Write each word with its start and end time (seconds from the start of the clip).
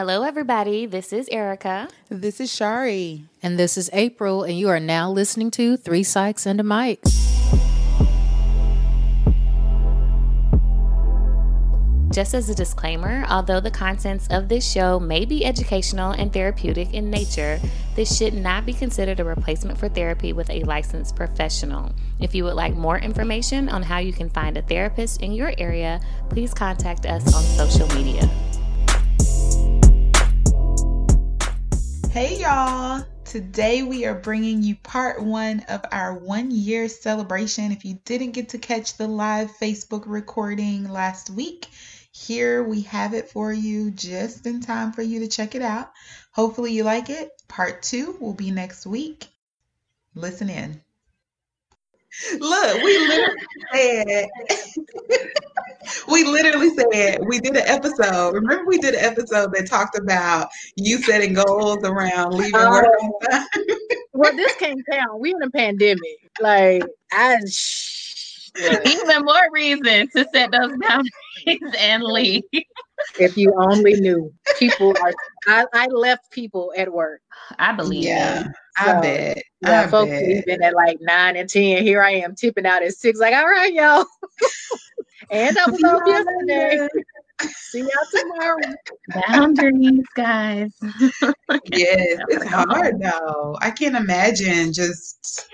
Hello, 0.00 0.22
everybody. 0.22 0.86
This 0.86 1.12
is 1.12 1.28
Erica. 1.28 1.86
This 2.08 2.40
is 2.40 2.50
Shari. 2.50 3.24
And 3.42 3.58
this 3.58 3.76
is 3.76 3.90
April, 3.92 4.44
and 4.44 4.58
you 4.58 4.70
are 4.70 4.80
now 4.80 5.10
listening 5.10 5.50
to 5.50 5.76
Three 5.76 6.04
Psychs 6.04 6.46
and 6.46 6.58
a 6.58 6.62
Mic. 6.62 7.02
Just 12.14 12.32
as 12.32 12.48
a 12.48 12.54
disclaimer, 12.54 13.26
although 13.28 13.60
the 13.60 13.70
contents 13.70 14.26
of 14.30 14.48
this 14.48 14.66
show 14.66 14.98
may 14.98 15.26
be 15.26 15.44
educational 15.44 16.12
and 16.12 16.32
therapeutic 16.32 16.94
in 16.94 17.10
nature, 17.10 17.60
this 17.94 18.16
should 18.16 18.32
not 18.32 18.64
be 18.64 18.72
considered 18.72 19.20
a 19.20 19.24
replacement 19.24 19.76
for 19.76 19.90
therapy 19.90 20.32
with 20.32 20.48
a 20.48 20.64
licensed 20.64 21.14
professional. 21.14 21.92
If 22.18 22.34
you 22.34 22.44
would 22.44 22.54
like 22.54 22.74
more 22.74 22.98
information 22.98 23.68
on 23.68 23.82
how 23.82 23.98
you 23.98 24.14
can 24.14 24.30
find 24.30 24.56
a 24.56 24.62
therapist 24.62 25.20
in 25.20 25.32
your 25.32 25.52
area, 25.58 26.00
please 26.30 26.54
contact 26.54 27.04
us 27.04 27.34
on 27.34 27.42
social 27.42 27.86
media. 27.94 28.26
Hey, 32.20 32.38
y'all. 32.42 33.02
Today 33.24 33.82
we 33.82 34.04
are 34.04 34.14
bringing 34.14 34.62
you 34.62 34.76
part 34.76 35.22
one 35.22 35.60
of 35.70 35.86
our 35.90 36.12
one 36.12 36.50
year 36.50 36.86
celebration. 36.86 37.72
If 37.72 37.86
you 37.86 37.98
didn't 38.04 38.32
get 38.32 38.50
to 38.50 38.58
catch 38.58 38.98
the 38.98 39.08
live 39.08 39.50
Facebook 39.52 40.04
recording 40.04 40.86
last 40.86 41.30
week, 41.30 41.66
here 42.12 42.62
we 42.62 42.82
have 42.82 43.14
it 43.14 43.30
for 43.30 43.50
you 43.50 43.90
just 43.90 44.44
in 44.44 44.60
time 44.60 44.92
for 44.92 45.00
you 45.00 45.20
to 45.20 45.28
check 45.28 45.54
it 45.54 45.62
out. 45.62 45.92
Hopefully, 46.32 46.74
you 46.74 46.84
like 46.84 47.08
it. 47.08 47.30
Part 47.48 47.82
two 47.82 48.18
will 48.20 48.34
be 48.34 48.50
next 48.50 48.86
week. 48.86 49.26
Listen 50.14 50.50
in. 50.50 50.82
Look, 52.38 52.82
we 52.82 52.98
literally 52.98 53.40
said, 53.72 54.28
we 56.08 56.24
literally 56.24 56.70
said, 56.70 57.20
we 57.26 57.40
did 57.40 57.56
an 57.56 57.66
episode. 57.66 58.34
Remember, 58.34 58.64
we 58.66 58.78
did 58.78 58.94
an 58.94 59.04
episode 59.04 59.52
that 59.54 59.66
talked 59.68 59.98
about 59.98 60.48
you 60.76 60.98
setting 61.02 61.34
goals 61.34 61.78
around 61.84 62.34
leaving 62.34 62.52
oh. 62.54 62.70
work 62.70 62.86
well, 64.12 64.36
this 64.36 64.54
can't 64.56 64.80
count. 64.90 65.20
We 65.20 65.30
in 65.34 65.42
a 65.42 65.50
pandemic. 65.50 66.30
Like, 66.40 66.82
I. 67.12 67.38
sh- 67.48 68.50
Even 68.56 69.24
more 69.24 69.48
reason 69.52 70.08
to 70.16 70.26
set 70.32 70.50
those 70.50 70.72
boundaries 70.78 71.74
and 71.78 72.02
leave. 72.02 72.42
If 73.18 73.36
you 73.36 73.54
only 73.56 73.94
knew, 74.00 74.32
people 74.58 74.94
are. 75.02 75.12
I, 75.46 75.66
I 75.72 75.86
left 75.86 76.30
people 76.30 76.72
at 76.76 76.92
work. 76.92 77.22
I 77.58 77.72
believe. 77.72 78.04
Yeah, 78.04 78.44
so, 78.44 78.50
I 78.78 79.00
bet. 79.00 79.42
Yeah, 79.62 79.82
I 79.82 79.86
folks 79.88 80.10
bet. 80.10 80.22
leaving 80.22 80.62
at 80.62 80.74
like 80.74 80.98
nine 81.00 81.36
and 81.36 81.48
ten. 81.48 81.82
Here 81.82 82.02
I 82.02 82.12
am 82.12 82.34
tipping 82.34 82.66
out 82.66 82.82
at 82.82 82.92
six. 82.92 83.18
Like, 83.18 83.34
all 83.34 83.46
right, 83.46 83.72
y'all. 83.72 84.04
and 85.30 85.58
I 85.58 85.66
was 85.70 85.82
off 85.82 86.02
yesterday. 86.06 86.88
See 87.70 87.80
y'all 87.80 87.88
tomorrow. 88.10 88.74
Boundaries, 89.28 90.06
guys. 90.14 90.72
yes, 91.72 92.18
it's 92.28 92.46
hard 92.46 93.00
though. 93.00 93.56
I 93.60 93.70
can't 93.70 93.96
imagine 93.96 94.72
just 94.72 95.48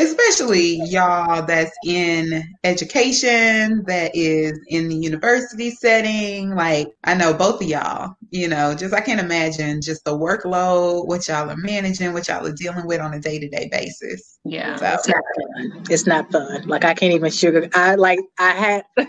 especially 0.00 0.80
y'all 0.84 1.44
that's 1.44 1.76
in 1.84 2.42
education 2.64 3.84
that 3.86 4.10
is 4.14 4.58
in 4.68 4.88
the 4.88 4.94
university 4.94 5.70
setting. 5.70 6.54
Like 6.54 6.88
i 7.04 7.14
know 7.14 7.34
both 7.34 7.62
of 7.62 7.68
y'all 7.68 8.14
you 8.30 8.48
know 8.48 8.74
just 8.74 8.94
i 8.94 9.00
can't 9.00 9.20
imagine 9.20 9.80
just 9.80 10.04
the 10.04 10.16
workload 10.16 11.06
what 11.06 11.26
y'all 11.28 11.50
are 11.50 11.56
managing 11.56 12.12
what 12.12 12.28
y'all 12.28 12.46
are 12.46 12.52
dealing 12.52 12.86
with 12.86 13.00
on 13.00 13.14
a 13.14 13.20
day-to-day 13.20 13.68
basis. 13.70 14.38
Yeah. 14.44 14.76
So. 14.76 14.86
it's 14.86 15.08
not 15.08 15.22
fun. 15.36 15.84
It's 15.90 16.06
not 16.06 16.32
fun. 16.32 16.68
Like 16.68 16.84
i 16.84 16.94
can't 16.94 17.12
even 17.12 17.30
sugar 17.30 17.68
i 17.74 17.94
like 17.94 18.20
i 18.38 18.50
had 18.50 18.84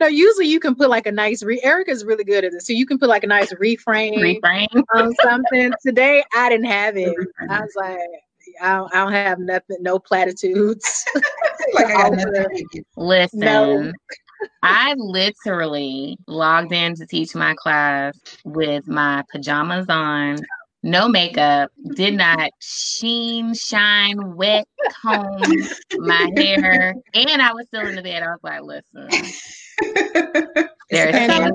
no 0.00 0.06
usually 0.06 0.46
you 0.46 0.60
can 0.60 0.74
put 0.74 0.88
like 0.88 1.06
a 1.06 1.12
nice 1.12 1.42
re 1.42 1.60
erica's 1.62 2.04
really 2.04 2.24
good 2.24 2.44
at 2.44 2.52
this 2.52 2.66
so 2.66 2.72
you 2.72 2.86
can 2.86 2.98
put 2.98 3.08
like 3.08 3.24
a 3.24 3.26
nice 3.26 3.52
reframe 3.54 4.16
reframe. 4.16 4.82
on 4.94 5.14
something. 5.22 5.72
Today 5.84 6.24
i 6.34 6.48
didn't 6.48 6.66
have 6.66 6.96
it. 6.96 7.14
I 7.48 7.60
was 7.60 7.72
like 7.76 7.98
I 8.60 8.76
don't, 8.76 8.94
I 8.94 9.04
don't 9.04 9.12
have 9.12 9.38
nothing, 9.38 9.78
no 9.80 9.98
platitudes. 9.98 11.04
like 11.74 11.86
I 11.86 12.10
got 12.10 12.12
nothing. 12.12 12.66
Listen, 12.96 13.38
no. 13.40 13.92
I 14.62 14.94
literally 14.96 16.16
logged 16.26 16.72
in 16.72 16.94
to 16.96 17.06
teach 17.06 17.34
my 17.34 17.54
class 17.54 18.18
with 18.44 18.88
my 18.88 19.22
pajamas 19.30 19.86
on, 19.88 20.38
no 20.82 21.08
makeup, 21.08 21.70
did 21.94 22.14
not 22.14 22.50
sheen, 22.60 23.52
shine, 23.54 24.34
wet 24.34 24.66
comb 25.02 25.42
my 25.98 26.30
hair, 26.36 26.94
and 27.14 27.42
I 27.42 27.52
was 27.52 27.66
still 27.66 27.86
in 27.86 27.96
the 27.96 28.02
bed. 28.02 28.22
I 28.22 28.28
was 28.28 28.40
like, 28.42 28.62
listen. 28.62 29.08
There 30.90 31.08
are, 31.08 31.12
things, 31.12 31.52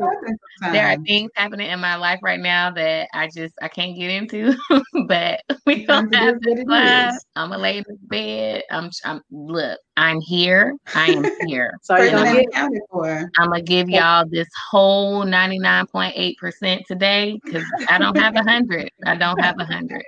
there 0.71 0.87
are 0.87 0.97
things 1.05 1.31
happening 1.35 1.69
in 1.69 1.79
my 1.81 1.95
life 1.95 2.19
right 2.23 2.39
now 2.39 2.71
that 2.71 3.09
I 3.13 3.27
just 3.35 3.53
I 3.61 3.67
can't 3.67 3.97
get 3.97 4.09
into. 4.11 4.55
but 5.07 5.41
we 5.65 5.85
don't 5.85 6.13
have 6.15 6.35
class. 6.67 7.25
I'm 7.35 7.49
gonna 7.49 7.61
lay 7.61 7.77
in 7.79 7.83
bed. 8.03 8.63
I'm 8.71 8.89
I'm 9.03 9.21
look, 9.31 9.79
I'm 9.97 10.19
here. 10.19 10.75
I 10.93 11.07
am 11.07 11.23
here. 11.47 11.77
so 11.81 11.95
you're 11.95 12.11
gonna 12.11 12.33
get 12.33 12.47
accounted 12.47 12.81
for. 12.91 13.31
I'm 13.37 13.49
gonna 13.49 13.61
give 13.61 13.89
y'all 13.89 14.25
this 14.27 14.47
whole 14.69 15.23
99.8% 15.23 16.85
today 16.85 17.39
because 17.43 17.63
I 17.89 17.97
don't 17.97 18.17
have 18.17 18.35
a 18.35 18.43
hundred. 18.43 18.91
I 19.05 19.15
don't 19.15 19.39
have 19.39 19.55
a 19.57 19.65
hundred. 19.65 20.03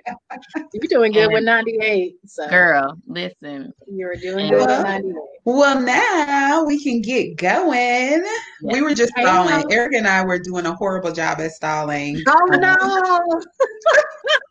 You're 0.73 0.87
doing 0.89 1.13
good 1.13 1.25
and 1.25 1.33
with 1.33 1.43
98. 1.45 2.15
So. 2.25 2.49
Girl, 2.49 2.97
listen. 3.07 3.73
You're 3.89 4.15
doing 4.15 4.49
good 4.49 4.57
well, 4.57 4.77
with 4.77 4.85
98. 4.85 5.15
Well, 5.45 5.81
now 5.81 6.65
we 6.65 6.83
can 6.83 7.01
get 7.01 7.37
going. 7.37 7.77
Yes. 7.79 8.43
We 8.61 8.81
were 8.81 8.93
just 8.93 9.13
stalling. 9.17 9.71
Eric 9.71 9.93
and 9.93 10.07
I 10.07 10.25
were 10.25 10.39
doing 10.39 10.65
a 10.65 10.73
horrible 10.73 11.13
job 11.13 11.39
at 11.39 11.51
stalling. 11.51 12.21
Oh 12.27 12.45
no. 12.47 12.73
Uh-huh. 12.73 13.39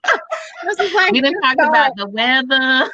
like 0.95 1.13
we 1.13 1.21
didn't 1.21 1.41
talk 1.43 1.57
about 1.61 1.93
the 1.97 2.09
weather. 2.09 2.91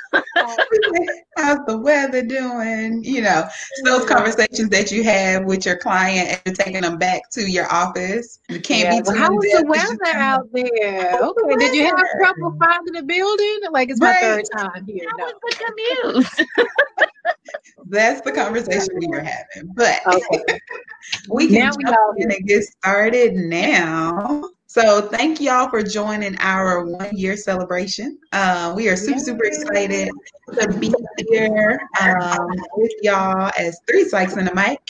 How's 1.36 1.64
the 1.66 1.78
weather 1.78 2.22
doing? 2.32 3.04
You 3.04 3.22
know, 3.22 3.48
those 3.84 4.04
conversations 4.06 4.68
that 4.70 4.90
you 4.90 5.02
have 5.04 5.44
with 5.44 5.66
your 5.66 5.76
client 5.76 6.40
and 6.46 6.56
taking 6.56 6.82
them 6.82 6.98
back 6.98 7.30
to 7.32 7.50
your 7.50 7.70
office. 7.72 8.40
You 8.48 8.60
can't 8.60 8.84
yeah, 8.84 8.90
be 8.90 8.96
too 8.98 9.12
well, 9.12 9.16
How 9.16 9.32
was 9.32 9.52
the 9.52 9.66
weather 9.66 10.18
out 10.18 10.48
there? 10.52 11.18
Okay. 11.20 11.54
The 11.54 11.56
Did 11.58 11.74
you 11.74 11.84
have 11.84 12.04
trouble 12.18 12.56
finding 12.58 12.96
a 12.96 13.02
building? 13.02 13.60
Like 13.70 13.90
it's 13.90 14.00
my 14.00 14.12
right. 14.12 14.20
third 14.20 14.44
time 14.56 14.86
here. 14.86 15.08
How 15.10 15.16
no. 15.16 15.24
was 15.24 15.34
the 15.42 15.64
commute? 15.64 16.48
That's 17.86 18.20
the 18.22 18.32
conversation 18.32 18.88
we 18.98 19.06
were 19.08 19.20
having. 19.20 19.72
But 19.74 20.00
okay. 20.06 20.58
we 21.28 21.48
can 21.48 21.58
now 21.58 21.70
jump 21.70 22.16
we 22.16 22.24
in 22.24 22.32
and 22.32 22.46
get 22.46 22.64
started 22.64 23.34
now. 23.34 24.48
So 24.72 25.02
thank 25.02 25.38
y'all 25.38 25.68
for 25.68 25.82
joining 25.82 26.34
our 26.38 26.86
one 26.86 27.14
year 27.14 27.36
celebration. 27.36 28.18
Uh, 28.32 28.72
we 28.74 28.88
are 28.88 28.96
super, 28.96 29.18
super 29.18 29.44
excited 29.44 30.08
to 30.54 30.72
be 30.78 30.90
here 31.28 31.78
um, 32.00 32.48
with 32.78 32.92
y'all 33.02 33.50
as 33.58 33.78
three 33.86 34.08
psychs 34.08 34.34
and 34.38 34.48
a 34.48 34.54
mic. 34.54 34.80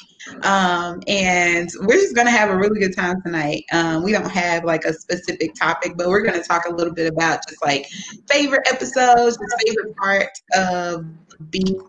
Um, 0.45 1.03
and 1.09 1.69
we're 1.81 1.97
just 1.97 2.15
going 2.15 2.29
to 2.29 2.31
have 2.31 2.51
a 2.51 2.57
really 2.57 2.79
good 2.79 2.95
time 2.95 3.21
tonight. 3.23 3.65
Um, 3.73 4.05
we 4.05 4.13
don't 4.13 4.31
have 4.31 4.65
like 4.65 4.85
a 4.85 4.93
specific 4.93 5.57
topic, 5.57 5.97
but 5.97 6.07
we're 6.07 6.23
going 6.23 6.41
to 6.41 6.47
talk 6.47 6.67
a 6.67 6.73
little 6.73 6.95
bit 6.95 7.13
about 7.13 7.45
just 7.49 7.61
like 7.65 7.89
favorite 8.31 8.65
episodes, 8.71 9.37
favorite 9.67 9.97
part 9.97 10.29
of 10.55 11.07
being 11.51 11.83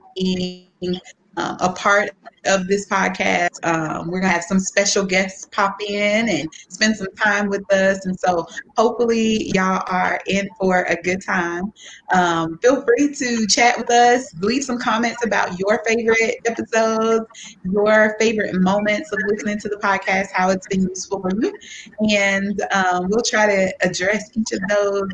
uh, 1.38 1.58
a 1.60 1.72
part 1.74 2.12
of 2.46 2.68
this 2.68 2.88
podcast. 2.88 3.64
Um, 3.64 4.10
we're 4.10 4.20
gonna 4.20 4.34
have 4.34 4.44
some 4.44 4.60
special 4.60 5.06
guests 5.06 5.48
pop 5.52 5.82
in 5.82 6.30
and 6.30 6.50
spend 6.70 6.96
some 6.96 7.14
time 7.16 7.50
with 7.50 7.72
us, 7.72 8.06
and 8.06 8.20
so 8.20 8.46
hopefully 8.78 9.52
y'all 9.54 9.84
are 9.88 10.20
in 10.28 10.50
for 10.60 10.84
a 10.84 10.96
good 11.02 11.24
time. 11.24 11.72
Um, 12.12 12.58
feel 12.60 12.84
free 12.84 13.14
to 13.16 13.48
chat 13.48 13.78
with 13.78 13.90
us, 13.90 14.34
leave 14.42 14.64
some 14.64 14.78
comments 14.78 15.26
about 15.26 15.58
your 15.60 15.82
favorite 15.86 16.36
episodes, 16.46 17.26
your 17.64 18.16
favorite 18.20 18.56
moments 18.56 19.12
of 19.12 19.20
listening 19.28 19.60
to 19.60 19.70
the 19.70 19.78
podcast, 19.78 20.28
how 20.34 20.50
it's 20.50 20.68
been 20.68 20.84
useful 20.84 21.22
for 21.22 21.32
you, 21.40 21.54
and 22.10 22.62
um, 22.74 23.08
we'll 23.10 23.24
try 23.24 23.46
to 23.46 23.74
address 23.82 24.30
each 24.36 24.52
of 24.52 24.60
those 24.70 25.10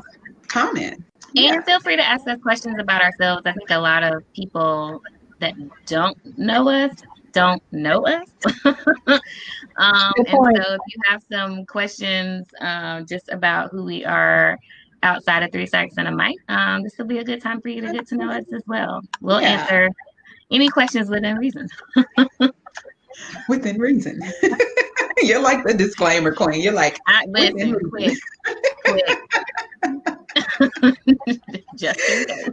comments. 0.47 1.03
And 1.35 1.45
yeah. 1.45 1.61
feel 1.61 1.79
free 1.79 1.95
to 1.95 2.03
ask 2.03 2.27
us 2.27 2.41
questions 2.41 2.77
about 2.79 3.03
ourselves. 3.03 3.43
I 3.45 3.51
think 3.51 3.69
a 3.69 3.77
lot 3.77 4.01
of 4.01 4.23
people 4.33 5.03
that 5.39 5.55
don't 5.85 6.17
know 6.37 6.69
us 6.69 6.93
don't 7.31 7.61
know 7.71 8.05
us. 8.05 8.27
um, 8.65 10.13
and 10.17 10.27
so 10.27 10.47
if 10.47 10.81
you 10.87 11.01
have 11.05 11.23
some 11.31 11.65
questions 11.65 12.47
um, 12.61 13.05
just 13.05 13.29
about 13.29 13.71
who 13.71 13.83
we 13.83 14.05
are 14.05 14.57
outside 15.03 15.43
of 15.43 15.51
Three 15.51 15.67
Psychs 15.67 15.93
and 15.97 16.07
a 16.07 16.11
Mic, 16.11 16.37
um, 16.49 16.83
this 16.83 16.97
will 16.97 17.05
be 17.05 17.19
a 17.19 17.23
good 17.23 17.41
time 17.41 17.61
for 17.61 17.69
you 17.69 17.81
to 17.81 17.91
get 17.91 18.07
to 18.07 18.15
know 18.15 18.29
us 18.31 18.45
as 18.53 18.63
well. 18.67 19.01
We'll 19.21 19.41
yeah. 19.41 19.49
answer 19.49 19.89
any 20.51 20.69
questions 20.69 21.09
within 21.09 21.37
reason. 21.37 21.67
within 23.49 23.79
reason. 23.79 24.19
You're 25.21 25.41
like 25.41 25.65
the 25.65 25.73
disclaimer 25.73 26.33
queen. 26.33 26.61
You're 26.61 26.73
like, 26.73 26.97
I, 27.07 27.25
listen, 27.27 27.77
quick, 27.89 28.17
quick. 28.85 29.19
just 31.75 31.99
in 31.99 32.25
case. 32.25 32.49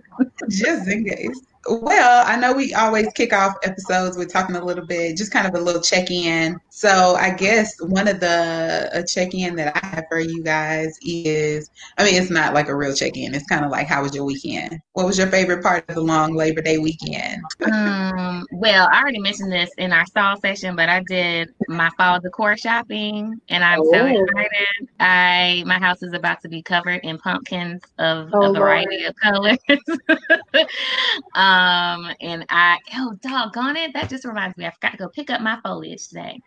Just 0.49 0.89
in 0.89 1.05
case. 1.05 1.41
Well, 1.69 2.25
I 2.27 2.37
know 2.37 2.53
we 2.53 2.75
always 2.75 3.09
kick 3.15 3.33
off 3.33 3.57
episodes 3.65 4.17
with 4.17 4.33
talking 4.33 4.57
a 4.57 4.65
little 4.65 4.87
bit, 4.87 5.17
just 5.17 5.33
kind 5.33 5.47
of 5.47 5.55
a 5.55 5.63
little 5.63 5.83
check 5.83 6.11
in. 6.11 6.59
So 6.71 7.17
I 7.17 7.31
guess 7.31 7.75
one 7.81 8.07
of 8.07 8.21
the 8.21 8.91
a 8.93 9.03
check 9.03 9.35
in 9.35 9.57
that 9.57 9.77
I 9.77 9.87
have 9.87 10.05
for 10.09 10.21
you 10.21 10.43
guys 10.43 10.97
is, 11.03 11.71
I 11.99 12.05
mean, 12.05 12.21
it's 12.21 12.31
not 12.31 12.55
like 12.55 12.69
a 12.69 12.77
real 12.77 12.95
check 12.95 13.17
in. 13.17 13.35
It's 13.35 13.47
kind 13.47 13.65
of 13.65 13.71
like, 13.71 13.87
how 13.87 14.03
was 14.03 14.15
your 14.15 14.25
weekend? 14.25 14.81
What 14.93 15.07
was 15.07 15.19
your 15.19 15.29
favorite 15.29 15.63
part 15.63 15.89
of 15.89 15.95
the 15.95 16.03
long 16.03 16.35
Labor 16.35 16.63
Day 16.63 16.79
weekend? 16.79 17.43
um, 17.73 18.47
well, 18.53 18.89
I 18.93 19.01
already 19.01 19.19
mentioned 19.19 19.51
this 19.51 19.71
in 19.79 19.93
our 19.93 20.07
stall 20.07 20.39
session, 20.41 20.77
but 20.77 20.89
I 20.89 21.03
did 21.09 21.49
my 21.69 21.91
fall 21.97 22.21
decor 22.21 22.57
shopping, 22.57 23.41
and 23.49 23.65
I'm 23.65 23.81
oh. 23.81 23.91
so 23.93 24.07
excited. 24.07 24.89
I 25.01 25.65
my 25.67 25.79
house 25.79 26.03
is 26.03 26.13
about 26.13 26.41
to 26.43 26.49
be 26.49 26.63
covered 26.63 27.01
in 27.03 27.19
pumpkins 27.19 27.83
of 27.99 28.31
oh, 28.33 28.51
a 28.51 28.53
variety 28.53 28.99
Lord. 28.99 29.11
of 29.11 29.17
colors. 29.17 29.59
um, 31.35 31.56
and 32.21 32.45
I 32.49 32.79
oh 32.95 33.17
doggone 33.23 33.77
it, 33.77 33.93
that 33.95 34.09
just 34.09 34.25
reminds 34.25 34.57
me, 34.57 34.67
I 34.67 34.71
forgot 34.71 34.93
to 34.93 34.99
go 34.99 35.09
pick 35.09 35.31
up 35.31 35.41
my 35.41 35.59
foliage 35.63 36.09
today. 36.09 36.41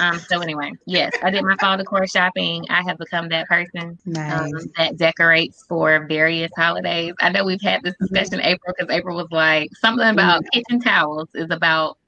Um, 0.00 0.18
so 0.18 0.40
anyway, 0.40 0.72
yes, 0.86 1.12
I 1.22 1.30
did 1.30 1.42
my 1.44 1.56
fall 1.56 1.76
decor 1.76 2.06
shopping. 2.06 2.64
I 2.70 2.82
have 2.82 2.98
become 2.98 3.28
that 3.30 3.48
person 3.48 3.98
um, 4.06 4.12
nice. 4.12 4.52
um, 4.52 4.70
that 4.76 4.96
decorates 4.96 5.64
for 5.64 6.06
various 6.06 6.50
holidays. 6.56 7.14
I 7.20 7.30
know 7.30 7.44
we've 7.44 7.60
had 7.60 7.82
this 7.82 7.94
mm-hmm. 7.94 8.14
discussion 8.14 8.40
mm-hmm. 8.40 8.52
April 8.54 8.74
because 8.78 8.94
April 8.94 9.16
was 9.16 9.28
like 9.30 9.70
something 9.76 10.08
about 10.08 10.42
mm-hmm. 10.42 10.60
kitchen 10.60 10.80
towels 10.80 11.28
is 11.34 11.50
about. 11.50 11.98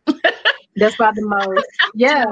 That's 0.77 0.95
about 0.95 1.15
the 1.15 1.23
most. 1.23 1.67
Yeah. 1.95 2.25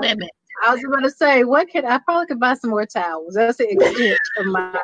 I 0.65 0.75
was 0.75 0.83
going 0.83 1.03
to 1.03 1.11
say, 1.11 1.45
what 1.45 1.71
could 1.71 1.85
I 1.85 1.99
probably 1.99 2.27
could 2.27 2.41
buy 2.41 2.55
some 2.55 2.71
more 2.71 2.87
towels? 2.87 3.35
That's 3.35 3.59
the 3.59 3.71
extent 3.71 4.19
of 4.39 4.47
my 4.47 4.81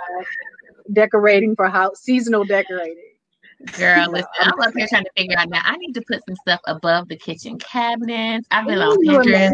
decorating 0.92 1.56
for 1.56 1.68
how 1.68 1.92
seasonal 1.94 2.44
decorating. 2.44 3.13
Girl, 3.78 4.10
listen, 4.10 4.28
I'm 4.40 4.60
up 4.60 4.74
here 4.76 4.86
trying 4.88 5.04
to 5.04 5.10
figure 5.16 5.38
out 5.38 5.48
now. 5.48 5.60
I 5.64 5.76
need 5.76 5.92
to 5.94 6.02
put 6.02 6.24
some 6.26 6.36
stuff 6.36 6.60
above 6.66 7.08
the 7.08 7.16
kitchen 7.16 7.58
cabinets. 7.58 8.46
I've 8.50 8.66
been 8.66 8.78
Ooh, 8.78 8.82
on 8.82 9.24
Pinterest. 9.24 9.52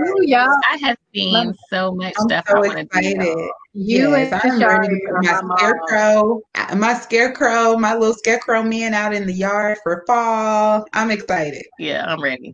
I 0.71 0.77
have 0.79 0.97
seen 1.15 1.55
so 1.69 1.93
much 1.93 2.15
I'm 2.19 2.27
stuff. 2.27 2.45
So 2.49 2.65
I 2.65 2.81
excited. 2.81 3.21
Do. 3.21 3.53
You 3.73 4.11
yes, 4.11 4.33
I'm 4.33 4.61
ready 4.61 4.89
to 4.89 5.01
put 5.07 5.45
my 5.45 5.57
scarecrow, 5.57 6.41
my 6.77 6.95
scarecrow, 6.95 7.77
my 7.77 7.95
little 7.95 8.15
scarecrow 8.15 8.65
man 8.65 8.95
out 8.95 9.15
in 9.15 9.27
the 9.27 9.33
yard 9.33 9.79
for 9.85 10.03
fall. 10.09 10.85
I'm 10.93 11.13
excited. 11.13 11.65
Yeah, 11.79 12.05
I'm 12.07 12.21
ready. 12.21 12.53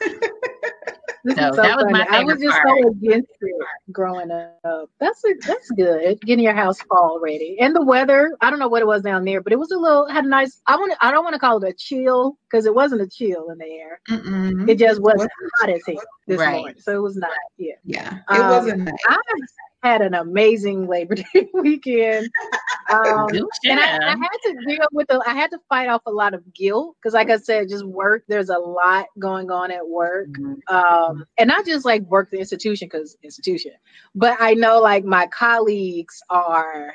This 1.22 1.36
so, 1.36 1.50
so 1.52 1.62
that 1.62 1.76
was 1.76 1.86
my 1.90 2.04
favorite 2.04 2.16
I 2.16 2.24
was 2.24 2.40
just 2.40 2.56
part. 2.56 2.78
so 2.82 2.88
against 2.88 3.30
it 3.40 3.66
growing 3.92 4.30
up. 4.30 4.90
That's 5.00 5.22
a, 5.24 5.34
that's 5.46 5.70
good. 5.72 6.18
Getting 6.22 6.44
your 6.44 6.54
house 6.54 6.78
fall 6.88 7.20
ready. 7.22 7.58
And 7.60 7.76
the 7.76 7.84
weather, 7.84 8.34
I 8.40 8.48
don't 8.48 8.58
know 8.58 8.68
what 8.68 8.80
it 8.80 8.86
was 8.86 9.02
down 9.02 9.24
there, 9.24 9.42
but 9.42 9.52
it 9.52 9.58
was 9.58 9.70
a 9.70 9.76
little 9.76 10.08
had 10.08 10.24
a 10.24 10.28
nice 10.28 10.62
I 10.66 10.76
want 10.76 10.94
I 11.02 11.10
don't 11.10 11.24
want 11.24 11.34
to 11.34 11.38
call 11.38 11.62
it 11.62 11.68
a 11.68 11.74
chill 11.74 12.38
because 12.50 12.64
it 12.64 12.74
wasn't 12.74 13.02
a 13.02 13.06
chill 13.06 13.50
in 13.50 13.58
the 13.58 13.66
air. 13.66 14.00
Mm-mm. 14.08 14.68
It 14.68 14.78
just 14.78 15.02
wasn't 15.02 15.30
hot 15.58 15.68
as 15.68 15.82
hell 15.86 15.96
this 16.26 16.38
right. 16.38 16.52
morning. 16.52 16.76
So 16.78 16.96
it 16.96 17.02
was 17.02 17.16
not 17.16 17.32
yeah. 17.58 17.74
Yeah. 17.84 18.18
It 18.30 18.40
um, 18.40 18.50
wasn't 18.50 18.78
nice. 18.84 18.94
I 19.06 19.18
had 19.82 20.02
an 20.02 20.14
amazing 20.14 20.86
Labor 20.86 21.14
Day 21.34 21.48
weekend. 21.54 22.30
Um, 22.90 23.28
and 23.64 23.80
I, 23.80 23.98
I, 23.98 24.16
had 24.16 24.38
to 24.44 24.56
deal 24.66 24.86
with 24.92 25.08
the, 25.08 25.22
I 25.26 25.32
had 25.32 25.50
to 25.52 25.58
fight 25.68 25.88
off 25.88 26.02
a 26.06 26.10
lot 26.10 26.34
of 26.34 26.52
guilt 26.52 26.96
because, 27.00 27.14
like 27.14 27.30
I 27.30 27.36
said, 27.36 27.68
just 27.68 27.84
work. 27.84 28.24
There's 28.28 28.50
a 28.50 28.58
lot 28.58 29.06
going 29.18 29.50
on 29.50 29.70
at 29.70 29.86
work, 29.88 30.28
mm-hmm. 30.28 30.74
um, 30.74 31.24
and 31.38 31.48
not 31.48 31.64
just 31.64 31.84
like 31.84 32.02
work 32.02 32.30
the 32.30 32.38
institution 32.38 32.88
because 32.90 33.16
institution, 33.22 33.72
but 34.14 34.36
I 34.40 34.54
know 34.54 34.80
like 34.80 35.04
my 35.04 35.26
colleagues 35.28 36.20
are 36.30 36.94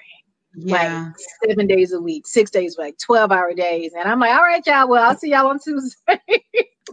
yeah. 0.56 1.06
like 1.06 1.16
seven 1.46 1.68
days 1.68 1.94
a 1.94 2.02
week, 2.02 2.28
six 2.28 2.52
days, 2.52 2.78
like 2.78 2.98
12 2.98 3.32
hour 3.32 3.54
days. 3.54 3.94
And 3.98 4.10
I'm 4.10 4.20
like, 4.20 4.36
all 4.36 4.44
right, 4.44 4.66
y'all, 4.66 4.88
well, 4.88 5.04
I'll 5.04 5.18
see 5.18 5.32
y'all 5.32 5.48
on 5.48 5.60
Tuesday. 5.64 6.20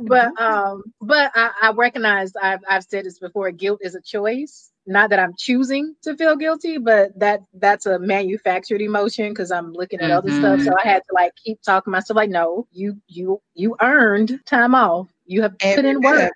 but 0.04 0.32
mm-hmm. 0.34 0.42
um, 0.42 0.82
but 1.00 1.32
I, 1.34 1.50
I 1.60 1.72
recognize 1.72 2.32
I've 2.40 2.60
I've 2.68 2.84
said 2.84 3.04
this 3.04 3.18
before, 3.18 3.50
guilt 3.50 3.80
is 3.82 3.94
a 3.94 4.00
choice 4.00 4.71
not 4.86 5.10
that 5.10 5.20
I'm 5.20 5.34
choosing 5.38 5.94
to 6.02 6.16
feel 6.16 6.36
guilty, 6.36 6.78
but 6.78 7.18
that 7.18 7.40
that's 7.54 7.86
a 7.86 7.98
manufactured 7.98 8.80
emotion 8.80 9.28
because 9.28 9.50
I'm 9.50 9.72
looking 9.72 10.00
at 10.00 10.10
mm-hmm. 10.10 10.18
other 10.18 10.30
stuff. 10.30 10.60
So 10.62 10.74
I 10.82 10.88
had 10.88 11.02
to 11.08 11.14
like 11.14 11.32
keep 11.36 11.60
talking 11.62 11.90
myself 11.90 12.16
like, 12.16 12.30
no, 12.30 12.66
you 12.72 13.00
you 13.06 13.40
you 13.54 13.76
earned 13.80 14.40
time 14.46 14.74
off. 14.74 15.11
You 15.24 15.42
have 15.42 15.58
put 15.58 15.84
in 15.84 16.00
work 16.00 16.32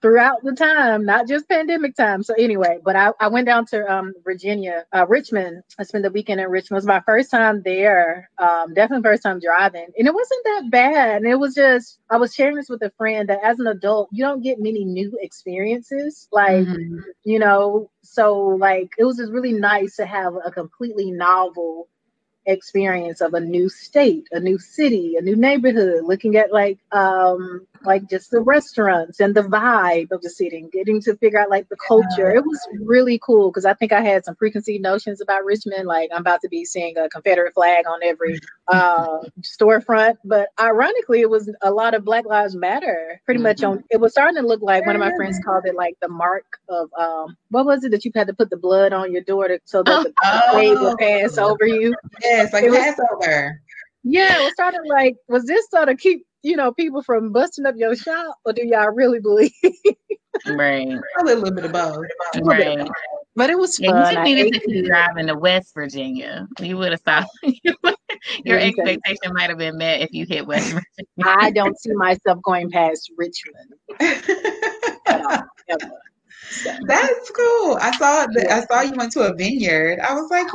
throughout 0.00 0.42
the 0.44 0.52
time, 0.52 1.04
not 1.04 1.26
just 1.26 1.48
pandemic 1.48 1.96
time. 1.96 2.22
So 2.22 2.34
anyway, 2.38 2.78
but 2.84 2.94
I, 2.94 3.10
I 3.18 3.28
went 3.28 3.46
down 3.46 3.66
to 3.66 3.92
um, 3.92 4.14
Virginia, 4.24 4.84
uh, 4.92 5.06
Richmond. 5.08 5.62
I 5.78 5.82
spent 5.82 6.04
the 6.04 6.10
weekend 6.10 6.40
in 6.40 6.48
Richmond. 6.48 6.76
It 6.76 6.82
was 6.82 6.86
my 6.86 7.00
first 7.00 7.30
time 7.30 7.62
there. 7.62 8.30
Um, 8.38 8.72
definitely 8.72 9.02
first 9.02 9.24
time 9.24 9.40
driving, 9.40 9.88
and 9.98 10.06
it 10.06 10.14
wasn't 10.14 10.44
that 10.44 10.70
bad. 10.70 11.16
And 11.16 11.26
it 11.26 11.38
was 11.38 11.54
just 11.54 11.98
I 12.08 12.18
was 12.18 12.34
sharing 12.34 12.56
this 12.56 12.68
with 12.68 12.82
a 12.82 12.92
friend 12.96 13.28
that 13.28 13.40
as 13.42 13.58
an 13.58 13.66
adult, 13.66 14.08
you 14.12 14.24
don't 14.24 14.42
get 14.42 14.60
many 14.60 14.84
new 14.84 15.16
experiences. 15.20 16.28
Like 16.30 16.66
mm-hmm. 16.66 16.98
you 17.24 17.38
know, 17.40 17.90
so 18.02 18.38
like 18.38 18.92
it 18.96 19.04
was 19.04 19.16
just 19.16 19.32
really 19.32 19.52
nice 19.52 19.96
to 19.96 20.06
have 20.06 20.34
a 20.44 20.50
completely 20.50 21.10
novel 21.10 21.88
experience 22.46 23.20
of 23.20 23.34
a 23.34 23.40
new 23.40 23.68
state, 23.68 24.26
a 24.32 24.40
new 24.40 24.58
city, 24.58 25.16
a 25.16 25.22
new 25.22 25.36
neighborhood, 25.36 26.04
looking 26.04 26.36
at 26.36 26.52
like 26.52 26.78
um 26.92 27.66
like 27.82 28.08
just 28.10 28.30
the 28.30 28.40
restaurants 28.40 29.20
and 29.20 29.34
the 29.34 29.42
vibe 29.42 30.10
of 30.10 30.20
the 30.20 30.28
city 30.28 30.58
and 30.58 30.70
getting 30.70 31.00
to 31.00 31.16
figure 31.16 31.38
out 31.38 31.50
like 31.50 31.68
the 31.68 31.76
culture. 31.76 32.30
It 32.30 32.44
was 32.44 32.60
really 32.80 33.18
cool 33.22 33.50
because 33.50 33.64
I 33.64 33.74
think 33.74 33.92
I 33.92 34.02
had 34.02 34.24
some 34.24 34.34
preconceived 34.36 34.82
notions 34.82 35.20
about 35.20 35.44
Richmond, 35.44 35.86
like 35.86 36.10
I'm 36.12 36.20
about 36.20 36.40
to 36.42 36.48
be 36.48 36.64
seeing 36.64 36.96
a 36.98 37.08
Confederate 37.08 37.54
flag 37.54 37.86
on 37.86 38.00
every 38.02 38.38
uh 38.68 39.18
storefront. 39.42 40.16
But 40.24 40.48
ironically 40.58 41.20
it 41.20 41.30
was 41.30 41.50
a 41.62 41.70
lot 41.70 41.94
of 41.94 42.04
Black 42.04 42.26
Lives 42.26 42.54
Matter 42.54 43.20
pretty 43.24 43.40
much 43.40 43.62
on 43.62 43.84
it 43.90 44.00
was 44.00 44.12
starting 44.12 44.36
to 44.36 44.46
look 44.46 44.62
like 44.62 44.86
one 44.86 44.96
of 44.96 45.00
my 45.00 45.14
friends 45.16 45.38
called 45.44 45.64
it 45.66 45.74
like 45.74 45.96
the 46.00 46.08
mark 46.08 46.58
of 46.68 46.90
um 46.98 47.36
what 47.50 47.66
was 47.66 47.84
it 47.84 47.90
that 47.90 48.04
you 48.04 48.12
had 48.14 48.26
to 48.26 48.34
put 48.34 48.50
the 48.50 48.56
blood 48.56 48.92
on 48.92 49.12
your 49.12 49.22
door 49.22 49.48
to, 49.48 49.60
so 49.64 49.82
that 49.82 50.04
the 50.04 50.12
oh. 50.24 50.84
would 50.84 50.98
pass 50.98 51.38
over 51.38 51.66
you? 51.66 51.94
Yes, 52.30 52.52
like 52.52 52.64
it 52.64 52.72
Passover. 52.72 53.08
Was, 53.18 53.52
yeah, 54.04 54.40
it 54.40 54.44
was 54.44 54.54
sort 54.56 54.74
of 54.74 54.80
like, 54.86 55.16
was 55.28 55.44
this 55.44 55.68
sort 55.70 55.88
of 55.88 55.98
keep 55.98 56.24
you 56.42 56.56
know 56.56 56.72
people 56.72 57.02
from 57.02 57.32
busting 57.32 57.66
up 57.66 57.74
your 57.76 57.96
shop, 57.96 58.36
or 58.44 58.52
do 58.52 58.66
y'all 58.66 58.94
really 58.94 59.20
believe? 59.20 59.52
right, 60.46 60.88
a 61.18 61.24
little 61.24 61.50
bit 61.50 61.64
of 61.64 61.72
both. 61.72 62.06
Right. 62.42 62.88
But 63.36 63.48
it 63.50 63.58
was 63.58 63.78
fun. 63.78 63.94
Yeah, 63.94 64.24
you 64.24 64.34
needed 64.34 64.60
to 64.60 64.66
keep 64.66 64.86
driving 64.86 65.28
to 65.28 65.34
West 65.34 65.72
Virginia. 65.74 66.48
You 66.60 66.76
would 66.78 66.90
have 66.92 67.00
thought 67.00 67.26
your 68.44 68.58
expectation 68.58 69.32
might 69.32 69.50
have 69.50 69.58
been 69.58 69.78
met 69.78 70.00
if 70.00 70.12
you 70.12 70.26
hit 70.26 70.46
West 70.46 70.72
Virginia. 70.72 71.36
I 71.40 71.50
don't 71.50 71.78
see 71.78 71.92
myself 71.94 72.42
going 72.42 72.70
past 72.70 73.10
Richmond. 73.16 73.74
That's 76.86 77.30
cool. 77.30 77.78
I 77.80 77.96
saw 77.96 78.26
that. 78.26 78.46
I 78.50 78.64
saw 78.64 78.82
you 78.82 78.92
went 78.96 79.12
to 79.12 79.20
a 79.20 79.34
vineyard. 79.34 80.00
I 80.00 80.14
was 80.14 80.28
like, 80.30 80.46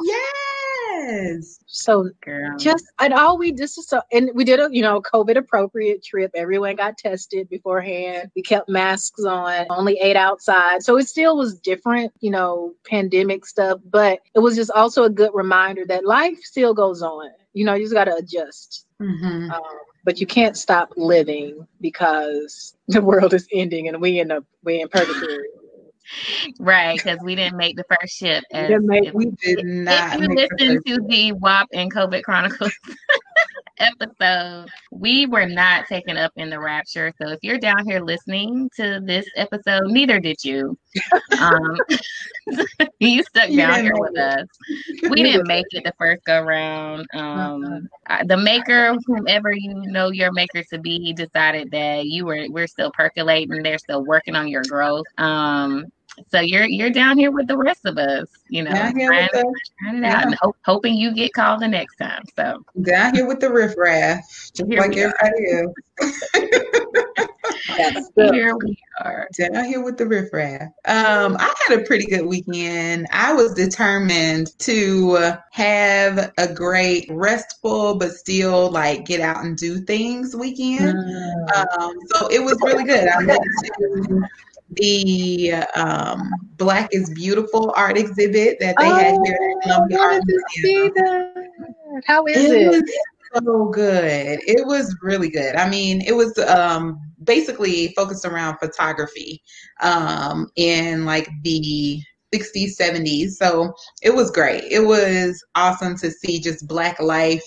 yes. 0.97 1.59
So 1.65 2.09
Girl. 2.21 2.57
just 2.57 2.85
and 2.99 3.13
all 3.13 3.37
we 3.37 3.51
just 3.51 3.75
so 3.87 4.01
and 4.11 4.29
we 4.33 4.43
did 4.43 4.59
a 4.59 4.69
you 4.71 4.81
know 4.81 5.01
COVID 5.01 5.37
appropriate 5.37 6.03
trip. 6.03 6.31
Everyone 6.35 6.75
got 6.75 6.97
tested 6.97 7.49
beforehand. 7.49 8.31
We 8.35 8.41
kept 8.41 8.69
masks 8.69 9.23
on. 9.23 9.65
Only 9.69 9.97
ate 10.01 10.15
outside. 10.15 10.83
So 10.83 10.97
it 10.97 11.07
still 11.07 11.37
was 11.37 11.59
different, 11.59 12.13
you 12.19 12.31
know, 12.31 12.73
pandemic 12.85 13.45
stuff. 13.45 13.79
But 13.89 14.19
it 14.33 14.39
was 14.39 14.55
just 14.55 14.71
also 14.71 15.03
a 15.03 15.09
good 15.09 15.31
reminder 15.33 15.85
that 15.87 16.05
life 16.05 16.39
still 16.43 16.73
goes 16.73 17.01
on. 17.01 17.29
You 17.53 17.65
know, 17.65 17.73
you 17.73 17.83
just 17.83 17.93
got 17.93 18.05
to 18.05 18.15
adjust. 18.15 18.85
Mm-hmm. 19.01 19.51
Um, 19.51 19.79
but 20.03 20.19
you 20.19 20.27
can't 20.27 20.55
stop 20.55 20.93
living 20.95 21.67
because 21.81 22.75
the 22.87 23.01
world 23.01 23.33
is 23.33 23.47
ending 23.51 23.87
and 23.87 24.01
we 24.01 24.19
end 24.19 24.31
up 24.31 24.45
we 24.63 24.81
in 24.81 24.87
purgatory 24.87 25.47
right, 26.59 26.97
because 26.97 27.19
we 27.23 27.35
didn't 27.35 27.57
make 27.57 27.75
the 27.75 27.83
first 27.83 28.17
ship. 28.17 28.43
As, 28.51 28.71
make, 28.81 29.05
if, 29.05 29.13
we 29.13 29.31
did 29.31 29.65
not. 29.65 30.15
If 30.15 30.21
you 30.21 30.35
listen 30.35 30.83
to 30.83 31.07
the 31.07 31.31
WAP 31.33 31.67
and 31.73 31.93
COVID 31.93 32.23
Chronicles 32.23 32.73
episode, 33.79 34.67
we 34.91 35.25
were 35.25 35.45
not 35.45 35.87
taken 35.87 36.17
up 36.17 36.31
in 36.35 36.49
the 36.49 36.59
rapture. 36.59 37.13
So 37.21 37.29
if 37.29 37.39
you're 37.41 37.57
down 37.57 37.85
here 37.85 37.99
listening 37.99 38.69
to 38.77 39.01
this 39.03 39.27
episode, 39.35 39.87
neither 39.87 40.19
did 40.19 40.43
you. 40.43 40.77
Um, 41.39 41.77
you 42.99 43.23
stuck 43.23 43.49
you 43.49 43.57
down 43.57 43.81
here 43.83 43.95
with 43.95 44.13
it. 44.15 44.19
us. 44.19 44.47
We 45.09 45.23
didn't 45.23 45.47
make 45.47 45.65
it 45.71 45.83
the 45.83 45.93
first 45.97 46.23
go 46.25 46.41
round. 46.41 47.05
Um, 47.13 47.89
uh-huh. 48.07 48.23
the 48.25 48.37
maker, 48.37 48.95
whomever 49.05 49.53
you 49.53 49.73
know 49.73 50.09
your 50.09 50.31
maker 50.31 50.63
to 50.63 50.79
be, 50.79 50.99
he 50.99 51.13
decided 51.13 51.71
that 51.71 52.05
you 52.05 52.25
were 52.25 52.45
we're 52.49 52.67
still 52.67 52.91
percolating. 52.91 53.63
They're 53.63 53.77
still 53.77 54.03
working 54.03 54.35
on 54.35 54.47
your 54.47 54.63
growth. 54.63 55.05
Um, 55.17 55.85
so 56.29 56.39
you're 56.39 56.65
you're 56.65 56.89
down 56.89 57.17
here 57.17 57.31
with 57.31 57.47
the 57.47 57.57
rest 57.57 57.85
of 57.85 57.97
us, 57.97 58.27
you 58.49 58.63
know, 58.63 58.71
trying, 58.71 59.05
trying, 59.05 59.29
it 59.33 59.45
yeah. 60.01 60.17
out 60.17 60.25
and 60.25 60.35
hope, 60.35 60.57
hoping 60.65 60.95
you 60.95 61.13
get 61.13 61.33
called 61.33 61.61
the 61.61 61.67
next 61.67 61.95
time. 61.97 62.23
So 62.35 62.63
down 62.81 63.15
here 63.15 63.27
with 63.27 63.39
the 63.39 63.51
riffraff, 63.51 64.21
just 64.53 64.69
here 64.69 64.79
like 64.79 64.95
everybody 64.95 65.51
else. 65.51 65.73
Here 68.15 68.55
we 68.55 68.77
are. 69.01 69.27
Down 69.37 69.65
here 69.65 69.83
with 69.83 69.97
the 69.97 70.05
riffraff. 70.05 70.63
Um, 70.85 71.35
I 71.39 71.53
had 71.67 71.79
a 71.79 71.83
pretty 71.83 72.05
good 72.05 72.25
weekend. 72.25 73.07
I 73.11 73.33
was 73.33 73.53
determined 73.53 74.57
to 74.59 75.33
have 75.51 76.31
a 76.37 76.53
great, 76.53 77.07
restful, 77.09 77.95
but 77.95 78.11
still 78.11 78.71
like 78.71 79.05
get 79.05 79.19
out 79.19 79.43
and 79.43 79.57
do 79.57 79.79
things 79.81 80.35
weekend. 80.35 80.95
Mm. 80.95 81.79
Um, 81.79 81.93
so 82.13 82.27
it 82.27 82.43
was 82.43 82.57
really 82.63 82.83
good. 82.83 83.07
I 83.07 83.25
went 83.25 83.41
to 83.63 84.21
the 84.75 85.53
um, 85.75 86.29
Black 86.57 86.89
is 86.91 87.09
Beautiful 87.11 87.73
art 87.75 87.97
exhibit 87.97 88.57
that 88.59 88.75
they 88.79 88.89
oh, 88.89 88.95
had 88.95 89.15
here 89.23 89.35
at 89.35 89.63
Columbia 89.63 89.99
Art 89.99 90.23
Museum. 90.25 90.93
How 92.05 92.25
is 92.25 92.37
it? 92.37 92.73
it? 92.73 92.89
so 93.35 93.65
good. 93.69 94.39
It 94.47 94.65
was 94.65 94.95
really 95.01 95.29
good. 95.29 95.55
I 95.55 95.69
mean, 95.69 96.01
it 96.01 96.15
was 96.15 96.37
um, 96.39 96.99
basically 97.23 97.93
focused 97.95 98.25
around 98.25 98.57
photography 98.57 99.41
um, 99.81 100.49
in 100.55 101.05
like 101.05 101.29
the 101.43 102.01
60s, 102.33 102.77
70s. 102.79 103.31
So 103.31 103.73
it 104.01 104.13
was 104.13 104.31
great. 104.31 104.63
It 104.71 104.85
was 104.85 105.43
awesome 105.55 105.97
to 105.97 106.11
see 106.11 106.39
just 106.39 106.67
Black 106.67 106.99
life 106.99 107.43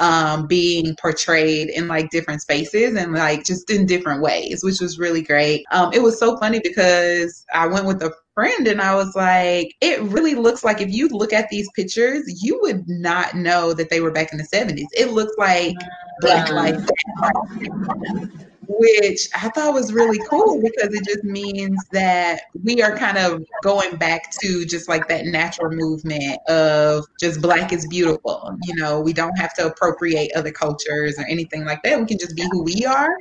um, 0.00 0.46
being 0.46 0.96
portrayed 0.96 1.68
in 1.68 1.86
like 1.86 2.10
different 2.10 2.40
spaces 2.40 2.96
and 2.96 3.12
like 3.12 3.44
just 3.44 3.70
in 3.70 3.86
different 3.86 4.22
ways, 4.22 4.64
which 4.64 4.80
was 4.80 4.98
really 4.98 5.22
great. 5.22 5.64
Um, 5.70 5.92
it 5.92 6.02
was 6.02 6.18
so 6.18 6.38
funny 6.38 6.58
because 6.58 7.44
I 7.54 7.66
went 7.66 7.86
with 7.86 8.02
a 8.02 8.12
friend 8.34 8.66
and 8.66 8.80
I 8.80 8.94
was 8.94 9.14
like, 9.14 9.74
it 9.82 10.00
really 10.02 10.34
looks 10.34 10.64
like 10.64 10.80
if 10.80 10.90
you 10.90 11.08
look 11.08 11.34
at 11.34 11.50
these 11.50 11.68
pictures, 11.76 12.42
you 12.42 12.58
would 12.62 12.88
not 12.88 13.34
know 13.34 13.74
that 13.74 13.90
they 13.90 14.00
were 14.00 14.10
back 14.10 14.32
in 14.32 14.38
the 14.38 14.44
70s. 14.44 14.86
It 14.92 15.12
looks 15.12 15.34
like 15.36 15.76
Black 16.22 16.50
life 16.50 16.80
which 18.78 19.28
I 19.34 19.48
thought 19.48 19.74
was 19.74 19.92
really 19.92 20.20
cool 20.28 20.62
because 20.62 20.94
it 20.94 21.04
just 21.04 21.24
means 21.24 21.76
that 21.90 22.42
we 22.62 22.82
are 22.82 22.96
kind 22.96 23.18
of 23.18 23.44
going 23.64 23.96
back 23.96 24.30
to 24.42 24.64
just 24.64 24.88
like 24.88 25.08
that 25.08 25.24
natural 25.26 25.72
movement 25.72 26.38
of 26.48 27.04
just 27.18 27.42
black 27.42 27.72
is 27.72 27.86
beautiful. 27.88 28.56
You 28.62 28.76
know, 28.76 29.00
we 29.00 29.12
don't 29.12 29.36
have 29.38 29.54
to 29.54 29.66
appropriate 29.66 30.30
other 30.36 30.52
cultures 30.52 31.18
or 31.18 31.26
anything 31.28 31.64
like 31.64 31.82
that. 31.82 31.98
We 31.98 32.06
can 32.06 32.18
just 32.18 32.36
be 32.36 32.46
who 32.52 32.62
we 32.62 32.86
are 32.86 33.18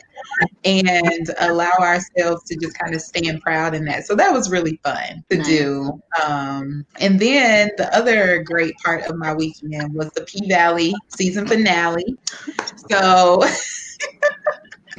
and 0.66 1.32
allow 1.40 1.72
ourselves 1.80 2.44
to 2.44 2.56
just 2.62 2.78
kind 2.78 2.94
of 2.94 3.02
stand 3.02 3.42
proud 3.42 3.74
in 3.74 3.86
that. 3.86 4.06
So 4.06 4.14
that 4.16 4.32
was 4.32 4.52
really 4.52 4.80
fun 4.84 5.24
to 5.32 5.38
nice. 5.38 5.48
do. 5.48 6.00
Um, 6.24 6.86
and 7.00 7.20
then 7.20 7.72
the 7.78 7.90
other 7.96 8.44
great 8.44 8.76
part 8.86 9.04
of 9.06 9.16
my 9.16 9.34
weekend 9.34 9.96
was 9.96 10.12
the 10.12 10.22
P 10.22 10.48
Valley 10.48 10.94
season 11.08 11.48
finale. 11.48 12.16
So 12.92 13.42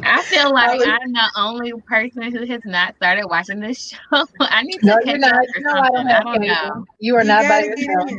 I 0.02 0.22
feel 0.22 0.52
like 0.54 0.80
I'm 0.86 1.12
the 1.12 1.30
only 1.36 1.72
person 1.86 2.22
who 2.32 2.46
has 2.46 2.60
not 2.64 2.96
started 2.96 3.26
watching 3.26 3.60
this 3.60 3.88
show. 3.88 4.26
I 4.40 4.62
need 4.62 4.78
to 4.78 4.86
no, 4.86 4.98
catch 5.04 5.22
up 5.24 5.32
or 5.32 5.60
no. 5.60 5.70
I 5.72 5.90
don't, 5.90 6.08
I 6.08 6.22
don't 6.22 6.40
know. 6.42 6.84
You 6.98 7.16
are 7.16 7.22
you 7.22 7.28
not 7.28 7.48
by 7.48 7.64
yourself. 7.64 8.10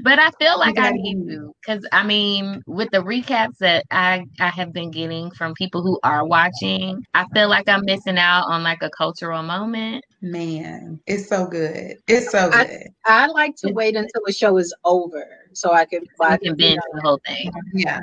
But 0.00 0.18
I 0.18 0.30
feel 0.32 0.58
like 0.58 0.78
I 0.78 0.90
need 0.90 1.28
to 1.28 1.52
because 1.60 1.86
I 1.92 2.04
mean, 2.04 2.62
with 2.66 2.90
the 2.90 2.98
recaps 2.98 3.58
that 3.58 3.84
I 3.90 4.24
I 4.40 4.48
have 4.48 4.72
been 4.72 4.90
getting 4.90 5.30
from 5.32 5.54
people 5.54 5.82
who 5.82 5.98
are 6.02 6.26
watching, 6.26 7.04
I 7.14 7.26
feel 7.34 7.48
like 7.48 7.68
I'm 7.68 7.84
missing 7.84 8.18
out 8.18 8.46
on 8.46 8.62
like 8.62 8.82
a 8.82 8.90
cultural 8.90 9.42
moment. 9.42 10.04
Man, 10.22 11.00
it's 11.06 11.28
so 11.28 11.46
good. 11.46 11.96
It's 12.08 12.30
so 12.30 12.50
good. 12.50 12.88
I, 13.06 13.24
I 13.24 13.26
like 13.28 13.56
to 13.56 13.72
wait 13.72 13.96
until 13.96 14.22
the 14.24 14.32
show 14.32 14.56
is 14.58 14.74
over 14.84 15.26
so 15.52 15.72
I 15.72 15.84
can 15.84 16.02
I 16.20 16.36
can 16.36 16.56
binge 16.56 16.80
the 16.92 17.00
whole 17.00 17.20
thing. 17.26 17.50
Yeah. 17.72 18.00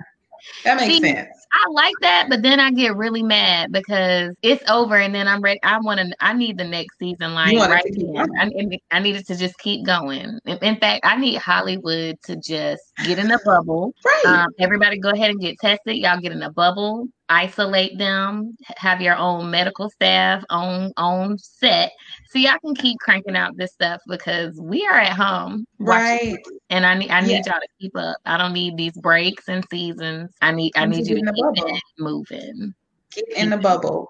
That 0.64 0.78
makes 0.78 0.94
See, 0.94 1.00
sense. 1.02 1.30
I 1.52 1.70
like 1.70 1.94
that, 2.02 2.28
but 2.30 2.42
then 2.42 2.60
I 2.60 2.72
get 2.72 2.96
really 2.96 3.22
mad 3.22 3.72
because 3.72 4.32
it's 4.42 4.64
over, 4.70 4.98
and 4.98 5.14
then 5.14 5.28
I'm 5.28 5.42
ready. 5.42 5.60
I 5.62 5.80
want 5.80 6.00
to. 6.00 6.12
I 6.20 6.34
need 6.34 6.58
the 6.58 6.64
next 6.64 6.98
season, 6.98 7.36
like 7.36 7.58
right 7.58 7.84
now. 7.96 8.26
I, 8.40 8.50
I 8.92 9.00
needed 9.00 9.28
to 9.28 9.36
just 9.36 9.58
keep 9.60 9.86
going. 9.86 10.40
In, 10.46 10.58
in, 10.58 10.78
fact, 10.78 11.06
I 11.06 11.16
need 11.16 11.38
Hollywood 11.38 12.18
to 12.24 12.36
just 12.38 12.82
get 13.06 13.20
in 13.20 13.30
a 13.30 13.40
bubble. 13.46 13.94
Right. 14.04 14.26
Um, 14.26 14.48
everybody, 14.60 14.98
go 14.98 15.10
ahead 15.10 15.30
and 15.30 15.40
get 15.40 15.60
tested. 15.60 15.98
Y'all 15.98 16.20
get 16.20 16.32
in 16.32 16.42
a 16.42 16.52
bubble 16.52 17.08
isolate 17.30 17.98
them, 17.98 18.56
have 18.78 19.02
your 19.02 19.16
own 19.16 19.50
medical 19.50 19.90
staff, 19.90 20.44
own 20.50 20.92
own 20.98 21.38
set, 21.38 21.92
so 22.30 22.40
y'all 22.40 22.58
can 22.64 22.76
keep 22.76 23.00
cranking 23.00 23.36
out 23.36 23.56
this 23.58 23.74
stuff 23.74 24.02
because 24.08 24.60
we 24.60 24.86
are 24.86 25.00
at 25.00 25.14
home, 25.14 25.66
right? 25.80 26.38
And 26.70 26.86
I 26.86 26.96
need 26.96 27.12
I 27.12 27.22
need 27.22 27.32
yeah. 27.32 27.42
y'all 27.46 27.62
to 27.62 27.68
keep 27.80 27.96
up. 27.96 28.18
I 28.26 28.38
don't 28.38 28.54
need 28.54 28.78
these 28.78 28.98
breaks 28.98 29.48
and 29.48 29.66
seasons. 29.70 30.34
I 30.42 30.52
need 30.52 30.74
I 30.76 30.86
need 30.86 31.08
you 31.08 31.16
to 31.16 31.32
keep 31.34 31.44
bubble. 31.44 31.80
moving. 32.00 32.74
Keep 33.12 33.30
in 33.36 33.50
the 33.50 33.58
bubble. 33.58 34.08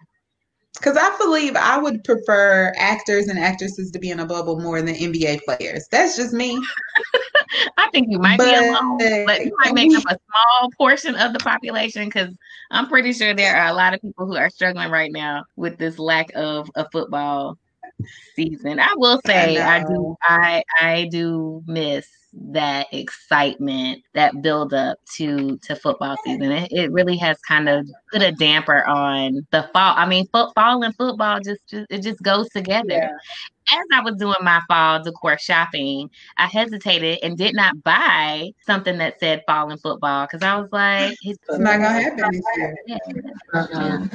Because 0.74 0.98
I 0.98 1.16
believe 1.18 1.56
I 1.56 1.78
would 1.78 2.04
prefer 2.04 2.74
actors 2.78 3.28
and 3.28 3.38
actresses 3.38 3.92
to 3.92 4.00
be 4.00 4.10
in 4.10 4.20
a 4.20 4.26
bubble 4.26 4.60
more 4.60 4.82
than 4.82 4.96
NBA 4.96 5.42
players. 5.44 5.88
That's 5.92 6.16
just 6.16 6.34
me. 6.34 6.60
I 7.78 7.88
think 7.92 8.08
you 8.10 8.18
might 8.18 8.40
but, 8.40 8.46
be 8.46 8.68
alone, 8.68 9.26
but 9.26 9.46
you 9.46 9.56
might 9.60 9.76
make 9.76 9.96
up 9.96 10.04
a 10.08 10.18
small 10.18 10.72
portion 10.78 11.16
of 11.16 11.34
the 11.34 11.40
population 11.40 12.06
because 12.06 12.34
I'm 12.72 12.88
pretty 12.88 13.14
sure 13.14 13.36
there 13.36 13.56
are 13.56 13.68
a 13.68 13.74
lot 13.74 13.94
of 13.94 14.02
people 14.02 14.26
who 14.26 14.36
are 14.36 14.50
struggling 14.50 14.90
right 14.90 15.12
now 15.12 15.44
with 15.56 15.78
this 15.78 16.00
lack 16.00 16.32
of 16.34 16.70
a 16.76 16.90
football 16.90 17.60
season. 18.36 18.80
I 18.80 18.94
will 18.96 19.22
say 19.26 19.58
I, 19.58 19.78
I 19.78 19.84
do 19.84 20.16
I 20.24 20.64
I 20.80 21.08
do 21.12 21.64
miss 21.68 22.08
that 22.34 22.88
excitement, 22.92 24.04
that 24.14 24.42
build 24.42 24.74
up 24.74 24.98
to 25.16 25.58
to 25.60 25.76
football 25.76 26.16
season. 26.24 26.52
It, 26.52 26.72
it 26.72 26.92
really 26.92 27.18
has 27.18 27.38
kind 27.40 27.70
of 27.70 27.88
put 28.12 28.22
a 28.22 28.32
damper 28.32 28.84
on 28.86 29.46
the 29.52 29.70
fall. 29.74 29.94
I 29.98 30.06
mean, 30.08 30.28
football 30.28 30.84
and 30.84 30.96
football 30.96 31.40
just, 31.40 31.66
just 31.68 31.86
it 31.90 32.00
just 32.00 32.22
goes 32.24 32.50
together. 32.50 32.88
Yeah. 32.90 33.18
As 33.72 33.86
I 33.94 34.02
was 34.02 34.18
doing 34.18 34.36
my 34.42 34.62
fall 34.68 35.02
decor 35.02 35.38
shopping, 35.38 36.10
I 36.38 36.48
hesitated 36.48 37.20
and 37.24 37.38
did 37.38 37.56
not 37.56 37.82
buy 37.84 38.52
something 38.66 38.98
that 38.98 39.20
said 39.20 39.44
fall 39.48 39.72
and 39.72 39.82
football 39.82 40.26
because 40.26 40.44
I 40.44 40.58
was 40.60 40.70
like, 40.72 41.16
"It's 41.22 41.40
not 41.50 41.80
gonna 41.80 42.02
happen 42.02 42.30
this 42.32 42.44
year." 42.58 42.76
Yeah. 42.88 42.98
Uh-uh. 43.54 44.06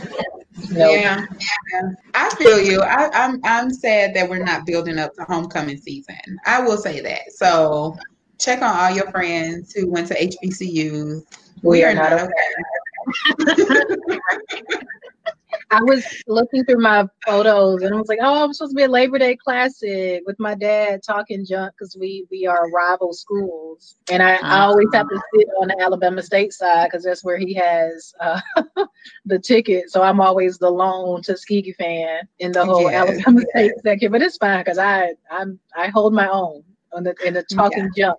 Uh-uh. 0.58 0.76
Yeah. 0.76 1.24
yeah. 1.72 1.90
I 2.14 2.30
feel 2.36 2.60
you. 2.60 2.82
I, 2.82 3.10
I'm 3.12 3.40
I'm 3.44 3.70
sad 3.70 4.14
that 4.14 4.28
we're 4.28 4.44
not 4.44 4.66
building 4.66 4.98
up 4.98 5.14
to 5.14 5.24
homecoming 5.24 5.78
season. 5.78 6.16
I 6.46 6.60
will 6.60 6.76
say 6.76 7.00
that. 7.00 7.32
So 7.32 7.96
check 8.38 8.62
on 8.62 8.76
all 8.76 8.90
your 8.90 9.10
friends 9.10 9.72
who 9.72 9.90
went 9.90 10.08
to 10.08 10.14
HBCUs. 10.14 11.22
We, 11.62 11.70
we 11.70 11.84
are, 11.84 11.90
are 11.90 11.94
not 11.94 12.12
okay. 12.12 12.32
okay. 13.50 14.18
I 15.70 15.82
was 15.82 16.04
looking 16.26 16.64
through 16.64 16.80
my 16.80 17.06
photos 17.26 17.82
and 17.82 17.94
I 17.94 17.98
was 17.98 18.08
like, 18.08 18.20
oh, 18.22 18.44
I'm 18.44 18.52
supposed 18.54 18.72
to 18.72 18.76
be 18.76 18.84
a 18.84 18.88
Labor 18.88 19.18
Day 19.18 19.36
classic 19.36 20.22
with 20.26 20.38
my 20.38 20.54
dad 20.54 21.02
talking 21.02 21.44
junk 21.44 21.74
because 21.78 21.96
we 21.98 22.26
we 22.30 22.46
are 22.46 22.70
rival 22.70 23.12
schools. 23.12 23.96
And 24.10 24.22
I, 24.22 24.36
I 24.36 24.60
always 24.60 24.88
have 24.94 25.08
to 25.08 25.20
sit 25.34 25.48
on 25.60 25.68
the 25.68 25.78
Alabama 25.80 26.22
State 26.22 26.54
side 26.54 26.86
because 26.86 27.04
that's 27.04 27.22
where 27.22 27.36
he 27.36 27.52
has 27.54 28.14
uh, 28.20 28.40
the 29.26 29.38
ticket. 29.38 29.90
So 29.90 30.02
I'm 30.02 30.20
always 30.20 30.56
the 30.56 30.70
lone 30.70 31.22
Tuskegee 31.22 31.74
fan 31.74 32.26
in 32.38 32.52
the 32.52 32.64
whole 32.64 32.90
yes, 32.90 32.94
Alabama 32.94 33.40
yes. 33.40 33.48
State 33.50 33.72
section. 33.84 34.12
But 34.12 34.22
it's 34.22 34.38
fine 34.38 34.60
because 34.60 34.78
I 34.78 35.14
I'm 35.30 35.58
I 35.76 35.88
hold 35.88 36.14
my 36.14 36.28
own 36.28 36.64
on 36.94 37.04
the 37.04 37.14
in 37.26 37.34
the 37.34 37.42
talking 37.42 37.90
yeah. 37.94 38.06
junk 38.06 38.18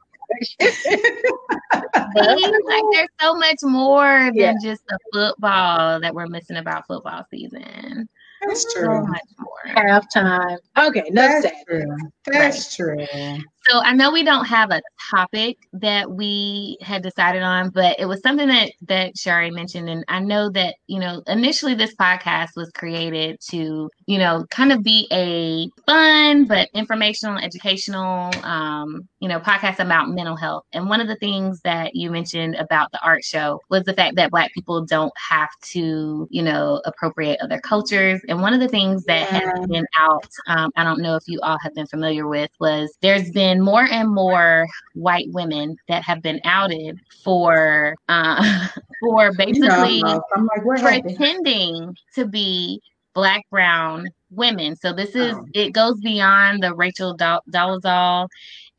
like 2.16 2.84
there's 2.92 3.08
so 3.22 3.36
much 3.36 3.58
more 3.64 4.26
than 4.26 4.36
yeah. 4.36 4.54
just 4.62 4.82
the 4.88 5.00
football 5.14 6.00
that 6.00 6.14
we're 6.14 6.28
missing 6.28 6.58
about 6.58 6.88
football 6.88 7.26
season. 7.32 8.10
That's 8.42 8.74
true. 8.74 8.86
So 8.86 9.02
much 9.02 9.22
more. 9.38 9.76
Halftime. 9.76 10.58
Okay, 10.78 11.12
that's 11.14 11.48
true. 11.68 11.98
That's 12.26 12.80
right. 12.80 13.08
true. 13.08 13.38
So 13.68 13.82
I 13.82 13.94
know 13.94 14.12
we 14.12 14.24
don't 14.24 14.46
have 14.46 14.72
a 14.72 14.82
topic 15.12 15.58
that 15.74 16.10
we 16.10 16.78
had 16.82 17.04
decided 17.04 17.44
on, 17.44 17.70
but 17.70 18.00
it 18.00 18.06
was 18.06 18.22
something 18.22 18.48
that 18.48 18.72
that 18.88 19.18
Shari 19.18 19.52
mentioned, 19.52 19.90
and 19.90 20.06
I 20.08 20.20
know 20.20 20.50
that 20.52 20.76
you 20.88 21.00
know 21.00 21.22
initially 21.28 21.76
this 21.76 21.94
podcast 21.96 22.50
was 22.56 22.72
created 22.72 23.40
to 23.50 23.90
you 24.06 24.18
know 24.18 24.46
kind 24.50 24.72
of 24.72 24.84
be 24.84 25.08
a 25.12 25.70
fun 25.86 26.46
but 26.46 26.70
informational, 26.74 27.38
educational, 27.38 28.32
um, 28.44 29.08
you 29.20 29.28
know, 29.28 29.40
podcast 29.40 29.80
about 29.80 30.10
mental 30.10 30.36
health. 30.36 30.66
And 30.74 30.90
one 30.90 31.02
of 31.02 31.08
the 31.08 31.16
things 31.18 31.62
that 31.62 31.96
you 31.96 32.10
mentioned 32.10 32.56
about 32.56 32.92
the 32.92 33.04
art 33.04 33.24
show 33.24 33.60
was 33.70 33.84
the 33.84 33.94
fact 33.94 34.16
that 34.16 34.32
Black 34.32 34.54
people 34.54 34.86
don't 34.86 35.14
have 35.30 35.50
to 35.72 36.28
you 36.32 36.42
know 36.42 36.82
appropriate 36.86 37.40
other 37.42 37.60
cultures. 37.60 38.22
And 38.30 38.42
one 38.42 38.54
of 38.54 38.60
the 38.60 38.68
things 38.68 39.04
that 39.06 39.32
yeah. 39.32 39.52
has 39.56 39.68
been 39.68 39.86
out, 39.98 40.30
um, 40.48 40.72
I 40.76 40.84
don't 40.84 41.02
know 41.02 41.16
if 41.16 41.24
you 41.28 41.40
all 41.42 41.58
have 41.62 41.74
been 41.76 41.88
familiar 41.88 42.28
with, 42.28 42.52
was 42.60 42.98
there's 43.02 43.30
been 43.32 43.62
more 43.62 43.84
and 43.84 44.14
more 44.14 44.68
white 44.94 45.28
women 45.32 45.78
that 45.88 46.04
have 46.04 46.22
been 46.22 46.40
outed 46.46 47.00
for 47.24 47.96
uh, 48.08 48.68
for 49.02 49.34
basically 49.34 50.02
like, 50.02 51.04
pretending 51.04 51.96
to 52.16 52.26
be 52.26 52.82
black, 53.14 53.44
brown, 53.50 54.08
women. 54.32 54.76
So 54.76 54.94
this 54.94 55.16
is 55.16 55.36
oh. 55.36 55.46
it 55.54 55.74
goes 55.74 56.00
beyond 56.00 56.64
the 56.64 56.74
Rachel 56.74 57.18
Dolezal 57.18 58.28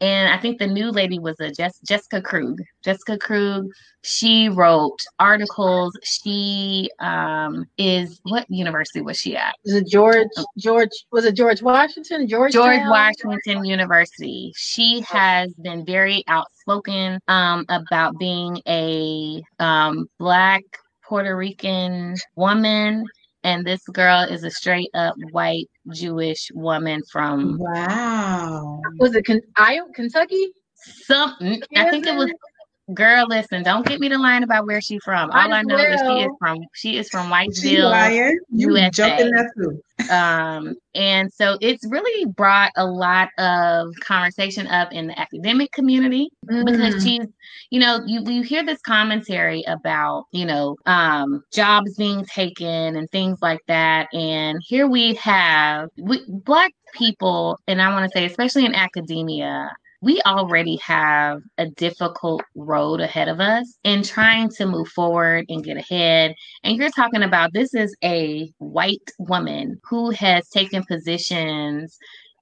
and 0.01 0.33
I 0.33 0.39
think 0.39 0.59
the 0.59 0.67
new 0.67 0.91
lady 0.91 1.19
was 1.19 1.39
a 1.41 1.51
Jess, 1.51 1.79
Jessica 1.87 2.23
Krug. 2.23 2.59
Jessica 2.83 3.19
Krug, 3.19 3.67
she 4.03 4.49
wrote 4.49 4.99
articles. 5.19 5.93
She 6.03 6.91
um, 7.01 7.67
is 7.77 8.21
what 8.25 8.47
university 8.49 9.03
was 9.03 9.19
she 9.19 9.37
at? 9.37 9.55
Was 9.65 9.75
it 9.75 9.87
George 9.87 10.29
George 10.59 10.91
was 11.13 11.27
it 11.27 11.35
George 11.35 11.61
Washington? 11.61 12.27
George 12.27 12.53
George 12.53 12.81
Washington 12.87 13.65
University. 13.65 14.53
She 14.57 15.01
has 15.03 15.53
been 15.55 15.85
very 15.85 16.25
outspoken 16.29 17.21
um, 17.29 17.67
about 17.69 18.19
being 18.19 18.61
a 18.67 19.43
um, 19.59 20.07
black 20.19 20.63
Puerto 21.07 21.37
Rican 21.37 22.17
woman 22.37 23.05
and 23.43 23.65
this 23.65 23.83
girl 23.89 24.23
is 24.23 24.45
a 24.45 24.51
straight 24.51 24.91
up 24.95 25.15
white 25.33 25.70
Jewish 25.93 26.51
woman 26.55 27.03
from 27.11 27.59
Wow. 27.59 28.81
Was 28.99 29.15
it 29.15 29.27
Iowa, 29.57 29.89
Kentucky? 29.95 30.53
Something. 30.75 31.63
I 31.77 31.91
think 31.91 32.07
it 32.07 32.17
was 32.17 32.31
Girl, 32.95 33.27
listen, 33.29 33.63
don't 33.63 33.87
get 33.87 34.01
me 34.01 34.09
to 34.09 34.19
line 34.19 34.43
about 34.43 34.67
where 34.67 34.81
she's 34.81 35.03
from. 35.05 35.31
All 35.31 35.53
I, 35.53 35.59
I 35.59 35.63
know 35.63 35.77
will. 35.77 35.85
is 35.85 36.01
she 36.01 36.25
is 36.25 36.31
from 36.39 36.59
she 36.75 36.97
is 36.97 37.09
from 37.09 37.31
Whitesville, 37.31 38.35
You 38.51 38.71
USA. 38.75 38.91
jumping 38.91 39.31
that 39.31 39.51
too. 39.57 39.81
Um, 40.11 40.77
and 40.95 41.33
so 41.33 41.59
it's 41.61 41.85
really 41.89 42.27
brought 42.27 42.73
a 42.77 42.87
lot 42.87 43.29
of 43.39 43.89
conversation 44.01 44.67
up 44.67 44.93
in 44.93 45.09
the 45.09 45.19
academic 45.19 45.73
community 45.73 46.31
mm. 46.51 46.65
because 46.65 47.03
she's, 47.03 47.27
you 47.71 47.81
know, 47.81 48.01
you 48.07 48.23
you 48.27 48.43
hear 48.43 48.65
this 48.65 48.81
commentary 48.81 49.63
about, 49.69 50.25
you 50.33 50.47
know, 50.47 50.77
um, 50.87 51.43
jobs 51.53 51.95
being 51.97 52.25
taken 52.25 52.97
and 52.97 53.11
things 53.11 53.39
like 53.43 53.61
that. 53.69 54.09
And 54.15 54.59
here 54.67 54.89
we 54.89 55.15
have 55.15 55.89
we, 55.99 56.25
black 56.29 56.73
people, 56.95 57.59
and 57.67 57.81
I 57.81 57.93
want 57.93 58.11
to 58.11 58.19
say, 58.19 58.25
especially 58.25 58.65
in 58.65 58.75
academia, 58.75 59.71
we 60.03 60.21
already 60.27 60.77
have 60.77 61.41
a 61.59 61.67
difficult 61.69 62.43
road 62.55 63.01
ahead 63.01 63.29
of 63.29 63.41
us 63.41 63.79
in 63.85 64.03
trying 64.03 64.49
to 64.49 64.67
move 64.67 64.89
forward 64.89 65.45
and 65.49 65.63
get 65.63 65.77
ahead. 65.77 66.35
And 66.65 66.77
you're 66.77 66.91
talking 66.91 67.23
about 67.23 67.53
this 67.53 67.75
is 67.75 67.95
a 68.03 68.51
white 68.59 69.11
woman 69.19 69.79
who 69.85 70.11
has 70.11 70.49
taken 70.49 70.85
positions 70.85 71.99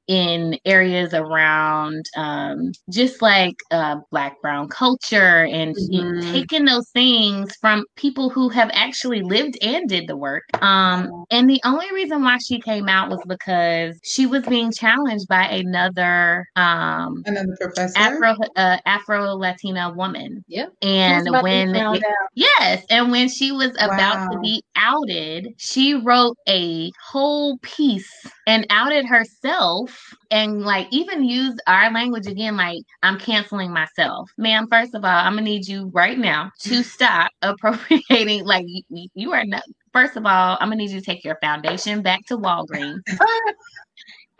in 0.08 0.58
areas 0.64 1.12
around 1.12 2.06
um, 2.16 2.72
just 2.90 3.20
like 3.20 3.56
uh, 3.70 3.96
black 4.10 4.40
brown 4.40 4.68
culture 4.68 5.44
and 5.44 5.76
mm-hmm. 5.76 6.32
taking 6.32 6.64
those 6.64 6.88
things 6.90 7.54
from 7.56 7.84
people 7.96 8.30
who 8.30 8.48
have 8.48 8.70
actually 8.72 9.20
lived 9.20 9.58
and 9.62 9.88
did 9.88 10.08
the 10.08 10.16
work. 10.16 10.44
Um, 10.62 11.24
and 11.30 11.48
the 11.48 11.60
only 11.64 11.92
reason 11.92 12.22
why 12.22 12.38
she 12.38 12.58
came 12.58 12.88
out 12.88 13.10
was 13.10 13.20
because 13.28 13.98
she 14.02 14.26
was 14.26 14.44
being 14.46 14.72
challenged 14.72 15.28
by 15.28 15.44
another 15.44 16.46
um, 16.56 17.22
another 17.26 17.56
professor? 17.60 17.98
Afro 17.98 18.34
uh, 18.56 18.78
afro 18.86 19.34
latina 19.34 19.92
woman. 19.92 20.42
Yep. 20.48 20.72
And 20.82 21.28
when 21.42 21.76
it, 21.76 22.02
yes 22.34 22.84
and 22.88 23.10
when 23.10 23.28
she 23.28 23.52
was 23.52 23.72
about 23.72 24.16
wow. 24.16 24.28
to 24.32 24.38
be 24.40 24.62
outed 24.76 25.48
she 25.58 25.94
wrote 25.94 26.36
a 26.48 26.90
whole 27.10 27.58
piece 27.58 28.10
and 28.46 28.66
outed 28.70 29.04
herself 29.04 29.98
and 30.31 30.62
like 30.62 30.87
even 30.90 31.25
use 31.25 31.59
our 31.67 31.90
language 31.93 32.26
again 32.26 32.57
like 32.57 32.83
i'm 33.02 33.19
canceling 33.19 33.73
myself. 33.73 34.31
Ma'am 34.37 34.67
first 34.69 34.95
of 34.95 35.05
all 35.05 35.11
i'm 35.11 35.33
gonna 35.33 35.43
need 35.43 35.67
you 35.67 35.90
right 35.95 36.19
now 36.19 36.50
to 36.61 36.71
mm-hmm. 36.71 36.83
stop 36.83 37.31
appropriating 37.43 38.45
like 38.45 38.67
you, 38.67 39.09
you 39.14 39.33
are 39.33 39.45
not 39.45 39.62
first 39.93 40.17
of 40.17 40.26
all 40.26 40.57
i'm 40.61 40.69
gonna 40.69 40.76
need 40.76 40.90
you 40.90 41.00
to 41.00 41.07
take 41.07 41.25
your 41.25 41.38
foundation 41.40 42.02
back 42.02 42.25
to 42.26 42.37
walgreens. 42.37 43.00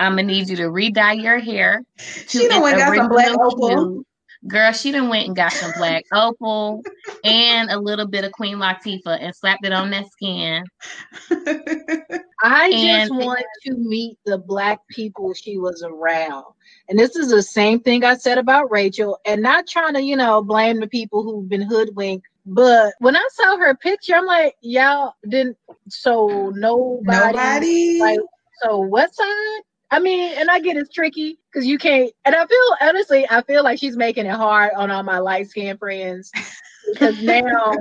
I'm 0.01 0.13
gonna 0.13 0.25
need 0.25 0.49
you 0.49 0.57
to 0.57 0.71
re-dye 0.71 1.15
your 1.15 1.39
hair 1.39 1.83
to 1.99 2.05
she 2.29 2.47
don't 2.47 2.61
got 2.63 2.95
some 2.95 3.09
black 3.09 3.37
opal. 3.37 4.05
Girl, 4.47 4.73
she 4.73 4.93
done 4.93 5.09
went 5.09 5.27
and 5.27 5.37
got 5.37 5.53
some 5.53 5.73
black 5.77 6.05
opal 6.13 6.83
and 7.25 7.71
a 7.71 7.79
little 7.79 8.07
bit 8.07 8.25
of 8.25 8.33
Queen 8.33 8.57
Latifah 8.57 9.19
and 9.21 9.35
slapped 9.35 9.67
it 9.67 9.73
on 9.73 9.91
that 9.91 10.11
skin. 10.13 10.65
I 12.43 12.71
and 12.71 13.09
just 13.09 13.15
want 13.15 13.45
to 13.65 13.75
meet 13.75 14.17
the 14.25 14.39
black 14.39 14.81
people 14.89 15.35
she 15.35 15.59
was 15.59 15.83
around. 15.83 16.45
And 16.89 16.99
this 16.99 17.17
is 17.17 17.31
the 17.31 17.43
same 17.43 17.81
thing 17.81 18.05
I 18.05 18.17
said 18.17 18.39
about 18.39 18.71
Rachel, 18.71 19.19
and 19.27 19.43
not 19.43 19.67
trying 19.67 19.95
to, 19.95 20.03
you 20.03 20.17
know, 20.17 20.43
blame 20.43 20.79
the 20.79 20.87
people 20.87 21.23
who've 21.23 21.49
been 21.49 21.63
hoodwinked. 21.63 22.27
But 22.47 22.95
when 23.01 23.17
I 23.17 23.29
saw 23.33 23.57
her 23.59 23.75
picture, 23.75 24.15
I'm 24.15 24.25
like, 24.25 24.55
y'all 24.61 25.15
didn't 25.29 25.57
so 25.89 26.53
nobody, 26.55 27.37
nobody? 27.37 28.01
like 28.01 28.21
so 28.63 28.79
what 28.79 29.15
side? 29.15 29.61
I 29.91 30.01
mean, 30.01 30.35
and 30.37 30.51
I 30.51 30.61
get 30.61 30.77
it's 30.77 30.93
tricky 30.93 31.39
because 31.51 31.67
you 31.67 31.79
can't. 31.79 32.13
And 32.25 32.35
I 32.35 32.47
feel 32.47 32.77
honestly, 32.81 33.27
I 33.31 33.43
feel 33.43 33.65
like 33.65 33.79
she's 33.79 33.97
making 33.97 34.27
it 34.27 34.35
hard 34.35 34.73
on 34.77 34.91
all 34.91 35.03
my 35.03 35.19
light 35.19 35.49
skinned 35.49 35.79
friends 35.79 36.31
because 36.93 37.19
now, 37.23 37.73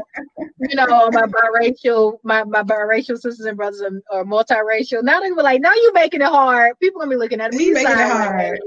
you 0.59 0.75
know, 0.75 1.09
my 1.11 1.23
biracial, 1.23 2.19
my 2.23 2.43
my 2.45 2.63
biracial 2.63 3.17
sisters 3.17 3.41
and 3.41 3.57
brothers 3.57 3.81
are, 3.81 4.01
are 4.11 4.23
multiracial. 4.23 5.03
Now 5.03 5.19
they 5.19 5.31
were 5.31 5.43
like, 5.43 5.61
now 5.61 5.73
you 5.73 5.91
making 5.93 6.21
it 6.21 6.27
hard. 6.27 6.79
People 6.79 7.01
gonna 7.01 7.11
be 7.11 7.17
looking 7.17 7.41
at 7.41 7.53
me. 7.53 7.65
You're 7.65 7.75
Making 7.75 7.91
it 7.91 8.09
hard. 8.09 8.59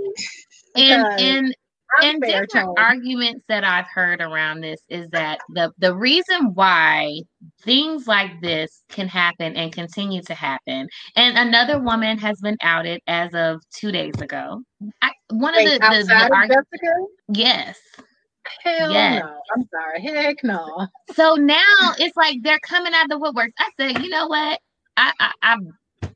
And 0.76 1.20
and 1.20 1.55
and 2.03 2.22
different 2.22 2.79
arguments 2.79 3.44
that 3.48 3.64
I've 3.64 3.87
heard 3.87 4.20
around 4.20 4.61
this 4.61 4.81
is 4.88 5.09
that 5.11 5.40
the 5.50 5.72
the 5.79 5.94
reason 5.94 6.55
why 6.55 7.20
things 7.62 8.07
like 8.07 8.40
this 8.40 8.83
can 8.88 9.09
happen 9.09 9.57
and 9.57 9.72
continue 9.72 10.22
to 10.22 10.35
happen, 10.35 10.88
and 11.16 11.38
another 11.38 11.81
woman 11.81 12.18
has 12.18 12.40
been 12.40 12.57
outed 12.62 13.00
as 13.07 13.35
of 13.35 13.62
two 13.74 13.92
days 13.92 14.20
ago. 14.20 14.62
I, 15.03 15.11
one 15.31 15.55
Wait, 15.57 15.66
of 15.66 15.81
the, 15.81 15.98
the, 15.98 16.05
the 16.05 16.35
arguments, 16.35 16.70
yes. 17.29 17.79
Hell 18.64 18.90
yes. 18.90 19.22
no. 19.22 19.35
I'm 19.55 19.68
sorry. 19.70 20.03
Heck 20.03 20.42
no. 20.42 20.87
So 21.14 21.35
now 21.35 21.94
it's 21.98 22.16
like 22.16 22.38
they're 22.42 22.59
coming 22.61 22.92
out 22.94 23.05
of 23.05 23.11
the 23.11 23.18
woodworks. 23.18 23.53
I 23.59 23.68
said, 23.79 24.03
you 24.03 24.09
know 24.09 24.26
what? 24.26 24.61
I 24.96 25.12
I 25.20 25.33
I, 25.42 25.57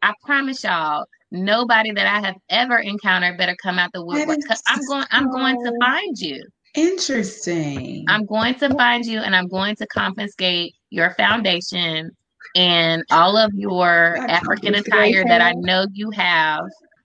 I 0.02 0.14
promise 0.24 0.64
y'all, 0.64 1.06
nobody 1.34 1.92
that 1.92 2.06
I 2.06 2.26
have 2.26 2.36
ever 2.48 2.78
encountered 2.78 3.36
better 3.36 3.56
come 3.62 3.78
out 3.78 3.90
the 3.92 4.04
woodwork. 4.04 4.38
I'm 4.68 4.86
going. 4.86 5.04
I'm 5.10 5.30
going 5.30 5.56
to 5.64 5.72
find 5.80 6.18
you. 6.18 6.42
Interesting. 6.74 8.04
I'm 8.08 8.26
going 8.26 8.54
to 8.56 8.74
find 8.74 9.04
you, 9.04 9.20
and 9.20 9.36
I'm 9.36 9.48
going 9.48 9.76
to 9.76 9.86
confiscate 9.86 10.74
your 10.90 11.10
foundation 11.14 12.10
and 12.56 13.04
all 13.10 13.36
of 13.36 13.52
your 13.54 14.16
African 14.28 14.74
attire 14.74 15.24
that 15.24 15.40
I 15.40 15.52
know 15.56 15.86
you 15.92 16.10
have. 16.12 16.62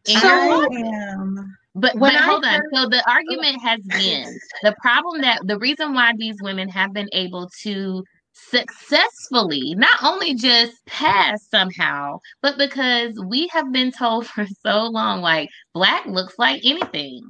I 0.07 0.67
am. 0.71 1.55
But, 1.75 1.97
but 1.99 2.15
hold 2.15 2.43
on. 2.45 2.61
So 2.73 2.89
the 2.89 3.03
argument 3.07 3.61
has 3.61 3.79
been 3.81 4.39
the 4.63 4.75
problem 4.81 5.21
that 5.21 5.39
the 5.45 5.57
reason 5.59 5.93
why 5.93 6.13
these 6.17 6.35
women 6.41 6.67
have 6.69 6.93
been 6.93 7.09
able 7.13 7.49
to 7.61 8.03
successfully 8.49 9.75
not 9.75 10.03
only 10.03 10.33
just 10.33 10.85
pass 10.85 11.47
somehow, 11.49 12.19
but 12.41 12.57
because 12.57 13.13
we 13.25 13.47
have 13.47 13.71
been 13.71 13.91
told 13.91 14.27
for 14.27 14.45
so 14.65 14.83
long, 14.83 15.21
like 15.21 15.49
black 15.73 16.05
looks 16.05 16.37
like 16.37 16.61
anything. 16.63 17.21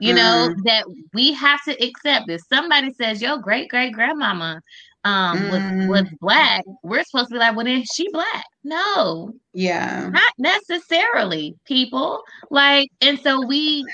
You 0.00 0.14
know, 0.14 0.54
mm. 0.54 0.62
that 0.66 0.84
we 1.14 1.32
have 1.32 1.60
to 1.64 1.72
accept 1.84 2.28
this. 2.28 2.42
Somebody 2.48 2.92
says 2.92 3.20
your 3.20 3.38
great 3.38 3.68
great 3.68 3.92
grandmama 3.92 4.60
um 5.04 5.38
mm. 5.38 5.88
was 5.88 6.02
was 6.04 6.14
black, 6.20 6.64
we're 6.82 7.04
supposed 7.04 7.28
to 7.28 7.34
be 7.34 7.38
like, 7.38 7.56
well 7.56 7.64
then 7.64 7.84
she 7.92 8.10
black. 8.12 8.44
No. 8.64 9.32
Yeah. 9.54 10.10
Not 10.10 10.32
necessarily, 10.36 11.56
people. 11.64 12.22
Like, 12.50 12.90
and 13.00 13.18
so 13.20 13.46
we 13.46 13.84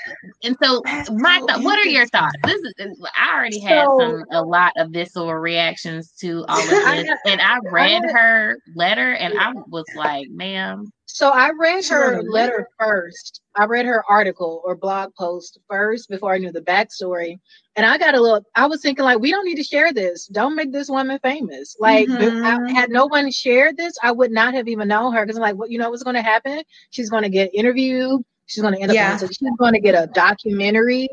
and 0.43 0.55
so 0.61 0.81
That's 0.83 1.09
my 1.11 1.39
so 1.39 1.47
th- 1.47 1.65
what 1.65 1.79
are 1.79 1.89
your 1.89 2.07
thoughts? 2.07 2.35
This 2.43 2.61
is 2.77 3.07
I 3.17 3.33
already 3.33 3.59
had 3.59 3.85
so, 3.85 3.99
some 3.99 4.23
a 4.31 4.41
lot 4.41 4.73
of 4.77 4.89
visceral 4.91 5.33
reactions 5.33 6.11
to 6.19 6.43
all 6.49 6.59
of 6.61 6.67
this. 6.69 7.19
and 7.25 7.41
I 7.41 7.59
read 7.71 8.03
her 8.11 8.57
letter 8.75 9.13
and 9.13 9.39
I 9.39 9.53
was 9.69 9.85
like, 9.95 10.27
ma'am. 10.29 10.91
So 11.07 11.29
I 11.29 11.51
read 11.51 11.85
her 11.85 12.21
letter 12.23 12.67
first. 12.79 13.41
I 13.55 13.65
read 13.65 13.85
her 13.85 14.03
article 14.09 14.61
or 14.65 14.75
blog 14.75 15.13
post 15.15 15.59
first 15.69 16.09
before 16.09 16.33
I 16.33 16.39
knew 16.39 16.51
the 16.51 16.61
backstory. 16.61 17.39
And 17.75 17.85
I 17.85 17.97
got 17.97 18.15
a 18.15 18.21
little, 18.21 18.43
I 18.55 18.65
was 18.65 18.81
thinking, 18.81 19.05
like, 19.05 19.19
we 19.19 19.31
don't 19.31 19.45
need 19.45 19.55
to 19.55 19.63
share 19.63 19.93
this. 19.93 20.25
Don't 20.27 20.55
make 20.55 20.71
this 20.71 20.89
woman 20.89 21.19
famous. 21.21 21.75
Like, 21.79 22.07
mm-hmm. 22.07 22.43
I, 22.43 22.71
had 22.71 22.89
no 22.89 23.05
one 23.05 23.31
shared 23.31 23.77
this, 23.77 23.93
I 24.01 24.11
would 24.11 24.31
not 24.31 24.53
have 24.55 24.67
even 24.67 24.87
known 24.87 25.13
her 25.13 25.25
because 25.25 25.37
I'm 25.37 25.43
like, 25.43 25.55
what, 25.55 25.69
you 25.69 25.77
know 25.77 25.89
what's 25.89 26.03
going 26.03 26.15
to 26.15 26.21
happen? 26.21 26.63
She's 26.89 27.09
going 27.09 27.23
to 27.23 27.29
get 27.29 27.53
interviewed. 27.53 28.23
She's 28.47 28.61
going 28.61 28.73
to 28.73 28.81
end 28.81 28.91
up, 28.91 28.95
yeah. 28.95 29.17
she's 29.17 29.39
going 29.59 29.73
to 29.73 29.79
get 29.79 29.95
a 29.95 30.07
documentary. 30.07 31.07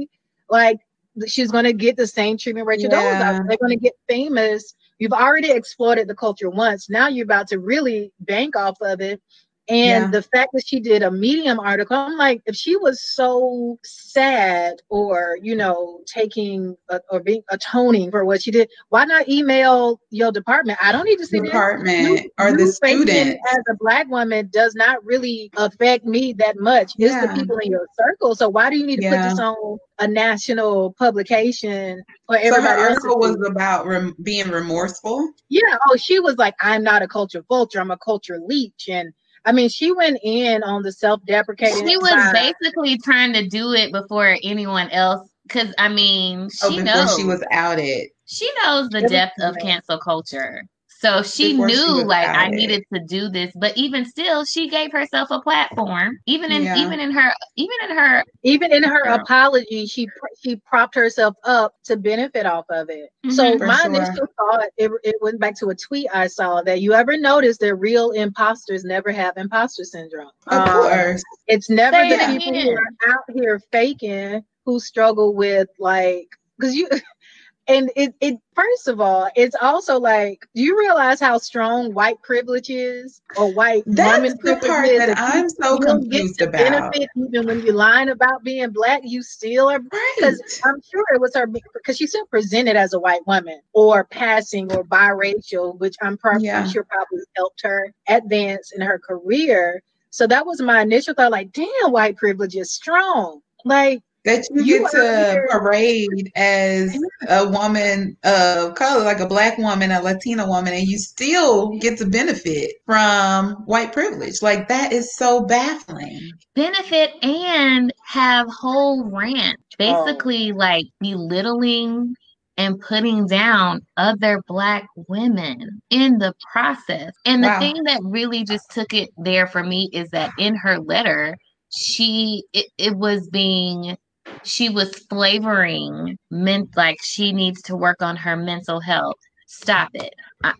Like, 0.49 0.79
she's 1.27 1.51
going 1.51 1.65
to 1.65 1.73
get 1.73 1.97
the 1.97 2.07
same 2.07 2.39
treatment 2.39 2.67
Rachel 2.67 2.91
yeah. 2.91 3.41
They're 3.47 3.57
going 3.59 3.79
to 3.79 3.83
get 3.83 3.95
famous. 4.09 4.75
You've 4.99 5.13
already 5.13 5.51
exploited 5.51 6.09
the 6.09 6.15
culture 6.15 6.49
once. 6.49 6.89
Now 6.89 7.09
you're 7.09 7.25
about 7.25 7.49
to 7.49 7.59
really 7.59 8.13
bank 8.21 8.57
off 8.57 8.77
of 8.81 9.01
it 9.01 9.21
And 9.69 10.05
yeah. 10.05 10.11
the 10.11 10.23
fact 10.23 10.51
that 10.55 10.67
she 10.67 10.81
did 10.81 11.03
a 11.03 11.11
Medium 11.11 11.61
article, 11.61 11.97
I'm 11.97 12.17
like, 12.17 12.43
if 12.47 12.57
she 12.57 12.77
was 12.77 13.01
so 13.01 13.79
sad 13.85 14.83
or, 14.89 15.39
you 15.41 15.55
know, 15.55 16.01
taking 16.05 16.77
a, 16.91 17.01
or 17.11 17.21
being 17.21 17.43
atoning 17.49 18.11
for 18.11 18.25
what 18.25 18.43
she 18.43 18.51
did, 18.51 18.69
why 18.89 19.05
not 19.05 19.29
email 19.29 20.01
your 20.11 20.33
department? 20.33 20.81
I 20.83 20.91
don't 20.91 21.05
need 21.05 21.19
to 21.19 21.27
see 21.27 21.39
department 21.39 22.33
or 22.41 22.57
the 22.57 22.67
student. 22.67 23.39
As 23.53 23.59
a 23.71 23.77
black 23.79 24.09
woman 24.09 24.51
does 24.53 24.75
not 24.75 25.05
really 25.05 25.51
affect 25.57 26.05
me 26.05 26.33
that 26.35 26.59
much. 26.59 26.95
It's 26.99 27.27
the 27.27 27.33
people 27.33 27.59
in 27.59 27.71
your 27.71 27.87
circle. 27.97 28.35
So 28.35 28.49
why 28.49 28.69
do 28.69 28.77
you 28.77 28.85
need 28.85 28.97
to 28.97 29.03
yeah. 29.03 29.23
put 29.23 29.31
this 29.31 29.39
on 29.39 29.79
a 30.01 30.09
national 30.09 30.93
publication 30.95 32.03
for 32.27 32.37
everybody? 32.37 32.63
So 32.63 32.73
her 32.73 32.89
article 32.91 33.19
was 33.21 33.37
about 33.49 33.87
rem- 33.87 34.17
being 34.25 34.51
remorseful. 34.51 35.33
Yeah. 35.49 35.77
Oh, 35.89 35.97
she 35.97 36.19
was 36.19 36.37
like, 36.37 36.55
I'm 36.61 36.83
not 36.83 37.03
a 37.03 37.07
culture 37.07 37.45
vulture. 37.49 37.81
I'm 37.81 37.93
a 37.93 37.99
culture 37.99 38.41
leech. 38.45 38.89
And 38.89 39.13
I 39.45 39.53
mean, 39.53 39.69
she 39.69 39.93
went 39.93 40.19
in 40.23 40.63
on 40.63 40.83
the 40.83 40.93
self-deprecating. 40.93 41.87
She 41.87 41.97
was 41.97 42.11
side. 42.11 42.55
basically 42.61 42.99
trying 42.99 43.33
to 43.33 43.49
do 43.49 43.73
it 43.73 43.93
before 43.93 44.37
anyone 44.43 44.91
else. 44.91 45.29
Because 45.43 45.75
I 45.79 45.89
mean, 45.89 46.49
she 46.51 46.81
oh, 46.81 46.83
knows 46.83 47.17
she 47.17 47.25
was 47.25 47.43
outed. 47.51 48.09
She 48.27 48.49
knows 48.63 48.89
the 48.91 49.03
depth 49.03 49.41
of 49.43 49.57
cancel 49.59 49.99
culture. 49.99 50.65
So 51.03 51.21
she 51.21 51.55
Before 51.55 51.67
knew 51.67 51.75
she 51.75 52.05
like 52.05 52.29
I 52.29 52.47
needed 52.47 52.85
to 52.95 53.01
do 53.01 53.29
this, 53.29 53.53
but 53.57 53.77
even 53.77 54.05
still, 54.05 54.45
she 54.45 54.69
gave 54.69 54.93
herself 54.93 55.33
a 55.33 55.41
platform. 55.41 56.17
Even 56.27 56.53
in 56.53 56.63
yeah. 56.63 56.77
even 56.77 57.01
in 57.01 57.11
her 57.11 57.33
even 57.57 57.77
in 57.91 57.97
her 57.99 58.25
even 58.45 58.73
in 58.73 58.85
her, 58.85 59.05
her 59.07 59.15
apology, 59.21 59.87
she 59.87 60.07
she 60.41 60.55
propped 60.55 60.95
herself 60.95 61.35
up 61.43 61.75
to 61.87 61.97
benefit 61.97 62.47
off 62.47 62.67
of 62.71 62.89
it. 62.89 63.11
Mm-hmm, 63.27 63.31
so 63.31 63.57
my 63.67 63.79
sure. 63.79 63.87
initial 63.87 64.27
thought 64.39 64.69
it, 64.77 64.93
it 65.03 65.17
went 65.21 65.41
back 65.41 65.59
to 65.59 65.71
a 65.71 65.75
tweet 65.75 66.07
I 66.15 66.29
saw 66.29 66.63
that 66.63 66.83
you 66.83 66.93
ever 66.93 67.19
notice 67.19 67.59
that 67.59 67.75
real 67.75 68.13
imposters 68.13 68.85
never 68.85 69.11
have 69.11 69.37
imposter 69.37 69.83
syndrome. 69.83 70.31
Of 70.47 70.69
um, 70.69 70.69
course, 70.69 71.25
it's 71.49 71.69
never 71.69 71.97
Say 71.97 72.11
the 72.11 72.39
people 72.39 72.63
who 72.63 72.71
are 72.71 73.13
out 73.13 73.25
here 73.35 73.61
faking 73.73 74.45
who 74.65 74.79
struggle 74.79 75.35
with 75.35 75.67
like 75.81 76.29
because 76.57 76.77
you 76.77 76.89
and 77.69 77.91
it, 77.95 78.15
it 78.21 78.39
first 78.55 78.89
of 78.89 79.01
all 79.01 79.29
it's 79.37 79.55
also 79.61 79.99
like 79.99 80.47
do 80.55 80.63
you 80.63 80.79
realize 80.79 81.21
how 81.21 81.39
strong 81.39 81.95
white 81.95 82.21
privilege 82.23 82.71
is 82.71 83.21
or 83.37 83.53
white 83.55 83.85
that's 83.87 84.19
woman 84.19 84.39
the 84.43 84.67
part 84.67 84.89
is 84.89 84.99
that 84.99 85.17
i'm 85.17 85.49
so 85.49 85.79
confused 85.79 86.41
about 86.43 86.53
benefit 86.53 87.09
even 87.17 87.47
when 87.47 87.61
you're 87.61 87.75
lying 87.75 88.09
about 88.09 88.43
being 88.43 88.71
black 88.71 89.01
you 89.05 89.23
still 89.23 89.71
are 89.71 89.79
because 89.79 90.41
right. 90.41 90.61
i'm 90.65 90.81
sure 90.91 91.05
it 91.15 91.21
was 91.21 91.35
her 91.35 91.47
because 91.47 91.97
she 91.97 92.07
still 92.07 92.27
presented 92.27 92.77
as 92.77 92.95
a 92.95 92.99
white 92.99 93.25
woman 93.27 93.61
or 93.73 94.05
passing 94.05 94.71
or 94.73 94.85
biracial 94.85 95.79
which 95.79 95.95
i'm, 96.03 96.19
probably, 96.19 96.47
yeah. 96.47 96.67
Sure 96.67 96.85
probably 96.85 97.21
helped 97.37 97.63
her 97.63 97.93
advance 98.09 98.73
in 98.73 98.81
her 98.81 98.99
career 98.99 99.83
so 100.11 100.27
that 100.27 100.45
was 100.45 100.61
my 100.61 100.83
initial 100.83 101.15
thought 101.15 101.31
like 101.31 101.53
damn 101.53 101.93
white 101.93 102.17
privilege 102.17 102.57
is 102.57 102.73
strong 102.73 103.41
like 103.65 104.03
that 104.25 104.45
you, 104.51 104.63
you 104.63 104.79
get 104.81 104.91
to 104.93 105.47
parade 105.51 106.31
as 106.37 106.97
a 107.29 107.49
woman 107.49 108.17
of 108.25 108.75
color, 108.75 109.05
like 109.05 109.21
a 109.21 109.27
black 109.27 109.59
woman, 109.59 109.91
a 109.91 110.01
Latina 110.01 110.47
woman, 110.47 110.73
and 110.73 110.87
you 110.87 110.99
still 110.99 111.77
get 111.79 111.99
to 111.99 112.07
benefit 112.07 112.73
from 112.87 113.55
white 113.67 113.93
privilege. 113.93 114.43
Like 114.43 114.69
that 114.69 114.93
is 114.93 115.17
so 115.17 115.45
baffling. 115.45 116.31
Benefit 116.55 117.13
and 117.23 117.93
have 118.07 118.47
whole 118.49 119.05
rant, 119.05 119.59
oh. 119.59 119.77
basically 119.79 120.53
oh. 120.53 120.57
like 120.57 120.87
belittling 121.01 122.15
and 122.59 122.81
putting 122.81 123.27
down 123.27 123.81
other 123.97 124.43
black 124.47 124.87
women 125.09 125.83
in 125.91 126.19
the 126.19 126.35
process. 126.53 127.13
And 127.25 127.43
the 127.43 127.49
wow. 127.49 127.59
thing 127.59 127.83
that 127.85 128.01
really 128.05 128.45
just 128.45 128.71
took 128.71 128.93
it 128.93 129.11
there 129.17 129.47
for 129.47 129.65
me 129.65 129.89
is 129.93 130.11
that 130.11 130.33
in 130.39 130.55
her 130.57 130.79
letter, 130.79 131.37
she 131.75 132.45
it, 132.53 132.67
it 132.77 132.97
was 132.97 133.29
being 133.29 133.97
she 134.45 134.69
was 134.69 134.95
flavoring 135.11 136.19
meant 136.31 136.77
like 136.77 136.99
she 137.03 137.33
needs 137.33 137.63
to 137.63 137.77
work 137.77 138.03
on 138.03 138.17
her 138.17 138.37
mental 138.37 138.81
health. 138.81 139.17
Stop 139.47 139.91
it. 139.95 140.15
I, 140.43 140.55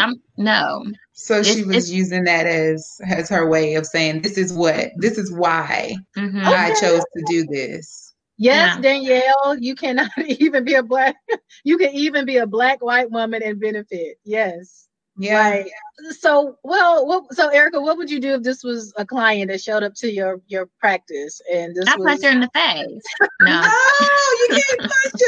am 0.00 0.14
no. 0.36 0.84
So 1.12 1.42
she 1.42 1.64
was 1.64 1.92
using 1.92 2.24
that 2.24 2.46
as 2.46 3.00
as 3.06 3.28
her 3.28 3.48
way 3.48 3.74
of 3.74 3.86
saying 3.86 4.22
this 4.22 4.38
is 4.38 4.52
what 4.52 4.90
this 4.96 5.18
is 5.18 5.32
why 5.32 5.94
mm-hmm. 6.16 6.40
I 6.44 6.74
chose 6.80 7.02
to 7.16 7.24
do 7.26 7.46
this. 7.46 8.14
Yes, 8.38 8.76
yeah. 8.76 8.82
Danielle, 8.82 9.56
you 9.58 9.74
cannot 9.74 10.10
even 10.26 10.64
be 10.64 10.74
a 10.74 10.82
black 10.82 11.16
you 11.64 11.78
can 11.78 11.92
even 11.92 12.24
be 12.24 12.36
a 12.36 12.46
black 12.46 12.82
white 12.82 13.10
woman 13.10 13.42
and 13.42 13.60
benefit. 13.60 14.18
Yes. 14.24 14.85
Yeah. 15.18 15.50
Right. 15.50 15.70
So, 16.18 16.58
well, 16.62 17.06
what, 17.06 17.32
so 17.34 17.48
Erica, 17.48 17.80
what 17.80 17.96
would 17.96 18.10
you 18.10 18.20
do 18.20 18.34
if 18.34 18.42
this 18.42 18.62
was 18.62 18.92
a 18.96 19.06
client 19.06 19.50
that 19.50 19.62
showed 19.62 19.82
up 19.82 19.94
to 19.94 20.12
your 20.12 20.40
your 20.46 20.68
practice 20.78 21.40
and 21.52 21.74
this 21.74 21.88
I 21.88 21.96
was... 21.96 22.06
punch 22.06 22.22
her 22.22 22.30
in 22.30 22.40
the 22.40 22.50
face. 22.54 23.02
No, 23.40 23.62
no 23.62 24.56
you 24.56 24.62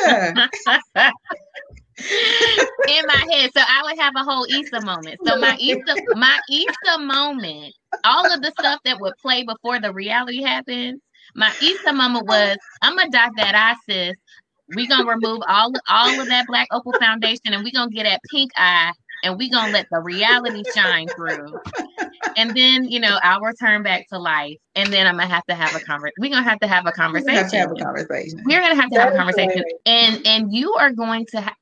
can't 0.01 0.37
punch 0.67 0.83
her. 0.95 1.13
in 2.89 3.05
my 3.07 3.27
head, 3.33 3.51
so 3.57 3.63
I 3.67 3.83
would 3.85 3.99
have 3.99 4.15
a 4.15 4.23
whole 4.23 4.47
Easter 4.49 4.81
moment. 4.83 5.19
So 5.27 5.39
my 5.39 5.57
Easter, 5.59 5.95
my 6.15 6.39
Easter 6.49 6.99
moment, 6.99 7.75
all 8.05 8.33
of 8.33 8.43
the 8.43 8.53
stuff 8.59 8.81
that 8.85 9.01
would 9.01 9.15
play 9.21 9.43
before 9.43 9.81
the 9.81 9.93
reality 9.93 10.43
happens. 10.43 11.01
My 11.35 11.53
Easter 11.61 11.93
moment 11.93 12.27
was, 12.27 12.57
I'm 12.83 12.97
gonna 12.97 13.11
dot 13.11 13.33
that 13.37 13.77
ISIS. 13.89 14.17
We 14.77 14.87
gonna 14.87 15.09
remove 15.09 15.41
all 15.49 15.73
all 15.89 16.21
of 16.21 16.29
that 16.29 16.47
black 16.47 16.69
opal 16.73 16.93
foundation, 17.01 17.53
and 17.55 17.65
we 17.65 17.73
gonna 17.73 17.91
get 17.91 18.05
that 18.05 18.21
pink 18.31 18.53
eye 18.57 18.93
and 19.25 19.39
we 19.39 19.51
gonna 19.51 19.73
let 19.73 19.87
the 19.91 20.01
reality 20.01 20.63
shine 20.75 21.09
through. 21.09 21.59
And 22.37 22.57
then, 22.57 22.85
you 22.85 23.01
know, 23.01 23.19
I'll 23.23 23.41
return 23.41 23.83
back 23.83 24.09
to 24.09 24.19
life. 24.19 24.57
And 24.75 24.93
then 24.93 25.07
I'm 25.07 25.17
gonna 25.17 25.29
have 25.29 25.45
to 25.47 25.55
have 25.55 25.75
a 25.75 25.85
conversation. 25.85 26.15
We're 26.19 26.31
gonna 26.31 26.49
have 26.49 26.61
to 26.61 26.69
have 26.69 26.87
a 26.87 26.93
conversation. 26.93 27.35
Have 27.35 27.51
to 27.51 27.57
have 27.57 27.73
a 27.73 27.75
conversation. 27.75 28.43
We're 28.45 28.61
gonna 28.61 28.81
have 28.81 28.91
to 28.91 29.01
have 29.01 29.13
a 29.13 29.17
conversation. 29.17 29.65
And 29.87 30.27
and 30.27 30.53
you 30.53 30.73
are 30.75 30.93
going 30.93 31.27
to 31.33 31.41
have 31.41 31.55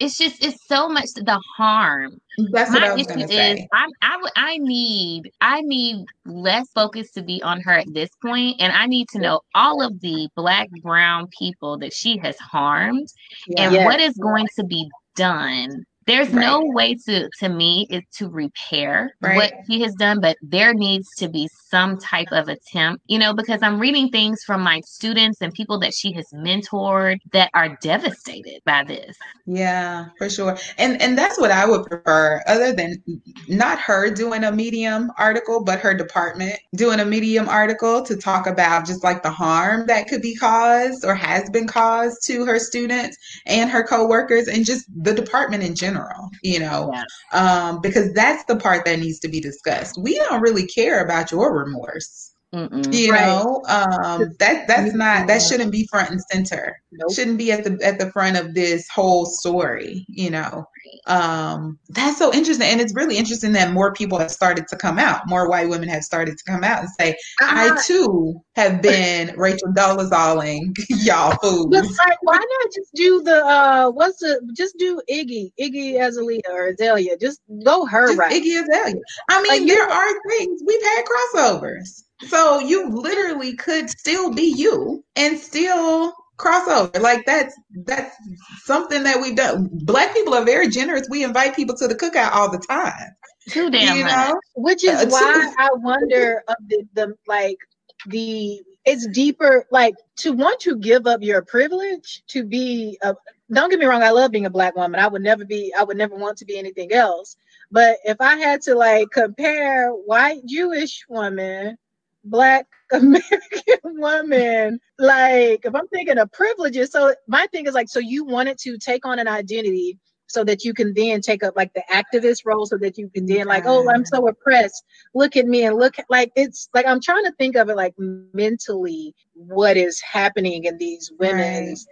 it's 0.00 0.18
just 0.18 0.44
it's 0.44 0.66
so 0.66 0.88
much 0.88 1.06
the 1.14 1.40
harm. 1.56 2.18
That's 2.50 2.70
My 2.70 2.76
what 2.76 2.84
I 2.84 2.94
was 2.94 3.08
issue 3.08 3.20
is 3.20 3.60
I 3.72 3.88
I 4.02 4.28
I 4.36 4.58
need 4.58 5.30
I 5.40 5.60
need 5.62 6.04
less 6.26 6.68
focus 6.74 7.10
to 7.12 7.22
be 7.22 7.42
on 7.42 7.60
her 7.60 7.72
at 7.72 7.92
this 7.92 8.10
point, 8.22 8.56
and 8.60 8.72
I 8.72 8.86
need 8.86 9.08
to 9.10 9.18
know 9.18 9.40
all 9.54 9.82
of 9.82 10.00
the 10.00 10.28
black 10.34 10.68
brown 10.82 11.28
people 11.38 11.78
that 11.78 11.92
she 11.92 12.16
has 12.18 12.36
harmed, 12.38 13.08
yeah. 13.46 13.64
and 13.64 13.72
yes. 13.72 13.84
what 13.84 14.00
is 14.00 14.16
going 14.16 14.46
to 14.56 14.64
be 14.64 14.88
done 15.14 15.84
there's 16.06 16.28
right. 16.30 16.40
no 16.40 16.64
way 16.64 16.94
to 16.94 17.28
to 17.38 17.48
me 17.48 17.86
is 17.90 18.02
to 18.12 18.28
repair 18.28 19.14
right. 19.20 19.36
what 19.36 19.52
he 19.66 19.80
has 19.80 19.94
done 19.94 20.20
but 20.20 20.36
there 20.42 20.74
needs 20.74 21.14
to 21.16 21.28
be 21.28 21.48
some 21.74 21.98
type 21.98 22.28
of 22.30 22.46
attempt 22.46 23.02
you 23.08 23.18
know 23.18 23.34
because 23.34 23.60
i'm 23.64 23.80
reading 23.80 24.08
things 24.10 24.44
from 24.44 24.60
my 24.60 24.80
students 24.84 25.40
and 25.40 25.52
people 25.54 25.76
that 25.76 25.92
she 25.92 26.12
has 26.12 26.24
mentored 26.32 27.16
that 27.32 27.50
are 27.52 27.76
devastated 27.82 28.60
by 28.64 28.84
this 28.84 29.16
yeah 29.44 30.04
for 30.16 30.30
sure 30.30 30.56
and 30.78 31.02
and 31.02 31.18
that's 31.18 31.36
what 31.40 31.50
i 31.50 31.66
would 31.66 31.84
prefer 31.86 32.40
other 32.46 32.72
than 32.72 33.02
not 33.48 33.80
her 33.80 34.08
doing 34.08 34.44
a 34.44 34.52
medium 34.52 35.10
article 35.18 35.64
but 35.64 35.80
her 35.80 35.94
department 35.94 36.54
doing 36.76 37.00
a 37.00 37.04
medium 37.04 37.48
article 37.48 38.00
to 38.02 38.16
talk 38.16 38.46
about 38.46 38.86
just 38.86 39.02
like 39.02 39.24
the 39.24 39.30
harm 39.30 39.84
that 39.88 40.06
could 40.06 40.22
be 40.22 40.36
caused 40.36 41.04
or 41.04 41.16
has 41.16 41.50
been 41.50 41.66
caused 41.66 42.24
to 42.24 42.44
her 42.44 42.60
students 42.60 43.16
and 43.46 43.68
her 43.68 43.82
coworkers 43.82 44.46
and 44.46 44.64
just 44.64 44.86
the 45.02 45.12
department 45.12 45.64
in 45.64 45.74
general 45.74 46.30
you 46.44 46.60
know, 46.60 46.92
yeah. 46.92 47.04
um, 47.32 47.80
because 47.80 48.12
that's 48.12 48.44
the 48.44 48.56
part 48.56 48.84
that 48.84 48.98
needs 48.98 49.18
to 49.20 49.28
be 49.28 49.40
discussed. 49.40 49.98
We 49.98 50.16
don't 50.16 50.42
really 50.42 50.66
care 50.66 51.02
about 51.02 51.32
your 51.32 51.63
remorse. 51.64 52.33
Mm-mm. 52.54 52.94
You 52.94 53.10
right. 53.10 53.26
know, 53.26 53.62
um, 53.68 54.32
that 54.38 54.68
that's 54.68 54.94
not 54.94 55.26
that 55.26 55.42
shouldn't 55.42 55.72
be 55.72 55.88
front 55.90 56.10
and 56.10 56.20
center. 56.30 56.80
Nope. 56.92 57.12
Shouldn't 57.12 57.36
be 57.36 57.50
at 57.50 57.64
the 57.64 57.76
at 57.84 57.98
the 57.98 58.12
front 58.12 58.36
of 58.36 58.54
this 58.54 58.88
whole 58.88 59.26
story. 59.26 60.04
You 60.08 60.30
know, 60.30 60.64
um, 61.08 61.80
that's 61.88 62.16
so 62.16 62.32
interesting, 62.32 62.68
and 62.68 62.80
it's 62.80 62.94
really 62.94 63.16
interesting 63.16 63.52
that 63.52 63.72
more 63.72 63.92
people 63.92 64.18
have 64.18 64.30
started 64.30 64.68
to 64.68 64.76
come 64.76 65.00
out. 65.00 65.22
More 65.26 65.48
white 65.48 65.68
women 65.68 65.88
have 65.88 66.04
started 66.04 66.38
to 66.38 66.44
come 66.44 66.62
out 66.62 66.78
and 66.78 66.88
say, 67.00 67.16
uh-huh. 67.42 67.74
"I 67.74 67.82
too 67.84 68.40
have 68.54 68.80
been 68.80 69.34
Rachel 69.36 69.72
Dolezaling 69.72 70.76
y'all 70.88 71.36
fools." 71.42 71.72
Like, 71.72 72.22
why 72.22 72.36
not 72.36 72.72
just 72.72 72.94
do 72.94 73.20
the 73.20 73.44
uh, 73.44 73.90
what's 73.90 74.20
the 74.20 74.40
just 74.56 74.78
do 74.78 75.00
Iggy 75.10 75.50
Iggy 75.60 76.00
Azalea 76.00 76.42
or 76.50 76.68
Azalea? 76.68 77.16
Just 77.16 77.40
go 77.64 77.84
her 77.86 78.06
just 78.08 78.18
right. 78.18 78.32
Iggy 78.32 78.62
Azalea. 78.62 79.00
I 79.28 79.42
mean, 79.42 79.60
like, 79.60 79.66
there 79.66 79.90
are 79.90 80.28
things 80.30 80.62
we've 80.64 80.82
had 80.82 81.04
crossovers. 81.04 82.04
So 82.22 82.60
you 82.60 82.88
literally 82.88 83.54
could 83.54 83.90
still 83.90 84.32
be 84.32 84.54
you 84.56 85.04
and 85.16 85.38
still 85.38 86.14
crossover. 86.38 87.00
Like 87.00 87.26
that's 87.26 87.54
that's 87.84 88.14
something 88.62 89.02
that 89.02 89.20
we've 89.20 89.36
done. 89.36 89.68
Black 89.72 90.14
people 90.14 90.34
are 90.34 90.44
very 90.44 90.68
generous. 90.68 91.06
We 91.10 91.24
invite 91.24 91.56
people 91.56 91.76
to 91.76 91.88
the 91.88 91.94
cookout 91.94 92.32
all 92.32 92.50
the 92.50 92.58
time. 92.58 93.14
Too 93.50 93.70
damn 93.70 93.96
you 93.96 94.04
know? 94.04 94.40
Which 94.54 94.84
is 94.84 94.94
uh, 94.94 95.06
why 95.08 95.20
too- 95.20 95.54
I 95.58 95.68
wonder 95.74 96.42
of 96.48 96.56
the, 96.68 96.86
the 96.94 97.14
like 97.26 97.58
the 98.06 98.62
it's 98.84 99.06
deeper 99.08 99.66
like 99.70 99.94
to 100.16 100.32
want 100.32 100.60
to 100.60 100.76
give 100.76 101.06
up 101.06 101.22
your 101.22 101.42
privilege 101.42 102.22
to 102.28 102.44
be 102.44 102.98
a 103.02 103.14
don't 103.50 103.70
get 103.70 103.78
me 103.78 103.86
wrong 103.86 104.02
i 104.02 104.10
love 104.10 104.30
being 104.30 104.44
a 104.44 104.50
black 104.50 104.76
woman 104.76 105.00
i 105.00 105.06
would 105.06 105.22
never 105.22 105.44
be 105.46 105.72
i 105.78 105.82
would 105.82 105.96
never 105.96 106.14
want 106.14 106.36
to 106.36 106.44
be 106.44 106.58
anything 106.58 106.92
else 106.92 107.36
But 107.70 107.96
if 108.04 108.20
I 108.20 108.36
had 108.36 108.60
to 108.62 108.74
like 108.74 109.10
compare 109.10 109.90
white 109.90 110.44
Jewish 110.46 111.04
woman, 111.08 111.76
black 112.24 112.66
American 112.92 113.78
woman, 113.84 114.80
like 114.98 115.64
if 115.64 115.74
I'm 115.74 115.88
thinking 115.88 116.18
of 116.18 116.32
privileges, 116.32 116.90
so 116.90 117.14
my 117.28 117.46
thing 117.52 117.66
is 117.66 117.74
like, 117.74 117.88
so 117.88 117.98
you 117.98 118.24
wanted 118.24 118.58
to 118.58 118.78
take 118.78 119.06
on 119.06 119.18
an 119.18 119.28
identity 119.28 119.98
so 120.26 120.44
that 120.44 120.64
you 120.64 120.74
can 120.74 120.92
then 120.94 121.20
take 121.20 121.42
up 121.44 121.54
like 121.56 121.72
the 121.74 121.82
activist 121.92 122.40
role 122.44 122.66
so 122.66 122.76
that 122.78 122.98
you 122.98 123.08
can 123.08 123.26
then 123.26 123.46
like 123.46 123.64
oh 123.66 123.88
i'm 123.90 124.04
so 124.04 124.26
oppressed. 124.26 124.84
Look 125.14 125.36
at 125.36 125.46
me 125.46 125.64
and 125.64 125.76
look 125.76 125.94
like 126.10 126.32
it's 126.34 126.68
like 126.74 126.86
i'm 126.86 127.00
trying 127.00 127.24
to 127.24 127.32
think 127.32 127.56
of 127.56 127.68
it 127.68 127.76
like 127.76 127.94
mentally 127.98 129.14
what 129.34 129.76
is 129.76 130.00
happening 130.00 130.64
in 130.64 130.76
these 130.78 131.12
women's 131.18 131.86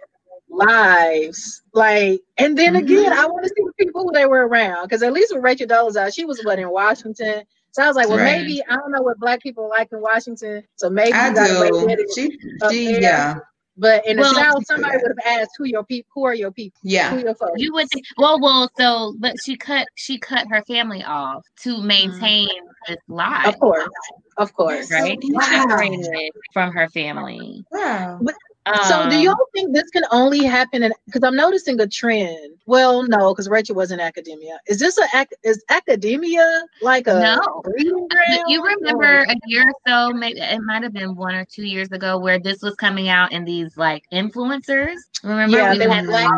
right. 0.49 0.67
lives. 0.67 1.61
Like 1.73 2.21
and 2.37 2.57
then 2.57 2.73
mm-hmm. 2.73 2.85
again 2.85 3.13
i 3.13 3.25
want 3.25 3.43
to 3.43 3.49
see 3.49 3.63
the 3.63 3.85
people 3.85 4.03
who 4.03 4.11
they 4.11 4.25
were 4.25 4.47
around 4.47 4.83
because 4.83 5.03
at 5.03 5.13
least 5.13 5.33
with 5.33 5.43
rachel 5.43 5.67
dolezal 5.67 6.13
she 6.13 6.25
was 6.25 6.43
what 6.43 6.59
in 6.59 6.69
washington 6.69 7.43
so 7.73 7.81
I 7.81 7.87
was 7.87 7.95
like, 7.95 8.07
well, 8.07 8.19
right. 8.19 8.41
maybe 8.41 8.63
I 8.69 8.75
don't 8.75 8.91
know 8.91 9.01
what 9.01 9.19
black 9.19 9.41
people 9.41 9.67
like 9.67 9.89
in 9.91 9.99
Washington. 9.99 10.63
So 10.75 10.91
maybe 10.91 11.13
I 11.13 11.33
do. 11.33 12.05
She, 12.15 12.37
she 12.69 13.01
yeah. 13.01 13.39
But 13.75 14.05
in 14.05 14.17
well, 14.17 14.31
the 14.31 14.39
South, 14.39 14.65
somebody 14.67 14.97
would 14.97 15.15
have 15.17 15.39
asked 15.41 15.53
who 15.57 15.65
your 15.65 15.83
people, 15.83 16.07
who 16.13 16.25
are 16.25 16.35
your 16.35 16.51
people? 16.51 16.79
Yeah, 16.83 17.15
your 17.15 17.35
you 17.55 17.73
would. 17.73 17.89
Think, 17.89 18.05
well, 18.17 18.39
well, 18.39 18.69
so 18.77 19.15
but 19.17 19.33
she 19.43 19.57
cut 19.57 19.87
she 19.95 20.19
cut 20.19 20.45
her 20.51 20.61
family 20.67 21.03
off 21.03 21.43
to 21.63 21.81
maintain 21.81 22.47
mm. 22.47 22.87
this 22.87 22.97
life. 23.07 23.47
Of 23.47 23.59
course, 23.59 23.89
of 24.37 24.53
course, 24.53 24.91
right? 24.91 25.17
Wow. 25.23 25.41
Separated 25.41 26.31
from 26.53 26.71
her 26.73 26.87
family. 26.89 27.65
Wow. 27.71 28.19
But 28.21 28.35
so 28.87 29.09
do 29.09 29.15
um, 29.15 29.21
y'all 29.21 29.35
think 29.53 29.73
this 29.73 29.89
can 29.89 30.03
only 30.11 30.45
happen 30.45 30.83
in 30.83 30.93
because 31.05 31.23
I'm 31.23 31.35
noticing 31.35 31.79
a 31.81 31.87
trend? 31.87 32.55
Well, 32.65 33.03
no, 33.03 33.33
because 33.33 33.49
Rachel 33.49 33.75
was 33.75 33.91
in 33.91 33.99
academia. 33.99 34.59
Is 34.67 34.79
this 34.79 34.97
a 34.97 35.27
is 35.43 35.63
academia 35.69 36.63
like 36.81 37.07
a 37.07 37.19
no? 37.19 37.61
You 38.47 38.63
remember 38.63 39.23
a 39.23 39.35
year 39.47 39.67
or 39.67 39.73
so, 39.87 40.13
maybe 40.13 40.39
it 40.39 40.61
might 40.61 40.83
have 40.83 40.93
been 40.93 41.15
one 41.15 41.35
or 41.35 41.45
two 41.45 41.63
years 41.63 41.91
ago, 41.91 42.17
where 42.17 42.39
this 42.39 42.61
was 42.61 42.75
coming 42.75 43.09
out 43.09 43.31
in 43.31 43.43
these 43.43 43.75
like 43.77 44.03
influencers. 44.11 44.95
Remember, 45.23 45.57
yeah, 45.57 45.75
they 45.75 45.87
were 45.87 46.03
black. 46.03 46.31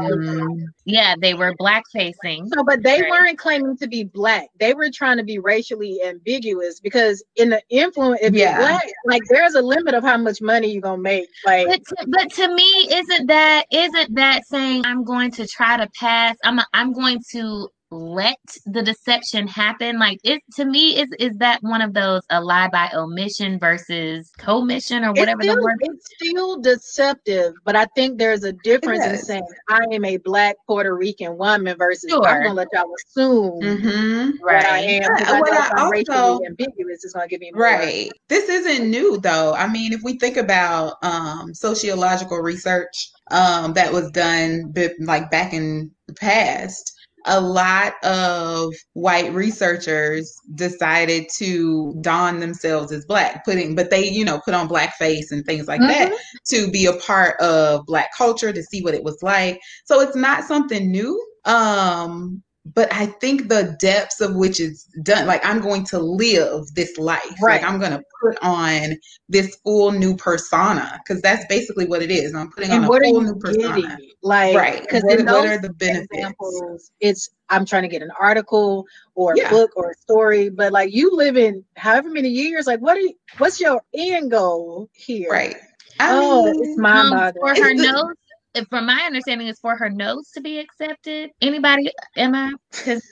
Yeah, 0.85 1.15
they 1.19 1.33
were 1.33 1.55
black 1.57 1.83
facing. 1.91 2.47
So, 2.53 2.63
but 2.63 2.83
they 2.83 3.01
right. 3.01 3.09
weren't 3.09 3.39
claiming 3.39 3.75
to 3.77 3.87
be 3.87 4.03
black. 4.03 4.49
They 4.59 4.73
were 4.75 4.91
trying 4.91 5.17
to 5.17 5.23
be 5.23 5.39
racially 5.39 6.01
ambiguous 6.03 6.79
because 6.79 7.23
in 7.35 7.49
the 7.49 7.61
influence, 7.69 8.19
if 8.21 8.33
yeah. 8.33 8.59
you're 8.59 8.67
black, 8.67 8.87
like 9.05 9.23
there's 9.29 9.55
a 9.55 9.61
limit 9.61 9.95
of 9.95 10.03
how 10.03 10.17
much 10.17 10.41
money 10.41 10.71
you're 10.71 10.81
gonna 10.81 11.01
make. 11.01 11.27
Like, 11.43 11.67
but 11.67 11.81
but 12.07 12.31
to 12.33 12.53
me, 12.53 12.87
isn't 12.91 13.27
that 13.27 13.65
isn't 13.71 14.15
that 14.15 14.45
saying 14.45 14.85
I'm 14.85 15.03
going 15.03 15.31
to 15.31 15.47
try 15.47 15.77
to 15.77 15.89
pass? 15.99 16.37
I'm 16.43 16.59
a, 16.59 16.67
I'm 16.73 16.93
going 16.93 17.19
to 17.31 17.69
let 17.95 18.37
the 18.65 18.81
deception 18.81 19.47
happen 19.47 19.97
like 19.97 20.19
it 20.23 20.41
to 20.53 20.65
me 20.65 20.99
is 20.99 21.07
is 21.19 21.37
that 21.37 21.61
one 21.61 21.81
of 21.81 21.93
those 21.93 22.21
a 22.29 22.41
lie 22.41 22.67
by 22.67 22.89
omission 22.93 23.57
versus 23.57 24.31
commission 24.37 25.03
or 25.03 25.13
whatever 25.13 25.41
it's 25.41 25.45
still, 25.45 25.55
the 25.55 25.61
word 25.61 25.77
it's 25.81 26.05
still 26.15 26.61
deceptive 26.61 27.53
but 27.63 27.75
i 27.75 27.85
think 27.95 28.17
there's 28.17 28.43
a 28.43 28.51
difference 28.63 29.05
in 29.05 29.17
saying 29.17 29.47
i 29.69 29.79
am 29.91 30.03
a 30.05 30.17
black 30.17 30.55
puerto 30.67 30.93
rican 30.93 31.37
woman 31.37 31.77
versus 31.77 32.09
sure. 32.09 32.27
i'm 32.27 32.43
gonna 32.43 32.53
let 32.53 32.67
y'all 32.73 32.85
assume 33.07 33.61
mm-hmm. 33.61 34.43
right 34.43 34.65
i 34.65 34.79
am 34.79 35.01
yeah, 35.17 35.39
what 35.39 35.53
I, 35.53 35.81
I 35.81 36.03
also, 36.09 36.43
ambiguous 36.45 37.03
is 37.05 37.13
gonna 37.13 37.27
give 37.27 37.39
me 37.39 37.51
more. 37.53 37.63
right 37.63 38.11
this 38.27 38.49
isn't 38.49 38.89
new 38.89 39.17
though 39.17 39.53
i 39.53 39.67
mean 39.67 39.93
if 39.93 40.01
we 40.03 40.17
think 40.19 40.37
about 40.37 40.97
um 41.03 41.53
sociological 41.53 42.39
research 42.39 43.11
um 43.31 43.73
that 43.73 43.91
was 43.91 44.11
done 44.11 44.73
like 44.99 45.31
back 45.31 45.53
in 45.53 45.91
the 46.07 46.13
past 46.13 46.95
a 47.25 47.41
lot 47.41 47.93
of 48.03 48.73
white 48.93 49.33
researchers 49.33 50.39
decided 50.55 51.27
to 51.37 51.95
don 52.01 52.39
themselves 52.39 52.91
as 52.91 53.05
black, 53.05 53.43
putting, 53.45 53.75
but 53.75 53.89
they, 53.89 54.07
you 54.07 54.23
know, 54.23 54.39
put 54.45 54.53
on 54.53 54.69
blackface 54.69 55.31
and 55.31 55.45
things 55.45 55.67
like 55.67 55.81
mm-hmm. 55.81 56.09
that 56.09 56.13
to 56.45 56.69
be 56.69 56.85
a 56.85 56.93
part 56.93 57.39
of 57.39 57.85
black 57.85 58.09
culture, 58.15 58.53
to 58.53 58.63
see 58.63 58.81
what 58.81 58.93
it 58.93 59.03
was 59.03 59.21
like. 59.21 59.59
So 59.85 60.01
it's 60.01 60.15
not 60.15 60.43
something 60.43 60.91
new. 60.91 61.23
Um, 61.45 62.43
but 62.73 62.91
I 62.91 63.05
think 63.05 63.47
the 63.47 63.77
depths 63.79 64.21
of 64.21 64.35
which 64.35 64.59
it's 64.59 64.85
done, 65.03 65.27
like 65.27 65.45
I'm 65.45 65.61
going 65.61 65.85
to 65.85 65.99
live 65.99 66.65
this 66.73 66.97
life. 66.97 67.21
Right. 67.41 67.61
Like 67.61 67.69
I'm 67.69 67.79
going 67.79 67.91
to 67.91 68.01
put 68.21 68.37
on 68.41 68.97
this 69.29 69.55
full 69.57 69.91
new 69.91 70.15
persona 70.15 70.99
because 71.03 71.21
that's 71.21 71.45
basically 71.47 71.85
what 71.85 72.01
it 72.01 72.09
is. 72.09 72.33
I'm 72.33 72.49
putting 72.51 72.71
and 72.71 72.85
on 72.85 72.95
a 72.95 72.99
full 72.99 73.21
new 73.21 73.35
persona. 73.35 73.81
Getting? 73.81 74.11
Like, 74.23 74.55
right. 74.55 74.81
Because 74.81 75.03
what, 75.03 75.23
what 75.25 75.47
are 75.47 75.61
the 75.61 75.73
benefits? 75.73 76.91
It's 76.99 77.29
I'm 77.49 77.65
trying 77.65 77.83
to 77.83 77.89
get 77.89 78.01
an 78.01 78.11
article 78.19 78.87
or 79.13 79.33
a 79.33 79.37
yeah. 79.37 79.49
book 79.51 79.71
or 79.75 79.91
a 79.91 79.95
story, 79.95 80.49
but 80.49 80.71
like 80.71 80.91
you 80.91 81.15
live 81.15 81.37
in 81.37 81.63
however 81.75 82.09
many 82.09 82.29
years, 82.29 82.65
like 82.65 82.79
what 82.79 82.97
are 82.97 83.01
you, 83.01 83.13
what's 83.37 83.61
your 83.61 83.79
end 83.93 84.31
goal 84.31 84.89
here? 84.93 85.29
Right. 85.29 85.55
I 85.99 86.09
oh, 86.11 86.45
mean, 86.45 86.63
it's 86.63 86.79
my 86.79 86.99
um, 86.99 87.33
For 87.39 87.49
her 87.49 87.73
notes, 87.75 88.19
from 88.63 88.85
my 88.85 89.01
understanding, 89.05 89.47
is 89.47 89.59
for 89.59 89.75
her 89.75 89.89
notes 89.89 90.31
to 90.31 90.41
be 90.41 90.59
accepted. 90.59 91.31
Anybody? 91.41 91.91
Am 92.15 92.33
I? 92.33 92.53
Because 92.71 93.03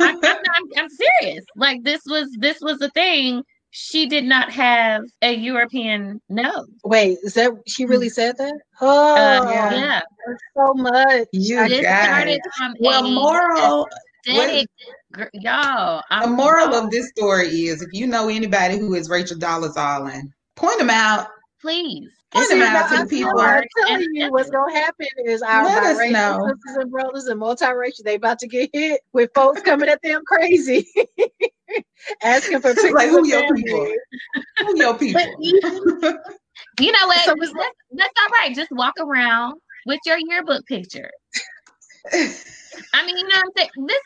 I'm, 0.00 0.20
I'm, 0.24 0.64
I'm 0.76 0.88
serious. 0.88 1.44
Like 1.56 1.82
this 1.82 2.02
was 2.06 2.28
this 2.38 2.60
was 2.60 2.80
a 2.82 2.90
thing. 2.90 3.42
She 3.70 4.06
did 4.06 4.24
not 4.24 4.50
have 4.52 5.02
a 5.20 5.34
European 5.34 6.20
nose. 6.30 6.68
Wait, 6.84 7.18
is 7.22 7.34
that 7.34 7.52
she 7.66 7.84
really 7.84 8.08
said 8.08 8.38
that? 8.38 8.54
Oh, 8.80 9.14
uh, 9.14 9.50
yeah. 9.50 9.74
yeah. 9.74 10.00
so 10.56 10.72
much. 10.74 11.28
You 11.32 11.68
this 11.68 11.80
started 11.80 12.40
from 12.56 12.74
well, 12.80 13.02
moral. 13.02 13.86
Aesthetic, 14.28 14.68
y'all. 15.34 16.02
I'm 16.10 16.30
the 16.30 16.36
moral 16.36 16.74
of 16.74 16.90
this 16.90 17.08
story 17.10 17.48
is: 17.48 17.82
if 17.82 17.88
you 17.92 18.06
know 18.06 18.28
anybody 18.28 18.78
who 18.78 18.94
is 18.94 19.10
Rachel 19.10 19.36
Dolezal, 19.36 20.22
point 20.56 20.78
them 20.78 20.90
out. 20.90 21.28
Please 21.60 22.15
Them 22.32 22.62
out 22.62 22.90
to 22.90 23.02
the 23.02 23.06
people. 23.08 23.40
I'm 23.40 23.64
telling 23.86 24.08
you, 24.12 24.30
what's 24.30 24.50
gonna 24.50 24.72
happen 24.72 25.06
is 25.24 25.42
our 25.42 25.64
Let 25.64 25.96
biracial 25.96 26.48
sisters 26.48 26.76
and 26.76 26.90
brothers 26.90 27.26
and 27.26 27.40
multiracial, 27.40 28.02
they 28.04 28.16
about 28.16 28.38
to 28.40 28.46
get 28.46 28.70
hit 28.72 29.00
with 29.12 29.30
folks 29.34 29.62
coming 29.62 29.88
at 29.88 30.02
them 30.02 30.22
crazy, 30.26 30.86
asking 32.22 32.60
for 32.60 32.74
pictures. 32.74 32.92
Like 32.92 33.08
who 33.08 33.26
your 33.26 33.42
people? 33.54 33.92
Who 34.58 34.76
your 34.76 34.98
people? 34.98 35.22
you 35.40 36.92
know 36.92 37.06
what? 37.06 37.24
So 37.24 37.34
that's, 37.38 37.52
that's 37.92 38.14
all 38.20 38.28
right. 38.40 38.54
Just 38.54 38.70
walk 38.72 38.94
around 39.00 39.54
with 39.86 40.00
your 40.04 40.18
yearbook 40.18 40.66
picture. 40.66 41.10
I 42.12 43.06
mean, 43.06 43.16
you 43.16 43.28
know 43.28 43.36
what 43.36 43.44
I'm 43.44 43.50
saying? 43.56 43.70
This 43.86 44.00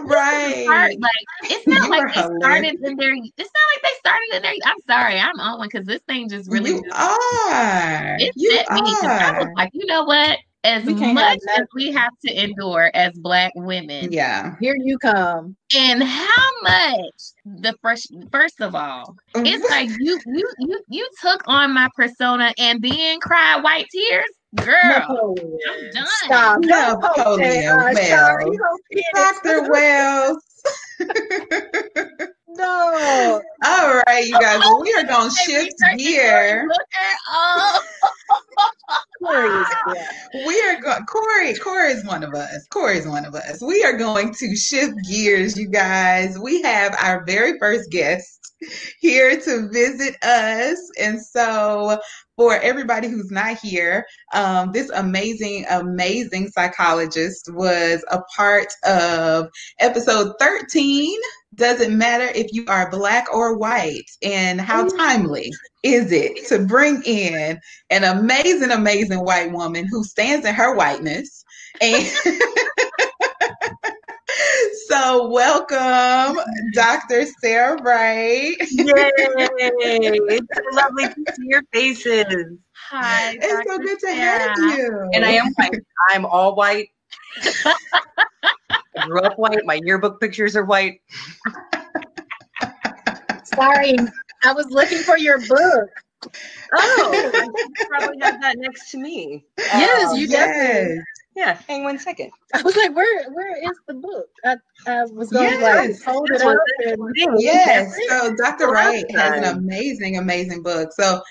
right. 0.00 0.66
Hard. 0.66 0.96
Like 0.98 1.12
it's 1.44 1.66
not 1.66 1.84
you 1.84 1.90
like 1.90 2.14
they 2.14 2.36
started 2.38 2.78
in 2.82 2.96
their. 2.96 3.14
It's 3.14 3.38
not 3.38 3.66
like 3.74 3.82
they 3.82 3.98
started 3.98 4.28
in 4.34 4.42
their. 4.42 4.52
I'm 4.64 4.76
sorry, 4.86 5.18
I'm 5.18 5.38
on 5.40 5.58
one 5.58 5.68
because 5.70 5.86
this 5.86 6.00
thing 6.08 6.28
just 6.28 6.50
really. 6.50 6.70
You 6.70 6.82
just, 6.82 6.98
are. 6.98 8.16
It 8.18 8.32
you 8.36 8.52
set 8.52 8.70
me. 8.70 8.80
I 8.80 9.38
was 9.38 9.48
like, 9.56 9.70
you 9.72 9.86
know 9.86 10.04
what? 10.04 10.38
As 10.62 10.84
much 10.84 11.38
as 11.56 11.66
we 11.74 11.90
have 11.90 12.12
to 12.26 12.44
endure 12.44 12.90
as 12.92 13.14
black 13.14 13.52
women, 13.56 14.12
yeah, 14.12 14.56
here 14.60 14.76
you 14.78 14.98
come. 14.98 15.56
And 15.74 16.02
how 16.02 16.50
much 16.62 17.14
the 17.46 17.74
first 17.80 18.12
first 18.30 18.60
of 18.60 18.74
all, 18.74 19.16
it's 19.36 19.70
like 19.70 19.88
you 19.98 20.20
you 20.26 20.52
you 20.58 20.82
you 20.88 21.08
took 21.22 21.42
on 21.46 21.72
my 21.72 21.88
persona 21.96 22.52
and 22.58 22.82
then 22.82 23.20
cried 23.20 23.62
white 23.62 23.86
tears 23.90 24.26
Girl, 24.56 24.76
Napoleon. 24.84 25.58
I'm 25.70 25.90
done. 25.90 26.06
Stop. 26.24 26.60
Napoleon 26.60 27.68
uh, 27.68 27.92
Wells. 27.94 28.58
Dr. 29.14 29.70
Wells. 29.70 30.42
no. 32.56 33.42
All 33.64 34.02
right, 34.06 34.26
you 34.26 34.38
guys. 34.38 34.60
Well, 34.60 34.80
we 34.80 34.92
are 34.94 35.04
going 35.04 35.30
to 35.30 35.36
shift 35.36 35.74
gear. 35.96 36.68
we 39.20 40.60
are 40.62 40.80
going. 40.80 41.04
Corey. 41.06 41.54
Corey 41.54 41.92
is 41.92 42.04
one 42.04 42.22
of 42.22 42.34
us. 42.34 42.66
Corey 42.70 42.98
is 42.98 43.06
one 43.06 43.24
of 43.24 43.34
us. 43.34 43.62
We 43.62 43.84
are 43.84 43.96
going 43.96 44.34
to 44.34 44.56
shift 44.56 44.94
gears, 45.08 45.58
you 45.58 45.68
guys. 45.68 46.38
We 46.38 46.62
have 46.62 46.96
our 47.00 47.24
very 47.24 47.58
first 47.58 47.90
guest 47.90 48.40
here 49.00 49.38
to 49.40 49.68
visit 49.70 50.16
us. 50.22 50.78
And 51.00 51.20
so 51.20 51.98
for 52.36 52.56
everybody 52.56 53.08
who's 53.08 53.30
not 53.30 53.58
here, 53.58 54.04
um, 54.32 54.72
this 54.72 54.90
amazing, 54.90 55.66
amazing 55.70 56.48
psychologist 56.48 57.50
was 57.52 58.04
a 58.10 58.20
part 58.36 58.72
of 58.84 59.48
episode 59.78 60.34
13. 60.38 61.18
Doesn't 61.54 61.96
matter 61.96 62.30
if 62.34 62.52
you 62.52 62.64
are 62.68 62.90
black 62.90 63.26
or 63.32 63.56
white, 63.56 64.10
and 64.22 64.60
how 64.60 64.86
mm-hmm. 64.86 64.96
timely 64.96 65.50
is 65.82 66.12
it 66.12 66.46
to 66.48 66.60
bring 66.60 67.02
in 67.04 67.60
an 67.90 68.04
amazing, 68.04 68.70
amazing 68.70 69.24
white 69.24 69.50
woman 69.50 69.86
who 69.86 70.04
stands 70.04 70.46
in 70.46 70.54
her 70.54 70.76
whiteness 70.76 71.44
and 71.80 72.06
so 74.88 75.28
welcome, 75.28 76.38
Dr. 76.74 77.26
Sarah 77.40 77.80
Wright. 77.82 78.56
Yay! 78.70 79.10
It's 79.16 80.46
so 80.54 80.62
lovely 80.72 81.04
to 81.04 81.14
see 81.34 81.46
your 81.46 81.62
faces. 81.72 82.58
Hi. 82.90 83.34
It's 83.34 83.46
Dr. 83.46 83.64
so 83.66 83.78
good 83.78 83.98
to 84.00 84.06
Sarah. 84.06 84.40
have 84.40 84.58
you. 84.58 85.10
And 85.14 85.24
I 85.24 85.30
am 85.30 85.52
white. 85.54 85.80
I'm 86.10 86.26
all 86.26 86.54
white. 86.54 86.88
I 89.00 89.06
grew 89.06 89.20
up 89.20 89.38
white. 89.38 89.64
My 89.64 89.80
yearbook 89.84 90.20
pictures 90.20 90.56
are 90.56 90.64
white. 90.64 91.00
Sorry, 93.44 93.96
I 94.44 94.52
was 94.52 94.66
looking 94.70 94.98
for 94.98 95.18
your 95.18 95.38
book. 95.46 95.88
Oh, 96.74 97.10
I 97.34 97.86
probably 97.88 98.18
have 98.20 98.40
that 98.40 98.56
next 98.58 98.90
to 98.92 98.98
me. 98.98 99.44
Yes, 99.58 100.10
Um, 100.12 100.16
you 100.18 100.26
yes. 100.26 100.30
definitely. 100.30 101.02
Yeah, 101.36 101.58
hang 101.68 101.84
one 101.84 101.98
second. 101.98 102.30
I 102.54 102.60
was 102.62 102.76
like, 102.76 102.94
where 102.94 103.30
where 103.30 103.56
is 103.56 103.78
the 103.86 103.94
book? 103.94 104.26
I, 104.44 104.56
I 104.86 105.04
was 105.04 105.30
going 105.30 105.48
to 105.50 105.56
Yes. 105.58 106.04
like 106.04 106.14
hold 106.14 106.30
it 106.30 106.42
up 106.42 106.56
what 106.98 107.12
and 107.20 107.40
Yes. 107.40 107.96
So 108.08 108.34
Dr. 108.34 108.66
Well, 108.66 108.72
Wright 108.74 109.04
has 109.16 109.38
an 109.38 109.44
amazing, 109.44 110.18
amazing 110.18 110.62
book. 110.62 110.90
So 110.92 111.22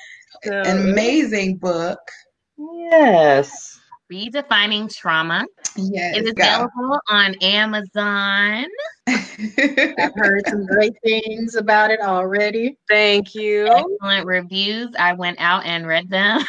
So- 0.43 0.61
an 0.61 0.89
amazing 0.89 1.57
book. 1.57 1.99
Yes. 2.57 3.79
Redefining 4.11 4.93
Trauma. 4.93 5.45
Yes. 5.91 6.17
It 6.17 6.25
is 6.25 6.33
go. 6.33 6.43
available 6.43 6.99
on 7.09 7.35
Amazon. 7.41 8.65
I've 9.07 10.13
heard 10.15 10.47
some 10.47 10.65
great 10.65 10.93
things 11.03 11.55
about 11.55 11.91
it 11.91 11.99
already. 12.01 12.77
Thank 12.89 13.33
you. 13.35 13.67
Excellent 13.67 14.25
reviews. 14.25 14.89
I 14.99 15.13
went 15.13 15.39
out 15.39 15.65
and 15.65 15.87
read 15.87 16.09
them. 16.09 16.41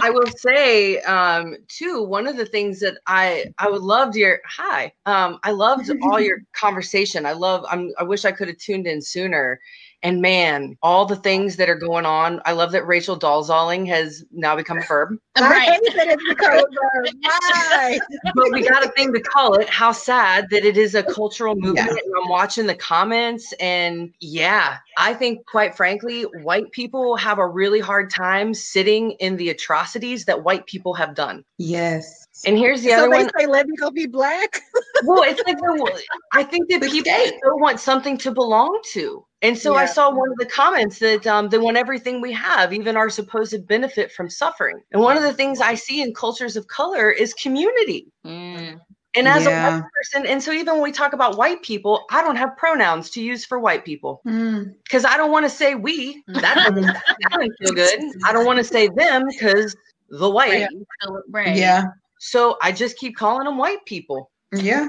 I 0.00 0.10
will 0.10 0.30
say, 0.36 1.00
um, 1.02 1.56
too, 1.68 2.02
one 2.02 2.26
of 2.26 2.36
the 2.36 2.46
things 2.46 2.80
that 2.80 2.98
I 3.06 3.46
I 3.58 3.68
would 3.68 3.82
love 3.82 4.16
your 4.16 4.40
hi. 4.44 4.92
Um, 5.06 5.38
I 5.42 5.50
loved 5.50 5.90
all 6.02 6.20
your 6.20 6.38
conversation. 6.52 7.26
I 7.26 7.32
love. 7.32 7.64
I'm. 7.70 7.90
I 7.98 8.02
wish 8.02 8.24
I 8.24 8.32
could 8.32 8.48
have 8.48 8.58
tuned 8.58 8.86
in 8.86 9.00
sooner. 9.02 9.60
And 10.02 10.22
man, 10.22 10.76
all 10.82 11.06
the 11.06 11.16
things 11.16 11.56
that 11.56 11.68
are 11.68 11.74
going 11.74 12.06
on. 12.06 12.40
I 12.44 12.52
love 12.52 12.70
that 12.72 12.86
Rachel 12.86 13.18
Dolezalling 13.18 13.86
has 13.88 14.24
now 14.30 14.54
become 14.54 14.78
a 14.78 14.82
verb. 14.82 15.18
I 15.34 15.40
right. 15.40 15.68
hate 15.70 15.96
that 15.96 16.08
it's 16.08 16.28
become 16.28 16.52
a 16.52 16.62
verb. 16.62 17.14
Why? 17.20 17.98
but 18.34 18.52
we 18.52 18.68
got 18.68 18.84
a 18.84 18.90
thing 18.90 19.12
to 19.12 19.20
call 19.20 19.54
it. 19.54 19.68
How 19.68 19.90
sad 19.92 20.48
that 20.50 20.64
it 20.64 20.76
is 20.76 20.94
a 20.94 21.02
cultural 21.02 21.56
movement. 21.56 21.88
Yeah. 21.88 22.20
I'm 22.22 22.28
watching 22.28 22.66
the 22.66 22.74
comments, 22.74 23.52
and 23.58 24.12
yeah, 24.20 24.76
I 24.98 25.14
think, 25.14 25.46
quite 25.46 25.76
frankly, 25.76 26.22
white 26.22 26.70
people 26.72 27.16
have 27.16 27.38
a 27.38 27.46
really 27.46 27.80
hard 27.80 28.10
time 28.10 28.54
sitting 28.54 29.12
in 29.12 29.36
the 29.36 29.50
atrocities 29.50 30.24
that 30.26 30.44
white 30.44 30.66
people 30.66 30.94
have 30.94 31.14
done. 31.14 31.44
yes. 31.58 32.27
And 32.44 32.56
here's 32.58 32.82
the 32.82 32.90
so 32.90 32.98
other 32.98 33.10
they 33.10 33.22
one. 33.24 33.30
say, 33.38 33.46
let 33.46 33.66
me 33.66 33.76
go 33.76 33.90
be 33.90 34.06
black. 34.06 34.60
Well, 35.04 35.22
it's 35.22 35.40
like 35.46 35.56
they're- 35.60 36.02
I 36.32 36.42
think 36.42 36.68
that 36.70 36.82
people 36.82 37.12
Escape. 37.12 37.34
still 37.38 37.58
want 37.60 37.78
something 37.78 38.18
to 38.18 38.32
belong 38.32 38.80
to. 38.94 39.24
And 39.42 39.56
so 39.56 39.76
I 39.76 39.86
saw 39.86 40.10
one 40.10 40.28
of 40.32 40.36
the 40.38 40.46
comments 40.46 40.98
that 40.98 41.24
um, 41.24 41.48
they 41.48 41.58
want 41.58 41.76
everything 41.76 42.20
we 42.20 42.32
have, 42.32 42.72
even 42.72 42.96
our 42.96 43.08
supposed 43.08 43.64
benefit 43.68 44.10
from 44.10 44.28
suffering. 44.28 44.80
And 44.90 45.00
one 45.00 45.16
of 45.16 45.22
the 45.22 45.32
things 45.32 45.60
I 45.60 45.74
see 45.74 46.02
in 46.02 46.12
cultures 46.14 46.56
of 46.56 46.66
color 46.66 47.12
is 47.12 47.32
community. 47.34 48.08
Mm. 48.26 48.80
And 49.14 49.28
as 49.28 49.46
a 49.46 49.50
white 49.50 49.82
person, 49.96 50.26
and 50.26 50.42
so 50.42 50.50
even 50.50 50.74
when 50.74 50.82
we 50.82 50.90
talk 50.92 51.12
about 51.12 51.38
white 51.38 51.62
people, 51.62 52.04
I 52.10 52.20
don't 52.22 52.36
have 52.36 52.56
pronouns 52.56 53.08
to 53.10 53.22
use 53.22 53.44
for 53.44 53.60
white 53.60 53.84
people 53.84 54.20
Mm. 54.26 54.74
because 54.82 55.04
I 55.04 55.16
don't 55.16 55.30
want 55.30 55.46
to 55.46 55.50
say 55.50 55.76
we. 55.76 56.24
That 56.26 56.54
doesn't, 56.66 56.82
that 56.86 57.04
doesn't 57.30 57.52
feel 57.60 57.72
good. 57.72 58.00
I 58.26 58.32
don't 58.32 58.46
want 58.46 58.58
to 58.58 58.64
say 58.64 58.88
them 58.88 59.26
because 59.28 59.76
the 60.10 60.28
white. 60.28 60.58
Yeah. 60.60 60.68
So, 61.04 61.22
right. 61.30 61.56
Yeah. 61.56 61.84
So 62.18 62.56
I 62.62 62.72
just 62.72 62.96
keep 62.98 63.16
calling 63.16 63.44
them 63.44 63.58
white 63.58 63.84
people. 63.86 64.30
Yeah. 64.52 64.88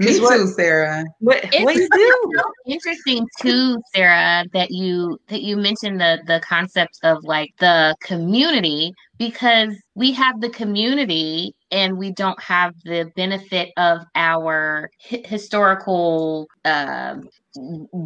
Me 0.00 0.18
what- 0.18 0.34
too, 0.34 0.46
Sarah. 0.46 1.04
What, 1.18 1.44
what 1.60 1.74
do 1.74 1.82
you 1.82 1.88
do? 1.92 2.32
so 2.34 2.42
interesting 2.64 3.26
too, 3.38 3.76
Sarah, 3.94 4.46
that 4.54 4.70
you 4.70 5.18
that 5.28 5.42
you 5.42 5.58
mentioned 5.58 6.00
the 6.00 6.20
the 6.26 6.40
concept 6.40 6.98
of 7.02 7.22
like 7.22 7.50
the 7.58 7.94
community 8.00 8.94
because 9.18 9.76
we 9.94 10.12
have 10.12 10.40
the 10.40 10.48
community 10.48 11.54
and 11.70 11.98
we 11.98 12.12
don't 12.12 12.42
have 12.42 12.72
the 12.84 13.12
benefit 13.14 13.72
of 13.76 14.00
our 14.14 14.88
hi- 15.10 15.22
historical 15.26 16.48
um 16.64 17.28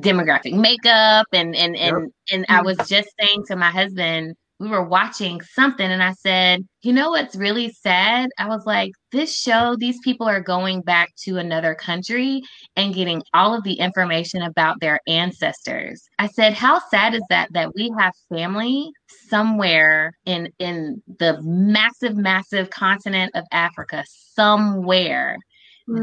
demographic 0.00 0.52
makeup 0.52 1.26
and 1.32 1.54
and 1.54 1.76
and 1.76 2.12
and 2.32 2.44
I 2.48 2.62
was 2.62 2.76
just 2.88 3.08
saying 3.20 3.44
to 3.46 3.54
my 3.56 3.70
husband 3.70 4.34
we 4.64 4.70
were 4.70 4.84
watching 4.84 5.40
something 5.42 5.86
and 5.90 6.02
I 6.02 6.12
said, 6.14 6.66
you 6.82 6.92
know 6.92 7.10
what's 7.10 7.36
really 7.36 7.70
sad? 7.70 8.30
I 8.38 8.48
was 8.48 8.64
like, 8.66 8.92
this 9.12 9.36
show, 9.36 9.76
these 9.78 9.98
people 10.02 10.26
are 10.26 10.40
going 10.40 10.80
back 10.82 11.10
to 11.24 11.36
another 11.36 11.74
country 11.74 12.42
and 12.76 12.94
getting 12.94 13.22
all 13.34 13.54
of 13.54 13.62
the 13.64 13.74
information 13.74 14.42
about 14.42 14.80
their 14.80 15.00
ancestors. 15.06 16.02
I 16.18 16.28
said, 16.28 16.54
how 16.54 16.80
sad 16.90 17.14
is 17.14 17.22
that 17.28 17.52
that 17.52 17.74
we 17.74 17.92
have 17.98 18.12
family 18.30 18.90
somewhere 19.28 20.14
in 20.24 20.50
in 20.58 21.02
the 21.18 21.38
massive, 21.42 22.16
massive 22.16 22.70
continent 22.70 23.32
of 23.34 23.44
Africa, 23.52 24.04
somewhere 24.08 25.36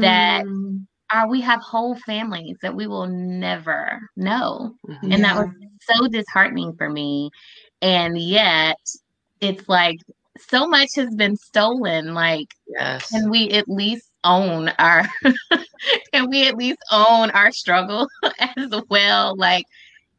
that 0.00 0.44
Mm. 0.44 0.86
are 1.12 1.28
we 1.28 1.40
have 1.42 1.60
whole 1.60 1.96
families 1.96 2.56
that 2.62 2.74
we 2.74 2.86
will 2.86 3.06
never 3.06 4.00
know. 4.16 4.76
Mhm. 4.88 5.12
And 5.12 5.24
that 5.24 5.36
was 5.36 5.48
so 5.82 6.08
disheartening 6.08 6.74
for 6.76 6.88
me. 6.88 7.30
And 7.82 8.18
yet 8.18 8.78
it's 9.40 9.68
like 9.68 9.98
so 10.38 10.68
much 10.68 10.90
has 10.96 11.14
been 11.16 11.36
stolen. 11.36 12.14
Like, 12.14 12.48
Yes. 12.66 13.12
can 13.12 13.30
we 13.30 13.50
at 13.50 13.68
least 13.68 14.10
own 14.24 14.68
our 14.78 15.04
can 16.14 16.28
we 16.30 16.48
at 16.48 16.56
least 16.56 16.78
own 16.92 17.30
our 17.30 17.52
struggle 17.52 18.08
as 18.40 18.72
well? 18.90 19.34
Like 19.36 19.64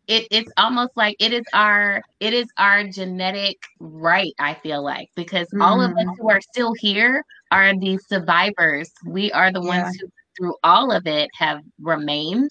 it, 0.08 0.28
it's 0.32 0.52
almost 0.58 0.92
like 0.96 1.16
it 1.20 1.34
is 1.34 1.44
our 1.54 2.02
it 2.20 2.34
is 2.34 2.48
our 2.58 2.84
genetic 2.88 3.58
right, 3.80 4.34
I 4.40 4.56
feel 4.56 4.84
like, 4.84 5.08
because 5.16 5.48
all 5.60 5.82
of 5.82 5.92
us 5.92 6.06
Mhm. 6.06 6.18
who 6.18 6.30
are 6.30 6.42
still 6.42 6.74
here 6.80 7.24
are 7.52 7.74
the 7.78 7.98
survivors. 8.10 8.92
We 9.06 9.32
are 9.32 9.52
the 9.52 9.62
Yeah. 9.62 9.64
ones 9.64 9.96
who 10.00 10.08
through 10.38 10.56
all 10.64 10.92
of 10.92 11.08
it 11.08 11.30
have 11.40 11.62
remained 11.82 12.50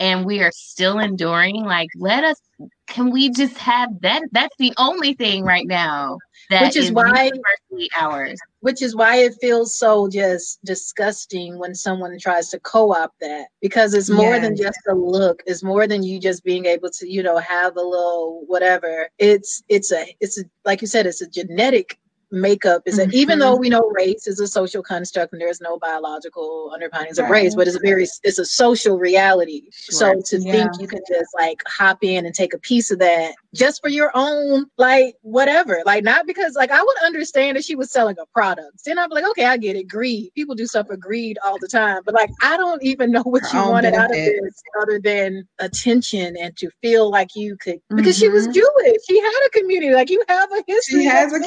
and 0.00 0.24
we 0.26 0.40
are 0.42 0.52
still 0.52 0.98
enduring. 0.98 1.64
Like 1.64 1.88
let 1.96 2.24
us 2.24 2.40
can 2.88 3.10
we 3.10 3.30
just 3.30 3.56
have 3.58 4.00
that? 4.00 4.22
That's 4.32 4.56
the 4.58 4.72
only 4.78 5.14
thing 5.14 5.44
right 5.44 5.66
now 5.66 6.18
that 6.50 6.62
Which 6.62 6.76
is 6.76 6.90
why- 6.92 7.24
universally 7.24 7.90
ours. 7.98 8.38
Which 8.60 8.82
is 8.82 8.96
why 8.96 9.16
it 9.18 9.34
feels 9.40 9.78
so 9.78 10.08
just 10.08 10.58
disgusting 10.64 11.58
when 11.58 11.74
someone 11.74 12.18
tries 12.18 12.48
to 12.48 12.58
co-opt 12.60 13.20
that 13.20 13.48
because 13.62 13.94
it's 13.94 14.10
more 14.10 14.40
than 14.40 14.56
just 14.56 14.80
a 14.88 14.94
look. 14.94 15.42
It's 15.46 15.62
more 15.62 15.86
than 15.86 16.02
you 16.02 16.18
just 16.18 16.42
being 16.42 16.66
able 16.66 16.90
to, 16.90 17.08
you 17.10 17.22
know, 17.22 17.36
have 17.38 17.76
a 17.76 17.82
little 17.82 18.42
whatever. 18.46 19.08
It's 19.18 19.62
it's 19.68 19.92
a 19.92 20.06
it's 20.20 20.40
a 20.40 20.44
like 20.64 20.80
you 20.80 20.88
said, 20.88 21.06
it's 21.06 21.22
a 21.22 21.28
genetic 21.28 21.98
makeup 22.30 22.82
is 22.86 22.96
that 22.96 23.12
even 23.14 23.38
Mhm. 23.38 23.40
though 23.40 23.56
we 23.56 23.68
know 23.68 23.90
race 23.94 24.26
is 24.26 24.40
a 24.40 24.46
social 24.46 24.82
construct 24.82 25.32
and 25.32 25.40
there's 25.40 25.60
no 25.60 25.78
biological 25.78 26.70
underpinnings 26.74 27.18
of 27.18 27.28
race 27.30 27.54
but 27.54 27.66
it's 27.66 27.76
a 27.76 27.80
very 27.80 28.06
it's 28.24 28.38
a 28.38 28.44
social 28.44 28.98
reality. 28.98 29.62
So 29.72 30.20
to 30.26 30.38
Yeah. 30.40 30.52
think 30.52 30.72
you 30.80 30.86
can 30.88 31.00
just 31.08 31.30
like 31.34 31.62
hop 31.66 31.98
in 32.02 32.26
and 32.26 32.34
take 32.34 32.54
a 32.54 32.58
piece 32.58 32.90
of 32.90 32.98
that 32.98 33.34
just 33.54 33.80
for 33.82 33.88
your 33.88 34.10
own 34.14 34.66
like 34.76 35.14
whatever 35.22 35.82
like 35.86 36.04
not 36.04 36.26
because 36.26 36.54
like 36.54 36.70
i 36.70 36.80
would 36.82 36.96
understand 37.04 37.56
if 37.56 37.64
she 37.64 37.74
was 37.74 37.90
selling 37.90 38.16
a 38.20 38.26
product. 38.34 38.84
Then 38.84 38.98
i'd 38.98 39.08
be 39.08 39.14
like 39.16 39.28
okay 39.30 39.46
i 39.46 39.56
get 39.56 39.76
it 39.76 39.88
greed. 39.88 40.30
People 40.34 40.54
do 40.54 40.66
stuff 40.66 40.86
for 40.88 40.96
greed 40.96 41.38
all 41.44 41.58
the 41.58 41.68
time 41.68 42.02
but 42.04 42.14
like 42.14 42.30
i 42.42 42.56
don't 42.56 42.82
even 42.82 43.10
know 43.10 43.22
what 43.24 43.42
Her 43.42 43.64
you 43.64 43.70
wanted 43.70 43.94
out 43.94 44.10
of 44.10 44.16
this 44.16 44.62
other 44.82 45.00
than 45.00 45.48
attention 45.58 46.36
and 46.36 46.56
to 46.58 46.68
feel 46.82 47.10
like 47.10 47.34
you 47.34 47.56
could 47.56 47.80
because 47.96 48.16
she 48.18 48.28
was 48.28 48.46
jewish. 48.48 48.96
She 49.06 49.18
had 49.20 49.40
a 49.46 49.50
community 49.50 49.92
like 49.94 50.10
you 50.10 50.22
have 50.28 50.50
a 50.52 50.62
history 50.66 51.02
She 51.02 51.06
has 51.06 51.32
a 51.32 51.40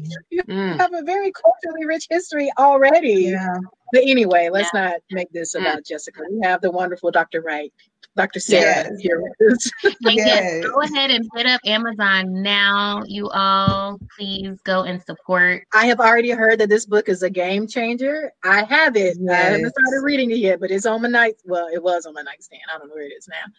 very 0.00 0.44
community. 0.46 0.76
Mm. 0.76 0.78
have 0.78 0.92
a 0.94 1.02
very 1.02 1.32
culturally 1.32 1.86
rich 1.86 2.06
history 2.10 2.50
already. 2.58 3.30
Yeah. 3.32 3.56
But 3.92 4.02
anyway, 4.06 4.48
let's 4.52 4.72
not 4.72 4.94
make 5.10 5.30
this 5.32 5.54
about 5.54 5.84
Jessica. 5.84 6.22
We 6.30 6.40
have 6.44 6.60
the 6.60 6.70
wonderful 6.70 7.10
Dr. 7.10 7.42
Wright, 7.42 7.72
Dr. 8.16 8.38
Sarah 8.38 8.88
Yes. 8.88 9.00
here 9.00 9.20
with 9.20 9.52
us. 9.52 9.70
Yes, 10.02 10.26
Yes. 10.26 10.64
go 10.64 10.80
ahead 10.82 11.10
and 11.10 11.28
hit 11.34 11.46
up 11.46 11.60
Amazon 11.66 12.40
now. 12.42 13.02
You 13.06 13.28
all, 13.30 13.98
please 14.16 14.60
go 14.62 14.82
and 14.84 15.02
support. 15.02 15.64
I 15.74 15.86
have 15.86 15.98
already 15.98 16.30
heard 16.30 16.60
that 16.60 16.68
this 16.68 16.86
book 16.86 17.08
is 17.08 17.24
a 17.24 17.30
game 17.30 17.66
changer. 17.66 18.32
I 18.44 18.62
have 18.62 18.94
it. 18.96 19.18
I 19.28 19.34
haven't 19.34 19.70
started 19.70 20.04
reading 20.04 20.30
it 20.30 20.38
yet, 20.38 20.60
but 20.60 20.70
it's 20.70 20.86
on 20.86 21.02
my 21.02 21.08
night. 21.08 21.34
Well, 21.44 21.66
it 21.72 21.82
was 21.82 22.06
on 22.06 22.14
my 22.14 22.22
nightstand. 22.22 22.62
I 22.72 22.78
don't 22.78 22.88
know 22.88 22.94
where 22.94 23.04
it 23.04 23.12
is 23.18 23.26
now. 23.28 23.52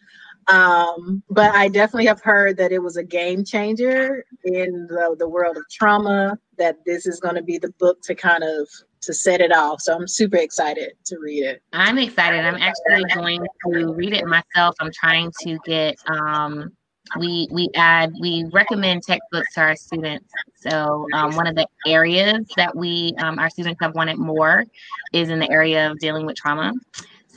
Um, 0.47 1.23
but 1.29 1.53
I 1.53 1.67
definitely 1.67 2.07
have 2.07 2.21
heard 2.21 2.57
that 2.57 2.71
it 2.71 2.79
was 2.79 2.97
a 2.97 3.03
game 3.03 3.45
changer 3.45 4.25
in 4.43 4.87
the, 4.87 5.15
the 5.17 5.29
world 5.29 5.57
of 5.57 5.63
trauma. 5.71 6.37
That 6.57 6.77
this 6.85 7.05
is 7.05 7.19
going 7.19 7.35
to 7.35 7.43
be 7.43 7.57
the 7.57 7.71
book 7.79 8.01
to 8.03 8.15
kind 8.15 8.43
of 8.43 8.67
to 9.01 9.13
set 9.13 9.41
it 9.41 9.51
off. 9.51 9.81
So 9.81 9.95
I'm 9.95 10.07
super 10.07 10.37
excited 10.37 10.93
to 11.05 11.17
read 11.19 11.43
it. 11.43 11.61
I'm 11.73 11.97
excited. 11.97 12.41
I'm 12.45 12.61
actually 12.61 13.03
going 13.15 13.45
to 13.65 13.93
read 13.93 14.13
it 14.13 14.25
myself. 14.25 14.75
I'm 14.79 14.91
trying 14.93 15.31
to 15.41 15.57
get 15.65 15.95
um 16.07 16.71
we 17.19 17.47
we 17.51 17.69
add 17.75 18.13
we 18.21 18.45
recommend 18.53 19.03
textbooks 19.03 19.53
to 19.55 19.61
our 19.61 19.75
students. 19.75 20.31
So 20.55 21.07
um, 21.13 21.35
one 21.35 21.47
of 21.47 21.55
the 21.55 21.67
areas 21.85 22.45
that 22.55 22.75
we 22.75 23.13
um, 23.17 23.39
our 23.39 23.49
students 23.49 23.79
have 23.81 23.95
wanted 23.95 24.17
more 24.17 24.65
is 25.13 25.29
in 25.29 25.39
the 25.39 25.49
area 25.51 25.89
of 25.89 25.99
dealing 25.99 26.25
with 26.25 26.35
trauma. 26.35 26.73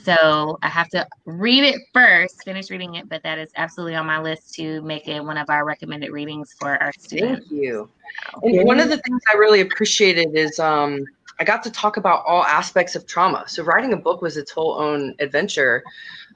So 0.05 0.59
I 0.61 0.69
have 0.69 0.89
to 0.89 1.07
read 1.25 1.63
it 1.63 1.81
first, 1.93 2.43
finish 2.43 2.69
reading 2.69 2.95
it, 2.95 3.09
but 3.09 3.23
that 3.23 3.39
is 3.39 3.49
absolutely 3.55 3.95
on 3.95 4.05
my 4.05 4.21
list 4.21 4.53
to 4.55 4.81
make 4.83 5.07
it 5.07 5.23
one 5.23 5.37
of 5.37 5.49
our 5.49 5.65
recommended 5.65 6.11
readings 6.11 6.53
for 6.59 6.81
our 6.81 6.93
students. 6.99 7.47
Thank 7.49 7.61
you. 7.61 7.89
And 8.43 8.65
one 8.65 8.79
of 8.79 8.89
the 8.89 8.97
things 8.97 9.21
I 9.33 9.37
really 9.37 9.61
appreciated 9.61 10.35
is 10.35 10.59
um 10.59 11.05
I 11.39 11.43
got 11.43 11.63
to 11.63 11.71
talk 11.71 11.97
about 11.97 12.23
all 12.25 12.43
aspects 12.43 12.95
of 12.95 13.05
trauma. 13.05 13.43
So 13.47 13.63
writing 13.63 13.93
a 13.93 13.97
book 13.97 14.21
was 14.21 14.37
its 14.37 14.51
whole 14.51 14.79
own 14.79 15.15
adventure. 15.19 15.83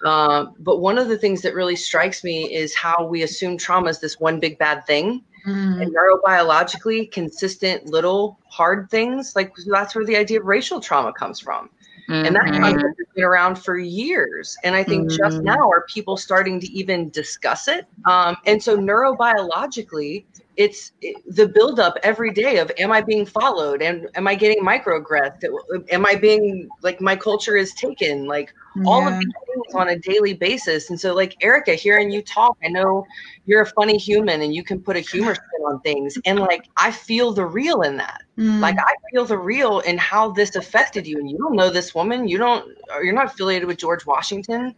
Uh, 0.04 0.48
but 0.60 0.80
one 0.80 0.98
of 0.98 1.08
the 1.08 1.18
things 1.18 1.42
that 1.44 1.54
really 1.54 1.76
strikes 1.76 2.24
me 2.24 2.54
is 2.54 2.76
how 2.76 3.06
we 3.06 3.24
assume 3.24 3.58
trauma 3.58 3.90
is 3.90 4.00
this 4.00 4.20
one 4.20 4.40
big 4.40 4.58
bad 4.58 4.86
thing. 4.86 5.24
Mm. 5.48 5.82
And 5.82 5.96
neurobiologically 5.96 7.12
consistent 7.12 7.86
little 7.86 8.38
hard 8.50 8.90
things, 8.90 9.38
like 9.38 9.54
that's 9.68 9.96
where 9.96 10.06
the 10.06 10.18
idea 10.18 10.42
of 10.42 10.46
racial 10.46 10.82
trauma 10.82 11.14
comes 11.14 11.40
from. 11.40 11.70
Mm-hmm. 12.10 12.26
And 12.26 12.36
that 12.36 12.46
mm-hmm. 12.46 12.64
concept 12.64 12.98
has 12.98 13.08
been 13.14 13.24
around 13.24 13.56
for 13.56 13.78
years. 13.78 14.58
And 14.64 14.76
I 14.76 14.84
think 14.84 15.08
mm-hmm. 15.08 15.18
just 15.18 15.44
now 15.44 15.70
are 15.70 15.86
people 15.88 16.18
starting 16.18 16.60
to 16.60 16.72
even 16.72 17.10
discuss 17.12 17.68
it. 17.68 17.86
Um, 18.06 18.36
and 18.48 18.62
so 18.62 18.76
neurobiologically, 18.76 20.26
it's 20.58 20.92
the 21.28 21.48
buildup 21.48 21.98
every 22.02 22.32
day 22.32 22.58
of 22.58 22.72
am 22.80 22.92
I 22.92 23.02
being 23.02 23.26
followed 23.26 23.82
and 23.84 24.10
am 24.16 24.28
I 24.28 24.34
getting 24.36 24.64
microaggressed? 24.64 25.46
Am 25.92 26.06
I 26.06 26.16
being 26.16 26.68
like 26.82 27.00
my 27.00 27.16
culture 27.16 27.56
is 27.56 27.74
taken? 27.76 28.26
Like 28.26 28.54
all 28.86 29.08
of 29.08 29.20
these 29.20 29.34
things 29.48 29.76
on 29.76 29.90
a 29.90 29.98
daily 29.98 30.34
basis. 30.34 30.90
And 30.90 31.00
so, 31.00 31.14
like 31.14 31.36
Erica, 31.44 31.74
hearing 31.74 32.12
you 32.12 32.22
talk, 32.22 32.58
I 32.64 32.68
know 32.68 33.06
you're 33.46 33.62
a 33.62 33.66
funny 33.66 33.98
human 33.98 34.42
and 34.42 34.54
you 34.54 34.64
can 34.64 34.82
put 34.82 34.96
a 34.96 35.00
humor 35.00 35.36
spin 35.36 35.66
on 35.66 35.80
things. 35.82 36.18
And 36.26 36.40
like 36.40 36.68
I 36.78 36.92
feel 36.92 37.34
the 37.34 37.46
real 37.46 37.82
in 37.82 37.98
that. 37.98 38.22
Mm. 38.38 38.60
Like 38.60 38.78
I 38.80 38.94
feel 39.12 39.26
the 39.26 39.38
real 39.38 39.80
in 39.80 39.98
how 39.98 40.32
this 40.32 40.56
affected 40.56 41.08
you. 41.08 41.18
And 41.18 41.30
you 41.30 41.38
don't 41.38 41.56
know 41.56 41.70
this 41.70 41.94
woman. 41.96 42.28
You 42.28 42.38
don't. 42.38 42.78
You're 43.04 43.14
not 43.14 43.26
affiliated 43.26 43.68
with 43.68 43.78
George 43.78 44.06
Washington. 44.06 44.76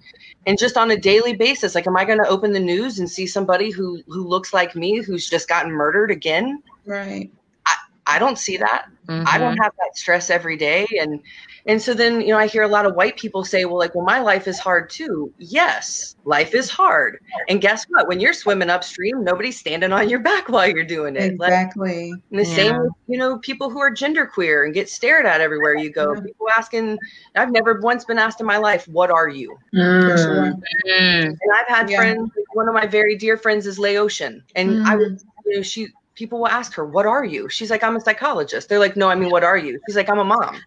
And 0.48 0.58
just 0.58 0.78
on 0.78 0.90
a 0.92 0.98
daily 0.98 1.34
basis, 1.34 1.76
like, 1.76 1.86
am 1.86 1.98
I 1.98 2.06
going 2.06 2.18
to 2.18 2.28
open 2.28 2.52
the 2.54 2.60
news 2.60 3.00
and 3.00 3.10
see 3.10 3.28
somebody 3.28 3.70
who 3.72 4.02
who 4.08 4.28
looks 4.28 4.54
like 4.54 4.76
me 4.76 5.02
who's 5.02 5.30
just 5.30 5.48
gotten 5.48 5.72
murdered 5.72 6.12
again? 6.12 6.64
Right. 6.86 7.30
I, 7.66 7.76
I 8.08 8.20
don't 8.20 8.38
see 8.38 8.58
that. 8.58 8.88
Mm-hmm. 9.08 9.28
I 9.28 9.38
don't 9.38 9.54
mm-hmm. 9.54 9.64
have 9.64 9.74
that 9.78 9.98
stress 9.98 10.30
every 10.30 10.58
day. 10.58 10.88
And 11.00 11.22
and 11.68 11.82
so 11.82 11.94
then, 11.94 12.22
you 12.22 12.30
know, 12.30 12.38
I 12.38 12.48
hear 12.48 12.64
a 12.64 12.68
lot 12.68 12.86
of 12.86 12.96
white 12.96 13.18
people 13.18 13.44
say, 13.44 13.66
well, 13.66 13.78
like, 13.78 13.94
well, 13.96 14.06
my 14.06 14.20
life 14.20 14.48
is 14.48 14.60
hard 14.60 14.90
too. 14.90 15.34
Yes, 15.38 16.16
life 16.26 16.54
is 16.54 16.70
hard. 16.70 17.20
And 17.50 17.62
guess 17.62 17.86
what? 17.90 18.08
When 18.08 18.20
you're 18.20 18.34
swimming 18.34 18.70
upstream, 18.70 19.24
nobody's 19.24 19.60
standing 19.60 19.92
on 19.92 20.10
your 20.10 20.20
back 20.20 20.50
while 20.50 20.68
you're 20.68 20.84
doing 20.84 21.16
it. 21.16 21.34
Exactly. 21.34 22.12
Like, 22.12 22.22
the 22.32 22.50
yeah. 22.50 22.56
same 22.56 22.90
you 23.08 23.18
know, 23.18 23.38
people 23.40 23.70
who 23.70 23.80
are 23.80 23.92
genderqueer 23.92 24.66
and 24.66 24.74
get 24.74 24.90
stared 24.90 25.26
at 25.26 25.42
everywhere 25.42 25.76
you 25.76 25.92
go. 25.92 26.14
Yeah. 26.16 26.22
People 26.22 26.48
asking, 26.58 26.98
I've 27.36 27.52
never 27.52 27.80
once 27.82 28.06
been 28.06 28.18
asked 28.18 28.40
in 28.40 28.48
my 28.48 28.58
life, 28.58 28.88
what 28.88 29.12
are 29.12 29.28
you? 29.30 29.58
Mm. 29.76 30.62
And 30.86 31.38
I've 31.54 31.68
had 31.68 31.90
yeah. 31.90 31.98
friends, 31.98 32.32
one 32.54 32.68
of 32.68 32.74
my 32.74 32.88
very 32.88 33.18
dear 33.18 33.38
friends 33.38 33.68
is 33.68 33.78
Laotian. 33.78 34.44
And 34.56 34.70
mm. 34.70 34.86
I 34.86 34.96
was, 34.96 35.26
you 35.46 35.58
know, 35.58 35.62
she, 35.62 35.90
people 36.16 36.40
will 36.40 36.48
ask 36.48 36.74
her, 36.74 36.86
What 36.86 37.06
are 37.06 37.26
you? 37.26 37.50
She's 37.50 37.70
like, 37.70 37.84
I'm 37.84 37.96
a 37.96 38.02
psychologist. 38.02 38.70
They're 38.70 38.80
like, 38.80 38.96
No, 38.96 39.10
I 39.10 39.16
mean, 39.16 39.30
what 39.30 39.44
are 39.44 39.58
you? 39.58 39.80
She's 39.88 39.96
like, 39.96 40.10
I'm 40.10 40.20
a 40.20 40.24
mom. 40.24 40.58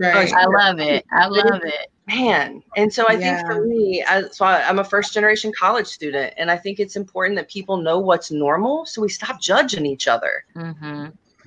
Right. 0.00 0.32
I 0.32 0.46
love 0.46 0.80
it. 0.80 1.04
I 1.12 1.26
love 1.26 1.60
it. 1.62 1.90
Man. 2.08 2.62
And 2.74 2.92
so 2.92 3.04
I 3.06 3.12
yeah. 3.12 3.36
think 3.36 3.46
for 3.46 3.66
me, 3.66 4.02
as, 4.08 4.36
so 4.36 4.46
I, 4.46 4.66
I'm 4.66 4.78
a 4.78 4.84
first 4.84 5.12
generation 5.12 5.52
college 5.56 5.86
student, 5.86 6.32
and 6.38 6.50
I 6.50 6.56
think 6.56 6.80
it's 6.80 6.96
important 6.96 7.36
that 7.36 7.48
people 7.50 7.76
know 7.76 7.98
what's 7.98 8.30
normal 8.30 8.86
so 8.86 9.02
we 9.02 9.10
stop 9.10 9.40
judging 9.40 9.84
each 9.84 10.08
other. 10.08 10.44
Mm-hmm. 10.56 11.06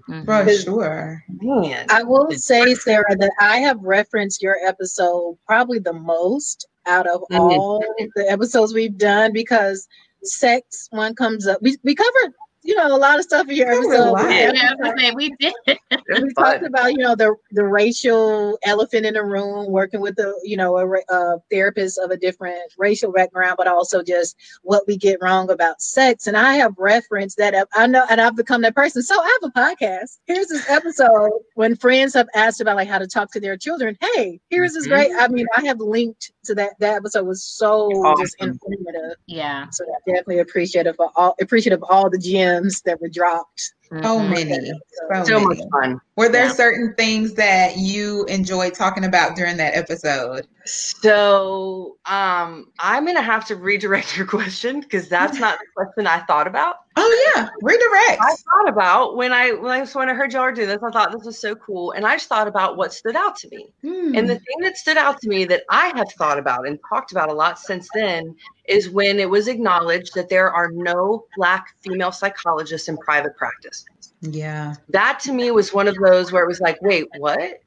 Mm-hmm. 0.10 0.26
For 0.26 0.50
sure. 0.54 1.24
Man. 1.42 1.88
I 1.90 2.04
will 2.04 2.30
say, 2.32 2.76
Sarah, 2.76 3.16
that 3.18 3.32
I 3.40 3.58
have 3.58 3.82
referenced 3.82 4.42
your 4.42 4.58
episode 4.66 5.38
probably 5.48 5.80
the 5.80 5.94
most 5.94 6.68
out 6.86 7.08
of 7.08 7.22
mm-hmm. 7.22 7.40
all 7.40 7.84
the 8.16 8.30
episodes 8.30 8.74
we've 8.74 8.98
done 8.98 9.34
because 9.34 9.88
sex 10.22 10.88
one 10.92 11.16
comes 11.16 11.48
up. 11.48 11.62
We, 11.62 11.78
we 11.84 11.96
covered 11.96 12.34
you 12.64 12.76
know, 12.76 12.88
a 12.88 12.98
lot 12.98 13.20
of 13.20 13.26
stuff 13.26 13.48
in 13.50 13.56
your 13.58 13.72
episode. 13.72 14.16
Yeah, 14.30 15.14
we 15.16 15.34
did. 15.40 15.54
we 16.22 16.34
talked 16.34 16.64
about, 16.64 16.94
you 16.94 17.00
know, 17.00 17.16
the 17.16 17.36
the 17.52 17.64
racial 17.64 18.58
elephant 18.64 19.06
in 19.06 19.16
the 19.16 19.24
room, 19.24 19.70
working 19.70 20.00
with 20.00 20.16
the, 20.16 20.40
you 20.44 20.56
know, 20.56 20.78
a, 20.78 21.14
a, 21.14 21.40
therapist 21.52 22.00
of 22.00 22.12
a 22.12 22.18
different 22.18 22.62
racial 22.78 23.12
background, 23.12 23.56
but 23.58 23.68
also 23.68 24.02
just 24.02 24.36
what 24.62 24.84
we 24.88 24.98
get 24.98 25.20
wrong 25.22 25.50
about 25.52 25.82
sex. 25.82 26.28
And 26.28 26.38
I 26.38 26.54
have 26.56 26.74
referenced 26.78 27.38
that. 27.38 27.68
I 27.74 27.88
know, 27.88 28.06
and 28.10 28.22
I've 28.22 28.36
become 28.36 28.62
that 28.62 28.76
person. 28.76 29.04
So 29.04 29.20
I 29.22 29.40
have 29.42 29.52
a 29.52 29.60
podcast. 29.60 30.20
Here's 30.26 30.48
this 30.48 30.70
episode 30.70 31.32
when 31.56 31.76
friends 31.76 32.14
have 32.14 32.28
asked 32.34 32.62
about 32.62 32.78
like 32.78 32.88
how 32.88 33.00
to 33.00 33.08
talk 33.08 33.32
to 33.34 33.40
their 33.40 33.58
children. 33.58 33.98
Hey, 34.00 34.40
here's 34.50 34.74
this 34.74 34.88
mm-hmm. 34.88 34.94
great. 34.94 35.12
I 35.20 35.28
mean, 35.28 35.48
I 35.58 35.66
have 35.66 35.80
linked 35.80 36.32
to 36.46 36.56
that. 36.56 36.72
That 36.80 36.96
episode 36.96 37.28
was 37.28 37.44
so 37.44 37.88
awesome. 37.88 38.24
just 38.24 38.36
informative. 38.40 39.18
Yeah. 39.26 39.68
So 39.72 39.84
I 39.84 39.98
definitely 40.10 40.40
appreciative 40.40 40.96
of 41.00 41.10
all 41.16 41.36
appreciative 41.42 41.82
of 41.84 41.90
all 41.90 42.10
the 42.10 42.18
gems 42.18 42.53
gems 42.54 42.82
that 42.86 43.02
were 43.02 43.10
dropped. 43.10 43.74
Mm-hmm. 43.92 44.04
So 44.04 44.20
many. 44.20 44.72
So, 45.12 45.24
so 45.24 45.40
many. 45.40 45.62
much 45.62 45.70
fun. 45.72 46.02
Were 46.16 46.30
there 46.30 46.46
yeah. 46.46 46.52
certain 46.52 46.94
things 46.96 47.34
that 47.34 47.78
you 47.78 48.26
enjoyed 48.26 48.74
talking 48.74 49.06
about 49.06 49.36
during 49.36 49.58
that 49.58 49.76
episode? 49.76 50.48
So 50.66 51.98
um, 52.06 52.72
I'm 52.80 53.04
going 53.04 53.18
to 53.18 53.22
have 53.22 53.46
to 53.48 53.56
redirect 53.56 54.18
your 54.18 54.26
question 54.28 54.80
because 54.82 55.10
that's 55.10 55.40
not 55.40 55.60
the 55.60 55.66
question 55.76 56.08
I 56.08 56.20
thought 56.20 56.48
about. 56.48 56.78
Oh 56.96 57.34
yeah, 57.36 57.50
redirect. 57.62 58.22
I 58.22 58.36
thought 58.36 58.70
about 58.70 59.18
when 59.18 59.34
I 59.34 59.52
when 59.54 59.72
I, 59.72 59.84
when 59.84 60.10
I 60.10 60.14
heard 60.14 60.32
y'all 60.32 60.54
do 60.54 60.68
this, 60.68 60.78
I 60.84 60.92
thought 60.92 61.12
this 61.12 61.26
was 61.26 61.40
so 61.40 61.56
cool, 61.56 61.92
and 61.92 62.06
I 62.06 62.16
just 62.16 62.30
thought 62.30 62.48
about 62.48 62.78
what 62.78 62.94
stood 62.94 63.16
out 63.16 63.36
to 63.38 63.50
me. 63.50 63.70
Hmm. 63.82 64.16
And 64.16 64.30
the 64.30 64.36
thing 64.36 64.60
that 64.62 64.78
stood 64.78 64.98
out 64.98 65.20
to 65.22 65.28
me 65.28 65.44
that 65.46 65.64
I 65.72 65.88
have 65.96 66.12
thought 66.20 66.38
about 66.38 66.68
and 66.68 66.78
talked 66.88 67.12
about 67.12 67.30
a 67.30 67.34
lot 67.34 67.58
since 67.58 67.90
then 67.96 68.36
is 68.68 68.92
when 68.92 69.20
it 69.20 69.30
was 69.30 69.48
acknowledged 69.48 70.14
that 70.14 70.30
there 70.30 70.52
are 70.52 70.70
no 70.72 71.26
black 71.36 71.66
female 71.82 72.12
psychologists 72.12 72.88
in 72.88 72.98
private 72.98 73.36
practice. 73.38 73.73
Yeah, 74.22 74.76
that 74.90 75.20
to 75.22 75.34
me 75.34 75.52
was 75.52 75.74
one 75.74 75.88
of 75.88 75.96
those 75.96 76.32
where 76.32 76.44
it 76.44 76.48
was 76.48 76.62
like, 76.62 76.82
wait, 76.82 77.08
what? 77.18 77.62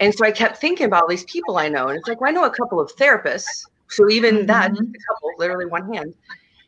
And 0.00 0.14
so 0.14 0.24
I 0.24 0.30
kept 0.30 0.58
thinking 0.58 0.86
about 0.86 1.02
all 1.02 1.08
these 1.08 1.24
people 1.24 1.58
I 1.58 1.68
know, 1.68 1.88
and 1.88 1.98
it's 1.98 2.08
like 2.08 2.20
well, 2.20 2.30
I 2.30 2.32
know 2.32 2.44
a 2.44 2.50
couple 2.50 2.80
of 2.80 2.94
therapists. 2.96 3.66
So 3.88 4.08
even 4.10 4.36
mm-hmm. 4.36 4.46
that, 4.46 4.70
a 4.70 4.74
couple, 4.74 5.30
literally 5.38 5.66
one 5.66 5.92
hand. 5.92 6.14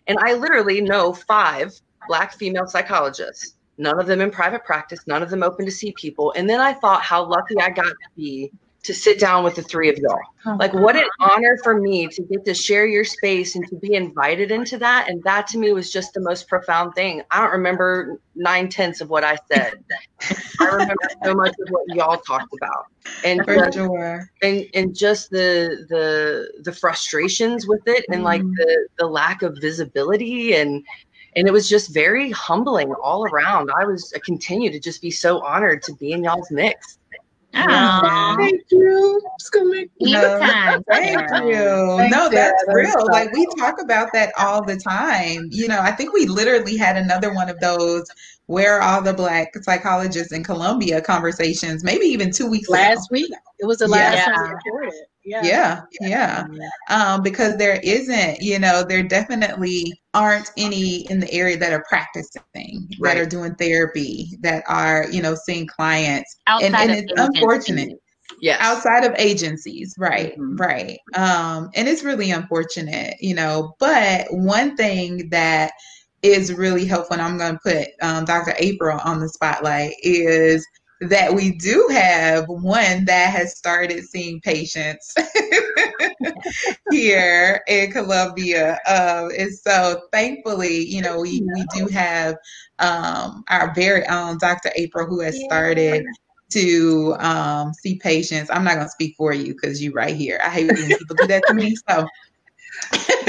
And 0.07 0.18
I 0.20 0.34
literally 0.34 0.80
know 0.80 1.12
five 1.12 1.78
black 2.09 2.32
female 2.32 2.66
psychologists, 2.66 3.55
none 3.78 4.01
of 4.01 4.07
them 4.07 4.20
in 4.20 4.30
private 4.30 4.64
practice, 4.64 5.01
none 5.07 5.22
of 5.22 5.30
them 5.30 5.43
open 5.43 5.64
to 5.66 5.70
see 5.70 5.93
people. 5.93 6.32
And 6.36 6.49
then 6.49 6.61
I 6.61 6.72
thought 6.72 7.03
how 7.03 7.24
lucky 7.24 7.61
I 7.61 7.70
got 7.70 7.84
to 7.84 8.09
be 8.16 8.51
to 8.83 8.95
sit 8.95 9.20
down 9.20 9.45
with 9.45 9.55
the 9.55 9.62
three 9.62 9.91
of 9.91 9.99
y'all. 9.99 10.18
Oh, 10.47 10.57
like, 10.59 10.72
what 10.72 10.97
an 10.97 11.09
honor 11.20 11.59
for 11.62 11.78
me 11.78 12.07
to 12.09 12.22
get 12.22 12.47
to 12.47 12.55
share 12.55 12.87
your 12.87 13.05
space 13.05 13.55
and 13.55 13.68
to 13.68 13.76
be 13.76 13.95
invited 13.95 14.51
into 14.51 14.78
that. 14.78 15.09
And 15.09 15.22
that 15.24 15.47
to 15.49 15.59
me 15.59 15.72
was 15.72 15.93
just 15.93 16.14
the 16.14 16.20
most 16.20 16.49
profound 16.49 16.95
thing. 16.95 17.22
I 17.31 17.41
don't 17.43 17.51
remember 17.51 18.18
nine 18.35 18.70
tenths 18.70 19.03
of 19.03 19.11
what 19.11 19.22
I 19.22 19.37
said. 19.53 19.85
I 20.61 20.64
remember 20.64 20.95
so 21.24 21.35
much 21.35 21.55
of 21.61 21.68
what 21.68 21.95
y'all 21.95 22.18
talked 22.18 22.55
about. 22.55 22.87
And 23.22 23.43
just, 23.47 23.74
sure. 23.74 24.31
and 24.43 24.66
and 24.72 24.97
just 24.97 25.31
the 25.31 25.87
the 25.89 26.62
the 26.62 26.72
frustrations 26.72 27.66
with 27.66 27.83
it 27.87 28.05
and 28.11 28.22
like 28.22 28.43
mm. 28.43 28.55
the 28.57 28.89
the 28.99 29.07
lack 29.07 29.43
of 29.43 29.57
visibility 29.61 30.55
and 30.55 30.85
and 31.37 31.47
it 31.47 31.53
was 31.53 31.68
just 31.68 31.93
very 31.95 32.31
humbling 32.31 32.93
all 33.03 33.24
around. 33.26 33.70
I 33.76 33.85
was 33.85 34.12
I 34.14 34.20
continue 34.24 34.70
to 34.70 34.81
just 34.81 35.03
be 35.03 35.11
so 35.11 35.41
honored 35.41 35.83
to 35.85 35.95
be 35.95 36.12
in 36.12 36.24
y'all's 36.24 36.51
mix. 36.51 36.99
Aww. 37.55 38.37
Thank 38.37 38.63
you. 38.71 39.21
Anytime. 40.01 40.83
Thank 40.85 41.21
you. 41.45 41.97
Thanks, 41.99 42.17
no, 42.17 42.29
that's 42.29 42.65
real. 42.69 43.07
Like 43.11 43.33
we 43.33 43.47
talk 43.59 43.81
about 43.81 44.13
that 44.13 44.33
all 44.39 44.65
the 44.65 44.77
time. 44.77 45.49
You 45.51 45.69
know, 45.69 45.81
I 45.81 45.91
think 45.91 46.13
we 46.13 46.27
literally 46.27 46.77
had 46.77 46.97
another 46.97 47.35
one 47.35 47.49
of 47.49 47.59
those 47.61 48.09
where 48.47 48.81
are 48.81 48.83
all 48.83 49.03
the 49.03 49.15
black 49.15 49.53
psychologists 49.63 50.33
in 50.33 50.43
Columbia 50.43 51.01
conversations, 51.01 51.85
maybe 51.85 52.07
even 52.07 52.31
two 52.33 52.49
weeks 52.49 52.69
last 52.69 53.11
ago. 53.11 53.13
week. 53.13 53.33
It 53.59 53.67
was 53.67 53.79
the 53.79 53.89
last 53.89 54.17
yeah. 54.17 54.25
time 54.25 54.45
we 54.45 54.51
recorded. 54.51 54.95
Yeah. 55.25 55.43
yeah, 55.45 55.83
yeah, 56.01 56.47
Um, 56.89 57.23
because 57.23 57.57
there 57.59 57.79
isn't, 57.85 58.41
you 58.41 58.59
know, 58.59 58.83
there 58.83 59.03
definitely 59.03 60.00
aren't 60.15 60.51
any 60.57 61.09
in 61.11 61.21
the 61.21 61.33
area 61.33 61.57
that 61.57 61.73
are 61.73 61.85
practicing, 61.89 62.41
right. 62.55 63.15
that 63.15 63.17
are 63.19 63.27
doing 63.27 63.55
therapy, 63.55 64.37
that 64.41 64.65
are, 64.67 65.07
you 65.11 65.23
know, 65.23 65.35
seeing 65.35 65.67
clients, 65.67 66.37
Outside 66.47 66.67
and, 66.67 66.77
and 66.77 66.91
it's 66.91 67.13
agencies. 67.13 67.27
unfortunate. 67.27 67.99
Yeah. 68.41 68.57
Outside 68.61 69.05
of 69.05 69.15
agencies, 69.19 69.95
right, 69.99 70.33
mm-hmm. 70.33 70.57
right. 70.57 70.99
Um, 71.15 71.71
and 71.75 71.89
it's 71.89 72.05
really 72.05 72.31
unfortunate, 72.31 73.17
you 73.21 73.35
know. 73.35 73.75
But 73.79 74.27
one 74.31 74.77
thing 74.77 75.29
that 75.31 75.73
is 76.23 76.53
really 76.53 76.85
helpful, 76.85 77.15
and 77.15 77.23
I'm 77.23 77.39
going 77.39 77.55
to 77.55 77.61
put 77.63 77.89
um, 78.03 78.25
Dr. 78.25 78.55
April 78.59 79.01
on 79.05 79.21
the 79.21 79.29
spotlight, 79.29 79.95
is 80.03 80.67
that 81.01 81.33
we 81.35 81.53
do 81.53 81.89
have 81.91 82.45
one 82.49 83.07
that 83.07 83.31
has 83.31 83.57
started 83.57 84.05
seeing 84.05 84.41
patients 84.41 85.15
here 86.91 87.63
in 87.67 87.91
Columbia. 87.91 88.79
Um, 88.87 89.31
and 89.37 89.53
so 89.55 90.03
thankfully, 90.13 90.85
you 90.85 91.01
know, 91.01 91.21
we, 91.21 91.43
we 91.55 91.65
do 91.75 91.87
have 91.87 92.37
um, 92.81 93.45
our 93.49 93.73
very 93.75 94.07
own 94.09 94.37
Dr. 94.39 94.71
April 94.77 95.07
who 95.07 95.21
has 95.21 95.41
started 95.45 96.05
to 96.51 97.17
um, 97.19 97.73
see 97.73 97.99
patients. 97.99 98.51
I'm 98.51 98.65
not 98.65 98.75
going 98.75 98.87
to 98.87 98.91
speak 98.91 99.15
for 99.17 99.33
you 99.33 99.55
because 99.55 99.83
you're 99.83 99.95
right 99.95 100.15
here. 100.15 100.39
I 100.45 100.51
hate 100.51 100.67
when 100.67 100.99
people 100.99 101.17
do 101.17 101.27
that 101.29 101.45
to 101.47 101.55
me. 101.55 101.77
So 101.89 102.07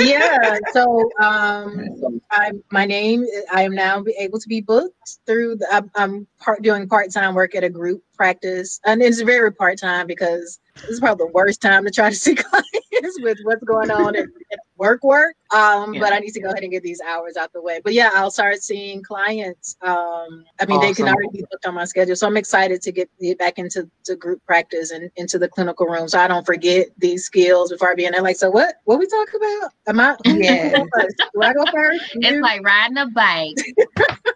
yeah. 0.04 0.58
So 0.72 1.10
um, 1.20 2.22
I 2.32 2.52
my 2.72 2.86
name 2.86 3.26
I 3.54 3.64
am 3.64 3.74
now 3.74 4.04
able 4.20 4.40
to 4.40 4.48
be 4.48 4.62
booked 4.62 5.18
through. 5.26 5.58
The, 5.58 5.68
I'm, 5.72 5.92
I'm 5.96 6.28
part 6.40 6.62
doing 6.62 6.88
part 6.88 7.12
time 7.12 7.36
work 7.36 7.56
at 7.56 7.64
a 7.64 7.70
group 7.70 8.04
practice, 8.16 8.80
and 8.86 9.02
it's 9.02 9.22
very 9.22 9.52
part 9.54 9.80
time 9.80 10.08
because 10.08 10.60
this 10.82 10.92
is 10.92 11.00
probably 11.00 11.26
the 11.26 11.32
worst 11.32 11.62
time 11.62 11.86
to 11.86 11.92
try 11.92 12.10
to 12.10 12.16
see 12.16 12.36
clients 13.02 13.20
with 13.22 13.38
what's 13.44 13.64
going 13.64 13.92
on 13.92 14.16
at, 14.16 14.24
at 14.24 14.60
work 14.78 15.04
work. 15.04 15.36
Um, 15.54 15.94
yeah. 15.94 16.00
but 16.00 16.14
I 16.14 16.20
need 16.20 16.32
to 16.32 16.42
go 16.42 16.50
ahead 16.50 16.64
and 16.64 16.72
get 16.72 16.84
these 16.84 17.02
hours 17.02 17.38
out 17.38 17.54
the 17.54 17.62
way. 17.62 17.82
But 17.84 17.94
yeah, 17.94 18.10
I'll 18.14 18.32
start 18.32 18.62
seeing 18.64 19.04
clients. 19.04 19.76
Um, 19.82 20.44
I 20.60 20.66
mean, 20.66 20.78
awesome. 20.78 20.82
they 20.82 20.94
can 20.94 21.08
already 21.08 21.30
be 21.32 21.46
booked 21.52 21.66
on 21.66 21.76
my 21.76 21.86
schedule, 21.86 22.16
so 22.16 22.28
I'm 22.28 22.38
excited 22.38 22.82
to 22.82 22.92
get, 22.92 23.10
get 23.20 23.38
back 23.38 23.60
into 23.60 23.90
to 24.06 24.16
group 24.16 24.44
practice 24.46 24.92
and 24.92 25.10
into 25.16 25.38
the 25.38 25.48
clinical 25.48 25.86
room, 25.86 26.08
so 26.08 26.20
I 26.20 26.28
don't 26.28 26.46
forget 26.46 26.88
these 26.98 27.26
skills 27.26 27.72
before 27.72 27.92
I 27.92 27.96
be 27.96 28.06
in 28.06 28.14
there. 28.14 28.22
Like, 28.22 28.38
so 28.38 28.50
what? 28.50 28.76
What 28.86 29.00
we 29.00 29.08
talk 29.08 29.30
about? 29.36 29.72
Am 29.88 30.00
I? 30.00 30.18
Yeah. 30.26 30.78
Do 30.78 31.42
I 31.42 31.54
go 31.54 31.66
first? 31.72 32.04
It's 32.16 32.42
like 32.42 32.66
riding 32.66 32.98
a 32.98 33.08
bike. 33.08 33.56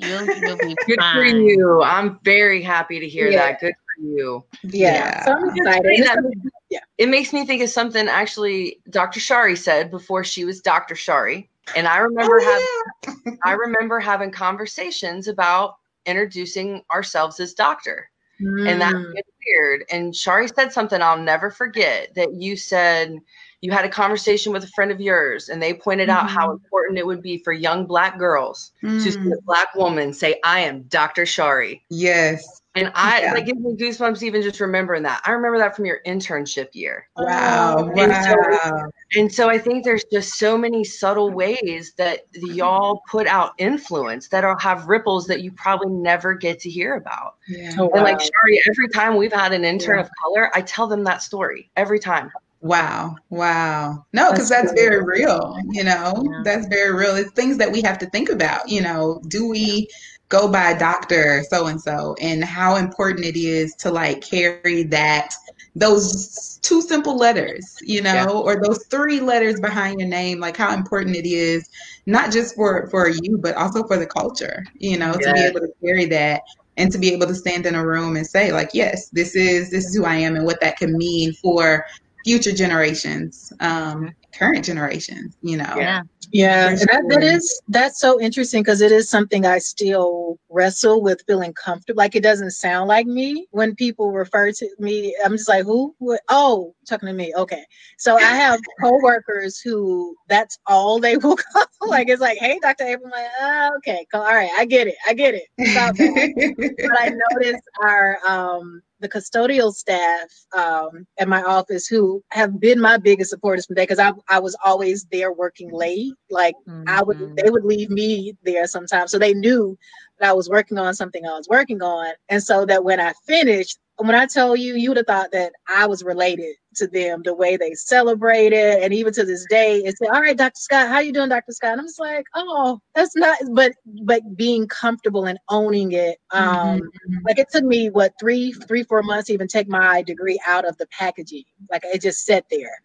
You'll, 0.00 0.26
you'll 0.26 0.56
Good 0.86 0.98
fine. 0.98 1.14
for 1.14 1.24
you. 1.24 1.82
I'm 1.82 2.18
very 2.24 2.62
happy 2.62 3.00
to 3.00 3.08
hear 3.08 3.30
yeah. 3.30 3.52
that. 3.52 3.60
Good 3.60 3.74
for 3.74 3.83
you. 4.00 4.44
Yeah. 4.62 4.94
yeah. 4.94 5.24
So 5.24 5.32
I'm 5.32 5.56
excited. 5.56 6.50
yeah. 6.70 6.80
It 6.98 7.08
makes 7.08 7.32
me 7.32 7.46
think 7.46 7.62
of 7.62 7.70
something 7.70 8.08
actually 8.08 8.80
Dr. 8.90 9.20
Shari 9.20 9.56
said 9.56 9.90
before 9.90 10.24
she 10.24 10.44
was 10.44 10.60
Dr. 10.60 10.94
Shari. 10.94 11.48
And 11.76 11.88
I 11.88 11.98
remember 11.98 12.40
oh, 12.40 12.78
having 13.04 13.38
I 13.44 13.52
remember 13.52 14.00
having 14.00 14.30
conversations 14.30 15.28
about 15.28 15.76
introducing 16.06 16.82
ourselves 16.92 17.40
as 17.40 17.54
doctor. 17.54 18.10
Mm. 18.40 18.68
And 18.68 18.80
that 18.80 18.94
mm. 18.94 19.14
weird. 19.46 19.84
And 19.90 20.14
Shari 20.14 20.48
said 20.48 20.72
something 20.72 21.00
I'll 21.00 21.18
never 21.18 21.50
forget 21.50 22.14
that 22.14 22.34
you 22.34 22.56
said 22.56 23.18
you 23.60 23.72
had 23.72 23.84
a 23.86 23.88
conversation 23.88 24.52
with 24.52 24.62
a 24.64 24.68
friend 24.68 24.90
of 24.90 25.00
yours 25.00 25.48
and 25.48 25.62
they 25.62 25.72
pointed 25.72 26.08
mm-hmm. 26.08 26.26
out 26.26 26.30
how 26.30 26.48
mm-hmm. 26.48 26.62
important 26.62 26.98
it 26.98 27.06
would 27.06 27.22
be 27.22 27.38
for 27.38 27.52
young 27.52 27.86
black 27.86 28.18
girls 28.18 28.72
mm. 28.82 29.02
to 29.02 29.12
see 29.12 29.30
a 29.32 29.42
black 29.42 29.74
woman 29.74 30.12
say, 30.12 30.38
I 30.44 30.60
am 30.60 30.82
Dr. 30.82 31.24
Shari. 31.24 31.82
Yes. 31.88 32.60
And 32.76 32.90
I 32.94 33.22
yeah. 33.22 33.32
like 33.34 33.46
gives 33.46 33.60
me 33.60 33.76
goosebumps 33.76 34.22
even 34.24 34.42
just 34.42 34.58
remembering 34.58 35.04
that. 35.04 35.22
I 35.24 35.30
remember 35.30 35.58
that 35.58 35.76
from 35.76 35.86
your 35.86 36.00
internship 36.04 36.68
year. 36.72 37.08
Wow. 37.16 37.88
And 37.96 38.10
wow. 38.10 38.52
So, 38.64 38.90
and 39.14 39.32
so 39.32 39.48
I 39.48 39.58
think 39.58 39.84
there's 39.84 40.02
just 40.12 40.34
so 40.34 40.58
many 40.58 40.82
subtle 40.82 41.30
ways 41.30 41.92
that 41.98 42.24
y'all 42.32 43.02
put 43.08 43.28
out 43.28 43.52
influence 43.58 44.26
that'll 44.26 44.58
have 44.58 44.86
ripples 44.86 45.28
that 45.28 45.40
you 45.40 45.52
probably 45.52 45.90
never 45.90 46.34
get 46.34 46.58
to 46.60 46.70
hear 46.70 46.96
about. 46.96 47.36
Yeah. 47.46 47.76
Oh, 47.78 47.84
wow. 47.84 47.90
And 47.94 48.02
like 48.02 48.20
Shari, 48.20 48.60
every 48.68 48.88
time 48.88 49.16
we've 49.16 49.32
had 49.32 49.52
an 49.52 49.64
intern 49.64 49.98
yeah. 49.98 50.04
of 50.04 50.10
color, 50.20 50.50
I 50.52 50.62
tell 50.62 50.88
them 50.88 51.04
that 51.04 51.22
story 51.22 51.70
every 51.76 52.00
time. 52.00 52.32
Wow. 52.60 53.16
Wow. 53.28 54.06
No, 54.14 54.32
because 54.32 54.48
that's, 54.48 54.72
that's 54.72 54.80
very 54.80 55.04
real. 55.04 55.54
You 55.70 55.84
know, 55.84 56.26
yeah. 56.28 56.40
that's 56.44 56.66
very 56.66 56.94
real. 56.94 57.14
It's 57.14 57.30
things 57.32 57.58
that 57.58 57.70
we 57.70 57.82
have 57.82 57.98
to 57.98 58.06
think 58.06 58.30
about. 58.30 58.68
You 58.68 58.80
know, 58.80 59.20
do 59.28 59.46
we 59.46 59.86
go 60.28 60.48
by 60.48 60.74
doctor 60.74 61.44
so 61.48 61.66
and 61.66 61.80
so 61.80 62.14
and 62.20 62.42
how 62.44 62.76
important 62.76 63.24
it 63.24 63.36
is 63.36 63.74
to 63.74 63.90
like 63.90 64.20
carry 64.20 64.82
that 64.84 65.34
those 65.76 66.60
two 66.62 66.80
simple 66.80 67.16
letters, 67.16 67.76
you 67.82 68.00
know, 68.00 68.14
yeah. 68.14 68.28
or 68.28 68.62
those 68.62 68.86
three 68.86 69.18
letters 69.20 69.58
behind 69.60 69.98
your 69.98 70.08
name, 70.08 70.38
like 70.38 70.56
how 70.56 70.72
important 70.72 71.16
it 71.16 71.26
is, 71.26 71.68
not 72.06 72.30
just 72.30 72.54
for 72.54 72.86
for 72.90 73.08
you, 73.08 73.38
but 73.38 73.56
also 73.56 73.84
for 73.84 73.96
the 73.96 74.06
culture, 74.06 74.64
you 74.78 74.96
know, 74.96 75.14
to 75.14 75.32
be 75.32 75.40
able 75.40 75.60
to 75.60 75.72
carry 75.84 76.04
that 76.06 76.42
and 76.76 76.92
to 76.92 76.98
be 76.98 77.12
able 77.12 77.26
to 77.26 77.34
stand 77.34 77.66
in 77.66 77.74
a 77.74 77.84
room 77.84 78.16
and 78.16 78.26
say 78.26 78.52
like 78.52 78.70
yes 78.72 79.08
this 79.10 79.36
is 79.36 79.70
this 79.70 79.84
is 79.84 79.94
who 79.94 80.04
i 80.04 80.16
am 80.16 80.34
and 80.34 80.44
what 80.44 80.60
that 80.60 80.76
can 80.76 80.96
mean 80.98 81.32
for 81.34 81.84
future 82.24 82.52
generations, 82.52 83.52
um, 83.60 84.10
current 84.36 84.64
generations, 84.64 85.36
you 85.42 85.56
know. 85.56 85.74
Yeah. 85.76 86.02
Yeah, 86.34 86.74
that, 86.74 87.04
that 87.10 87.22
is 87.22 87.62
that's 87.68 88.00
so 88.00 88.20
interesting 88.20 88.64
because 88.64 88.80
it 88.80 88.90
is 88.90 89.08
something 89.08 89.46
I 89.46 89.58
still 89.58 90.40
wrestle 90.50 91.00
with 91.00 91.22
feeling 91.28 91.52
comfortable. 91.52 91.98
Like 91.98 92.16
it 92.16 92.24
doesn't 92.24 92.50
sound 92.50 92.88
like 92.88 93.06
me 93.06 93.46
when 93.52 93.76
people 93.76 94.10
refer 94.10 94.50
to 94.50 94.68
me. 94.80 95.14
I'm 95.24 95.36
just 95.36 95.48
like, 95.48 95.64
who? 95.64 95.94
What? 95.98 96.22
Oh, 96.28 96.74
talking 96.88 97.06
to 97.06 97.12
me. 97.12 97.32
Okay. 97.36 97.62
So 97.98 98.16
I 98.16 98.20
have 98.34 98.58
coworkers 98.80 99.60
who 99.60 100.16
that's 100.28 100.58
all 100.66 100.98
they 100.98 101.16
will 101.18 101.36
call. 101.36 101.66
like 101.86 102.08
it's 102.08 102.20
like, 102.20 102.38
hey, 102.38 102.58
Dr. 102.60 102.82
Abram. 102.82 103.12
Like, 103.12 103.30
oh, 103.40 103.70
okay, 103.76 104.04
all 104.12 104.24
right, 104.24 104.50
I 104.58 104.64
get 104.64 104.88
it, 104.88 104.96
I 105.06 105.14
get 105.14 105.34
it. 105.36 105.44
but 105.56 107.00
I 107.00 107.12
noticed 107.30 107.62
our 107.80 108.18
um 108.26 108.82
the 109.04 109.08
custodial 109.08 109.72
staff 109.72 110.30
um, 110.56 111.06
at 111.18 111.28
my 111.28 111.42
office 111.42 111.86
who 111.86 112.24
have 112.30 112.58
been 112.58 112.80
my 112.80 112.96
biggest 112.96 113.28
supporters 113.28 113.66
from 113.66 113.76
day 113.76 113.82
because 113.82 113.98
I, 113.98 114.12
I 114.28 114.38
was 114.38 114.56
always 114.64 115.04
there 115.12 115.30
working 115.30 115.70
late. 115.70 116.14
Like 116.30 116.54
mm-hmm. 116.68 116.88
I 116.88 117.02
would, 117.02 117.16
mm-hmm. 117.16 117.34
they 117.34 117.50
would 117.50 117.64
leave 117.64 117.90
me 117.90 118.36
there 118.44 118.66
sometimes. 118.66 119.10
So 119.10 119.18
they 119.18 119.34
knew 119.34 119.78
that 120.18 120.30
I 120.30 120.32
was 120.32 120.48
working 120.48 120.78
on 120.78 120.94
something 120.94 121.26
I 121.26 121.36
was 121.36 121.48
working 121.48 121.82
on. 121.82 122.12
And 122.28 122.42
so 122.42 122.64
that 122.66 122.84
when 122.84 123.00
I 123.00 123.12
finished, 123.26 123.78
when 123.98 124.14
I 124.14 124.26
tell 124.26 124.56
you, 124.56 124.74
you 124.74 124.90
would 124.90 124.96
have 124.96 125.06
thought 125.06 125.30
that 125.32 125.52
I 125.68 125.86
was 125.86 126.02
related 126.02 126.56
to 126.76 126.88
them, 126.88 127.22
the 127.22 127.34
way 127.34 127.56
they 127.56 127.74
celebrated, 127.74 128.82
and 128.82 128.92
even 128.92 129.12
to 129.12 129.24
this 129.24 129.46
day, 129.48 129.78
it's 129.78 130.00
all 130.00 130.20
right, 130.20 130.36
Dr. 130.36 130.56
Scott, 130.56 130.88
how 130.88 130.98
you 130.98 131.12
doing, 131.12 131.28
Dr. 131.28 131.52
Scott? 131.52 131.72
And 131.72 131.80
I'm 131.80 131.86
just 131.86 132.00
like, 132.00 132.26
oh, 132.34 132.80
that's 132.96 133.14
not, 133.14 133.38
but 133.52 133.72
but 134.02 134.36
being 134.36 134.66
comfortable 134.66 135.26
and 135.26 135.38
owning 135.48 135.92
it. 135.92 136.18
Um, 136.32 136.80
mm-hmm. 136.80 137.18
like 137.24 137.38
it 137.38 137.46
took 137.52 137.62
me 137.62 137.88
what 137.88 138.14
three, 138.18 138.52
three, 138.52 138.82
four 138.82 139.02
months 139.04 139.28
to 139.28 139.32
even 139.32 139.46
take 139.46 139.68
my 139.68 140.02
degree 140.02 140.40
out 140.44 140.66
of 140.66 140.76
the 140.78 140.86
packaging. 140.88 141.44
Like 141.70 141.82
it 141.84 142.02
just 142.02 142.24
sat 142.24 142.46
there 142.50 142.76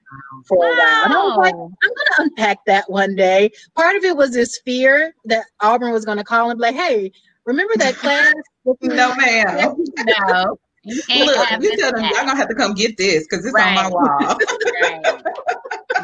for 0.47 0.57
a 0.57 0.69
while. 0.69 1.05
And 1.05 1.13
I 1.13 1.17
was 1.17 1.37
like, 1.37 1.55
I'm 1.55 1.69
gonna 1.81 2.29
unpack 2.29 2.63
that 2.65 2.89
one 2.89 3.15
day. 3.15 3.49
Part 3.75 3.95
of 3.95 4.03
it 4.03 4.15
was 4.15 4.31
this 4.31 4.59
fear 4.63 5.15
that 5.25 5.45
Auburn 5.61 5.91
was 5.91 6.05
gonna 6.05 6.23
call 6.23 6.51
and 6.51 6.59
be 6.59 6.61
like, 6.61 6.75
hey, 6.75 7.11
remember 7.45 7.73
that 7.77 7.95
class? 7.95 8.33
no, 8.81 9.15
ma'am. 9.15 9.75
no. 10.27 10.59
You 10.83 11.25
Look, 11.25 11.61
you 11.61 11.77
tell 11.77 11.91
them 11.91 12.03
y'all 12.03 12.11
gonna 12.13 12.35
have 12.35 12.47
to 12.47 12.55
come 12.55 12.73
get 12.73 12.97
this 12.97 13.27
because 13.29 13.45
it's 13.45 13.53
right. 13.53 13.77
on 13.77 13.83
my 13.83 13.89
wall. 13.89 14.37
right. 14.81 15.23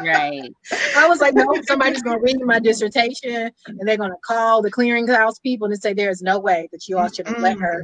right. 0.00 0.52
I 0.96 1.08
was 1.08 1.20
like, 1.20 1.34
no, 1.34 1.46
somebody's 1.66 2.02
gonna 2.02 2.20
read 2.20 2.40
my 2.42 2.58
dissertation 2.58 3.50
and 3.66 3.88
they're 3.88 3.96
gonna 3.96 4.14
call 4.24 4.60
the 4.60 4.70
clearinghouse 4.70 5.40
people 5.42 5.66
and 5.66 5.80
say 5.80 5.94
there's 5.94 6.20
no 6.20 6.38
way 6.38 6.68
that 6.72 6.88
you 6.88 6.98
all 6.98 7.08
should 7.10 7.26
have 7.26 7.36
mm. 7.36 7.42
let 7.42 7.58
her. 7.58 7.82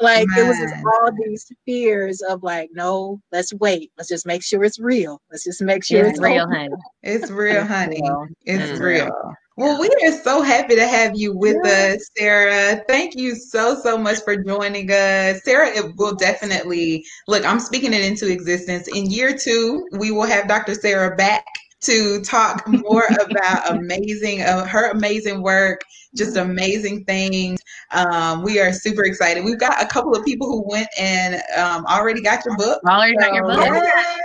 Like 0.00 0.26
Man. 0.28 0.38
it 0.38 0.48
was 0.48 0.58
just 0.58 0.74
all 0.84 1.10
these 1.24 1.50
fears 1.64 2.20
of 2.22 2.42
like, 2.42 2.70
no, 2.72 3.20
let's 3.32 3.54
wait. 3.54 3.92
Let's 3.96 4.08
just 4.08 4.26
make 4.26 4.42
sure 4.42 4.64
it's 4.64 4.80
real. 4.80 5.20
Let's 5.30 5.44
just 5.44 5.62
make 5.62 5.84
sure 5.84 6.04
it's, 6.04 6.18
it's 6.18 6.20
real, 6.20 6.48
honey. 6.48 6.68
It's 7.02 7.30
real, 7.30 7.64
honey. 7.64 8.02
It's 8.44 8.72
mm-hmm. 8.72 8.82
real. 8.82 9.34
Well, 9.56 9.80
we 9.80 9.88
are 10.02 10.10
so 10.10 10.42
happy 10.42 10.74
to 10.74 10.86
have 10.86 11.12
you 11.14 11.32
with 11.32 11.56
yeah. 11.64 11.94
us, 11.94 12.10
Sarah. 12.18 12.82
Thank 12.88 13.14
you 13.14 13.36
so, 13.36 13.80
so 13.80 13.96
much 13.96 14.18
for 14.24 14.36
joining 14.36 14.90
us. 14.90 15.44
Sarah, 15.44 15.68
it 15.68 15.94
will 15.96 16.16
definitely 16.16 17.04
look, 17.28 17.44
I'm 17.44 17.60
speaking 17.60 17.92
it 17.92 18.02
into 18.02 18.28
existence. 18.28 18.88
In 18.88 19.08
year 19.08 19.36
two, 19.36 19.86
we 19.92 20.10
will 20.10 20.26
have 20.26 20.48
Dr. 20.48 20.74
Sarah 20.74 21.14
back 21.14 21.46
to 21.84 22.20
talk 22.22 22.66
more 22.66 23.04
about 23.20 23.70
amazing, 23.70 24.42
uh, 24.42 24.66
her 24.66 24.90
amazing 24.90 25.42
work, 25.42 25.82
just 26.14 26.36
amazing 26.36 27.04
things. 27.04 27.60
Um, 27.90 28.42
we 28.42 28.60
are 28.60 28.72
super 28.72 29.04
excited. 29.04 29.44
We've 29.44 29.58
got 29.58 29.82
a 29.82 29.86
couple 29.86 30.14
of 30.14 30.24
people 30.24 30.48
who 30.48 30.68
went 30.68 30.88
and 30.98 31.36
um, 31.56 31.84
already 31.86 32.20
got 32.20 32.44
your 32.44 32.56
book. 32.56 32.80
Already 32.84 33.14
so, 33.18 33.26
got 33.26 33.34
your 33.34 33.44
book. 33.44 33.58
Yes. 33.64 34.20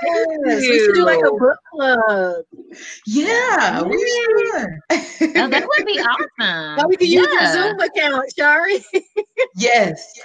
yes. 0.46 0.62
We 0.62 0.80
should 0.80 0.96
do 0.96 1.06
like 1.06 1.20
a 1.20 1.32
book 1.32 1.58
club. 1.72 2.46
Yeah, 3.06 3.82
we 3.84 3.98
should. 3.98 4.68
oh, 5.38 5.50
that 5.50 5.68
would 5.68 5.86
be 5.86 6.00
awesome. 6.00 6.78
Well, 6.78 6.88
we 6.88 6.98
can 6.98 7.08
yeah. 7.08 7.22
use 7.22 7.28
your 7.34 7.54
Zoom 7.54 7.80
account, 7.80 8.34
Shari. 8.38 8.84
yes. 9.56 10.20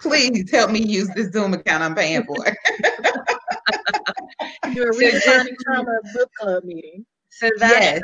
Please 0.00 0.50
help 0.50 0.70
me 0.70 0.80
use 0.80 1.08
this 1.14 1.32
Zoom 1.32 1.54
account 1.54 1.82
I'm 1.82 1.94
paying 1.94 2.24
for. 2.24 2.44
do 4.74 4.82
a 4.82 4.96
returning 4.96 5.56
trauma 5.64 5.98
book 6.14 6.30
club 6.38 6.64
meeting. 6.64 7.04
So 7.30 7.48
that 7.58 7.80
yes. 7.80 8.02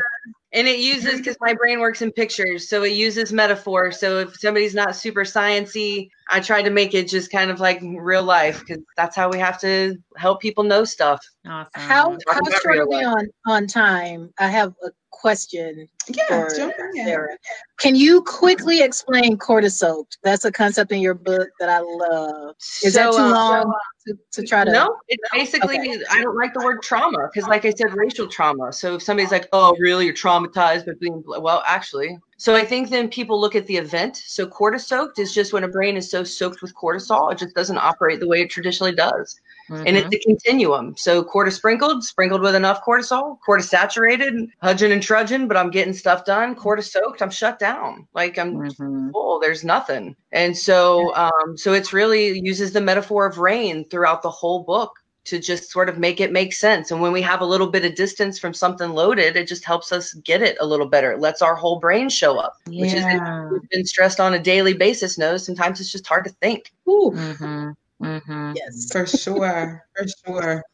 and 0.52 0.66
it 0.66 0.78
uses 0.78 1.18
because 1.18 1.36
my 1.40 1.52
brain 1.54 1.80
works 1.80 2.00
in 2.00 2.12
pictures, 2.12 2.68
so 2.68 2.82
it 2.82 2.92
uses 2.92 3.32
metaphor. 3.32 3.92
So 3.92 4.20
if 4.20 4.38
somebody's 4.38 4.74
not 4.74 4.96
super 4.96 5.22
sciency, 5.22 6.08
I 6.30 6.40
try 6.40 6.62
to 6.62 6.70
make 6.70 6.94
it 6.94 7.08
just 7.08 7.32
kind 7.32 7.50
of 7.50 7.58
like 7.58 7.80
real 7.82 8.22
life 8.22 8.60
because 8.60 8.82
that's 8.96 9.16
how 9.16 9.30
we 9.30 9.38
have 9.38 9.58
to 9.60 9.96
help 10.16 10.40
people 10.40 10.64
know 10.64 10.84
stuff. 10.84 11.24
Awesome. 11.46 11.70
How 11.74 12.18
how 12.28 12.40
short 12.62 12.78
are 12.78 12.88
we 12.88 13.02
on 13.02 13.28
on 13.46 13.66
time? 13.66 14.32
I 14.38 14.48
have 14.48 14.74
a 14.84 14.90
question 15.10 15.88
yeah, 16.08 16.24
for 16.28 16.72
Sarah. 16.94 17.36
Can 17.78 17.94
you 17.94 18.22
quickly 18.22 18.82
explain 18.82 19.36
cortisol? 19.36 20.04
That's 20.22 20.44
a 20.44 20.52
concept 20.52 20.92
in 20.92 21.00
your 21.00 21.14
book 21.14 21.48
that 21.60 21.68
I 21.68 21.80
love. 21.80 22.54
Is 22.82 22.94
so, 22.94 23.04
that 23.04 23.12
too 23.12 23.18
uh, 23.18 23.30
long 23.30 23.74
to, 24.06 24.18
to, 24.32 24.46
try 24.46 24.64
to? 24.64 24.72
No, 24.72 24.96
it's 25.08 25.22
basically, 25.32 25.78
okay. 25.78 26.02
I 26.10 26.22
don't 26.22 26.36
like 26.36 26.54
the 26.54 26.64
word 26.64 26.82
trauma 26.82 27.28
because, 27.32 27.48
like 27.48 27.64
I 27.64 27.70
said, 27.70 27.94
racial 27.94 28.28
trauma. 28.28 28.72
So 28.72 28.96
if 28.96 29.02
somebody's 29.02 29.32
like, 29.32 29.48
oh, 29.52 29.76
really, 29.78 30.06
you're 30.06 30.14
traumatized 30.14 30.86
by 30.86 30.92
being, 31.00 31.22
well, 31.26 31.62
actually, 31.66 32.18
So 32.40 32.54
I 32.54 32.64
think 32.64 32.88
then 32.88 33.08
people 33.08 33.40
look 33.40 33.56
at 33.56 33.66
the 33.66 33.76
event. 33.76 34.16
So 34.16 34.46
cortisol 34.46 34.80
soaked 34.80 35.18
is 35.18 35.34
just 35.34 35.52
when 35.52 35.64
a 35.64 35.68
brain 35.68 35.96
is 35.96 36.08
so 36.08 36.22
soaked 36.22 36.62
with 36.62 36.72
cortisol, 36.72 37.32
it 37.32 37.38
just 37.38 37.54
doesn't 37.54 37.78
operate 37.78 38.20
the 38.20 38.28
way 38.28 38.42
it 38.42 38.48
traditionally 38.48 38.94
does. 38.94 39.40
Mm-hmm. 39.68 39.86
And 39.86 39.96
it's 39.96 40.06
mm-hmm. 40.06 40.14
a 40.14 40.24
continuum. 40.24 40.94
So 40.96 41.24
cortisprinkled, 41.24 42.04
sprinkled 42.04 42.40
with 42.40 42.54
enough 42.54 42.84
cortisol, 42.84 43.38
cortisaturated, 43.46 44.46
hudging 44.62 44.92
and 44.92 45.02
trudging, 45.02 45.48
but 45.48 45.56
I'm 45.56 45.70
getting 45.70 45.92
stuff 45.92 46.24
done. 46.24 46.54
Cortisoaked, 46.54 47.20
I'm 47.20 47.30
shut 47.30 47.58
down. 47.58 48.06
Like 48.14 48.38
I'm 48.38 48.54
mm-hmm. 48.54 49.10
full. 49.10 49.40
There's 49.40 49.64
nothing. 49.64 50.14
And 50.30 50.56
so 50.56 51.12
um, 51.16 51.56
so 51.56 51.72
it's 51.72 51.92
really 51.92 52.38
uses 52.38 52.72
the 52.72 52.80
metaphor 52.80 53.26
of 53.26 53.38
rain 53.38 53.84
throughout 53.88 54.22
the 54.22 54.30
whole 54.30 54.62
book 54.62 54.92
to 55.28 55.38
just 55.38 55.70
sort 55.70 55.88
of 55.88 55.98
make 55.98 56.20
it 56.20 56.32
make 56.32 56.52
sense. 56.52 56.90
And 56.90 57.00
when 57.00 57.12
we 57.12 57.22
have 57.22 57.40
a 57.40 57.46
little 57.46 57.66
bit 57.66 57.84
of 57.84 57.94
distance 57.94 58.38
from 58.38 58.54
something 58.54 58.90
loaded, 58.90 59.36
it 59.36 59.46
just 59.46 59.64
helps 59.64 59.92
us 59.92 60.14
get 60.14 60.42
it 60.42 60.56
a 60.60 60.66
little 60.66 60.86
better. 60.86 61.12
It 61.12 61.20
lets 61.20 61.42
our 61.42 61.54
whole 61.54 61.78
brain 61.78 62.08
show 62.08 62.38
up, 62.38 62.56
yeah. 62.68 62.80
which 62.80 62.94
is 62.94 63.50
we've 63.52 63.70
been 63.70 63.84
stressed 63.84 64.20
on 64.20 64.34
a 64.34 64.38
daily 64.38 64.74
basis. 64.74 65.18
Knows 65.18 65.44
sometimes 65.44 65.80
it's 65.80 65.92
just 65.92 66.06
hard 66.06 66.24
to 66.24 66.30
think. 66.30 66.72
Mm-hmm. 66.86 67.70
Mm-hmm. 68.02 68.52
Yes, 68.56 68.90
for 68.90 69.06
sure, 69.06 69.84
for 69.96 70.06
sure. 70.26 70.64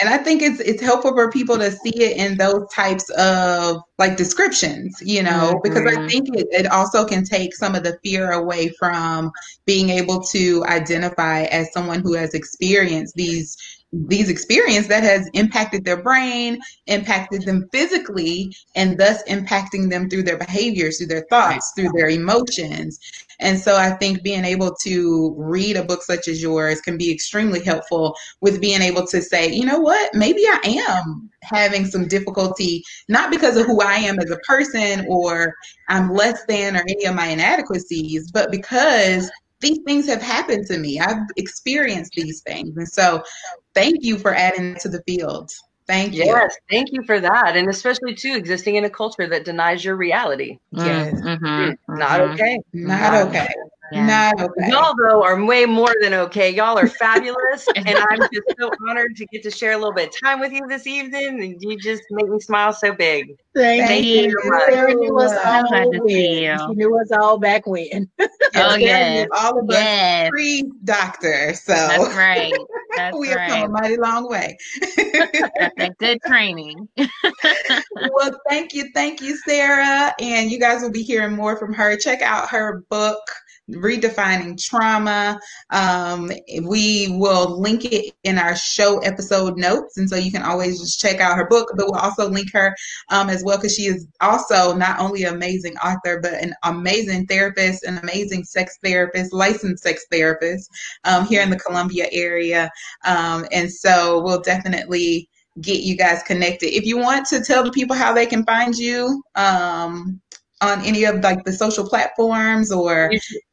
And 0.00 0.08
I 0.08 0.18
think 0.18 0.42
it's 0.42 0.58
it's 0.58 0.82
helpful 0.82 1.12
for 1.14 1.30
people 1.30 1.56
to 1.56 1.70
see 1.70 2.02
it 2.02 2.16
in 2.16 2.36
those 2.36 2.66
types 2.72 3.08
of 3.10 3.80
like 3.98 4.16
descriptions, 4.16 5.00
you 5.04 5.22
know, 5.22 5.54
mm-hmm. 5.54 5.58
because 5.62 5.86
I 5.86 6.08
think 6.08 6.28
it, 6.36 6.48
it 6.50 6.66
also 6.66 7.04
can 7.04 7.24
take 7.24 7.54
some 7.54 7.76
of 7.76 7.84
the 7.84 7.96
fear 8.02 8.32
away 8.32 8.70
from 8.70 9.30
being 9.66 9.90
able 9.90 10.20
to 10.24 10.64
identify 10.66 11.42
as 11.44 11.72
someone 11.72 12.00
who 12.00 12.14
has 12.14 12.34
experienced 12.34 13.14
these 13.14 13.56
these 14.06 14.28
experience 14.28 14.88
that 14.88 15.02
has 15.02 15.28
impacted 15.34 15.84
their 15.84 16.02
brain, 16.02 16.60
impacted 16.86 17.42
them 17.42 17.68
physically, 17.72 18.54
and 18.74 18.98
thus 18.98 19.22
impacting 19.24 19.88
them 19.88 20.10
through 20.10 20.24
their 20.24 20.36
behaviors, 20.36 20.98
through 20.98 21.06
their 21.06 21.26
thoughts, 21.30 21.72
through 21.76 21.90
their 21.94 22.08
emotions. 22.08 22.98
And 23.40 23.58
so 23.58 23.76
I 23.76 23.90
think 23.90 24.22
being 24.22 24.44
able 24.44 24.74
to 24.82 25.34
read 25.36 25.76
a 25.76 25.84
book 25.84 26.02
such 26.02 26.28
as 26.28 26.42
yours 26.42 26.80
can 26.80 26.96
be 26.96 27.12
extremely 27.12 27.62
helpful 27.62 28.16
with 28.40 28.60
being 28.60 28.82
able 28.82 29.06
to 29.06 29.22
say, 29.22 29.52
you 29.52 29.64
know 29.64 29.78
what, 29.78 30.14
maybe 30.14 30.42
I 30.46 30.84
am 30.88 31.30
having 31.42 31.86
some 31.86 32.08
difficulty, 32.08 32.82
not 33.08 33.30
because 33.30 33.56
of 33.56 33.66
who 33.66 33.80
I 33.80 33.94
am 33.94 34.18
as 34.18 34.30
a 34.30 34.38
person 34.38 35.06
or 35.08 35.54
I'm 35.88 36.12
less 36.12 36.44
than 36.46 36.76
or 36.76 36.82
any 36.88 37.04
of 37.04 37.14
my 37.14 37.26
inadequacies, 37.26 38.30
but 38.32 38.50
because 38.50 39.30
these 39.60 39.78
things 39.86 40.06
have 40.06 40.20
happened 40.20 40.66
to 40.66 40.78
me. 40.78 41.00
I've 41.00 41.22
experienced 41.36 42.12
these 42.14 42.42
things. 42.42 42.76
And 42.76 42.88
so 42.88 43.22
thank 43.74 44.04
you 44.04 44.18
for 44.18 44.34
adding 44.34 44.76
to 44.76 44.88
the 44.88 45.02
field. 45.02 45.50
Thank 45.86 46.14
you. 46.14 46.24
Yes, 46.24 46.56
thank 46.70 46.92
you 46.92 47.02
for 47.04 47.20
that. 47.20 47.56
And 47.56 47.68
especially 47.68 48.14
too 48.14 48.34
existing 48.34 48.76
in 48.76 48.84
a 48.84 48.90
culture 48.90 49.26
that 49.26 49.44
denies 49.44 49.84
your 49.84 49.96
reality. 49.96 50.58
Yes. 50.70 51.14
Mm-hmm. 51.14 51.98
Not 51.98 52.20
mm-hmm. 52.20 52.32
okay. 52.32 52.58
Not 52.72 53.28
okay. 53.28 53.48
Yeah. 53.94 54.06
Not 54.06 54.40
okay. 54.40 54.70
Y'all 54.70 54.92
though 54.98 55.22
are 55.22 55.42
way 55.44 55.66
more 55.66 55.94
than 56.00 56.14
okay. 56.14 56.50
Y'all 56.50 56.76
are 56.76 56.88
fabulous, 56.88 57.68
and 57.76 57.88
I'm 57.88 58.18
just 58.32 58.46
so 58.58 58.72
honored 58.88 59.14
to 59.16 59.26
get 59.26 59.44
to 59.44 59.52
share 59.52 59.70
a 59.70 59.76
little 59.76 59.92
bit 59.92 60.08
of 60.08 60.20
time 60.20 60.40
with 60.40 60.52
you 60.52 60.66
this 60.66 60.88
evening. 60.88 61.40
And 61.40 61.56
you 61.60 61.78
just 61.78 62.02
make 62.10 62.28
me 62.28 62.40
smile 62.40 62.72
so 62.72 62.92
big. 62.92 63.36
Thank, 63.54 63.86
Thank 63.86 64.04
you. 64.04 64.22
you. 64.22 64.60
Sarah 64.66 64.94
knew 64.94 65.16
us 65.20 65.32
all 65.44 65.90
when. 65.90 66.58
She 66.58 66.74
knew 66.74 67.00
us 67.00 67.12
all 67.12 67.38
back 67.38 67.68
when. 67.68 68.10
oh 68.56 68.74
yeah, 68.74 69.26
all 69.32 69.60
of 69.60 69.70
us 69.70 70.28
pre-doctor. 70.30 71.54
So 71.54 71.72
that's 71.72 72.16
right. 72.16 72.52
That's 72.96 73.16
we 73.18 73.26
have 73.26 73.48
come 73.48 73.62
a 73.62 73.68
mighty 73.68 73.96
long 73.96 74.28
way. 74.28 74.56
good 75.98 76.20
training. 76.24 76.88
well, 76.96 78.40
thank 78.48 78.72
you, 78.72 78.88
thank 78.94 79.20
you, 79.20 79.36
Sarah, 79.38 80.14
and 80.20 80.48
you 80.48 80.60
guys 80.60 80.80
will 80.80 80.92
be 80.92 81.02
hearing 81.02 81.34
more 81.34 81.56
from 81.56 81.72
her. 81.72 81.96
Check 81.96 82.22
out 82.22 82.48
her 82.50 82.84
book 82.90 83.18
redefining 83.70 84.62
trauma. 84.62 85.38
Um, 85.70 86.30
we 86.62 87.08
will 87.18 87.60
link 87.60 87.84
it 87.84 88.14
in 88.24 88.38
our 88.38 88.56
show 88.56 88.98
episode 88.98 89.56
notes, 89.56 89.96
and 89.96 90.08
so 90.08 90.16
you 90.16 90.30
can 90.30 90.42
always 90.42 90.80
just 90.80 91.00
check 91.00 91.20
out 91.20 91.36
her 91.36 91.46
book. 91.46 91.72
But 91.76 91.86
we'll 91.86 92.00
also 92.00 92.28
link 92.28 92.52
her 92.52 92.74
um, 93.10 93.30
as 93.30 93.42
well 93.44 93.56
because 93.56 93.74
she 93.74 93.86
is 93.86 94.06
also 94.20 94.74
not 94.74 95.00
only 95.00 95.24
an 95.24 95.34
amazing 95.34 95.76
author, 95.78 96.20
but 96.20 96.34
an 96.34 96.54
amazing 96.64 97.26
therapist, 97.26 97.84
an 97.84 97.98
amazing 97.98 98.44
sex 98.44 98.78
therapist, 98.82 99.32
licensed 99.32 99.82
sex 99.82 100.04
therapist 100.10 100.70
um, 101.04 101.26
here 101.26 101.42
in 101.42 101.50
the 101.50 101.58
Columbia 101.58 102.08
area. 102.12 102.70
Um, 103.04 103.46
and 103.52 103.72
so 103.72 104.22
we'll 104.22 104.42
definitely 104.42 105.28
get 105.60 105.80
you 105.80 105.96
guys 105.96 106.22
connected. 106.24 106.74
If 106.74 106.84
you 106.84 106.98
want 106.98 107.26
to 107.28 107.40
tell 107.40 107.62
the 107.62 107.70
people 107.70 107.94
how 107.94 108.12
they 108.12 108.26
can 108.26 108.44
find 108.44 108.76
you, 108.76 109.22
um, 109.36 110.20
on 110.64 110.84
any 110.84 111.04
of 111.04 111.22
like 111.22 111.44
the 111.44 111.52
social 111.52 111.88
platforms 111.88 112.72
or 112.72 113.10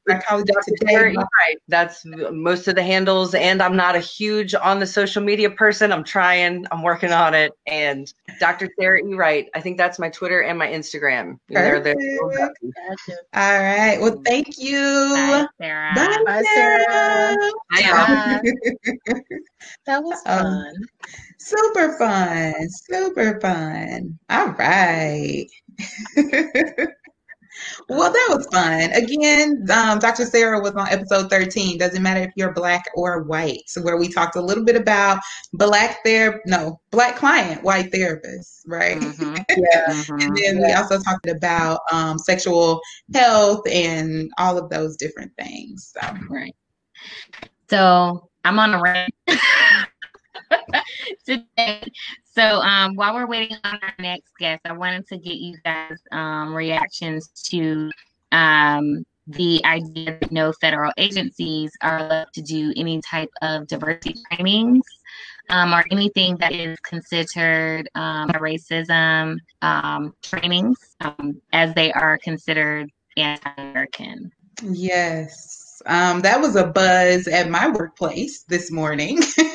Psychology 0.07 0.53
Today? 0.65 1.15
Right. 1.15 1.57
That's 1.67 2.03
most 2.05 2.67
of 2.67 2.75
the 2.75 2.83
handles. 2.83 3.33
And 3.35 3.61
I'm 3.61 3.75
not 3.75 3.95
a 3.95 3.99
huge 3.99 4.55
on 4.55 4.79
the 4.79 4.87
social 4.87 5.21
media 5.21 5.49
person. 5.49 5.91
I'm 5.91 6.03
trying, 6.03 6.65
I'm 6.71 6.81
working 6.81 7.11
on 7.11 7.33
it. 7.33 7.53
And 7.67 8.11
Dr. 8.39 8.69
Sarah 8.79 8.99
E. 9.05 9.13
Wright, 9.13 9.47
I 9.53 9.61
think 9.61 9.77
that's 9.77 9.99
my 9.99 10.09
Twitter 10.09 10.41
and 10.41 10.57
my 10.57 10.67
Instagram. 10.67 11.37
Perfect. 11.51 12.01
All 13.33 13.59
right. 13.59 13.97
Well, 13.99 14.21
thank 14.25 14.57
you. 14.57 15.11
Bye, 15.13 15.47
Sarah. 15.59 15.93
Bye, 15.95 16.23
Bye 16.25 16.43
Sarah. 16.53 17.51
Bye, 17.71 18.41
that 19.85 20.03
was 20.03 20.21
um, 20.25 20.43
fun. 20.43 20.67
Um, 20.67 20.73
super 21.39 21.97
fun. 21.97 22.69
Super 22.69 23.39
fun. 23.39 24.19
All 24.29 24.49
right. 24.53 25.47
well, 27.89 28.11
that 28.11 28.27
was 28.29 28.47
fun. 28.47 28.91
Again, 28.91 29.65
um, 29.71 29.99
Dr. 29.99 30.25
Sarah 30.25 30.59
was 30.59 30.73
on 30.73 30.87
episode 30.87 31.29
13. 31.29 31.77
Doesn't 31.77 32.01
matter 32.01 32.21
if 32.21 32.31
you're 32.35 32.53
black 32.53 32.85
or 32.95 33.23
white, 33.23 33.63
so 33.67 33.81
where 33.81 33.97
we 33.97 34.07
talked 34.07 34.35
a 34.35 34.41
little 34.41 34.63
bit 34.63 34.75
about 34.75 35.19
black 35.53 35.99
therapy, 36.05 36.39
no, 36.45 36.79
black 36.91 37.15
client, 37.15 37.63
white 37.63 37.91
therapist, 37.91 38.63
right? 38.67 38.97
Mm-hmm. 38.97 39.35
Yeah. 39.51 39.93
Mm-hmm. 39.93 40.19
and 40.21 40.37
then 40.37 40.57
yeah. 40.59 40.67
we 40.67 40.73
also 40.73 40.97
talked 40.99 41.27
about 41.27 41.81
um, 41.91 42.17
sexual 42.17 42.79
health 43.13 43.61
and 43.69 44.31
all 44.37 44.57
of 44.57 44.69
those 44.69 44.95
different 44.95 45.31
things. 45.37 45.93
So. 45.93 46.15
Right. 46.29 46.55
So 47.69 48.29
I'm 48.43 48.59
on 48.59 48.73
a 48.73 48.81
rant. 48.81 49.13
today. 51.25 51.83
So 52.33 52.41
um, 52.61 52.95
while 52.95 53.13
we're 53.13 53.27
waiting 53.27 53.57
on 53.63 53.79
our 53.81 53.93
next 53.99 54.31
guest, 54.39 54.61
I 54.65 54.71
wanted 54.71 55.05
to 55.07 55.17
get 55.17 55.35
you 55.35 55.57
guys 55.65 55.97
um, 56.11 56.53
reactions 56.53 57.29
to 57.49 57.91
um, 58.31 59.03
the 59.27 59.61
idea 59.65 60.17
that 60.19 60.31
no 60.31 60.53
federal 60.53 60.93
agencies 60.97 61.71
are 61.81 61.99
allowed 61.99 62.33
to 62.33 62.41
do 62.41 62.73
any 62.77 63.01
type 63.01 63.29
of 63.41 63.67
diversity 63.67 64.15
trainings 64.31 64.85
um, 65.49 65.73
or 65.73 65.83
anything 65.91 66.37
that 66.37 66.53
is 66.53 66.79
considered 66.79 67.89
um, 67.95 68.29
racism 68.29 69.35
um, 69.61 70.13
trainings 70.21 70.77
as 71.51 71.73
they 71.73 71.91
are 71.91 72.17
considered 72.17 72.89
anti-American. 73.17 74.31
Yes. 74.63 75.81
that 76.21 76.39
was 76.39 76.55
a 76.55 76.67
buzz 76.67 77.27
at 77.27 77.49
my 77.49 77.67
workplace 77.69 78.43
this 78.43 78.71
morning. 78.71 79.19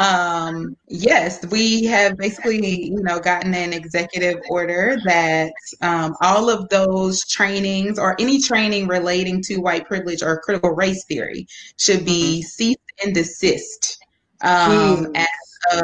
um, 0.00 0.76
yes, 0.88 1.44
we 1.46 1.84
have 1.84 2.16
basically, 2.16 2.86
you 2.86 3.02
know, 3.02 3.18
gotten 3.18 3.54
an 3.54 3.72
executive 3.72 4.40
order 4.48 4.96
that 5.04 5.52
um, 5.82 6.14
all 6.20 6.48
of 6.48 6.68
those 6.68 7.26
trainings 7.26 7.98
or 7.98 8.16
any 8.20 8.40
training 8.40 8.86
relating 8.86 9.42
to 9.42 9.58
white 9.58 9.86
privilege 9.86 10.22
or 10.22 10.40
critical 10.40 10.70
race 10.70 11.04
theory 11.04 11.46
should 11.76 12.04
be 12.04 12.40
mm-hmm. 12.40 12.46
cease 12.46 12.76
and 13.04 13.14
desist 13.14 13.98
um, 14.42 15.12
as 15.14 15.28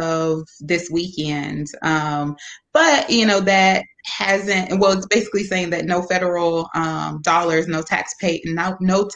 of 0.01 0.49
this 0.61 0.91
weekend. 0.91 1.69
Um, 1.83 2.37
but 2.73 3.09
you 3.11 3.27
know 3.27 3.41
that 3.41 3.85
hasn't. 4.05 4.79
Well, 4.79 4.93
it's 4.93 5.07
basically 5.07 5.45
saying 5.45 5.71
that 5.71 5.85
no 5.85 6.03
federal 6.03 6.69
um, 6.75 7.21
dollars, 7.23 7.67
no 7.67 7.83
tax 7.83 8.15
pay, 8.21 8.41
no 8.45 8.77
no 8.81 9.09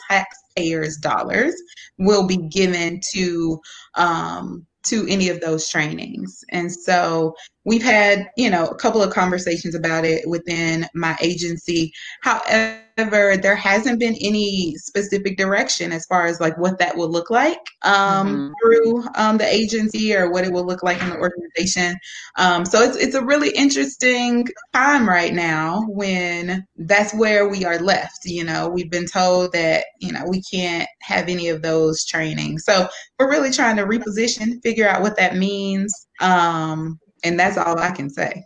taxpayers' 0.55 0.97
dollars 0.97 1.55
will 1.97 2.25
be 2.25 2.37
given 2.37 2.99
to 3.13 3.59
um, 3.95 4.65
to 4.83 5.05
any 5.07 5.29
of 5.29 5.39
those 5.41 5.67
trainings. 5.69 6.43
And 6.49 6.71
so 6.71 7.35
we've 7.63 7.83
had, 7.83 8.29
you 8.37 8.49
know, 8.49 8.65
a 8.67 8.75
couple 8.75 9.01
of 9.01 9.13
conversations 9.13 9.75
about 9.75 10.05
it 10.05 10.27
within 10.27 10.87
my 10.93 11.15
agency. 11.21 11.93
However, 12.21 13.37
there 13.37 13.55
hasn't 13.55 13.99
been 13.99 14.15
any 14.19 14.75
specific 14.77 15.37
direction 15.37 15.91
as 15.91 16.05
far 16.07 16.25
as 16.25 16.39
like 16.39 16.57
what 16.57 16.79
that 16.79 16.95
will 16.95 17.09
look 17.09 17.29
like 17.29 17.59
um, 17.83 18.27
mm-hmm. 18.27 18.51
through 18.61 19.03
um, 19.15 19.37
the 19.37 19.45
agency 19.45 20.15
or 20.15 20.31
what 20.31 20.43
it 20.43 20.51
will 20.51 20.65
look 20.65 20.83
like 20.83 21.01
in 21.01 21.09
the 21.09 21.17
organization. 21.17 21.95
Um, 22.37 22.65
so 22.65 22.81
it's 22.81 22.97
it's 22.97 23.15
a 23.15 23.23
really 23.23 23.51
interesting 23.51 24.47
time 24.73 25.07
right 25.07 25.33
now 25.33 25.83
when 25.87 26.65
that's 26.77 27.13
where 27.13 27.47
we 27.47 27.63
are 27.65 27.79
left. 27.79 28.25
You 28.25 28.43
know, 28.43 28.69
we've 28.69 28.91
been 28.91 29.07
told 29.07 29.53
that 29.53 29.85
you 29.99 30.11
know 30.11 30.25
we 30.27 30.41
can't 30.41 30.89
have 31.01 31.29
any 31.29 31.49
of 31.49 31.61
those 31.61 32.05
trainings. 32.05 32.65
So 32.65 32.87
we're 33.19 33.29
really 33.29 33.51
trying 33.51 33.77
to 33.77 33.85
reposition, 33.85 34.61
figure 34.63 34.87
out 34.87 35.01
what 35.01 35.17
that 35.17 35.35
means. 35.35 35.93
Um, 36.19 36.99
and 37.23 37.39
that's 37.39 37.57
all 37.57 37.79
I 37.79 37.91
can 37.91 38.09
say. 38.09 38.43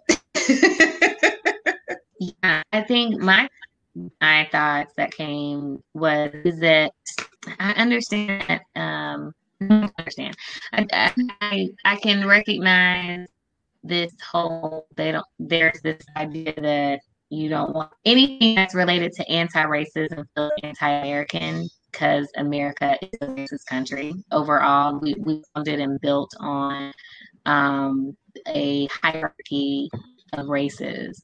yeah, 2.19 2.63
I 2.71 2.81
think 2.81 3.19
my 3.19 3.47
my 4.21 4.47
thoughts 4.51 4.93
that 4.97 5.11
came 5.11 5.81
was 5.93 6.31
that 6.59 6.91
I 7.59 7.71
understand 7.73 8.61
um 8.75 9.33
I 9.61 9.89
understand. 9.97 10.35
I, 10.73 10.87
I 11.41 11.69
I 11.85 11.95
can 11.97 12.27
recognize 12.27 13.27
this 13.83 14.11
whole 14.31 14.87
they 14.95 15.11
don't 15.11 15.25
there's 15.39 15.79
this 15.81 16.01
idea 16.17 16.53
that 16.59 16.99
you 17.29 17.49
don't 17.49 17.73
want 17.73 17.91
anything 18.05 18.55
that's 18.55 18.75
related 18.75 19.11
to 19.13 19.29
anti-racism 19.29 20.25
anti-American 20.63 21.67
because 21.91 22.27
America 22.35 22.97
is 23.01 23.09
a 23.21 23.27
racist 23.27 23.65
country 23.67 24.13
overall. 24.31 24.99
We 24.99 25.15
we 25.19 25.43
founded 25.53 25.79
and 25.79 25.99
built 26.01 26.33
on 26.39 26.93
um, 27.45 28.17
a 28.47 28.87
hierarchy 28.87 29.89
of 30.33 30.47
races. 30.47 31.21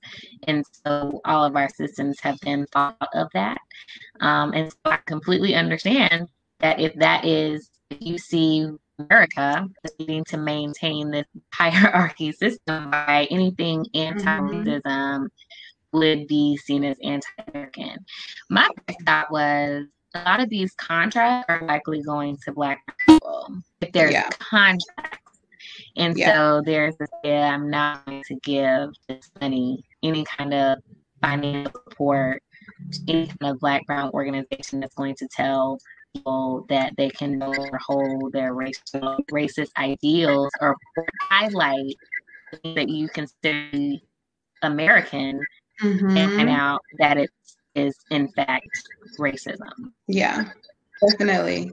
And 0.48 0.66
so 0.86 1.22
all 1.26 1.44
of 1.44 1.56
our 1.56 1.70
systems 1.70 2.20
have 2.22 2.40
been 2.42 2.66
thought 2.68 2.98
of 3.14 3.28
that. 3.34 3.60
Um, 4.20 4.54
and 4.54 4.72
so 4.72 4.78
I 4.86 5.00
completely 5.06 5.56
understand 5.56 6.28
that 6.60 6.80
if 6.80 6.94
that 6.96 7.26
is, 7.26 7.70
if 7.90 7.98
you 8.02 8.18
see 8.18 8.70
America 9.00 9.68
needing 10.00 10.24
to 10.26 10.38
maintain 10.38 11.12
this 11.12 11.26
hierarchy 11.54 12.32
system 12.32 12.92
by 12.92 13.28
anything 13.32 13.86
anti 13.94 14.40
racism 14.40 14.82
mm-hmm. 14.84 15.98
would 15.98 16.28
be 16.28 16.58
seen 16.58 16.84
as 16.84 16.98
anti 17.04 17.28
American. 17.48 17.98
My 18.50 18.70
thought 19.06 19.32
was 19.32 19.86
a 20.14 20.24
lot 20.24 20.42
of 20.42 20.50
these 20.50 20.74
contracts 20.74 21.46
are 21.50 21.66
likely 21.66 22.02
going 22.02 22.38
to 22.46 22.52
Black 22.52 22.80
people. 23.08 23.56
If 23.80 23.92
there's 23.94 24.12
yeah. 24.12 24.30
contracts 24.40 25.11
and 25.96 26.18
yeah. 26.18 26.34
so 26.34 26.62
there's 26.66 26.96
this, 26.98 27.10
yeah, 27.24 27.54
I'm 27.54 27.70
not 27.70 28.06
going 28.06 28.24
to 28.28 28.36
give 28.36 28.92
this 29.08 29.30
money 29.40 29.84
any 30.04 30.24
kind 30.26 30.54
of 30.54 30.80
financial 31.22 31.72
support 31.90 32.42
to 32.92 33.00
any 33.08 33.28
kind 33.28 33.54
of 33.54 33.60
Black 33.60 33.86
Brown 33.86 34.12
organization 34.14 34.80
that's 34.80 34.96
going 34.96 35.16
to 35.16 35.28
tell 35.28 35.78
people 36.14 36.66
that 36.70 36.94
they 36.98 37.10
can 37.10 37.38
no 37.38 37.52
longer 37.52 37.78
hold 37.78 38.34
their 38.34 38.54
racial, 38.54 39.18
racist 39.32 39.70
ideals 39.78 40.50
or 40.60 40.76
highlight 41.22 41.96
that 42.76 42.90
you 42.90 43.08
consider 43.10 43.98
American 44.62 45.40
mm-hmm. 45.82 46.18
and 46.18 46.32
find 46.34 46.50
out 46.50 46.82
that 47.00 47.18
it 47.18 47.30
is 47.76 47.96
in 48.10 48.28
fact 48.30 48.68
racism. 49.20 49.92
Yeah, 50.08 50.46
definitely. 51.08 51.72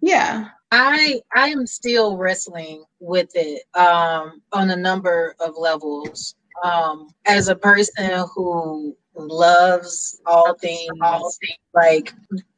Yeah. 0.00 0.48
I 0.70 1.20
I 1.34 1.48
am 1.50 1.66
still 1.66 2.16
wrestling 2.16 2.84
with 2.98 3.30
it 3.34 3.62
um, 3.74 4.42
on 4.52 4.70
a 4.70 4.76
number 4.76 5.36
of 5.40 5.56
levels. 5.56 6.34
Um, 6.64 7.08
as 7.26 7.48
a 7.48 7.56
person 7.56 8.26
who 8.34 8.96
loves 9.14 10.20
all 10.26 10.54
things, 10.54 10.88
all 11.00 11.32
things 11.40 11.58
like 11.74 12.12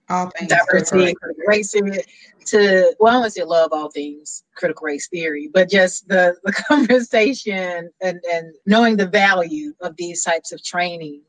all 0.08 0.30
things 0.30 0.50
diversity, 0.50 1.14
racism, 1.48 1.98
to 2.46 2.94
well, 3.00 3.14
I 3.14 3.18
want 3.18 3.24
to 3.26 3.30
say 3.30 3.44
love 3.44 3.70
all 3.72 3.90
things 3.90 4.44
critical 4.54 4.86
race 4.86 5.08
theory, 5.08 5.50
but 5.52 5.68
just 5.68 6.08
the 6.08 6.36
the 6.44 6.52
conversation 6.68 7.90
and 8.00 8.20
and 8.32 8.54
knowing 8.64 8.96
the 8.96 9.08
value 9.08 9.74
of 9.80 9.96
these 9.96 10.22
types 10.24 10.52
of 10.52 10.62
training 10.64 11.22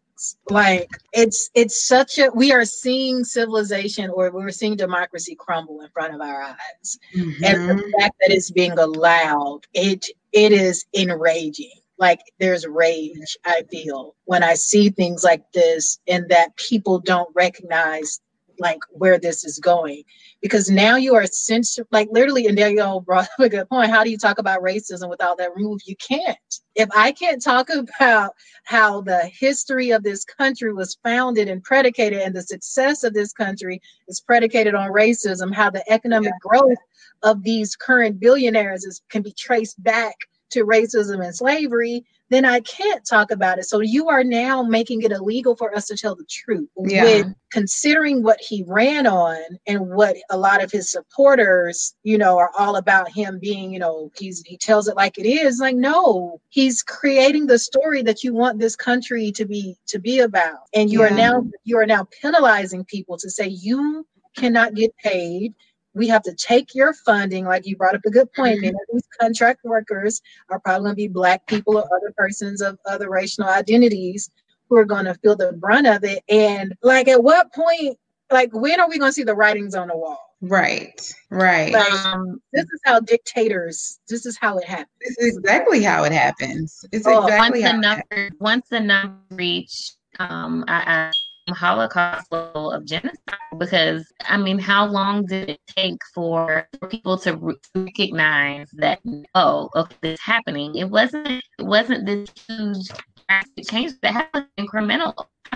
like 0.50 0.90
it's 1.14 1.50
it's 1.54 1.86
such 1.86 2.18
a 2.18 2.30
we 2.34 2.52
are 2.52 2.66
seeing 2.66 3.24
civilization 3.24 4.10
or 4.10 4.32
we're 4.32 4.50
seeing 4.50 4.76
democracy 4.76 5.36
crumble 5.36 5.82
in 5.82 5.90
front 5.90 6.14
of 6.14 6.22
our 6.22 6.42
eyes. 6.42 7.00
Mm-hmm. 7.16 7.44
And 7.44 7.70
the 7.70 7.74
mm-hmm. 7.74 8.00
fact 8.00 8.16
that 8.22 8.32
it's 8.32 8.52
being 8.52 8.78
allowed, 8.78 9.62
it 9.74 10.08
it 10.32 10.52
is 10.52 10.86
enraging. 10.94 11.72
Like 12.00 12.22
there's 12.40 12.66
rage 12.68 13.38
I 13.46 13.64
feel 13.72 14.16
when 14.26 14.44
I 14.44 14.54
see 14.54 14.90
things 14.90 15.24
like 15.24 15.52
this 15.52 16.00
and 16.08 16.30
that 16.30 16.56
people 16.56 17.00
don't 17.00 17.30
recognize 17.34 18.20
like 18.60 18.80
where 18.92 19.20
this 19.20 19.44
is 19.44 19.60
going. 19.60 20.04
Because 20.42 20.70
now 20.70 20.96
you 20.96 21.16
are 21.16 21.26
censor 21.26 21.86
like 21.92 22.10
literally 22.12 22.48
and 22.48 22.58
you 22.58 23.02
brought 23.06 23.24
up 23.40 23.40
a 23.40 23.50
good 23.50 23.70
point. 23.70 23.92
How 23.92 24.04
do 24.04 24.10
you 24.10 24.18
talk 24.18 24.40
about 24.40 24.62
racism 24.62 25.10
without 25.10 25.38
that 25.38 25.56
remove 25.56 25.82
you 25.86 25.96
can't? 25.96 26.38
If 26.76 26.90
i 26.96 27.12
can't 27.12 27.42
talk 27.42 27.70
about 28.00 28.34
how 28.64 29.02
the 29.02 29.30
history 29.34 29.92
of 29.92 30.04
this 30.04 30.24
country 30.24 30.74
was 30.74 30.98
founded 31.04 31.50
and 31.50 31.64
predicated 31.64 32.22
and 32.22 32.36
the 32.36 32.44
success 32.44 33.04
of 33.04 33.14
this 33.14 33.34
country 33.34 33.82
is 34.08 34.22
predicated 34.22 34.76
on 34.76 34.92
racism 34.92 35.54
how 35.54 35.72
the 35.72 35.84
economic 35.92 36.34
yeah. 36.34 36.50
growth 36.50 36.78
of 37.24 37.42
these 37.44 37.76
current 37.76 38.20
billionaires 38.20 38.86
is, 38.86 39.02
can 39.10 39.24
be 39.24 39.34
traced 39.34 39.82
back 39.84 40.16
to 40.52 40.66
racism 40.66 41.24
and 41.24 41.36
slavery 41.36 42.06
then 42.30 42.46
I 42.46 42.60
can't 42.62 43.06
talk 43.06 43.32
about 43.32 43.58
it. 43.60 43.66
So 43.66 43.80
you 43.80 44.10
are 44.10 44.24
now 44.24 44.62
making 44.62 45.04
it 45.04 45.12
illegal 45.12 45.56
for 45.56 45.74
us 45.76 45.86
to 45.88 45.98
tell 45.98 46.16
the 46.16 46.26
truth. 46.26 46.70
Yeah. 46.78 47.04
With 47.04 47.36
considering 47.52 48.22
what 48.22 48.40
he 48.42 48.64
ran 48.68 49.08
on 49.08 49.38
and 49.66 49.88
what 49.90 50.18
a 50.30 50.38
lot 50.38 50.64
of 50.64 50.72
his 50.72 50.90
supporters, 50.92 51.96
you 52.04 52.18
know, 52.18 52.38
are 52.38 52.52
all 52.58 52.76
about 52.76 53.10
him 53.10 53.40
being, 53.40 53.72
you 53.72 53.80
know, 53.80 54.12
he's 54.18 54.44
he 54.46 54.58
tells 54.58 54.88
it 54.88 54.96
like 54.96 55.18
it 55.18 55.28
is. 55.28 55.60
Like, 55.60 55.76
no, 55.76 56.42
he's 56.50 56.84
creating 56.84 57.48
the 57.48 57.60
story 57.60 58.02
that 58.04 58.24
you 58.24 58.34
want 58.34 58.60
this 58.60 58.76
country 58.76 59.32
to 59.32 59.46
be 59.46 59.76
to 59.88 60.00
be 60.00 60.20
about. 60.20 60.68
And 60.74 60.92
you 60.92 61.02
yeah. 61.02 61.08
are 61.08 61.16
now 61.16 61.44
you 61.64 61.78
are 61.78 61.86
now 61.86 62.08
penalizing 62.22 62.84
people 62.86 63.18
to 63.18 63.30
say 63.30 63.48
you 63.48 64.06
cannot 64.36 64.76
get 64.76 64.96
paid 64.98 65.54
we 65.98 66.08
have 66.08 66.24
to 66.24 66.34
take 66.34 66.76
your 66.76 66.94
funding, 66.94 67.46
like 67.46 67.66
you 67.66 67.76
brought 67.76 67.96
up 67.96 68.02
a 68.06 68.10
good 68.10 68.32
point. 68.34 68.62
Many 68.62 68.70
of 68.70 68.76
these 68.92 69.08
contract 69.20 69.64
workers 69.64 70.22
are 70.50 70.60
probably 70.60 70.86
going 70.86 70.92
to 70.94 70.96
be 70.96 71.08
Black 71.08 71.46
people 71.48 71.78
or 71.78 71.84
other 71.84 72.14
persons 72.16 72.62
of 72.62 72.78
other 72.86 73.10
racial 73.10 73.46
identities 73.46 74.30
who 74.70 74.78
are 74.78 74.86
going 74.86 75.06
to 75.06 75.16
feel 75.16 75.36
the 75.36 75.54
brunt 75.54 75.88
of 75.88 76.04
it. 76.04 76.24
And 76.30 76.76
like, 76.82 77.08
at 77.08 77.24
what 77.24 77.54
point, 77.54 77.98
like, 78.32 78.54
when 78.54 78.80
are 78.80 78.90
we 78.90 79.00
going 79.00 79.10
to 79.10 79.14
see 79.14 79.24
the 79.24 79.36
writings 79.36 79.76
on 79.76 79.88
the 79.88 79.98
wall? 79.98 80.20
Right, 80.40 81.14
right. 81.32 81.74
Like, 81.74 82.06
um, 82.06 82.40
this 82.54 82.66
is 82.66 82.80
how 82.86 83.00
dictators. 83.00 84.00
This 84.08 84.26
is 84.26 84.38
how 84.40 84.58
it 84.60 84.66
happens. 84.66 84.90
This 85.02 85.18
is 85.18 85.38
exactly 85.38 85.82
how 85.82 86.04
it 86.04 86.12
happens. 86.12 86.86
It's 86.92 87.08
oh, 87.08 87.24
exactly 87.24 87.62
once 87.62 87.72
the 87.72 87.78
number 87.78 88.30
once 88.40 88.68
the 88.70 88.80
number 88.80 89.18
reach 89.32 89.94
um, 90.20 90.66
I, 90.68 91.10
I 91.10 91.12
Holocaust 91.54 92.32
level 92.32 92.72
of 92.72 92.86
genocide 92.86 93.18
because 93.58 94.06
I 94.22 94.38
mean, 94.38 94.60
how 94.60 94.86
long 94.86 95.26
did 95.26 95.50
it 95.50 95.62
take 95.68 96.00
for, 96.14 96.68
people 96.90 97.18
to 97.20 97.36
re- 97.38 97.56
recognize 97.76 98.70
that 98.74 99.00
oh, 99.36 99.70
okay, 99.76 99.96
this 100.02 100.14
is 100.14 100.22
happening? 100.22 100.76
It 100.76 100.90
wasn't 100.90 101.28
it 101.28 101.66
wasn't 101.66 102.06
this 102.06 102.30
huge 102.48 102.88
drastic 103.28 103.68
change 103.70 103.94
that 104.02 104.14
happened 104.14 104.48
incremental. 104.58 105.14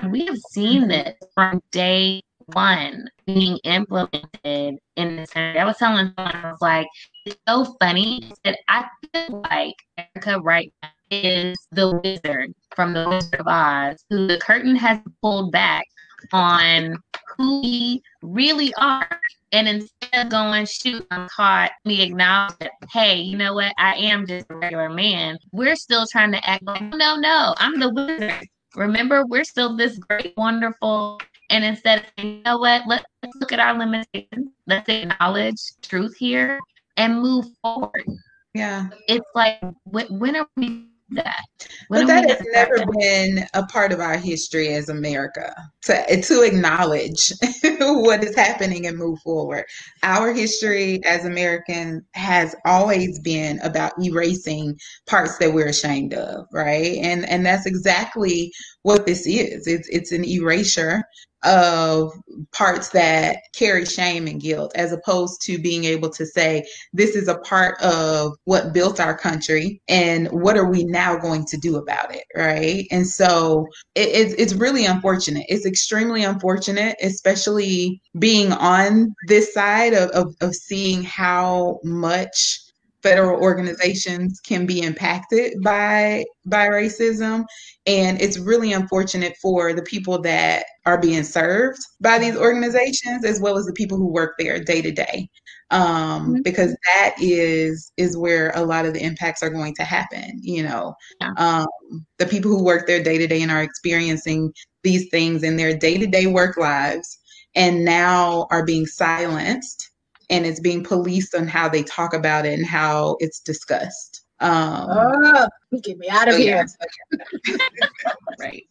We 0.10 0.26
have 0.26 0.38
seen 0.52 0.84
mm-hmm. 0.84 0.90
this 0.90 1.16
from 1.36 1.62
day 1.72 2.22
one 2.54 3.08
being 3.26 3.58
implemented 3.64 4.80
in 4.96 5.16
this 5.16 5.30
country. 5.30 5.60
I 5.60 5.66
was 5.66 5.78
telling 5.78 6.14
someone, 6.18 6.36
I 6.36 6.52
was 6.52 6.62
like, 6.62 6.88
it's 7.26 7.38
so 7.48 7.76
funny 7.80 8.32
that 8.44 8.58
I 8.68 8.86
feel 9.14 9.42
like 9.50 9.76
America 9.98 10.42
right 10.42 10.74
now 10.82 10.90
is 11.12 11.58
the 11.72 12.00
wizard 12.04 12.54
from 12.76 12.94
the 12.94 13.08
Wizard 13.08 13.40
of 13.40 13.48
Oz, 13.48 14.04
who 14.10 14.28
the 14.28 14.38
curtain 14.38 14.76
has 14.76 15.00
pulled 15.22 15.52
back 15.52 15.86
on 16.32 16.96
who 17.38 17.62
we 17.62 18.02
really 18.22 18.74
are. 18.76 19.08
And 19.54 19.68
instead 19.68 20.10
of 20.14 20.30
going, 20.30 20.66
shoot, 20.66 21.06
I'm 21.12 21.28
caught, 21.28 21.72
we 21.84 22.02
acknowledge 22.02 22.58
that, 22.60 22.72
hey, 22.90 23.18
you 23.18 23.38
know 23.38 23.54
what? 23.54 23.74
I 23.78 23.96
am 23.96 24.26
just 24.26 24.46
a 24.50 24.56
regular 24.56 24.90
man. 24.90 25.38
We're 25.52 25.76
still 25.76 26.06
trying 26.10 26.32
to 26.32 26.50
act 26.50 26.64
like, 26.64 26.82
no, 26.82 27.18
no, 27.18 27.54
I'm 27.58 27.78
the 27.78 27.90
wizard. 27.90 28.48
Remember, 28.76 29.26
we're 29.26 29.44
still 29.44 29.76
this 29.76 29.98
great, 29.98 30.34
wonderful. 30.38 31.20
And 31.50 31.66
instead 31.66 32.00
of 32.00 32.06
saying, 32.18 32.38
you 32.38 32.44
know 32.44 32.60
what? 32.60 32.84
Let's 32.88 33.04
look 33.42 33.52
at 33.52 33.60
our 33.60 33.78
limitations. 33.78 34.52
Let's 34.68 34.88
acknowledge 34.88 35.60
truth 35.82 36.16
here 36.16 36.58
and 36.96 37.22
move 37.22 37.48
forward. 37.62 38.06
Yeah. 38.54 38.88
It's 39.10 39.28
like, 39.36 39.60
when 39.84 40.38
are 40.38 40.48
we 40.56 40.88
that. 41.12 41.44
When 41.90 42.02
but 42.02 42.08
that 42.08 42.30
has 42.30 42.42
never 42.52 42.78
that? 42.78 42.92
been 43.00 43.46
a 43.54 43.66
part 43.66 43.92
of 43.92 44.00
our 44.00 44.18
history 44.18 44.70
as 44.70 44.90
America 44.90 45.54
to 45.84 46.22
to 46.22 46.42
acknowledge 46.42 47.32
what 47.80 48.24
is 48.24 48.36
happening 48.36 48.88
and 48.88 48.98
move 48.98 49.20
forward. 49.20 49.66
Our 50.04 50.34
history 50.34 51.02
as 51.06 51.26
American 51.26 52.06
has 52.14 52.56
always 52.66 53.20
been 53.20 53.60
about 53.60 53.94
erasing 54.02 54.78
parts 55.08 55.38
that 55.38 55.54
we're 55.54 55.68
ashamed 55.68 56.14
of, 56.14 56.46
right? 56.52 56.98
And 57.02 57.28
and 57.28 57.46
that's 57.46 57.66
exactly 57.66 58.52
what 58.84 59.06
this 59.06 59.26
is. 59.28 59.68
It's 59.68 59.88
it's 59.90 60.12
an 60.12 60.26
erasure 60.26 61.04
of 61.44 62.14
parts 62.52 62.90
that 62.90 63.38
carry 63.56 63.86
shame 63.86 64.28
and 64.28 64.40
guilt 64.40 64.72
as 64.76 64.92
opposed 64.92 65.42
to 65.42 65.58
being 65.58 65.86
able 65.86 66.10
to 66.10 66.26
say 66.26 66.64
this 66.94 67.16
is 67.16 67.28
a 67.28 67.40
part 67.40 67.82
of 67.82 68.34
what 68.44 68.74
built 68.74 69.00
our 69.00 69.18
country 69.18 69.82
and 69.88 70.28
what 70.28 70.56
are 70.56 70.70
we 70.70 70.84
now 70.84 71.18
going 71.18 71.44
to 71.44 71.58
do 71.58 71.78
about 71.78 72.14
it 72.14 72.26
right 72.36 72.86
and 72.92 73.08
so 73.08 73.66
it, 73.96 74.10
it's, 74.10 74.34
it's 74.36 74.54
really 74.54 74.86
unfortunate 74.86 75.46
it's 75.50 75.66
extremely 75.66 76.24
unfortunate 76.24 76.96
especially 77.02 78.00
being 78.20 78.54
on 78.54 79.12
this 79.28 79.52
side 79.52 79.94
of, 79.94 80.12
of, 80.12 80.36
of 80.42 80.54
seeing 80.54 81.02
how 81.02 81.80
much 81.84 82.60
federal 83.04 83.42
organizations 83.42 84.40
can 84.42 84.66
be 84.66 84.82
impacted 84.82 85.54
by 85.64 86.24
by 86.46 86.68
racism 86.68 87.46
and 87.86 88.22
it's 88.22 88.38
really 88.38 88.74
unfortunate 88.74 89.36
for 89.42 89.74
the 89.74 89.82
people 89.84 90.22
that 90.22 90.66
are 90.86 91.00
being 91.00 91.24
served 91.24 91.80
by 92.00 92.18
these 92.18 92.36
organizations 92.36 93.26
as 93.26 93.40
well 93.40 93.58
as 93.58 93.66
the 93.66 93.74
people 93.74 93.98
who 93.98 94.08
work 94.08 94.34
there 94.38 94.64
day 94.64 94.82
to 94.82 94.92
day 94.92 95.28
um, 95.72 95.84
mm-hmm. 95.84 96.42
because 96.44 96.76
that 96.86 97.16
is 97.20 97.92
is 97.98 98.18
where 98.18 98.52
a 98.56 98.64
lot 98.64 98.86
of 98.86 98.94
the 98.94 99.04
impacts 99.04 99.42
are 99.42 99.50
going 99.50 99.74
to 99.76 99.84
happen 99.84 100.40
you 100.42 100.64
know 100.64 100.94
yeah. 101.20 101.34
um, 101.38 102.06
the 102.20 102.26
people 102.26 102.52
who 102.52 102.64
work 102.64 102.88
there 102.88 103.04
day 103.04 103.18
to 103.18 103.28
day 103.28 103.42
and 103.42 103.52
are 103.52 103.64
experiencing 103.64 104.52
these 104.84 105.10
things 105.10 105.44
in 105.44 105.58
their 105.58 105.76
day 105.76 105.98
to 105.98 106.08
day 106.08 106.28
work 106.28 106.58
lives 106.58 107.20
and 107.56 107.84
now 107.84 108.48
are 108.52 108.66
being 108.66 108.86
silenced 108.86 109.91
and 110.32 110.46
it's 110.46 110.60
being 110.62 110.84
policed 110.84 111.36
on 111.36 111.48
how 111.48 111.70
they 111.70 111.84
talk 111.84 112.14
about 112.14 112.46
it 112.46 112.58
and 112.58 112.66
how 112.66 113.18
it's 113.20 113.42
discussed. 113.42 114.24
Um, 114.40 114.88
oh, 114.90 115.48
get 115.84 116.00
me 116.00 116.10
out 116.10 116.30
of 116.30 116.38
here. 116.38 116.66
right. 118.40 118.66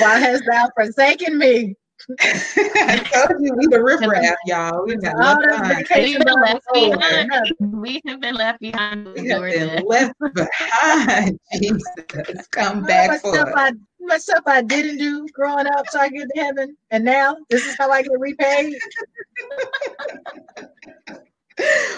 Why 0.00 0.18
has 0.18 0.42
thou 0.42 0.68
forsaken 0.76 1.38
me? 1.38 1.74
I 2.20 3.04
told 3.12 3.40
you 3.40 3.54
we 3.54 3.66
the 3.66 3.82
riffraff, 3.82 4.36
y'all. 4.46 4.84
We 4.84 4.96
got 4.96 5.18
left 5.18 5.40
behind. 5.48 5.86
We've 5.94 6.18
been 6.18 6.40
left 6.40 6.66
behind. 6.72 7.54
We 7.60 8.02
have 8.06 8.20
been 8.20 8.34
left 8.34 8.60
behind. 8.60 9.08
We 9.14 9.28
have 9.28 9.42
been 9.42 9.84
left 9.84 10.14
behind. 10.34 11.40
Jesus, 11.60 12.46
come 12.50 12.84
back 12.84 13.20
for 13.20 13.36
us. 13.38 13.52
I, 13.54 13.72
much 14.00 14.22
stuff 14.22 14.42
I 14.46 14.62
didn't 14.62 14.98
do 14.98 15.26
growing 15.32 15.66
up 15.66 15.86
so 15.88 15.98
I 16.00 16.08
get 16.08 16.28
to 16.34 16.40
heaven, 16.40 16.76
and 16.90 17.04
now 17.04 17.36
this 17.50 17.66
is 17.66 17.76
how 17.78 17.90
I 17.90 18.02
get 18.02 18.18
repaid. 18.18 18.78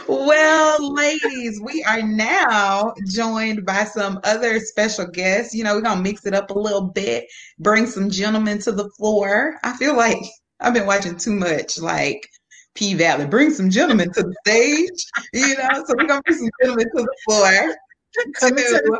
Well, 0.08 0.94
ladies, 0.94 1.60
we 1.60 1.84
are 1.84 2.02
now 2.02 2.94
joined 3.06 3.64
by 3.66 3.84
some 3.84 4.20
other 4.24 4.58
special 4.60 5.06
guests. 5.06 5.54
You 5.54 5.64
know, 5.64 5.74
we're 5.74 5.82
gonna 5.82 6.00
mix 6.00 6.26
it 6.26 6.34
up 6.34 6.50
a 6.50 6.58
little 6.58 6.82
bit, 6.82 7.26
bring 7.58 7.86
some 7.86 8.10
gentlemen 8.10 8.58
to 8.60 8.72
the 8.72 8.88
floor. 8.90 9.58
I 9.62 9.76
feel 9.76 9.96
like 9.96 10.22
I've 10.60 10.74
been 10.74 10.86
watching 10.86 11.16
too 11.16 11.34
much 11.34 11.78
like 11.78 12.28
P 12.74 12.94
Valley. 12.94 13.26
Bring 13.26 13.50
some 13.50 13.70
gentlemen 13.70 14.12
to 14.12 14.22
the 14.22 14.34
stage, 14.46 15.06
you 15.32 15.56
know. 15.56 15.84
So 15.86 15.94
we're 15.96 16.06
gonna 16.06 16.22
bring 16.24 16.38
some 16.38 16.50
gentlemen 16.62 16.86
to 16.96 17.02
the 17.02 17.16
floor 17.26 17.76
to, 18.14 18.98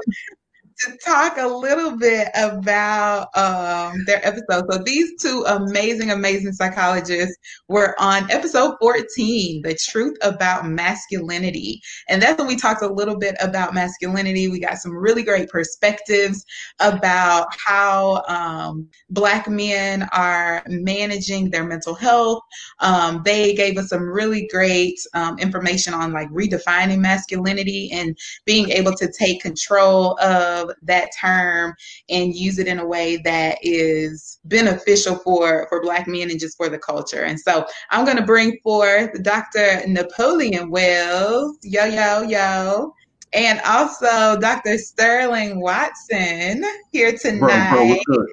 to 0.81 0.97
talk 1.05 1.37
a 1.37 1.47
little 1.47 1.97
bit 1.97 2.29
about 2.35 3.29
um, 3.37 4.03
their 4.07 4.27
episode. 4.27 4.65
So 4.71 4.79
these 4.79 5.13
two 5.21 5.45
amazing, 5.47 6.11
amazing 6.11 6.53
psychologists 6.53 7.37
were 7.69 7.95
on 7.99 8.31
episode 8.31 8.77
14, 8.81 9.61
The 9.63 9.75
Truth 9.75 10.17
About 10.23 10.67
Masculinity. 10.67 11.83
And 12.09 12.23
that's 12.23 12.39
when 12.39 12.47
we 12.47 12.57
talked 12.57 12.83
a 12.83 12.89
little 12.89 13.19
bit 13.19 13.37
about 13.41 13.75
masculinity. 13.75 14.49
We 14.49 14.59
got 14.59 14.79
some 14.79 14.97
really 14.97 15.23
great 15.23 15.51
perspectives 15.51 16.47
about 16.79 17.49
how 17.67 18.23
um, 18.27 18.89
Black 19.11 19.49
men 19.49 20.09
are 20.13 20.63
managing 20.67 21.51
their 21.51 21.65
mental 21.65 21.95
health. 21.95 22.41
Um, 22.79 23.21
they 23.23 23.53
gave 23.53 23.77
us 23.77 23.91
some 23.91 24.09
really 24.09 24.49
great 24.51 24.99
um, 25.13 25.39
information 25.39 25.93
on 25.93 26.13
like 26.13 26.31
redefining 26.31 27.01
masculinity 27.01 27.91
and 27.93 28.17
being 28.47 28.71
able 28.71 28.93
to 28.95 29.13
take 29.13 29.43
control 29.43 30.19
of 30.21 30.70
that 30.83 31.11
term 31.19 31.75
and 32.09 32.35
use 32.35 32.59
it 32.59 32.67
in 32.67 32.79
a 32.79 32.87
way 32.87 33.17
that 33.19 33.59
is 33.63 34.39
beneficial 34.45 35.17
for 35.17 35.67
for 35.69 35.83
black 35.83 36.07
men 36.07 36.31
and 36.31 36.41
just 36.41 36.57
for 36.57 36.69
the 36.69 36.79
culture. 36.79 37.25
And 37.25 37.39
so 37.39 37.67
i'm 37.91 38.05
going 38.05 38.17
to 38.17 38.25
bring 38.25 38.59
forth 38.63 39.11
dr 39.23 39.83
napoleon 39.87 40.71
wells. 40.71 41.59
Yo 41.63 41.85
yo 41.85 42.23
yo. 42.23 42.95
And 43.33 43.61
also 43.61 44.39
dr 44.41 44.79
sterling 44.79 45.61
watson 45.61 46.65
here 46.93 47.17
tonight 47.17 47.71
bro, 47.71 48.17
bro, 48.17 48.27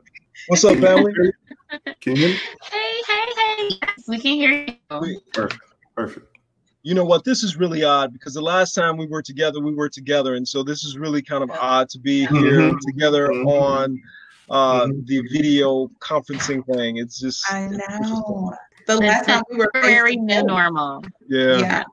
what's, 0.47 0.63
up? 0.63 0.77
family 0.77 1.13
can 2.01 2.15
you 2.15 2.15
hear 2.15 2.29
me? 2.29 2.35
Hey 2.71 3.01
hey 3.07 3.25
hey. 3.35 3.69
Yes, 3.81 4.03
we 4.07 4.19
can 4.19 4.35
hear 4.35 4.51
you. 4.51 5.21
Perfect 5.33 5.61
perfect 5.95 6.36
you 6.87 6.93
know 6.93 7.03
what, 7.03 7.25
this 7.25 7.43
is 7.43 7.57
really 7.57 7.83
odd 7.83 8.13
because 8.13 8.33
the 8.33 8.41
last 8.41 8.73
time 8.73 8.95
we 8.95 9.07
were 9.07 9.21
together, 9.21 9.59
we 9.59 9.75
were 9.75 9.89
together. 9.89 10.35
And 10.35 10.47
so 10.47 10.63
this 10.63 10.85
is 10.85 10.97
really 10.97 11.21
kind 11.21 11.43
of 11.43 11.51
odd 11.51 11.89
to 11.89 11.99
be 11.99 12.19
here 12.27 12.61
mm-hmm. 12.61 12.77
together 12.87 13.27
mm-hmm. 13.27 13.45
on 13.45 14.01
uh, 14.49 14.85
mm-hmm. 14.85 15.01
the 15.03 15.21
video 15.29 15.89
conferencing 15.99 16.65
thing. 16.65 16.95
It's 16.95 17.19
just 17.19 17.43
I 17.51 17.67
know. 17.67 18.53
the 18.87 18.95
last 18.95 19.27
time 19.27 19.43
we 19.51 19.57
were 19.57 19.69
very 19.73 20.15
new 20.15 20.43
normal. 20.43 21.03
Yeah. 21.27 21.57
Yeah. 21.57 21.83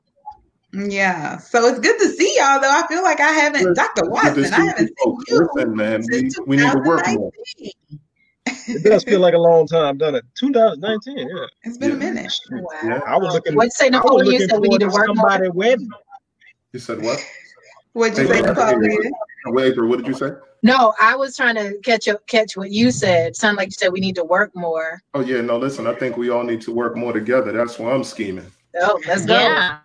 Yeah, 0.77 1.37
so 1.37 1.65
it's 1.67 1.79
good 1.79 1.97
to 1.99 2.09
see 2.09 2.35
y'all. 2.37 2.59
Though 2.59 2.69
I 2.69 2.85
feel 2.89 3.01
like 3.01 3.21
I 3.21 3.31
haven't, 3.31 3.75
Dr. 3.77 4.09
Watson, 4.09 4.53
I 4.53 4.65
haven't 4.65 4.91
seen 4.99 5.17
you. 5.29 5.49
Listen, 5.55 5.73
man, 5.73 6.03
we, 6.11 6.29
we 6.47 6.57
need 6.57 6.69
to 6.69 6.79
work 6.79 7.07
more 7.07 7.31
it 8.45 8.83
does 8.83 9.03
feel 9.03 9.19
like 9.19 9.33
a 9.33 9.39
long 9.39 9.67
time, 9.67 9.97
doesn't 9.97 10.15
it? 10.15 10.25
2019, 10.35 11.17
yeah. 11.17 11.45
It's 11.63 11.77
been 11.77 11.89
yeah. 11.89 11.95
a 11.95 11.99
minute. 11.99 12.33
Wow. 12.51 12.67
Yeah, 12.83 12.99
I 13.05 13.17
was 13.17 13.33
looking. 13.33 13.55
What 13.55 13.71
say 13.71 13.89
Napoleon 13.89 14.47
said 14.47 14.59
we 14.59 14.69
need 14.69 14.81
to 14.81 14.87
work 14.87 15.07
somebody 15.07 15.49
wedding. 15.49 15.89
You 16.73 16.79
said 16.79 17.01
what? 17.01 17.23
What'd 17.93 18.17
you 18.17 18.27
hey, 18.27 18.41
say, 18.41 18.41
Napoleon? 18.41 19.13
Wait, 19.47 19.81
what 19.81 19.97
did 19.97 20.07
you 20.07 20.13
say? 20.13 20.31
No, 20.63 20.93
I 20.99 21.15
was 21.15 21.37
trying 21.37 21.55
to 21.55 21.77
catch 21.83 22.07
up, 22.07 22.25
catch 22.27 22.57
what 22.57 22.71
you 22.71 22.89
said. 22.89 23.35
Sound 23.35 23.57
like 23.57 23.67
you 23.67 23.73
said 23.73 23.89
we 23.89 23.99
need 23.99 24.15
to 24.15 24.23
work 24.23 24.51
more. 24.55 25.01
Oh 25.13 25.21
yeah, 25.21 25.41
no, 25.41 25.57
listen, 25.57 25.85
I 25.85 25.93
think 25.93 26.17
we 26.17 26.29
all 26.29 26.43
need 26.43 26.61
to 26.61 26.73
work 26.73 26.97
more 26.97 27.13
together. 27.13 27.51
That's 27.51 27.77
why 27.77 27.91
I'm 27.91 28.03
scheming. 28.03 28.51
Oh, 28.81 28.99
let's 29.07 29.25
go. 29.25 29.37
Yeah. 29.37 29.77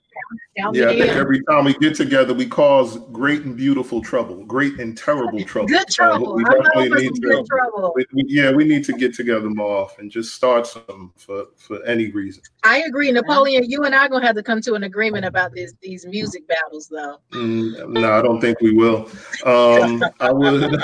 Yeah, 0.57 0.69
I 0.69 0.73
think 0.73 1.13
every 1.13 1.41
time 1.45 1.65
we 1.65 1.75
get 1.75 1.95
together, 1.95 2.35
we 2.35 2.45
cause 2.45 2.99
great 3.13 3.43
and 3.43 3.57
beautiful 3.57 4.03
trouble, 4.03 4.45
great 4.45 4.81
and 4.81 4.99
terrible 4.99 5.45
trouble. 5.45 5.69
Good 5.69 5.87
trouble. 5.89 6.33
Uh, 6.33 6.35
we 6.35 6.45
definitely 6.45 7.03
need 7.03 7.15
to, 7.23 7.45
trouble. 7.49 7.93
We, 7.95 8.05
we, 8.13 8.25
yeah, 8.27 8.51
we 8.51 8.65
need 8.65 8.85
to 8.87 8.93
get 8.93 9.15
together 9.15 9.49
more 9.49 9.85
often. 9.85 10.01
And 10.01 10.11
just 10.11 10.35
start 10.35 10.67
some 10.67 11.13
for 11.17 11.47
for 11.57 11.85
any 11.85 12.11
reason. 12.11 12.43
I 12.65 12.83
agree, 12.83 13.13
Napoleon. 13.13 13.71
You 13.71 13.85
and 13.85 13.95
I 13.95 14.07
are 14.07 14.09
gonna 14.09 14.27
have 14.27 14.37
to 14.37 14.43
come 14.43 14.61
to 14.63 14.75
an 14.75 14.83
agreement 14.83 15.25
about 15.25 15.55
this 15.55 15.75
these 15.83 16.05
music 16.07 16.49
battles, 16.49 16.89
though. 16.89 17.19
Mm, 17.33 17.91
no, 17.91 18.13
I 18.13 18.23
don't 18.23 18.41
think 18.41 18.61
we 18.61 18.75
will. 18.75 19.09
Um, 19.45 20.03
I 20.19 20.33
would. 20.33 20.83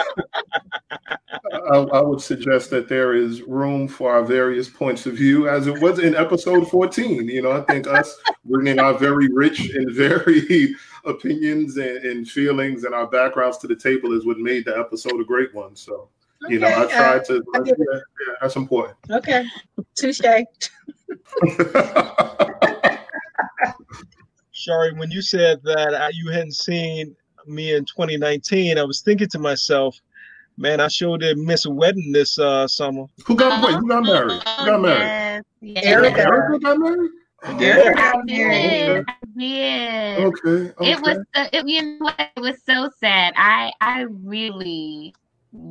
I, 1.73 1.77
I, 1.77 2.01
would 2.01 2.21
suggest 2.21 2.71
that 2.71 2.89
there 2.89 3.15
is 3.15 3.43
room 3.43 3.89
for 3.89 4.11
our 4.13 4.23
various 4.23 4.69
points 4.69 5.07
of 5.07 5.15
view, 5.15 5.49
as 5.49 5.67
it 5.67 5.81
was 5.81 5.99
in 5.99 6.15
episode 6.15 6.69
14. 6.69 7.29
You 7.29 7.43
know, 7.43 7.53
I 7.53 7.61
think 7.63 7.87
us 7.87 8.17
bringing 8.45 8.79
our 8.79 8.95
very 8.95 9.29
rich 9.33 9.56
and 9.75 9.91
very 9.93 10.75
opinions 11.05 11.77
and, 11.77 11.99
and, 12.05 12.29
feelings 12.29 12.85
and 12.85 12.95
our 12.95 13.07
backgrounds 13.07 13.59
to 13.59 13.67
the 13.67 13.77
table 13.77 14.13
is 14.13 14.25
what 14.27 14.39
made 14.39 14.65
the 14.65 14.77
episode 14.77 15.21
a 15.21 15.25
great 15.25 15.55
one. 15.55 15.77
So, 15.77 16.09
okay, 16.45 16.55
you 16.55 16.61
know, 16.61 16.69
I 16.69 16.87
tried 16.87 17.21
uh, 17.21 17.25
to. 17.25 17.45
I 17.55 17.59
yeah, 17.65 17.75
yeah, 17.79 18.01
that's 18.41 18.57
important. 18.57 18.97
Okay, 19.11 19.45
touche. 19.95 20.21
Shari, 24.53 24.93
when 24.95 25.11
you 25.11 25.23
said 25.23 25.63
that 25.63 26.11
you 26.15 26.31
hadn't 26.31 26.57
seen 26.57 27.15
me 27.47 27.75
in 27.75 27.85
2019, 27.85 28.79
I 28.79 28.83
was 28.83 29.01
thinking 29.03 29.29
to 29.29 29.39
myself, 29.39 30.01
man, 30.57 30.81
I 30.81 30.89
sure 30.89 31.19
did 31.19 31.39
miss 31.39 31.67
a 31.67 31.71
wedding 31.71 32.13
this 32.13 32.39
uh, 32.39 32.67
summer. 32.67 33.05
Who 33.27 33.37
got 33.37 33.61
married? 33.61 33.77
Who 33.77 33.89
got 33.89 34.03
married? 34.03 34.33
Who 34.33 34.67
got 34.67 34.81
married? 34.81 35.45
Yes. 35.61 35.85
Erica. 35.85 36.21
Erica 36.21 36.59
got 36.59 36.79
married. 36.79 37.11
Yeah, 37.59 39.03
I 39.37 39.41
did. 39.41 39.83
I 39.83 40.17
did. 40.17 40.25
Okay, 40.25 40.49
okay. 40.49 40.93
It 40.93 41.01
was 41.03 41.19
uh, 41.35 41.49
it, 41.53 41.69
you 41.69 41.99
know? 41.99 42.11
It 42.19 42.41
was 42.41 42.57
so 42.65 42.91
sad. 43.01 43.35
I 43.37 43.73
I 43.81 44.03
really 44.03 45.15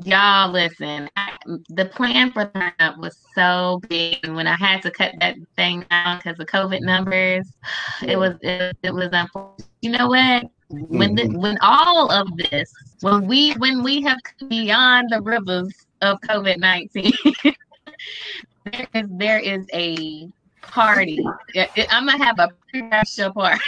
y'all 0.03 0.51
listen. 0.51 1.09
I, 1.15 1.31
the 1.69 1.85
plan 1.85 2.31
for 2.31 2.51
up 2.79 2.97
was 2.97 3.17
so 3.33 3.81
big, 3.89 4.19
and 4.23 4.35
when 4.35 4.47
I 4.47 4.55
had 4.55 4.81
to 4.83 4.91
cut 4.91 5.13
that 5.19 5.35
thing 5.55 5.85
down 5.89 6.17
because 6.17 6.39
of 6.39 6.47
COVID 6.47 6.81
numbers, 6.81 7.47
it 8.05 8.17
was 8.17 8.35
it, 8.41 8.77
it 8.83 8.93
was 8.93 9.09
unfortunate. 9.11 9.69
You 9.81 9.91
know 9.91 10.07
what? 10.07 10.45
When 10.69 11.15
the, 11.15 11.23
mm-hmm. 11.23 11.39
when 11.39 11.57
all 11.61 12.11
of 12.11 12.27
this, 12.37 12.73
when 13.01 13.27
we 13.27 13.53
when 13.53 13.83
we 13.83 14.01
have 14.01 14.17
beyond 14.47 15.09
the 15.11 15.21
rivers 15.21 15.85
of 16.01 16.19
COVID 16.21 16.57
nineteen, 16.57 17.13
there 18.65 18.87
is 18.93 19.07
there 19.11 19.39
is 19.39 19.65
a 19.73 20.29
party. 20.67 21.23
I'm 21.89 22.05
gonna 22.05 22.23
have 22.23 22.39
a 22.39 22.49
pre-show 22.69 23.31
party 23.31 23.61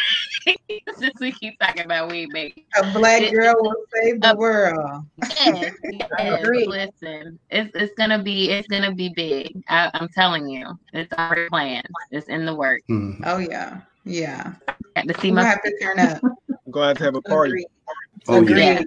since 0.97 1.19
we 1.19 1.31
keep 1.31 1.59
talking 1.59 1.85
about 1.85 2.09
weed 2.11 2.29
making. 2.31 2.63
A 2.77 2.91
black 2.91 3.31
girl 3.31 3.55
will 3.59 3.75
save 3.93 4.21
the 4.21 4.35
world. 4.35 5.05
Yes, 5.21 5.73
yes. 5.91 6.45
Listen, 6.45 7.39
it's 7.49 7.71
it's 7.75 7.93
gonna 7.97 8.21
be 8.21 8.51
it's 8.51 8.67
gonna 8.67 8.93
be 8.93 9.09
big. 9.15 9.63
I, 9.69 9.89
am 9.93 10.09
telling 10.09 10.47
you, 10.47 10.77
it's 10.93 11.11
already 11.13 11.49
planned. 11.49 11.87
It's 12.11 12.27
in 12.27 12.45
the 12.45 12.55
work. 12.55 12.81
Hmm. 12.87 13.21
Oh 13.25 13.37
yeah, 13.37 13.81
yeah. 14.05 14.53
Got 14.95 15.07
to 15.07 15.21
see 15.21 15.31
my 15.31 15.43
have 15.43 15.61
to 15.63 15.77
turn 15.79 15.99
up. 15.99 16.21
I'm 16.49 16.71
going 16.71 16.95
to 16.95 17.03
have 17.03 17.15
a 17.15 17.21
party. 17.21 17.65
Oh 18.27 18.41
Agreed. 18.41 18.57
yeah. 18.57 18.83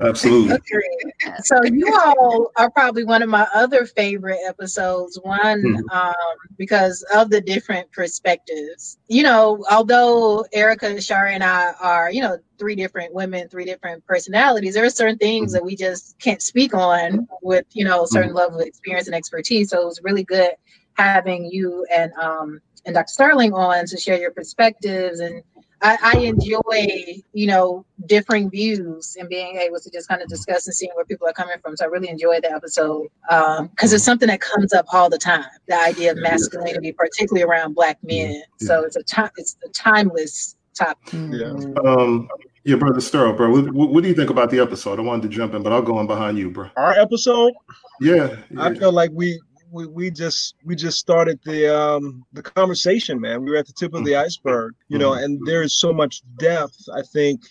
Absolutely. 0.00 0.56
so 1.42 1.56
you 1.64 1.94
all 1.94 2.50
are 2.56 2.70
probably 2.70 3.04
one 3.04 3.22
of 3.22 3.28
my 3.28 3.46
other 3.54 3.84
favorite 3.84 4.38
episodes. 4.46 5.18
One 5.22 5.62
mm-hmm. 5.62 5.90
um, 5.90 6.14
because 6.56 7.04
of 7.14 7.30
the 7.30 7.40
different 7.40 7.90
perspectives. 7.92 8.98
You 9.08 9.22
know, 9.22 9.64
although 9.70 10.44
Erica, 10.52 11.00
Shari, 11.00 11.34
and 11.34 11.44
I 11.44 11.72
are 11.80 12.10
you 12.10 12.20
know 12.20 12.38
three 12.58 12.74
different 12.74 13.14
women, 13.14 13.48
three 13.48 13.64
different 13.64 14.04
personalities. 14.06 14.74
There 14.74 14.84
are 14.84 14.90
certain 14.90 15.18
things 15.18 15.52
mm-hmm. 15.52 15.58
that 15.58 15.64
we 15.64 15.76
just 15.76 16.18
can't 16.18 16.42
speak 16.42 16.74
on 16.74 17.28
with 17.42 17.66
you 17.72 17.84
know 17.84 18.04
a 18.04 18.08
certain 18.08 18.30
mm-hmm. 18.30 18.38
level 18.38 18.60
of 18.60 18.66
experience 18.66 19.06
and 19.06 19.16
expertise. 19.16 19.70
So 19.70 19.82
it 19.82 19.86
was 19.86 20.00
really 20.02 20.24
good 20.24 20.52
having 20.94 21.44
you 21.44 21.86
and 21.94 22.12
um, 22.14 22.60
and 22.84 22.94
Dr. 22.94 23.08
Sterling 23.08 23.52
on 23.52 23.86
to 23.86 23.96
share 23.96 24.18
your 24.18 24.30
perspectives 24.30 25.20
and 25.20 25.42
I, 25.82 25.98
I, 26.02 26.18
enjoy, 26.20 27.22
you 27.32 27.46
know, 27.46 27.84
differing 28.06 28.50
views 28.50 29.16
and 29.18 29.28
being 29.28 29.56
able 29.56 29.78
to 29.78 29.90
just 29.90 30.08
kind 30.08 30.22
of 30.22 30.28
discuss 30.28 30.66
and 30.66 30.74
seeing 30.74 30.90
where 30.94 31.04
people 31.04 31.28
are 31.28 31.32
coming 31.32 31.56
from. 31.62 31.76
So 31.76 31.84
I 31.84 31.88
really 31.88 32.08
enjoyed 32.08 32.42
the 32.42 32.52
episode 32.52 33.08
because 33.28 33.60
um, 33.60 33.70
it's 33.78 34.04
something 34.04 34.28
that 34.28 34.40
comes 34.40 34.72
up 34.72 34.86
all 34.92 35.08
the 35.08 35.18
time. 35.18 35.44
The 35.68 35.80
idea 35.80 36.12
of 36.12 36.18
masculinity, 36.18 36.92
particularly 36.92 37.44
around 37.44 37.74
Black 37.74 37.98
men. 38.02 38.42
So 38.58 38.84
it's 38.84 38.96
a 38.96 39.02
time, 39.04 39.30
it's 39.36 39.56
a 39.64 39.68
timeless 39.68 40.56
topic. 40.74 41.12
Yeah. 41.12 41.52
Um, 41.84 42.28
yeah, 42.64 42.76
brother 42.76 43.00
Sterl, 43.00 43.36
bro. 43.36 43.50
What, 43.50 43.90
what, 43.90 44.02
do 44.02 44.08
you 44.08 44.14
think 44.14 44.30
about 44.30 44.50
the 44.50 44.60
episode? 44.60 44.98
I 44.98 45.02
wanted 45.02 45.22
to 45.22 45.28
jump 45.28 45.54
in, 45.54 45.62
but 45.62 45.72
I'll 45.72 45.80
go 45.80 46.00
in 46.00 46.06
behind 46.06 46.36
you, 46.36 46.50
bro. 46.50 46.68
Our 46.76 46.92
episode. 46.92 47.54
Yeah, 48.00 48.36
yeah. 48.50 48.62
I 48.62 48.74
feel 48.74 48.92
like 48.92 49.10
we 49.14 49.40
we, 49.70 49.86
we 49.86 50.10
just 50.10 50.54
we 50.64 50.74
just 50.74 50.98
started 50.98 51.38
the 51.44 51.74
um 51.74 52.24
the 52.32 52.42
conversation, 52.42 53.20
man. 53.20 53.42
We 53.42 53.50
were 53.50 53.56
at 53.56 53.66
the 53.66 53.72
tip 53.72 53.94
of 53.94 54.04
the 54.04 54.12
mm-hmm. 54.12 54.26
iceberg, 54.26 54.74
you 54.88 54.98
know, 54.98 55.10
mm-hmm. 55.10 55.24
and 55.24 55.46
there 55.46 55.62
is 55.62 55.78
so 55.78 55.92
much 55.92 56.22
depth, 56.38 56.88
I 56.94 57.02
think, 57.02 57.42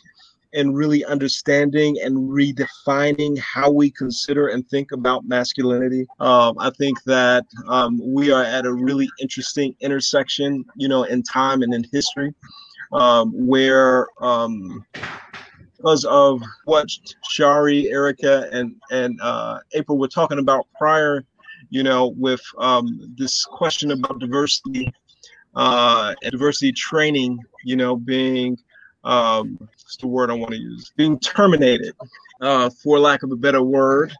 in 0.53 0.73
really 0.73 1.03
understanding 1.05 1.97
and 2.01 2.17
redefining 2.17 3.37
how 3.37 3.69
we 3.69 3.91
consider 3.91 4.47
and 4.47 4.67
think 4.69 4.91
about 4.91 5.25
masculinity. 5.25 6.07
Um, 6.19 6.55
I 6.59 6.71
think 6.71 7.03
that 7.03 7.45
um, 7.67 7.99
we 8.03 8.31
are 8.31 8.43
at 8.43 8.65
a 8.65 8.73
really 8.73 9.09
interesting 9.19 9.75
intersection, 9.81 10.65
you 10.75 10.87
know, 10.87 11.03
in 11.03 11.23
time 11.23 11.61
and 11.61 11.73
in 11.73 11.85
history, 11.91 12.33
um, 12.93 13.31
where 13.33 14.07
um, 14.21 14.85
because 15.75 16.05
of 16.05 16.41
what 16.65 16.87
Shari, 17.29 17.89
Erica, 17.89 18.49
and 18.51 18.75
and 18.89 19.19
uh, 19.21 19.59
April 19.73 19.97
were 19.97 20.07
talking 20.07 20.39
about 20.39 20.65
prior 20.77 21.23
you 21.69 21.83
know, 21.83 22.07
with 22.17 22.41
um, 22.57 23.13
this 23.17 23.45
question 23.45 23.91
about 23.91 24.19
diversity 24.19 24.91
uh, 25.55 26.13
and 26.21 26.31
diversity 26.31 26.71
training, 26.71 27.39
you 27.63 27.75
know, 27.75 27.95
being 27.95 28.57
um, 29.03 29.57
what's 29.59 29.97
the 29.97 30.07
word 30.07 30.29
I 30.29 30.33
want 30.33 30.51
to 30.51 30.57
use? 30.59 30.91
Being 30.95 31.19
terminated, 31.19 31.95
uh, 32.41 32.69
for 32.69 32.99
lack 32.99 33.23
of 33.23 33.31
a 33.31 33.35
better 33.35 33.61
word, 33.61 34.13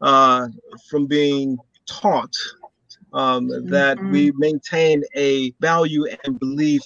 uh, 0.00 0.48
from 0.88 1.06
being 1.06 1.58
taught 1.86 2.34
um, 3.12 3.48
that 3.66 3.96
mm-hmm. 3.98 4.12
we 4.12 4.32
maintain 4.32 5.02
a 5.16 5.50
value 5.60 6.06
and 6.24 6.38
belief 6.38 6.82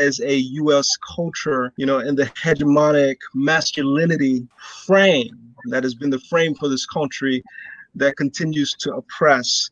as 0.00 0.20
a 0.20 0.36
U.S. 0.36 0.96
culture, 1.14 1.72
you 1.76 1.86
know, 1.86 2.00
in 2.00 2.16
the 2.16 2.24
hegemonic 2.24 3.16
masculinity 3.34 4.46
frame 4.84 5.54
that 5.66 5.84
has 5.84 5.94
been 5.94 6.10
the 6.10 6.20
frame 6.20 6.54
for 6.54 6.68
this 6.68 6.86
country 6.86 7.42
that 7.94 8.16
continues 8.16 8.74
to 8.74 8.94
oppress. 8.94 9.70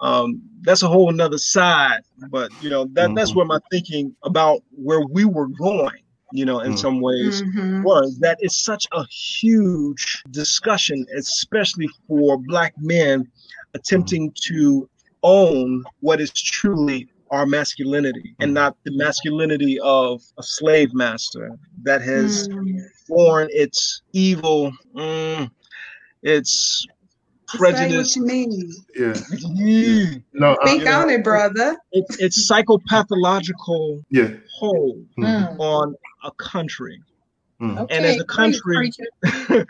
Um, 0.00 0.42
that's 0.62 0.82
a 0.82 0.88
whole 0.88 1.10
another 1.10 1.38
side, 1.38 2.00
but 2.30 2.50
you 2.62 2.70
know 2.70 2.84
that 2.92 3.06
mm-hmm. 3.06 3.14
that's 3.14 3.34
where 3.34 3.46
my 3.46 3.58
thinking 3.70 4.14
about 4.22 4.62
where 4.70 5.00
we 5.00 5.24
were 5.24 5.48
going, 5.48 6.02
you 6.32 6.44
know, 6.44 6.60
in 6.60 6.72
mm-hmm. 6.72 6.76
some 6.76 7.00
ways 7.00 7.42
mm-hmm. 7.42 7.82
was 7.82 8.18
that 8.20 8.38
it's 8.40 8.62
such 8.62 8.86
a 8.92 9.04
huge 9.06 10.22
discussion, 10.30 11.04
especially 11.16 11.88
for 12.06 12.38
Black 12.38 12.74
men 12.78 13.28
attempting 13.74 14.32
to 14.46 14.88
own 15.22 15.84
what 16.00 16.20
is 16.20 16.30
truly 16.32 17.08
our 17.30 17.46
masculinity 17.46 18.34
and 18.40 18.54
not 18.54 18.76
the 18.84 18.96
masculinity 18.96 19.78
of 19.80 20.22
a 20.38 20.42
slave 20.42 20.94
master 20.94 21.50
that 21.82 22.00
has 22.02 22.48
mm. 22.48 22.80
borne 23.08 23.48
its 23.50 24.02
evil, 24.12 24.72
mm, 24.94 25.50
its 26.22 26.86
prejudice. 27.48 28.14
Say 28.14 28.20
what 28.20 28.30
you 28.30 28.48
mean. 28.48 28.72
Yeah. 28.94 29.12
Mm. 29.12 30.22
No, 30.32 30.56
speak 30.64 30.86
uh, 30.86 30.90
on 30.90 31.08
know, 31.08 31.14
it, 31.14 31.24
brother. 31.24 31.76
It's 31.92 32.16
it's 32.18 32.50
psychopathological. 32.50 34.04
Yeah. 34.10 34.30
Hold 34.58 35.06
mm. 35.18 35.58
on 35.58 35.94
a 36.24 36.30
country, 36.32 37.02
mm. 37.60 37.78
okay, 37.78 37.96
and 37.96 38.06
as 38.06 38.20
a 38.20 38.24
country, 38.24 38.92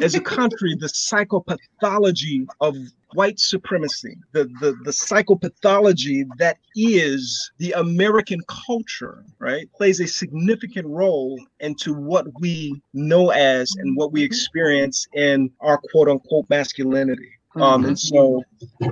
as 0.00 0.14
a 0.14 0.20
country, 0.20 0.74
the 0.74 0.86
psychopathology 0.86 2.46
of 2.60 2.76
white 3.14 3.38
supremacy, 3.38 4.16
the, 4.32 4.44
the, 4.60 4.76
the 4.84 4.90
psychopathology 4.90 6.24
that 6.38 6.58
is 6.74 7.50
the 7.58 7.72
American 7.72 8.40
culture, 8.66 9.24
right, 9.38 9.70
plays 9.72 10.00
a 10.00 10.06
significant 10.06 10.86
role 10.86 11.38
into 11.60 11.94
what 11.94 12.26
we 12.40 12.80
know 12.94 13.30
as 13.30 13.74
and 13.76 13.96
what 13.96 14.12
we 14.12 14.20
mm-hmm. 14.20 14.26
experience 14.26 15.06
in 15.14 15.50
our 15.60 15.78
quote 15.90 16.08
unquote 16.08 16.48
masculinity. 16.48 17.30
Mm-hmm. 17.54 17.62
Um, 17.62 17.84
and 17.84 17.98
so, 17.98 18.42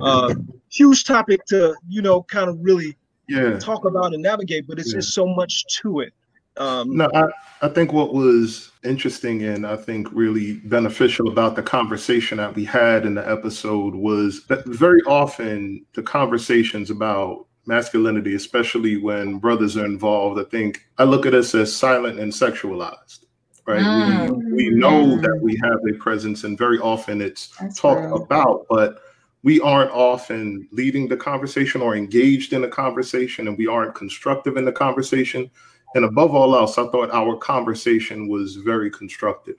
uh, 0.01 0.35
huge 0.69 1.03
topic 1.03 1.45
to, 1.47 1.75
you 1.87 2.01
know, 2.01 2.23
kind 2.23 2.49
of 2.49 2.57
really 2.61 2.95
yeah. 3.27 3.57
talk 3.57 3.85
about 3.85 4.13
and 4.13 4.21
navigate, 4.21 4.67
but 4.67 4.77
it's 4.79 4.93
yeah. 4.93 4.99
just 4.99 5.13
so 5.13 5.25
much 5.25 5.65
to 5.81 6.01
it. 6.01 6.13
Um, 6.57 6.97
no, 6.97 7.09
I, 7.13 7.27
I 7.61 7.69
think 7.69 7.93
what 7.93 8.13
was 8.13 8.71
interesting 8.83 9.43
and 9.43 9.65
I 9.65 9.77
think 9.77 10.07
really 10.11 10.55
beneficial 10.65 11.29
about 11.29 11.55
the 11.55 11.63
conversation 11.63 12.37
that 12.39 12.55
we 12.55 12.65
had 12.65 13.05
in 13.05 13.15
the 13.15 13.29
episode 13.29 13.95
was 13.95 14.45
that 14.47 14.65
very 14.65 15.01
often 15.03 15.85
the 15.93 16.03
conversations 16.03 16.89
about 16.89 17.45
masculinity, 17.65 18.35
especially 18.35 18.97
when 18.97 19.37
brothers 19.37 19.77
are 19.77 19.85
involved, 19.85 20.39
I 20.39 20.49
think 20.49 20.85
I 20.97 21.03
look 21.03 21.25
at 21.25 21.33
us 21.33 21.55
as 21.55 21.73
silent 21.73 22.19
and 22.19 22.31
sexualized. 22.31 23.25
Right. 23.65 23.81
Mm. 23.81 24.35
We, 24.51 24.53
we 24.53 24.69
know 24.71 25.21
that 25.21 25.39
we 25.39 25.57
have 25.63 25.79
a 25.87 25.93
presence 25.99 26.43
and 26.43 26.57
very 26.57 26.79
often 26.79 27.21
it's 27.21 27.55
That's 27.57 27.79
talked 27.79 28.01
true. 28.01 28.15
about, 28.15 28.65
but 28.69 28.99
we 29.43 29.59
aren't 29.61 29.91
often 29.91 30.67
leading 30.71 31.07
the 31.07 31.17
conversation 31.17 31.81
or 31.81 31.95
engaged 31.95 32.53
in 32.53 32.61
the 32.61 32.67
conversation 32.67 33.47
and 33.47 33.57
we 33.57 33.67
aren't 33.67 33.95
constructive 33.95 34.57
in 34.57 34.65
the 34.65 34.71
conversation 34.71 35.49
and 35.95 36.05
above 36.05 36.33
all 36.33 36.55
else, 36.55 36.77
I 36.77 36.87
thought 36.87 37.11
our 37.11 37.35
conversation 37.35 38.27
was 38.27 38.55
very 38.55 38.89
constructive. 38.89 39.57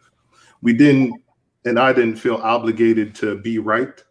We 0.63 0.73
didn't, 0.73 1.15
and 1.65 1.79
I 1.79 1.93
didn't 1.93 2.17
feel 2.17 2.37
obligated 2.37 3.15
to 3.17 3.39
be 3.39 3.59
right. 3.59 4.03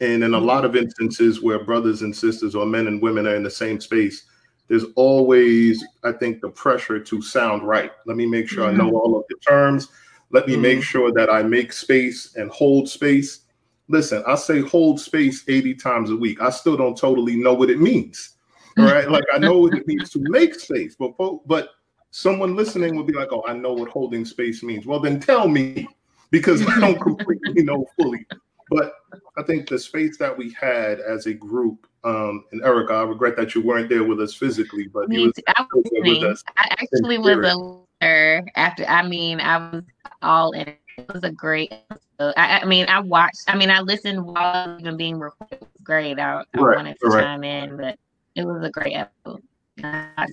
And 0.00 0.24
in 0.24 0.34
a 0.34 0.38
lot 0.38 0.64
of 0.64 0.76
instances 0.76 1.40
where 1.42 1.64
brothers 1.64 2.02
and 2.02 2.14
sisters 2.14 2.54
or 2.54 2.66
men 2.66 2.88
and 2.88 3.00
women 3.00 3.26
are 3.26 3.36
in 3.36 3.42
the 3.42 3.50
same 3.50 3.80
space, 3.80 4.24
there's 4.68 4.84
always, 4.96 5.84
I 6.04 6.12
think, 6.12 6.40
the 6.40 6.50
pressure 6.50 6.98
to 6.98 7.22
sound 7.22 7.66
right. 7.66 7.92
Let 8.06 8.16
me 8.16 8.26
make 8.26 8.48
sure 8.48 8.68
mm-hmm. 8.68 8.80
I 8.80 8.84
know 8.84 8.90
all 8.90 9.18
of 9.18 9.24
the 9.28 9.36
terms. 9.46 9.88
Let 10.30 10.46
me 10.46 10.54
mm-hmm. 10.54 10.62
make 10.62 10.82
sure 10.82 11.12
that 11.12 11.30
I 11.30 11.42
make 11.42 11.72
space 11.72 12.34
and 12.36 12.50
hold 12.50 12.88
space. 12.88 13.40
Listen, 13.88 14.22
I 14.26 14.34
say 14.34 14.60
hold 14.60 15.00
space 15.00 15.44
80 15.48 15.74
times 15.74 16.10
a 16.10 16.16
week. 16.16 16.40
I 16.40 16.50
still 16.50 16.76
don't 16.76 16.96
totally 16.96 17.36
know 17.36 17.54
what 17.54 17.70
it 17.70 17.80
means 17.80 18.36
right? 18.76 19.10
like 19.10 19.24
I 19.32 19.38
know 19.38 19.58
what 19.58 19.74
it 19.74 19.86
means 19.86 20.10
to 20.10 20.18
make 20.20 20.58
space, 20.58 20.96
but 20.98 21.12
but 21.46 21.70
someone 22.10 22.56
listening 22.56 22.96
will 22.96 23.04
be 23.04 23.12
like, 23.12 23.32
"Oh, 23.32 23.44
I 23.46 23.54
know 23.54 23.72
what 23.72 23.88
holding 23.88 24.24
space 24.24 24.62
means." 24.62 24.86
Well, 24.86 25.00
then 25.00 25.18
tell 25.20 25.48
me, 25.48 25.88
because 26.30 26.66
I 26.66 26.80
don't 26.80 27.00
completely 27.00 27.62
know 27.62 27.86
fully. 27.98 28.26
But 28.70 28.94
I 29.36 29.42
think 29.42 29.68
the 29.68 29.78
space 29.78 30.16
that 30.18 30.36
we 30.36 30.50
had 30.58 31.00
as 31.00 31.26
a 31.26 31.34
group, 31.34 31.86
um, 32.04 32.44
and 32.52 32.62
Erica, 32.62 32.94
I 32.94 33.02
regret 33.02 33.36
that 33.36 33.54
you 33.54 33.60
weren't 33.60 33.88
there 33.88 34.04
with 34.04 34.20
us 34.20 34.34
physically, 34.34 34.86
but 34.86 35.08
me 35.08 35.26
was, 35.26 35.32
I, 35.48 35.66
was 35.74 36.44
I 36.56 36.68
actually 36.70 37.18
was 37.18 37.36
a 37.36 37.56
listener 37.56 38.44
after. 38.56 38.86
I 38.86 39.06
mean, 39.06 39.40
I 39.40 39.58
was 39.58 39.82
all 40.22 40.52
in. 40.52 40.74
It 40.98 41.12
was 41.12 41.22
a 41.22 41.30
great. 41.30 41.74
I, 42.18 42.60
I, 42.62 42.64
mean, 42.64 42.86
I 42.88 43.00
watched. 43.00 43.42
I 43.48 43.56
mean, 43.56 43.70
I 43.70 43.80
listened 43.80 44.24
while 44.24 44.78
even 44.80 44.96
being 44.96 45.18
recorded. 45.18 45.54
It 45.54 45.60
was 45.60 45.82
great. 45.82 46.18
I, 46.18 46.42
I 46.54 46.58
right, 46.58 46.76
wanted 46.76 46.96
to 47.00 47.08
right. 47.08 47.24
chime 47.24 47.44
in, 47.44 47.76
but 47.76 47.98
it 48.34 48.44
was 48.46 48.64
a 48.64 48.70
great 48.70 48.94
episode. 48.94 49.42
Yeah, 49.76 50.10
I, 50.18 50.26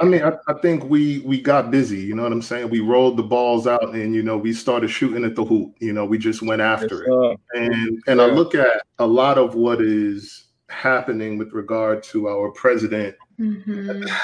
I, 0.00 0.04
mean, 0.06 0.22
I, 0.22 0.32
I, 0.48 0.54
think 0.54 0.84
we 0.84 1.18
we 1.20 1.42
got 1.42 1.70
busy. 1.70 2.00
You 2.00 2.14
know 2.14 2.22
what 2.22 2.32
I'm 2.32 2.40
saying? 2.40 2.70
We 2.70 2.80
rolled 2.80 3.18
the 3.18 3.22
balls 3.22 3.66
out, 3.66 3.94
and 3.94 4.14
you 4.14 4.22
know, 4.22 4.38
we 4.38 4.54
started 4.54 4.88
shooting 4.88 5.24
at 5.24 5.34
the 5.34 5.44
hoop. 5.44 5.74
You 5.78 5.92
know, 5.92 6.06
we 6.06 6.16
just 6.16 6.40
went 6.40 6.62
after 6.62 7.04
it. 7.04 7.40
And 7.54 8.02
and 8.06 8.18
yeah. 8.18 8.24
I 8.24 8.26
look 8.28 8.54
at 8.54 8.82
a 8.98 9.06
lot 9.06 9.36
of 9.36 9.54
what 9.54 9.82
is 9.82 10.46
happening 10.68 11.36
with 11.36 11.52
regard 11.52 12.02
to 12.04 12.28
our 12.28 12.50
president. 12.52 13.16
Mm-hmm. 13.38 14.04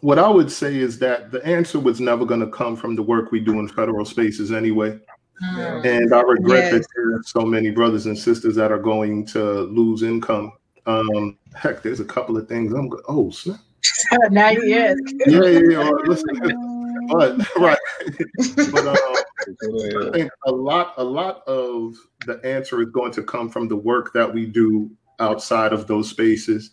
What 0.00 0.18
I 0.18 0.28
would 0.28 0.52
say 0.52 0.76
is 0.76 0.98
that 0.98 1.30
the 1.30 1.42
answer 1.46 1.80
was 1.80 1.98
never 1.98 2.26
going 2.26 2.40
to 2.40 2.46
come 2.46 2.76
from 2.76 2.94
the 2.94 3.02
work 3.02 3.32
we 3.32 3.40
do 3.40 3.58
in 3.58 3.68
federal 3.68 4.04
spaces 4.04 4.52
anyway. 4.52 5.00
Mm. 5.42 5.84
And 5.86 6.14
I 6.14 6.20
regret 6.20 6.64
yes. 6.64 6.72
that 6.72 6.86
there 6.94 7.14
are 7.14 7.22
so 7.22 7.40
many 7.40 7.70
brothers 7.70 8.04
and 8.04 8.18
sisters 8.18 8.54
that 8.56 8.70
are 8.70 8.78
going 8.78 9.24
to 9.28 9.62
lose 9.62 10.02
income 10.02 10.52
um, 10.86 11.38
heck, 11.56 11.82
there's 11.82 12.00
a 12.00 12.04
couple 12.04 12.36
of 12.36 12.48
things 12.48 12.72
I'm 12.72 12.88
go- 12.88 13.02
oh 13.08 13.30
snap. 13.30 13.60
now 14.30 14.50
yes. 14.50 14.96
Yeah, 15.26 15.44
yeah, 15.44 15.60
yeah. 15.70 15.90
Listen, 16.04 16.26
but 17.08 17.56
right, 17.56 17.78
but 18.72 18.86
uh, 18.86 18.96
I 19.52 20.10
think 20.12 20.30
a 20.46 20.52
lot, 20.52 20.94
a 20.96 21.04
lot 21.04 21.46
of 21.46 21.94
the 22.26 22.40
answer 22.44 22.82
is 22.82 22.88
going 22.90 23.12
to 23.12 23.22
come 23.22 23.48
from 23.48 23.68
the 23.68 23.76
work 23.76 24.12
that 24.12 24.32
we 24.32 24.46
do 24.46 24.90
outside 25.20 25.72
of 25.72 25.86
those 25.86 26.10
spaces. 26.10 26.70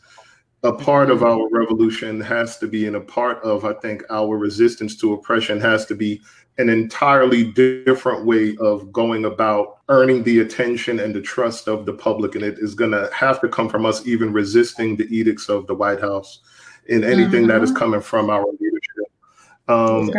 A 0.64 0.72
part 0.72 1.10
of 1.10 1.24
our 1.24 1.50
revolution 1.52 2.22
has 2.22 2.58
to 2.60 2.68
be, 2.68 2.88
and 2.88 2.96
a 2.96 3.02
part 3.02 3.44
of, 3.44 3.66
I 3.66 3.74
think, 3.74 4.04
our 4.10 4.38
resistance 4.38 4.96
to 5.02 5.14
oppression 5.14 5.60
has 5.60 5.86
to 5.88 5.96
be 5.96 6.22
an 6.58 6.70
entirely 6.70 7.52
different 7.52 8.26
way 8.26 8.56
of 8.58 8.92
going 8.92 9.26
about 9.26 9.80
earning 9.90 10.24
the 10.24 10.40
attention 10.40 11.00
and 11.00 11.14
the 11.14 11.22
trust 11.22 11.68
of 11.68 11.86
the 11.86 11.94
public. 11.94 12.36
And 12.36 12.44
it 12.44 12.60
is 12.60 12.76
going 12.76 12.92
to 12.92 13.10
have 13.14 13.42
to 13.42 13.48
come 13.48 13.70
from 13.70 13.86
us 13.86 14.06
even 14.06 14.32
resisting 14.32 14.96
the 14.96 15.08
edicts 15.16 15.50
of 15.50 15.66
the 15.68 15.74
White 15.74 16.02
House 16.02 16.42
in 16.88 17.04
anything 17.04 17.42
mm-hmm. 17.44 17.48
that 17.48 17.64
is 17.64 17.70
mm-hmm. 17.70 17.80
coming 17.80 18.02
from 18.02 18.30
our 18.30 18.46
leadership. 18.60 18.84
Um, 19.70 20.12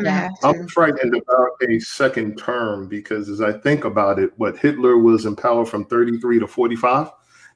I'm 0.43 0.67
frightened 0.69 1.15
about 1.15 1.51
a 1.69 1.79
second 1.79 2.39
term 2.39 2.89
because 2.89 3.29
as 3.29 3.43
I 3.43 3.53
think 3.53 3.85
about 3.85 4.19
it, 4.19 4.33
what 4.37 4.59
Hitler 4.59 4.97
was 4.97 5.27
in 5.27 5.37
power 5.37 5.67
from 5.67 5.85
33 5.85 6.41
to 6.41 6.47
45. 6.47 7.11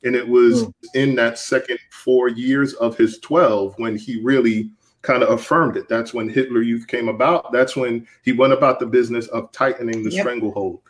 And 0.04 0.14
it 0.14 0.28
was 0.28 0.66
in 0.94 1.16
that 1.16 1.38
second 1.38 1.78
four 1.90 2.28
years 2.28 2.74
of 2.74 2.96
his 2.96 3.18
12 3.20 3.74
when 3.78 3.96
he 3.96 4.22
really 4.22 4.70
kind 5.02 5.22
of 5.22 5.30
affirmed 5.30 5.76
it. 5.76 5.88
That's 5.88 6.12
when 6.12 6.28
Hitler 6.28 6.62
Youth 6.62 6.86
came 6.86 7.08
about. 7.08 7.52
That's 7.52 7.76
when 7.76 8.06
he 8.24 8.32
went 8.32 8.52
about 8.52 8.80
the 8.80 8.86
business 8.86 9.26
of 9.28 9.52
tightening 9.52 10.02
the 10.02 10.10
yep. 10.10 10.22
stranglehold. 10.22 10.80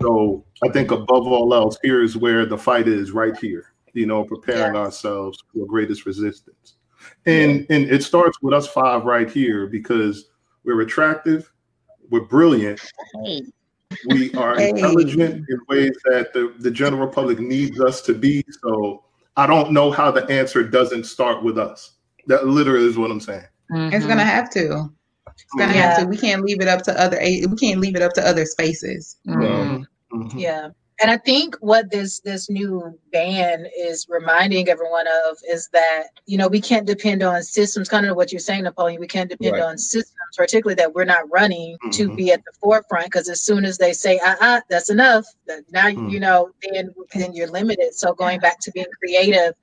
So 0.00 0.44
I 0.64 0.68
think 0.68 0.90
above 0.90 1.26
all 1.26 1.52
else, 1.52 1.76
here 1.82 2.02
is 2.02 2.16
where 2.16 2.46
the 2.46 2.56
fight 2.56 2.88
is 2.88 3.12
right 3.12 3.36
here, 3.36 3.74
you 3.92 4.06
know, 4.06 4.24
preparing 4.24 4.76
ourselves 4.76 5.38
for 5.52 5.66
greatest 5.66 6.06
resistance. 6.06 6.76
And 7.26 7.66
yeah. 7.68 7.76
and 7.76 7.90
it 7.90 8.02
starts 8.02 8.38
with 8.40 8.54
us 8.54 8.66
five 8.66 9.04
right 9.04 9.30
here 9.30 9.66
because 9.66 10.30
we're 10.64 10.80
attractive, 10.80 11.52
we're 12.08 12.24
brilliant, 12.24 12.80
hey. 13.24 13.42
we 14.06 14.32
are 14.34 14.56
hey. 14.56 14.70
intelligent 14.70 15.44
in 15.48 15.60
ways 15.68 15.96
that 16.04 16.32
the, 16.32 16.54
the 16.58 16.70
general 16.70 17.08
public 17.08 17.38
needs 17.38 17.80
us 17.80 18.00
to 18.02 18.14
be. 18.14 18.44
So 18.62 19.04
I 19.36 19.46
don't 19.46 19.72
know 19.72 19.90
how 19.90 20.10
the 20.10 20.26
answer 20.30 20.62
doesn't 20.62 21.04
start 21.04 21.42
with 21.42 21.58
us. 21.58 21.92
That 22.26 22.46
literally 22.46 22.86
is 22.86 22.98
what 22.98 23.10
I'm 23.10 23.20
saying. 23.20 23.44
Mm-hmm. 23.72 23.94
It's 23.94 24.06
gonna 24.06 24.24
have 24.24 24.50
to. 24.50 24.90
It's 25.28 25.54
gonna 25.58 25.74
yeah. 25.74 25.94
have 25.94 25.98
to. 26.00 26.06
We 26.06 26.16
can't 26.16 26.42
leave 26.42 26.60
it 26.60 26.68
up 26.68 26.82
to 26.82 27.00
other. 27.00 27.18
We 27.20 27.56
can't 27.58 27.80
leave 27.80 27.96
it 27.96 28.02
up 28.02 28.12
to 28.14 28.26
other 28.26 28.44
spaces. 28.44 29.18
Mm-hmm. 29.26 29.82
Mm-hmm. 30.16 30.38
Yeah. 30.38 30.70
And 31.02 31.10
I 31.10 31.16
think 31.16 31.56
what 31.60 31.90
this 31.90 32.20
this 32.20 32.50
new 32.50 32.98
ban 33.10 33.66
is 33.78 34.06
reminding 34.10 34.68
everyone 34.68 35.06
of 35.26 35.38
is 35.50 35.66
that 35.72 36.08
you 36.26 36.36
know 36.36 36.46
we 36.46 36.60
can't 36.60 36.86
depend 36.86 37.22
on 37.22 37.42
systems. 37.42 37.88
Kind 37.88 38.04
of 38.04 38.16
what 38.16 38.32
you're 38.32 38.38
saying, 38.38 38.64
Napoleon. 38.64 39.00
We 39.00 39.06
can't 39.06 39.30
depend 39.30 39.54
right. 39.54 39.62
on 39.62 39.78
systems, 39.78 40.14
particularly 40.36 40.74
that 40.74 40.94
we're 40.94 41.06
not 41.06 41.30
running 41.30 41.76
mm-hmm. 41.76 41.90
to 41.90 42.14
be 42.14 42.32
at 42.32 42.44
the 42.44 42.52
forefront. 42.60 43.06
Because 43.06 43.30
as 43.30 43.40
soon 43.40 43.64
as 43.64 43.78
they 43.78 43.94
say, 43.94 44.20
"ah, 44.22 44.36
uh-uh, 44.40 44.60
that's 44.68 44.90
enough," 44.90 45.24
now 45.70 45.86
mm-hmm. 45.86 46.08
you 46.10 46.20
know, 46.20 46.50
then 46.70 46.92
then 47.14 47.32
you're 47.32 47.48
limited. 47.48 47.94
So 47.94 48.12
going 48.12 48.38
back 48.40 48.60
to 48.60 48.70
being 48.72 48.86
creative 48.98 49.54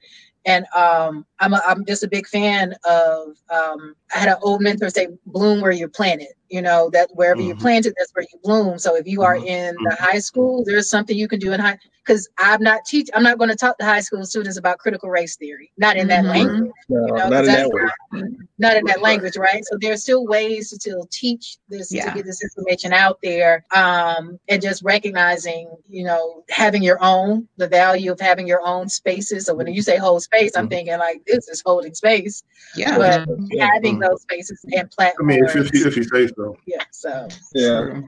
and 0.47 0.65
um, 0.73 1.25
I'm 1.39 1.53
a, 1.53 1.61
I'm 1.67 1.85
just 1.85 2.03
a 2.03 2.07
big 2.07 2.27
fan 2.27 2.73
of. 2.83 3.37
Um, 3.49 3.95
I 4.13 4.19
had 4.19 4.29
an 4.29 4.37
old 4.41 4.61
mentor 4.61 4.89
say, 4.89 5.07
"Bloom 5.25 5.61
where 5.61 5.71
you're 5.71 5.89
planted." 5.89 6.29
You 6.49 6.61
know 6.61 6.89
that 6.91 7.09
wherever 7.13 7.39
mm-hmm. 7.39 7.49
you're 7.49 7.57
planted, 7.57 7.93
that's 7.97 8.11
where 8.13 8.23
you 8.23 8.39
bloom. 8.41 8.79
So 8.79 8.95
if 8.95 9.05
you 9.05 9.21
are 9.21 9.35
mm-hmm. 9.35 9.47
in 9.47 9.75
the 9.75 9.89
mm-hmm. 9.89 10.03
high 10.03 10.19
school, 10.19 10.63
there's 10.65 10.89
something 10.89 11.17
you 11.17 11.27
can 11.27 11.39
do 11.39 11.51
in 11.51 11.59
high. 11.59 11.77
Because 12.05 12.29
I'm 12.37 12.63
not 12.63 12.85
teach. 12.85 13.09
I'm 13.13 13.23
not 13.23 13.37
going 13.37 13.49
to 13.49 13.55
talk 13.55 13.77
to 13.79 13.85
high 13.85 13.99
school 13.99 14.23
students 14.25 14.57
about 14.57 14.77
critical 14.77 15.09
race 15.09 15.35
theory. 15.35 15.73
Not 15.77 15.97
in 15.97 16.07
that 16.07 16.23
mm-hmm. 16.23 16.29
language. 16.29 16.71
No, 16.87 17.05
you 17.05 17.13
know, 17.13 17.29
not 17.29 17.43
in 17.43 17.47
that 17.47 17.69
way. 17.69 17.81
Not, 18.13 18.23
not 18.59 18.77
in 18.77 18.85
that 18.85 19.01
language, 19.01 19.35
right? 19.35 19.63
So 19.65 19.77
there's 19.81 20.03
still 20.03 20.25
ways 20.25 20.69
to 20.69 20.77
still 20.77 21.05
teach 21.11 21.57
this 21.67 21.91
yeah. 21.91 22.09
to 22.09 22.15
get 22.15 22.25
this 22.25 22.41
information 22.41 22.93
out 22.93 23.19
there, 23.21 23.65
um, 23.75 24.39
and 24.47 24.61
just 24.61 24.83
recognizing, 24.83 25.69
you 25.89 26.05
know, 26.05 26.45
having 26.49 26.81
your 26.81 26.97
own, 27.01 27.45
the 27.57 27.67
value 27.67 28.09
of 28.13 28.21
having 28.21 28.47
your 28.47 28.61
own 28.65 28.87
spaces. 28.87 29.45
So 29.45 29.53
when 29.53 29.67
you 29.67 29.81
say 29.81 29.97
whole 29.97 30.21
space, 30.21 30.55
I'm 30.55 30.63
mm-hmm. 30.63 30.69
thinking 30.69 30.97
like 30.99 31.21
this 31.27 31.47
is 31.47 31.61
holding 31.65 31.93
space. 31.93 32.43
Yeah. 32.75 32.97
But 32.97 33.27
yeah. 33.51 33.69
having 33.73 33.99
those 33.99 34.21
spaces 34.21 34.63
and 34.71 34.89
platforms. 34.91 35.31
I 35.31 35.35
mean, 35.35 35.45
if, 35.45 35.55
if, 35.55 35.73
you, 35.73 35.87
if 35.87 35.97
you 35.97 36.03
say 36.03 36.27
so. 36.27 36.57
Yeah. 36.65 36.83
So. 36.91 37.27
Yeah. 37.53 38.01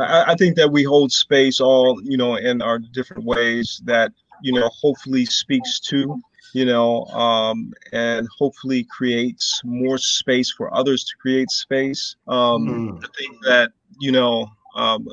I, 0.00 0.32
I 0.32 0.34
think 0.36 0.56
that 0.56 0.70
we 0.70 0.84
hold 0.84 1.12
space 1.12 1.60
all, 1.60 2.00
you 2.02 2.16
know, 2.16 2.36
in 2.36 2.62
our 2.62 2.78
different 2.78 3.24
ways 3.24 3.80
that, 3.84 4.12
you 4.42 4.52
know, 4.52 4.68
hopefully 4.68 5.24
speaks 5.26 5.80
to 5.80 6.20
you 6.56 6.64
know, 6.64 7.04
um, 7.06 7.74
and 7.92 8.26
hopefully 8.34 8.84
creates 8.84 9.60
more 9.62 9.98
space 9.98 10.50
for 10.50 10.74
others 10.74 11.04
to 11.04 11.14
create 11.20 11.50
space. 11.50 12.16
Um, 12.28 12.66
mm. 12.66 13.04
I 13.04 13.08
think 13.18 13.36
that, 13.44 13.72
you 14.00 14.10
know, 14.10 14.48
um, 14.76 15.08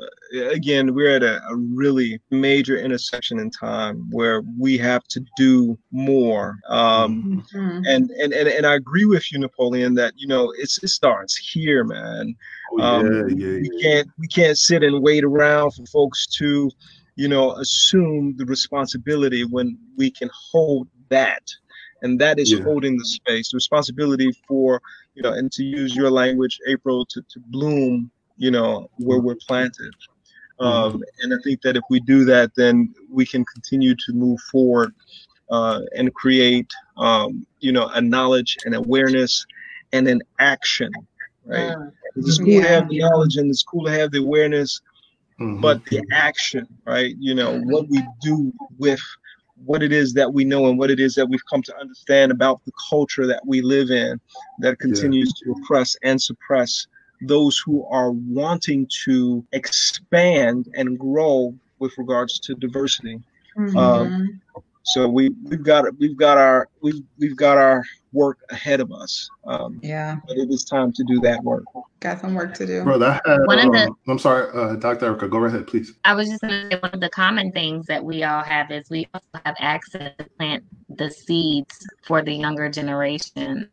again, 0.50 0.94
we're 0.94 1.16
at 1.16 1.22
a, 1.22 1.42
a, 1.48 1.56
really 1.56 2.20
major 2.30 2.78
intersection 2.78 3.38
in 3.38 3.50
time 3.50 4.06
where 4.10 4.42
we 4.58 4.76
have 4.76 5.04
to 5.04 5.24
do 5.38 5.78
more. 5.90 6.58
Um, 6.68 7.42
mm-hmm. 7.54 7.82
and, 7.86 8.10
and, 8.10 8.34
and 8.34 8.48
and 8.48 8.66
I 8.66 8.74
agree 8.74 9.06
with 9.06 9.32
you, 9.32 9.38
Napoleon, 9.38 9.94
that 9.94 10.12
you 10.16 10.26
know 10.26 10.52
it's 10.58 10.82
it 10.82 10.88
starts 10.88 11.34
here, 11.36 11.82
man. 11.82 12.36
Oh, 12.72 12.82
um, 12.82 13.06
yeah, 13.06 13.46
yeah, 13.46 13.60
we 13.60 13.82
can't 13.82 14.08
we 14.18 14.28
can't 14.28 14.58
sit 14.58 14.82
and 14.82 15.02
wait 15.02 15.24
around 15.24 15.70
for 15.70 15.86
folks 15.86 16.26
to, 16.38 16.70
you 17.16 17.28
know, 17.28 17.52
assume 17.52 18.34
the 18.36 18.44
responsibility 18.44 19.44
when 19.46 19.78
we 19.96 20.10
can 20.10 20.28
hold 20.34 20.88
that, 21.08 21.42
and 22.02 22.20
that 22.20 22.38
is 22.38 22.52
yeah. 22.52 22.62
holding 22.62 22.98
the 22.98 23.06
space, 23.06 23.50
the 23.50 23.56
responsibility 23.56 24.30
for 24.46 24.82
you 25.14 25.22
know, 25.22 25.32
and 25.32 25.50
to 25.52 25.64
use 25.64 25.96
your 25.96 26.10
language, 26.10 26.60
April, 26.66 27.06
to 27.06 27.22
to 27.30 27.40
bloom 27.46 28.10
you 28.36 28.50
know, 28.50 28.90
where 28.98 29.20
we're 29.20 29.36
planted. 29.46 29.94
Mm-hmm. 30.60 30.64
Um, 30.96 31.02
and 31.22 31.34
I 31.34 31.36
think 31.42 31.62
that 31.62 31.76
if 31.76 31.82
we 31.90 32.00
do 32.00 32.24
that, 32.26 32.52
then 32.56 32.94
we 33.10 33.26
can 33.26 33.44
continue 33.44 33.94
to 33.94 34.12
move 34.12 34.40
forward 34.52 34.94
uh, 35.50 35.80
and 35.96 36.12
create, 36.14 36.70
um, 36.96 37.46
you 37.60 37.72
know, 37.72 37.88
a 37.88 38.00
knowledge 38.00 38.56
and 38.64 38.74
awareness 38.74 39.44
and 39.92 40.08
an 40.08 40.22
action, 40.38 40.90
right? 41.44 41.70
Uh, 41.70 41.90
it's 42.16 42.38
cool 42.38 42.48
yeah. 42.48 42.62
to 42.62 42.68
have 42.68 42.88
the 42.88 42.98
knowledge 43.00 43.36
and 43.36 43.50
it's 43.50 43.62
cool 43.62 43.84
to 43.84 43.90
have 43.90 44.12
the 44.12 44.18
awareness, 44.18 44.80
mm-hmm. 45.40 45.60
but 45.60 45.84
the 45.86 46.02
action, 46.12 46.66
right? 46.86 47.14
You 47.18 47.34
know, 47.34 47.60
what 47.60 47.88
we 47.88 48.02
do 48.22 48.52
with 48.78 49.00
what 49.64 49.82
it 49.82 49.92
is 49.92 50.12
that 50.14 50.32
we 50.32 50.44
know 50.44 50.66
and 50.66 50.78
what 50.78 50.90
it 50.90 51.00
is 51.00 51.14
that 51.14 51.28
we've 51.28 51.44
come 51.50 51.62
to 51.62 51.78
understand 51.78 52.32
about 52.32 52.64
the 52.64 52.72
culture 52.88 53.26
that 53.26 53.42
we 53.46 53.60
live 53.62 53.90
in 53.90 54.20
that 54.58 54.78
continues 54.78 55.32
yeah. 55.44 55.52
to 55.52 55.60
oppress 55.60 55.96
and 56.02 56.20
suppress 56.20 56.86
those 57.22 57.58
who 57.58 57.84
are 57.86 58.10
wanting 58.10 58.88
to 59.04 59.44
expand 59.52 60.68
and 60.74 60.98
grow 60.98 61.54
with 61.78 61.92
regards 61.98 62.38
to 62.40 62.54
diversity. 62.54 63.20
Mm-hmm. 63.56 63.76
Um, 63.76 64.40
so 64.84 65.08
we 65.08 65.30
we've 65.44 65.62
got 65.62 65.84
we've 65.98 66.16
got 66.16 66.36
our 66.36 66.68
we've 66.82 67.02
we've 67.18 67.36
got 67.36 67.56
our 67.56 67.82
work 68.12 68.38
ahead 68.50 68.80
of 68.80 68.92
us. 68.92 69.28
Um, 69.46 69.80
yeah, 69.82 70.16
but 70.26 70.36
it 70.36 70.50
is 70.50 70.64
time 70.64 70.92
to 70.92 71.04
do 71.04 71.20
that 71.20 71.42
work. 71.42 71.64
Got 72.00 72.20
some 72.20 72.34
work 72.34 72.54
to 72.54 72.66
do. 72.66 72.84
Bro, 72.84 72.98
that 72.98 73.22
had, 73.24 73.38
one 73.46 73.58
of 73.60 73.72
the, 73.72 73.88
um, 73.88 73.96
I'm 74.06 74.18
sorry, 74.18 74.50
uh, 74.54 74.76
Dr. 74.76 75.06
Erica, 75.06 75.26
go 75.26 75.38
right 75.38 75.52
ahead, 75.52 75.66
please. 75.66 75.94
I 76.04 76.14
was 76.14 76.28
just 76.28 76.42
going 76.42 76.52
to 76.52 76.76
say 76.76 76.80
one 76.80 76.92
of 76.92 77.00
the 77.00 77.08
common 77.08 77.50
things 77.50 77.86
that 77.86 78.04
we 78.04 78.24
all 78.24 78.42
have 78.42 78.70
is 78.70 78.90
we 78.90 79.08
also 79.14 79.26
have 79.44 79.56
access 79.58 80.12
to 80.18 80.24
plant 80.38 80.62
the 80.90 81.10
seeds 81.10 81.86
for 82.02 82.22
the 82.22 82.32
younger 82.32 82.68
generation 82.68 83.70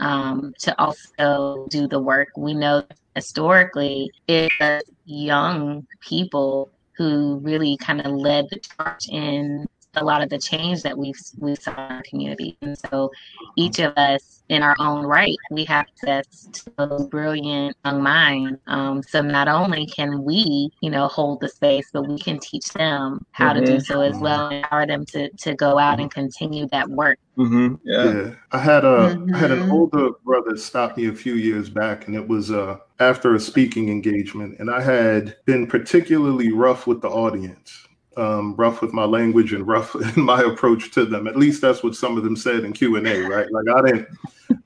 um, 0.00 0.52
to 0.60 0.78
also 0.80 1.66
do 1.70 1.86
the 1.88 2.00
work. 2.00 2.28
We 2.36 2.54
know 2.54 2.84
historically 3.14 4.10
it's 4.26 4.84
young 5.04 5.86
people 6.00 6.70
who 6.96 7.38
really 7.42 7.76
kind 7.78 8.00
of 8.00 8.12
led 8.12 8.46
the 8.50 8.60
charge 8.60 9.08
in 9.08 9.66
a 9.94 10.04
lot 10.04 10.22
of 10.22 10.30
the 10.30 10.38
change 10.38 10.82
that 10.82 10.96
we've 10.96 11.18
we 11.38 11.54
saw 11.54 11.72
in 11.72 11.92
our 11.92 12.02
community. 12.02 12.56
And 12.62 12.76
so 12.90 13.10
each 13.56 13.78
of 13.78 13.92
us 13.96 14.42
in 14.48 14.62
our 14.62 14.76
own 14.78 15.04
right, 15.04 15.36
we 15.50 15.64
have 15.64 15.86
access 15.86 16.48
to 16.52 16.72
those 16.78 17.06
brilliant 17.06 17.76
young 17.84 18.02
minds. 18.02 18.58
Um, 18.66 19.02
so 19.02 19.20
not 19.20 19.48
only 19.48 19.86
can 19.86 20.24
we, 20.24 20.70
you 20.80 20.90
know, 20.90 21.08
hold 21.08 21.40
the 21.40 21.48
space, 21.48 21.88
but 21.92 22.08
we 22.08 22.18
can 22.18 22.38
teach 22.38 22.72
them 22.72 23.24
how 23.32 23.52
mm-hmm. 23.52 23.60
to 23.60 23.66
do 23.66 23.72
mm-hmm. 23.76 23.84
so 23.84 24.00
as 24.00 24.16
well, 24.16 24.48
empower 24.48 24.86
them 24.86 25.04
to 25.06 25.28
to 25.30 25.54
go 25.54 25.78
out 25.78 26.00
and 26.00 26.10
continue 26.10 26.66
that 26.68 26.88
work. 26.88 27.18
Mm-hmm. 27.36 27.74
Yeah. 27.84 28.12
yeah. 28.12 28.34
I 28.52 28.58
had 28.58 28.84
a 28.84 29.14
mm-hmm. 29.14 29.34
I 29.34 29.38
had 29.38 29.50
an 29.50 29.60
mm-hmm. 29.60 29.72
older 29.72 30.10
brother 30.24 30.56
stop 30.56 30.96
me 30.96 31.08
a 31.08 31.14
few 31.14 31.34
years 31.34 31.68
back, 31.68 32.06
and 32.06 32.16
it 32.16 32.26
was 32.26 32.50
uh 32.50 32.78
after 32.98 33.34
a 33.34 33.40
speaking 33.40 33.90
engagement, 33.90 34.58
and 34.58 34.70
I 34.70 34.80
had 34.80 35.36
been 35.44 35.66
particularly 35.66 36.52
rough 36.52 36.86
with 36.86 37.02
the 37.02 37.08
audience 37.08 37.88
um, 38.16 38.54
rough 38.56 38.82
with 38.82 38.92
my 38.92 39.04
language 39.04 39.52
and 39.52 39.66
rough 39.66 39.94
in 40.16 40.22
my 40.22 40.42
approach 40.42 40.90
to 40.92 41.04
them. 41.04 41.26
At 41.26 41.36
least 41.36 41.60
that's 41.60 41.82
what 41.82 41.94
some 41.94 42.16
of 42.16 42.24
them 42.24 42.36
said 42.36 42.64
in 42.64 42.72
Q 42.72 42.96
and 42.96 43.06
A, 43.06 43.22
right? 43.22 43.50
Like 43.50 43.64
I 43.74 43.82
didn't 43.82 44.08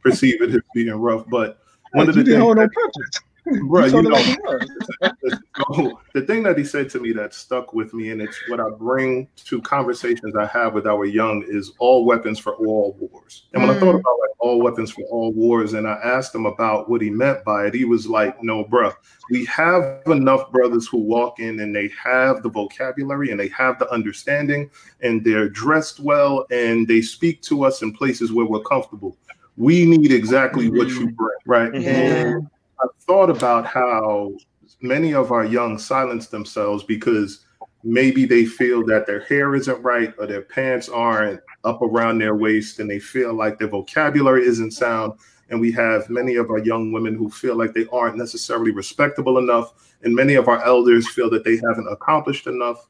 perceive 0.03 0.43
it 0.43 0.51
as 0.51 0.61
being 0.75 0.91
rough, 0.95 1.25
but 1.29 1.59
one 1.93 2.09
of 2.09 2.15
the 2.15 2.23
things. 2.25 3.21
Bro, 3.47 3.87
you 3.87 4.03
know, 4.03 4.17
so 5.57 6.01
the 6.15 6.23
thing 6.23 6.43
that 6.43 6.59
he 6.59 6.65
said 6.65 6.91
to 6.91 7.01
me 7.01 7.13
that 7.13 7.33
stuck 7.33 7.73
with 7.73 7.95
me, 7.95 8.11
and 8.11 8.21
it's 8.21 8.37
what 8.49 8.59
I 8.59 8.69
bring 8.71 9.29
to 9.45 9.61
conversations 9.63 10.35
I 10.35 10.47
have 10.47 10.75
with 10.75 10.87
our 10.87 11.05
young, 11.05 11.45
is 11.47 11.73
all 11.79 12.05
weapons 12.05 12.41
for 12.41 12.57
all 12.57 12.97
wars. 12.99 13.45
And 13.53 13.63
when 13.63 13.73
mm. 13.73 13.77
I 13.77 13.81
thought 13.81 13.95
mm. 13.95 14.01
about 14.01 14.19
like 14.21 14.31
all 14.41 14.61
weapons 14.61 14.91
for 14.91 15.03
all 15.03 15.33
wars, 15.33 15.75
and 15.75 15.87
I 15.87 15.93
asked 16.03 16.35
him 16.35 16.45
about 16.45 16.91
what 16.91 17.01
he 17.01 17.09
meant 17.09 17.45
by 17.45 17.67
it, 17.67 17.75
he 17.75 17.85
was 17.85 18.09
like, 18.09 18.43
"No, 18.43 18.65
bro, 18.65 18.91
we 19.31 19.45
have 19.45 20.03
enough 20.07 20.51
brothers 20.51 20.89
who 20.89 20.99
walk 20.99 21.39
in 21.39 21.61
and 21.61 21.75
they 21.75 21.89
have 22.03 22.43
the 22.43 22.51
vocabulary 22.51 23.31
and 23.31 23.39
they 23.39 23.49
have 23.49 23.79
the 23.79 23.89
understanding, 23.93 24.69
and 25.03 25.25
they're 25.25 25.49
dressed 25.49 26.01
well 26.01 26.47
and 26.51 26.89
they 26.89 27.01
speak 27.01 27.43
to 27.43 27.65
us 27.65 27.83
in 27.83 27.93
places 27.93 28.33
where 28.33 28.47
we're 28.47 28.61
comfortable." 28.61 29.17
We 29.59 29.87
need 29.87 30.13
exactly 30.13 30.67
mm-hmm. 30.67 30.77
what 30.77 30.89
you 30.89 31.09
mm. 31.09 31.17
bring, 31.17 31.39
right? 31.47 31.75
Yeah. 31.75 31.91
And 31.91 32.51
I've 32.83 33.03
thought 33.03 33.31
about 33.31 33.67
how 33.67 34.33
many 34.81 35.15
of 35.15 35.33
our 35.33 35.45
young 35.45 35.79
silence 35.79 36.27
themselves 36.27 36.85
because 36.85 37.47
maybe 37.83 38.27
they 38.27 38.45
feel 38.45 38.85
that 38.87 39.07
their 39.07 39.21
hair 39.21 39.55
isn't 39.55 39.83
right 39.83 40.13
or 40.19 40.27
their 40.27 40.43
pants 40.43 40.89
aren't 40.89 41.41
up 41.65 41.81
around 41.83 42.19
their 42.19 42.35
waist 42.35 42.81
and 42.81 42.91
they 42.91 42.99
feel 42.99 43.33
like 43.33 43.59
their 43.59 43.69
vocabulary 43.69 44.45
isn't 44.45 44.73
sound. 44.73 45.13
And 45.49 45.61
we 45.61 45.71
have 45.73 46.11
many 46.11 46.35
of 46.35 46.51
our 46.51 46.59
young 46.59 46.91
women 46.91 47.15
who 47.15 47.31
feel 47.31 47.55
like 47.55 47.73
they 47.73 47.87
aren't 47.93 48.17
necessarily 48.17 48.73
respectable 48.73 49.39
enough. 49.39 49.75
And 50.03 50.15
many 50.15 50.35
of 50.35 50.49
our 50.49 50.63
elders 50.65 51.09
feel 51.09 51.31
that 51.31 51.45
they 51.45 51.57
haven't 51.69 51.91
accomplished 51.91 52.49
enough. 52.49 52.89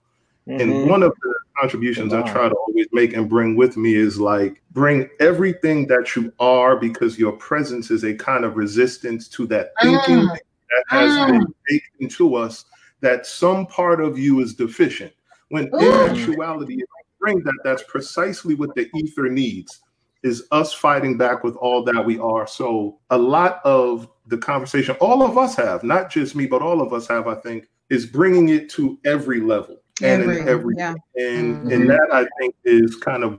Mm-hmm. 0.49 0.61
And 0.61 0.91
one 0.91 1.03
of 1.03 1.13
the 1.23 1.35
contributions 1.59 2.13
I 2.13 2.23
try 2.23 2.49
to 2.49 2.55
always 2.55 2.87
make 2.93 3.15
and 3.15 3.29
bring 3.29 3.57
with 3.57 3.77
me 3.77 3.95
is 3.95 4.21
like 4.21 4.63
bring 4.71 5.09
everything 5.19 5.87
that 5.89 6.15
you 6.15 6.33
are 6.39 6.77
because 6.77 7.19
your 7.19 7.33
presence 7.33 7.91
is 7.91 8.05
a 8.05 8.15
kind 8.15 8.45
of 8.45 8.57
resistance 8.57 9.27
to 9.29 9.47
that 9.49 9.71
thinking 9.83 10.19
mm. 10.19 10.29
that 10.29 10.85
has 10.89 11.11
mm. 11.11 11.33
been 11.33 11.55
baked 11.69 11.97
into 11.99 12.37
us 12.37 12.65
that 13.01 13.27
some 13.27 13.67
part 13.67 14.01
of 14.01 14.19
you 14.19 14.41
is 14.41 14.55
deficient. 14.55 15.13
When 15.49 15.69
Ooh. 15.75 15.79
in 15.79 16.11
actuality, 16.11 16.75
if 16.75 16.89
bring 17.21 17.43
that, 17.43 17.59
that's 17.65 17.83
precisely 17.85 18.55
what 18.55 18.75
the 18.75 18.89
ether 18.95 19.29
needs 19.29 19.81
is 20.23 20.45
us 20.53 20.73
fighting 20.73 21.17
back 21.17 21.45
with 21.45 21.57
all 21.57 21.83
that 21.85 22.05
we 22.05 22.19
are. 22.19 22.47
So 22.47 22.99
a 23.11 23.19
lot 23.19 23.61
of 23.65 24.09
the 24.27 24.39
conversation 24.39 24.97
all 25.01 25.23
of 25.23 25.37
us 25.37 25.57
have, 25.57 25.83
not 25.83 26.11
just 26.11 26.35
me, 26.37 26.47
but 26.47 26.63
all 26.63 26.81
of 26.81 26.93
us 26.93 27.07
have, 27.09 27.27
I 27.27 27.35
think, 27.37 27.69
is 27.91 28.07
bringing 28.07 28.49
it 28.49 28.69
to 28.71 28.99
every 29.05 29.41
level 29.41 29.79
and 30.03 30.23
every, 30.23 30.41
in 30.41 30.49
every 30.49 30.75
yeah. 30.77 30.95
and 31.17 31.57
mm-hmm. 31.57 31.73
and 31.73 31.91
that 31.91 32.09
I 32.13 32.27
think 32.39 32.55
is 32.65 32.97
kind 32.97 33.25
of 33.25 33.39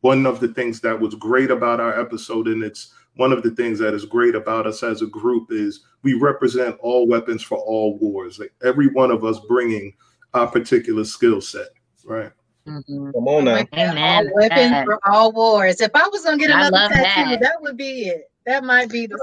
one 0.00 0.26
of 0.26 0.40
the 0.40 0.48
things 0.48 0.80
that 0.80 0.98
was 0.98 1.14
great 1.14 1.50
about 1.50 1.80
our 1.80 1.98
episode, 2.00 2.48
and 2.48 2.62
it's 2.62 2.92
one 3.16 3.32
of 3.32 3.42
the 3.42 3.52
things 3.52 3.78
that 3.78 3.94
is 3.94 4.04
great 4.04 4.34
about 4.34 4.66
us 4.66 4.82
as 4.82 5.02
a 5.02 5.06
group 5.06 5.52
is 5.52 5.84
we 6.02 6.14
represent 6.14 6.76
all 6.80 7.06
weapons 7.06 7.42
for 7.42 7.58
all 7.58 7.96
wars. 7.98 8.38
Like 8.38 8.52
every 8.64 8.88
one 8.88 9.10
of 9.10 9.24
us 9.24 9.38
bringing 9.48 9.94
our 10.32 10.48
particular 10.48 11.04
skill 11.04 11.40
set, 11.40 11.68
right? 12.04 12.32
Mm-hmm. 12.66 13.12
Come 13.12 13.28
on 13.28 13.44
now. 13.44 13.64
All 13.72 14.34
weapons 14.34 14.84
for 14.84 14.98
all 15.08 15.32
wars. 15.32 15.80
If 15.80 15.92
I 15.94 16.08
was 16.08 16.24
gonna 16.24 16.38
get 16.38 16.50
another 16.50 16.88
tattoo, 16.88 17.30
that. 17.30 17.40
that. 17.40 17.62
would 17.62 17.76
be 17.76 18.08
it. 18.08 18.30
That 18.46 18.64
might 18.64 18.90
be 18.90 19.06
the. 19.06 19.16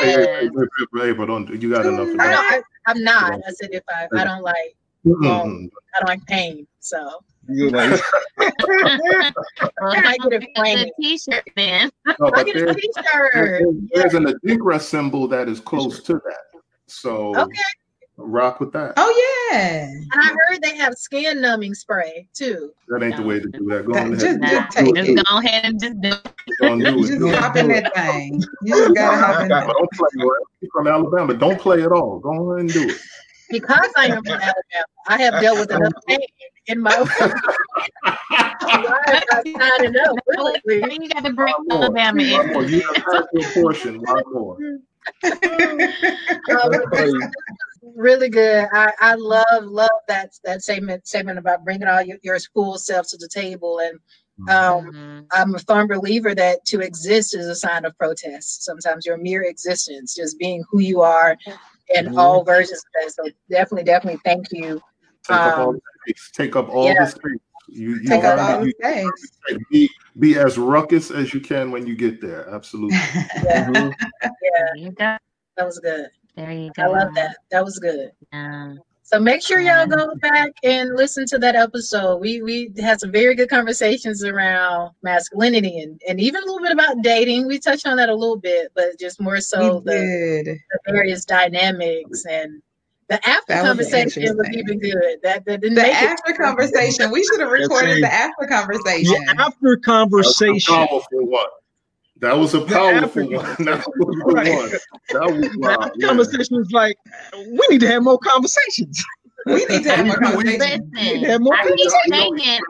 Hey, 0.00 0.48
hey, 1.02 1.12
but 1.12 1.26
don't 1.26 1.48
you 1.60 1.70
got 1.70 1.86
enough? 1.86 2.08
I, 2.20 2.62
am 2.86 3.02
not. 3.02 3.32
I 3.32 3.52
said 3.52 3.70
if 3.72 3.82
I, 3.88 4.06
I 4.14 4.24
don't 4.24 4.42
like 4.42 4.76
Mm-hmm. 5.06 5.26
Um, 5.26 5.70
I 5.94 6.00
don't 6.00 6.08
like 6.08 6.26
pain, 6.26 6.66
so. 6.80 7.20
You 7.48 7.70
like. 7.70 8.00
I 8.38 10.16
get 10.28 10.42
a 10.42 10.46
frame. 10.56 10.88
t-shirt 11.00 11.48
then. 11.56 11.90
No, 12.06 12.30
I 12.34 12.44
get 12.44 12.56
a 12.56 12.74
t-shirt. 12.74 13.30
There's, 13.32 13.64
there's 13.94 14.14
an 14.14 14.26
Adinkra 14.26 14.80
symbol 14.80 15.28
that 15.28 15.48
is 15.48 15.60
close 15.60 16.02
to 16.04 16.14
that. 16.14 16.60
So 16.86 17.36
okay. 17.36 17.52
rock 18.16 18.60
with 18.60 18.72
that. 18.72 18.94
Oh 18.96 19.48
yeah. 19.50 19.84
And 19.84 20.10
I 20.12 20.34
heard 20.48 20.62
they 20.62 20.76
have 20.76 20.94
skin 20.94 21.40
numbing 21.40 21.74
spray 21.74 22.28
too. 22.34 22.72
That 22.88 23.02
ain't 23.02 23.16
no. 23.16 23.22
the 23.22 23.28
way 23.28 23.40
to 23.40 23.48
do 23.48 23.66
that. 23.68 23.86
Go 23.86 23.92
that, 23.92 24.10
just, 24.18 24.40
just, 24.40 24.76
take 24.76 24.94
just 24.94 25.10
it. 25.10 25.26
go 25.26 25.38
ahead 25.38 25.64
and 25.64 25.80
just 25.80 26.00
do 26.00 26.08
it. 26.08 26.34
Don't 26.60 26.78
do 26.78 27.04
it. 27.04 27.06
Just 27.06 27.36
hop 27.36 27.56
in 27.56 27.68
that 27.68 27.94
thing. 27.94 28.42
You 28.62 28.74
just 28.74 28.94
gotta 28.94 29.16
hop 29.18 29.40
in. 29.42 29.48
Don't 29.48 29.92
play. 29.92 30.68
From 30.72 30.86
Alabama, 30.86 31.34
don't 31.34 31.60
play 31.60 31.82
at 31.82 31.92
all. 31.92 32.18
Go 32.18 32.52
ahead 32.52 32.60
and 32.60 32.72
do 32.72 32.88
it 32.88 32.98
because 33.50 33.90
I 33.96 34.06
am 34.06 34.22
from 34.24 34.34
Alabama, 34.34 34.86
I 35.08 35.22
have 35.22 35.40
dealt 35.40 35.58
with 35.58 35.70
enough 35.70 35.92
pain 36.08 36.18
in 36.66 36.80
my 36.80 36.96
life. 36.96 37.34
I 38.04 39.88
know. 39.90 40.14
Really. 40.64 40.98
You 41.00 41.08
got 41.08 41.24
to 41.24 41.32
bring 41.32 41.54
Alabama 41.70 42.20
in. 42.22 42.28
You 42.68 42.82
have 42.82 43.26
your 43.32 43.50
portion, 43.54 44.00
lot 44.00 44.24
more. 44.32 44.58
really 47.94 48.28
good. 48.28 48.66
I, 48.72 48.92
I 49.00 49.14
love 49.14 49.64
love 49.64 49.88
that 50.08 50.32
that 50.44 50.62
statement 50.62 51.06
statement 51.06 51.38
about 51.38 51.64
bringing 51.64 51.88
all 51.88 52.02
your, 52.02 52.18
your 52.22 52.38
school 52.38 52.76
self 52.76 53.08
to 53.08 53.16
the 53.16 53.28
table 53.28 53.78
and 53.78 53.98
um, 54.48 54.86
mm-hmm. 54.86 55.20
I'm 55.32 55.54
a 55.54 55.58
firm 55.58 55.88
believer 55.88 56.34
that 56.34 56.64
to 56.66 56.80
exist 56.80 57.34
is 57.34 57.46
a 57.46 57.56
sign 57.56 57.84
of 57.84 57.98
protest. 57.98 58.62
Sometimes 58.62 59.04
your 59.04 59.16
mere 59.16 59.42
existence, 59.42 60.14
just 60.14 60.38
being 60.38 60.62
who 60.70 60.78
you 60.78 61.02
are, 61.02 61.36
in 61.94 62.06
mm-hmm. 62.06 62.18
all 62.18 62.44
versions 62.44 62.78
of 62.78 63.02
that. 63.02 63.12
So 63.12 63.30
definitely, 63.50 63.84
definitely 63.84 64.20
thank 64.24 64.46
you. 64.52 64.80
Take 65.24 65.36
um, 65.36 65.48
up 65.48 65.58
all 65.58 65.72
the 65.72 65.80
space. 66.06 66.30
Take 66.34 66.56
up 66.56 66.68
all 66.68 66.86
yeah. 66.86 67.04
the 67.04 67.10
space. 67.10 67.40
You, 67.68 67.96
you 67.96 68.08
take 68.08 68.24
up 68.24 68.38
all 68.38 68.64
the 68.64 68.72
space. 68.80 69.58
Be, 69.70 69.90
be 70.18 70.38
as 70.38 70.56
ruckus 70.56 71.10
as 71.10 71.34
you 71.34 71.40
can 71.40 71.70
when 71.70 71.86
you 71.86 71.96
get 71.96 72.20
there. 72.20 72.48
Absolutely. 72.48 72.96
yeah. 73.44 73.68
Mm-hmm. 73.68 74.88
yeah. 74.98 75.18
That 75.56 75.66
was 75.66 75.78
good. 75.78 76.06
There 76.36 76.52
you 76.52 76.70
go. 76.76 76.84
I 76.84 76.86
love 76.86 77.14
that. 77.14 77.36
That 77.50 77.64
was 77.64 77.78
good. 77.78 78.12
Yeah. 78.32 78.74
So 79.10 79.18
make 79.18 79.40
sure 79.40 79.58
y'all 79.58 79.86
mm. 79.86 79.96
go 79.96 80.14
back 80.16 80.52
and 80.62 80.94
listen 80.94 81.24
to 81.28 81.38
that 81.38 81.56
episode. 81.56 82.18
We 82.18 82.42
we 82.42 82.70
had 82.78 83.00
some 83.00 83.10
very 83.10 83.34
good 83.34 83.48
conversations 83.48 84.22
around 84.22 84.90
masculinity 85.02 85.80
and, 85.80 85.98
and 86.06 86.20
even 86.20 86.42
a 86.42 86.44
little 86.44 86.60
bit 86.60 86.72
about 86.72 87.00
dating. 87.00 87.46
We 87.46 87.58
touched 87.58 87.86
on 87.86 87.96
that 87.96 88.10
a 88.10 88.14
little 88.14 88.36
bit, 88.36 88.70
but 88.74 88.98
just 89.00 89.18
more 89.18 89.40
so 89.40 89.80
the, 89.80 90.44
the, 90.44 90.58
various 90.92 91.24
dynamics 91.24 92.26
and 92.26 92.60
the 93.08 93.14
after 93.26 93.54
that 93.54 93.64
conversation 93.64 94.24
was, 94.24 94.34
was, 94.34 94.48
even 94.50 94.78
good. 94.78 95.20
That, 95.22 95.46
that 95.46 95.62
the 95.62 95.90
after 95.90 96.34
conversation. 96.34 97.10
We 97.10 97.24
should 97.24 97.40
have 97.40 97.50
recorded 97.50 98.02
the 98.02 98.12
after 98.12 98.46
conversation. 98.46 99.24
The 99.24 99.36
after 99.40 99.78
conversation. 99.78 100.86
For 100.86 101.24
what? 101.24 101.48
That 102.20 102.36
was 102.36 102.54
a 102.54 102.60
powerful 102.62 103.30
one. 103.30 103.56
That 103.58 103.84
was 103.96 104.34
right. 104.34 104.54
one. 104.54 104.70
That 105.10 105.32
was 105.32 105.56
wow. 105.56 105.78
That 105.78 106.00
conversation 106.00 106.56
was 106.56 106.70
like, 106.72 106.96
we 107.34 107.60
need 107.70 107.80
to 107.80 107.88
have 107.88 108.02
more 108.02 108.18
conversations. 108.18 109.04
We 109.46 109.64
need 109.66 109.84
to 109.84 109.92
have 109.92 110.06
more 110.06 110.16
conversations. 110.16 110.84
Listen, 110.92 111.42
more 111.42 111.54
I 111.54 111.68
keep 111.68 111.90
saying. 112.10 112.60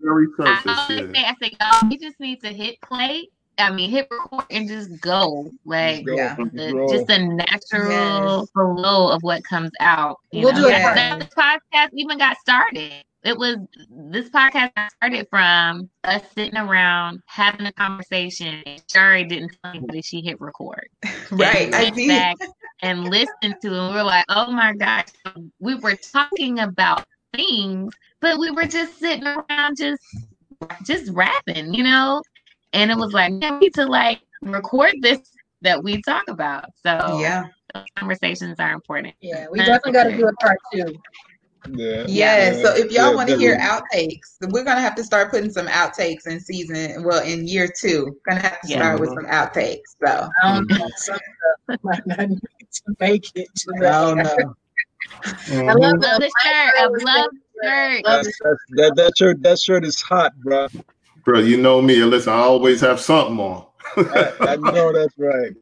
Very 0.00 0.26
surface, 0.36 0.62
I 0.66 0.86
always 0.88 1.08
yeah. 1.14 1.22
say, 1.22 1.28
I 1.28 1.34
say, 1.48 1.56
oh, 1.60 1.88
we 1.90 1.98
just 1.98 2.20
need 2.20 2.40
to 2.42 2.48
hit 2.48 2.80
play. 2.82 3.28
I 3.58 3.70
mean, 3.70 3.90
hit 3.90 4.08
record 4.10 4.44
and 4.50 4.68
just 4.68 5.00
go. 5.00 5.50
Like, 5.64 6.06
go. 6.06 6.14
Yeah. 6.14 6.36
The, 6.36 6.88
just 6.90 7.06
the 7.06 7.18
natural 7.18 8.40
yes. 8.40 8.50
flow 8.52 9.08
of 9.08 9.22
what 9.22 9.44
comes 9.44 9.70
out. 9.80 10.18
we'll 10.32 10.52
know? 10.52 10.62
do 10.62 10.68
it. 10.68 11.18
This 11.18 11.28
podcast 11.34 11.90
even 11.94 12.18
got 12.18 12.36
started 12.38 13.04
it 13.22 13.36
was 13.36 13.56
this 13.90 14.30
podcast 14.30 14.70
started 14.90 15.26
from 15.28 15.90
us 16.04 16.22
sitting 16.34 16.56
around 16.56 17.22
having 17.26 17.66
a 17.66 17.72
conversation. 17.72 18.62
And 18.64 18.82
Shari 18.90 19.24
didn't 19.24 19.56
tell 19.62 19.72
anybody 19.72 20.02
she 20.02 20.20
hit 20.20 20.40
record. 20.40 20.88
right. 21.30 21.72
I 21.74 21.90
went 21.90 22.08
back 22.08 22.36
and 22.82 23.04
listened 23.04 23.56
to 23.62 23.74
and 23.74 23.94
we 23.94 24.00
are 24.00 24.04
like, 24.04 24.24
oh 24.28 24.50
my 24.50 24.72
gosh, 24.74 25.08
we 25.58 25.74
were 25.74 25.96
talking 25.96 26.60
about 26.60 27.04
things, 27.34 27.94
but 28.20 28.38
we 28.38 28.50
were 28.50 28.66
just 28.66 28.98
sitting 28.98 29.26
around 29.26 29.76
just 29.76 30.02
just 30.84 31.10
rapping, 31.12 31.74
you 31.74 31.84
know? 31.84 32.22
And 32.72 32.90
it 32.90 32.96
was 32.96 33.12
like, 33.12 33.32
we 33.32 33.50
need 33.58 33.74
to 33.74 33.86
like 33.86 34.20
record 34.42 34.94
this 35.00 35.20
that 35.62 35.82
we 35.82 36.00
talk 36.02 36.24
about. 36.28 36.66
So 36.82 37.18
yeah. 37.20 37.44
conversations 37.96 38.58
are 38.58 38.72
important. 38.72 39.14
Yeah, 39.20 39.46
we 39.50 39.58
definitely 39.58 39.92
got 39.92 40.04
to 40.04 40.16
do 40.16 40.26
a 40.26 40.32
part 40.34 40.58
two. 40.72 40.94
Yeah. 41.68 42.04
yeah. 42.08 42.52
So 42.62 42.74
if 42.74 42.90
y'all 42.90 43.10
yeah, 43.10 43.14
want 43.14 43.28
to 43.28 43.36
hear 43.36 43.58
outtakes, 43.58 44.36
we're 44.40 44.64
gonna 44.64 44.80
have 44.80 44.94
to 44.96 45.04
start 45.04 45.30
putting 45.30 45.50
some 45.50 45.66
outtakes 45.66 46.26
in 46.26 46.40
season. 46.40 47.02
Well, 47.04 47.22
in 47.22 47.46
year 47.46 47.68
two, 47.68 48.18
gonna 48.28 48.40
have 48.40 48.60
to 48.62 48.68
yeah. 48.68 48.76
start 48.76 49.00
with 49.00 49.10
some 49.10 49.26
outtakes. 49.26 49.80
So 50.02 50.28
um, 50.42 50.66
might 51.82 52.06
not 52.06 52.28
need 52.28 52.40
to 52.40 52.96
make 52.98 53.30
it. 53.34 53.48
To 53.54 53.72
oh 53.82 54.14
no. 54.14 54.54
Mm-hmm. 55.22 55.68
I 55.68 55.72
love 55.72 56.00
the 56.00 56.30
shirt. 56.42 56.74
I 56.78 56.86
love 56.86 57.30
the 57.32 57.68
shirt. 57.68 58.02
That's, 58.04 58.38
that's, 58.42 58.64
that 58.70 58.96
that 58.96 59.12
shirt 59.16 59.42
that 59.42 59.58
shirt 59.58 59.84
is 59.84 60.00
hot, 60.00 60.32
bro. 60.40 60.68
Bro, 61.24 61.40
you 61.40 61.60
know 61.60 61.82
me. 61.82 61.96
Listen, 61.96 62.32
I 62.32 62.38
always 62.38 62.80
have 62.80 63.00
something 63.00 63.38
on. 63.38 63.66
I, 63.96 64.32
I 64.40 64.56
know 64.56 64.92
that's 64.92 65.18
right. 65.18 65.52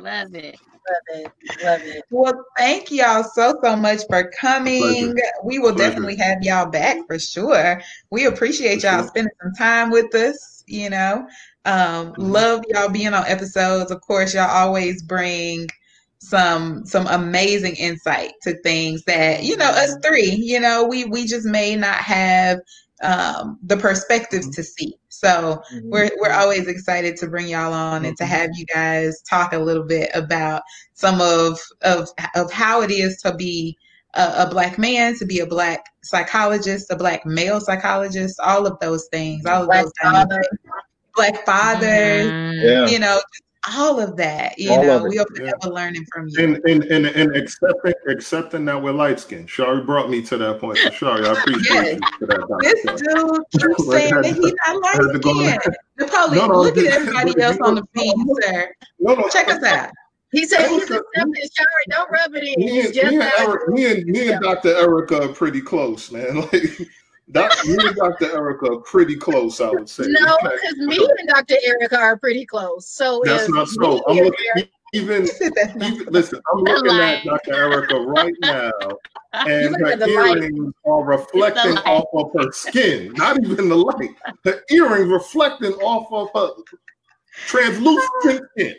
love 0.00 0.34
it. 0.34 0.58
Love 0.90 1.02
it. 1.14 1.32
Love 1.62 1.80
it. 1.82 2.04
Well, 2.10 2.44
thank 2.56 2.90
y'all 2.90 3.22
so, 3.22 3.58
so 3.62 3.76
much 3.76 4.00
for 4.08 4.30
coming. 4.38 5.14
We 5.44 5.58
will 5.58 5.74
Pleasure. 5.74 5.90
definitely 5.90 6.16
have 6.16 6.42
y'all 6.42 6.70
back 6.70 6.98
for 7.06 7.18
sure. 7.18 7.80
We 8.10 8.26
appreciate 8.26 8.80
for 8.80 8.86
y'all 8.86 8.98
sure. 9.00 9.08
spending 9.08 9.32
some 9.42 9.52
time 9.54 9.90
with 9.90 10.14
us, 10.14 10.64
you 10.66 10.90
know. 10.90 11.26
Um, 11.64 12.12
mm-hmm. 12.12 12.22
love 12.22 12.64
y'all 12.68 12.88
being 12.88 13.14
on 13.14 13.26
episodes. 13.26 13.90
Of 13.90 14.00
course, 14.00 14.34
y'all 14.34 14.48
always 14.50 15.02
bring 15.02 15.68
some 16.22 16.84
some 16.84 17.06
amazing 17.06 17.74
insight 17.76 18.32
to 18.42 18.54
things 18.58 19.02
that 19.04 19.42
you 19.42 19.56
know 19.56 19.64
us 19.64 19.96
three 20.04 20.30
you 20.32 20.60
know 20.60 20.84
we 20.84 21.06
we 21.06 21.24
just 21.24 21.46
may 21.46 21.74
not 21.74 21.96
have 21.96 22.60
um, 23.02 23.58
the 23.62 23.76
perspectives 23.76 24.46
mm-hmm. 24.46 24.52
to 24.52 24.62
see. 24.62 24.94
So 25.08 25.62
mm-hmm. 25.72 25.90
we're 25.90 26.10
we're 26.20 26.32
always 26.32 26.68
excited 26.68 27.16
to 27.18 27.28
bring 27.28 27.48
y'all 27.48 27.72
on 27.72 28.04
and 28.04 28.16
to 28.18 28.24
mm-hmm. 28.24 28.32
have 28.32 28.50
you 28.54 28.66
guys 28.66 29.20
talk 29.22 29.52
a 29.52 29.58
little 29.58 29.84
bit 29.84 30.10
about 30.14 30.62
some 30.94 31.20
of 31.20 31.58
of 31.82 32.08
of 32.34 32.52
how 32.52 32.82
it 32.82 32.90
is 32.90 33.20
to 33.22 33.34
be 33.34 33.76
a, 34.14 34.46
a 34.46 34.50
black 34.50 34.78
man, 34.78 35.16
to 35.18 35.24
be 35.24 35.40
a 35.40 35.46
black 35.46 35.84
psychologist, 36.02 36.90
a 36.90 36.96
black 36.96 37.24
male 37.24 37.60
psychologist, 37.60 38.38
all 38.40 38.66
of 38.66 38.78
those 38.80 39.06
things, 39.08 39.46
all 39.46 39.62
of 39.62 39.68
black 39.68 39.84
those 39.84 39.92
father. 40.02 40.42
black 41.14 41.44
fathers, 41.46 42.26
mm-hmm. 42.26 42.66
yeah. 42.66 42.86
you 42.86 42.98
know, 42.98 43.20
all 43.68 44.00
of 44.00 44.16
that. 44.16 44.58
You 44.58 44.72
all 44.72 44.82
know, 44.82 45.02
we 45.04 45.18
are 45.18 45.26
yeah. 45.40 45.52
learning 45.64 46.06
from 46.12 46.28
you. 46.28 46.44
And, 46.44 46.56
and 46.64 46.84
and 46.84 47.06
and 47.06 47.36
accepting 47.36 47.92
accepting 48.08 48.64
that 48.66 48.82
we're 48.82 48.92
light 48.92 49.20
skinned. 49.20 49.50
Shari 49.50 49.82
brought 49.82 50.10
me 50.10 50.22
to 50.22 50.36
that 50.38 50.60
point. 50.60 50.78
So 50.78 50.90
Shari, 50.90 51.26
I 51.26 51.32
appreciate 51.32 51.64
yes. 51.74 52.00
you 52.00 52.18
for 52.18 52.26
that. 52.26 52.58
This 52.62 52.82
dude 52.82 53.76
keeps 53.76 53.90
saying 53.90 54.14
that 54.14 54.24
he's 54.24 54.54
not 54.66 54.82
light 54.82 55.22
skinned. 55.22 55.76
Napoleon, 55.98 56.36
no, 56.36 56.46
no, 56.46 56.60
look 56.62 56.78
at 56.78 56.86
everybody 56.86 57.40
else 57.40 57.58
on 57.62 57.74
the 57.74 57.82
feed, 57.94 58.14
sir. 58.42 58.74
No, 58.98 59.14
no, 59.14 59.28
Check 59.28 59.48
us 59.48 59.62
out. 59.62 59.90
He 60.32 60.46
said 60.46 60.68
he's 60.68 60.82
accepting 60.84 61.34
Shari. 61.34 61.84
Don't 61.90 62.10
rub 62.10 62.34
it 62.34 62.44
in. 62.44 62.64
Me 62.64 62.80
and, 62.80 62.94
me 62.94 63.00
and, 63.00 63.32
Eric, 63.38 63.68
me 63.68 63.90
and, 63.90 64.06
me 64.06 64.32
and 64.32 64.42
Dr. 64.42 64.74
Erica 64.76 65.24
are 65.24 65.28
pretty 65.34 65.60
close, 65.60 66.10
man. 66.10 66.36
Like 66.52 66.88
Doc, 67.32 67.64
me 67.64 67.74
and 67.74 67.96
Dr. 67.96 68.32
Erica 68.32 68.72
are 68.72 68.80
pretty 68.80 69.16
close, 69.16 69.60
I 69.60 69.70
would 69.70 69.88
say. 69.88 70.04
No, 70.06 70.38
because 70.38 70.78
me 70.78 70.98
and 71.18 71.28
Dr. 71.28 71.56
Erica 71.64 71.98
are 71.98 72.18
pretty 72.18 72.44
close. 72.44 72.88
So 72.88 73.22
that's 73.24 73.48
not 73.48 73.68
so. 73.68 74.02
I'm 74.08 74.18
looking 74.18 74.64
even, 74.92 75.28
even 75.82 76.04
listen, 76.08 76.40
I'm 76.52 76.60
looking 76.60 76.98
at 76.98 77.24
Dr. 77.24 77.54
Erica 77.54 78.00
right 78.00 78.34
now, 78.40 78.70
and 79.32 79.76
her 79.76 80.08
earrings 80.08 80.72
are 80.84 81.04
reflecting 81.04 81.76
off 81.78 82.08
of 82.14 82.30
her 82.40 82.50
skin. 82.52 83.12
Not 83.14 83.42
even 83.42 83.68
the 83.68 83.76
light. 83.76 84.10
The 84.44 84.62
earrings 84.70 85.08
reflecting 85.08 85.72
off 85.74 86.10
of 86.12 86.30
her 86.34 86.62
translucent 87.46 88.42
skin. 88.52 88.74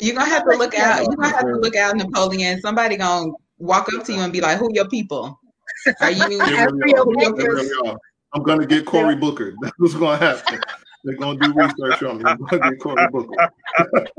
You're 0.00 0.14
gonna 0.14 0.30
have 0.30 0.44
to 0.44 0.56
look 0.56 0.74
out. 0.74 1.02
You're 1.02 1.16
gonna 1.16 1.28
have 1.28 1.46
to 1.46 1.56
look 1.56 1.76
out, 1.76 1.96
Napoleon. 1.96 2.60
Somebody 2.60 2.96
gonna 2.96 3.32
walk 3.58 3.88
up 3.92 4.04
to 4.04 4.12
you 4.12 4.20
and 4.20 4.32
be 4.32 4.40
like, 4.40 4.58
"Who 4.58 4.68
your 4.72 4.88
people?" 4.88 5.40
Are 6.00 6.10
you? 6.10 6.40
really 6.40 7.96
I'm 8.32 8.42
gonna 8.42 8.66
get 8.66 8.84
Cory 8.86 9.16
Booker. 9.16 9.54
That's 9.62 9.74
what's 9.78 9.94
gonna 9.94 10.16
happen. 10.18 10.60
They're 11.04 11.16
gonna 11.16 11.38
do 11.38 11.52
research 11.54 12.02
on 12.02 12.18
me. 12.18 12.24
I'm 12.26 12.38
gonna 12.38 12.70
get 12.70 12.80
Cory 12.80 13.08
Booker. 13.10 13.34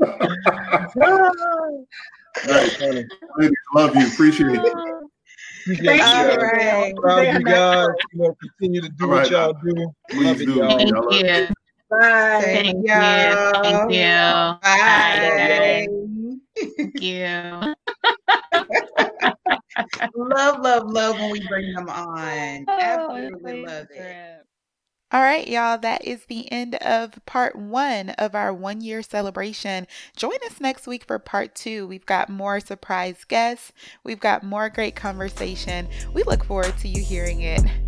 right, 2.48 2.72
honey. 2.72 3.04
Love 3.74 3.94
you. 3.94 4.06
Appreciate 4.06 4.56
it. 4.56 4.74
Thank 5.66 5.82
you. 5.82 5.90
All 5.90 6.36
right. 6.36 6.96
Proud 6.96 7.20
you 7.20 7.44
guys. 7.44 7.88
You 8.12 8.20
know, 8.20 8.36
continue 8.40 8.80
to 8.80 8.88
do 8.88 9.06
right. 9.06 9.22
what 9.22 9.30
y'all 9.30 9.52
do. 9.52 9.92
Please 10.10 10.26
Love 10.26 10.38
do. 10.38 10.54
Y'all. 10.54 10.68
Thank 10.78 10.90
you. 10.90 11.54
Bye. 11.90 12.40
Thank, 12.42 12.86
you. 12.86 12.94
Thank 13.62 13.92
you. 13.92 14.58
Bye. 14.62 15.86
Bye. 15.86 16.08
Thank 16.60 17.00
you 17.00 17.74
love, 20.14 20.60
love, 20.60 20.90
love 20.90 21.18
when 21.18 21.30
we 21.30 21.46
bring 21.46 21.72
them 21.72 21.88
on. 21.88 22.66
Oh, 22.68 22.78
Absolutely 22.78 23.64
love 23.64 23.86
it. 23.90 24.44
All 25.10 25.22
right, 25.22 25.48
y'all, 25.48 25.78
that 25.78 26.04
is 26.04 26.26
the 26.26 26.50
end 26.52 26.74
of 26.76 27.24
part 27.24 27.56
one 27.56 28.10
of 28.10 28.34
our 28.34 28.52
one 28.52 28.82
year 28.82 29.02
celebration. 29.02 29.86
Join 30.16 30.36
us 30.44 30.60
next 30.60 30.86
week 30.86 31.04
for 31.04 31.18
part 31.18 31.54
two. 31.54 31.86
We've 31.86 32.04
got 32.04 32.28
more 32.28 32.60
surprise 32.60 33.24
guests, 33.24 33.72
we've 34.04 34.20
got 34.20 34.42
more 34.42 34.68
great 34.68 34.96
conversation. 34.96 35.88
We 36.12 36.24
look 36.24 36.44
forward 36.44 36.76
to 36.78 36.88
you 36.88 37.02
hearing 37.02 37.40
it. 37.40 37.87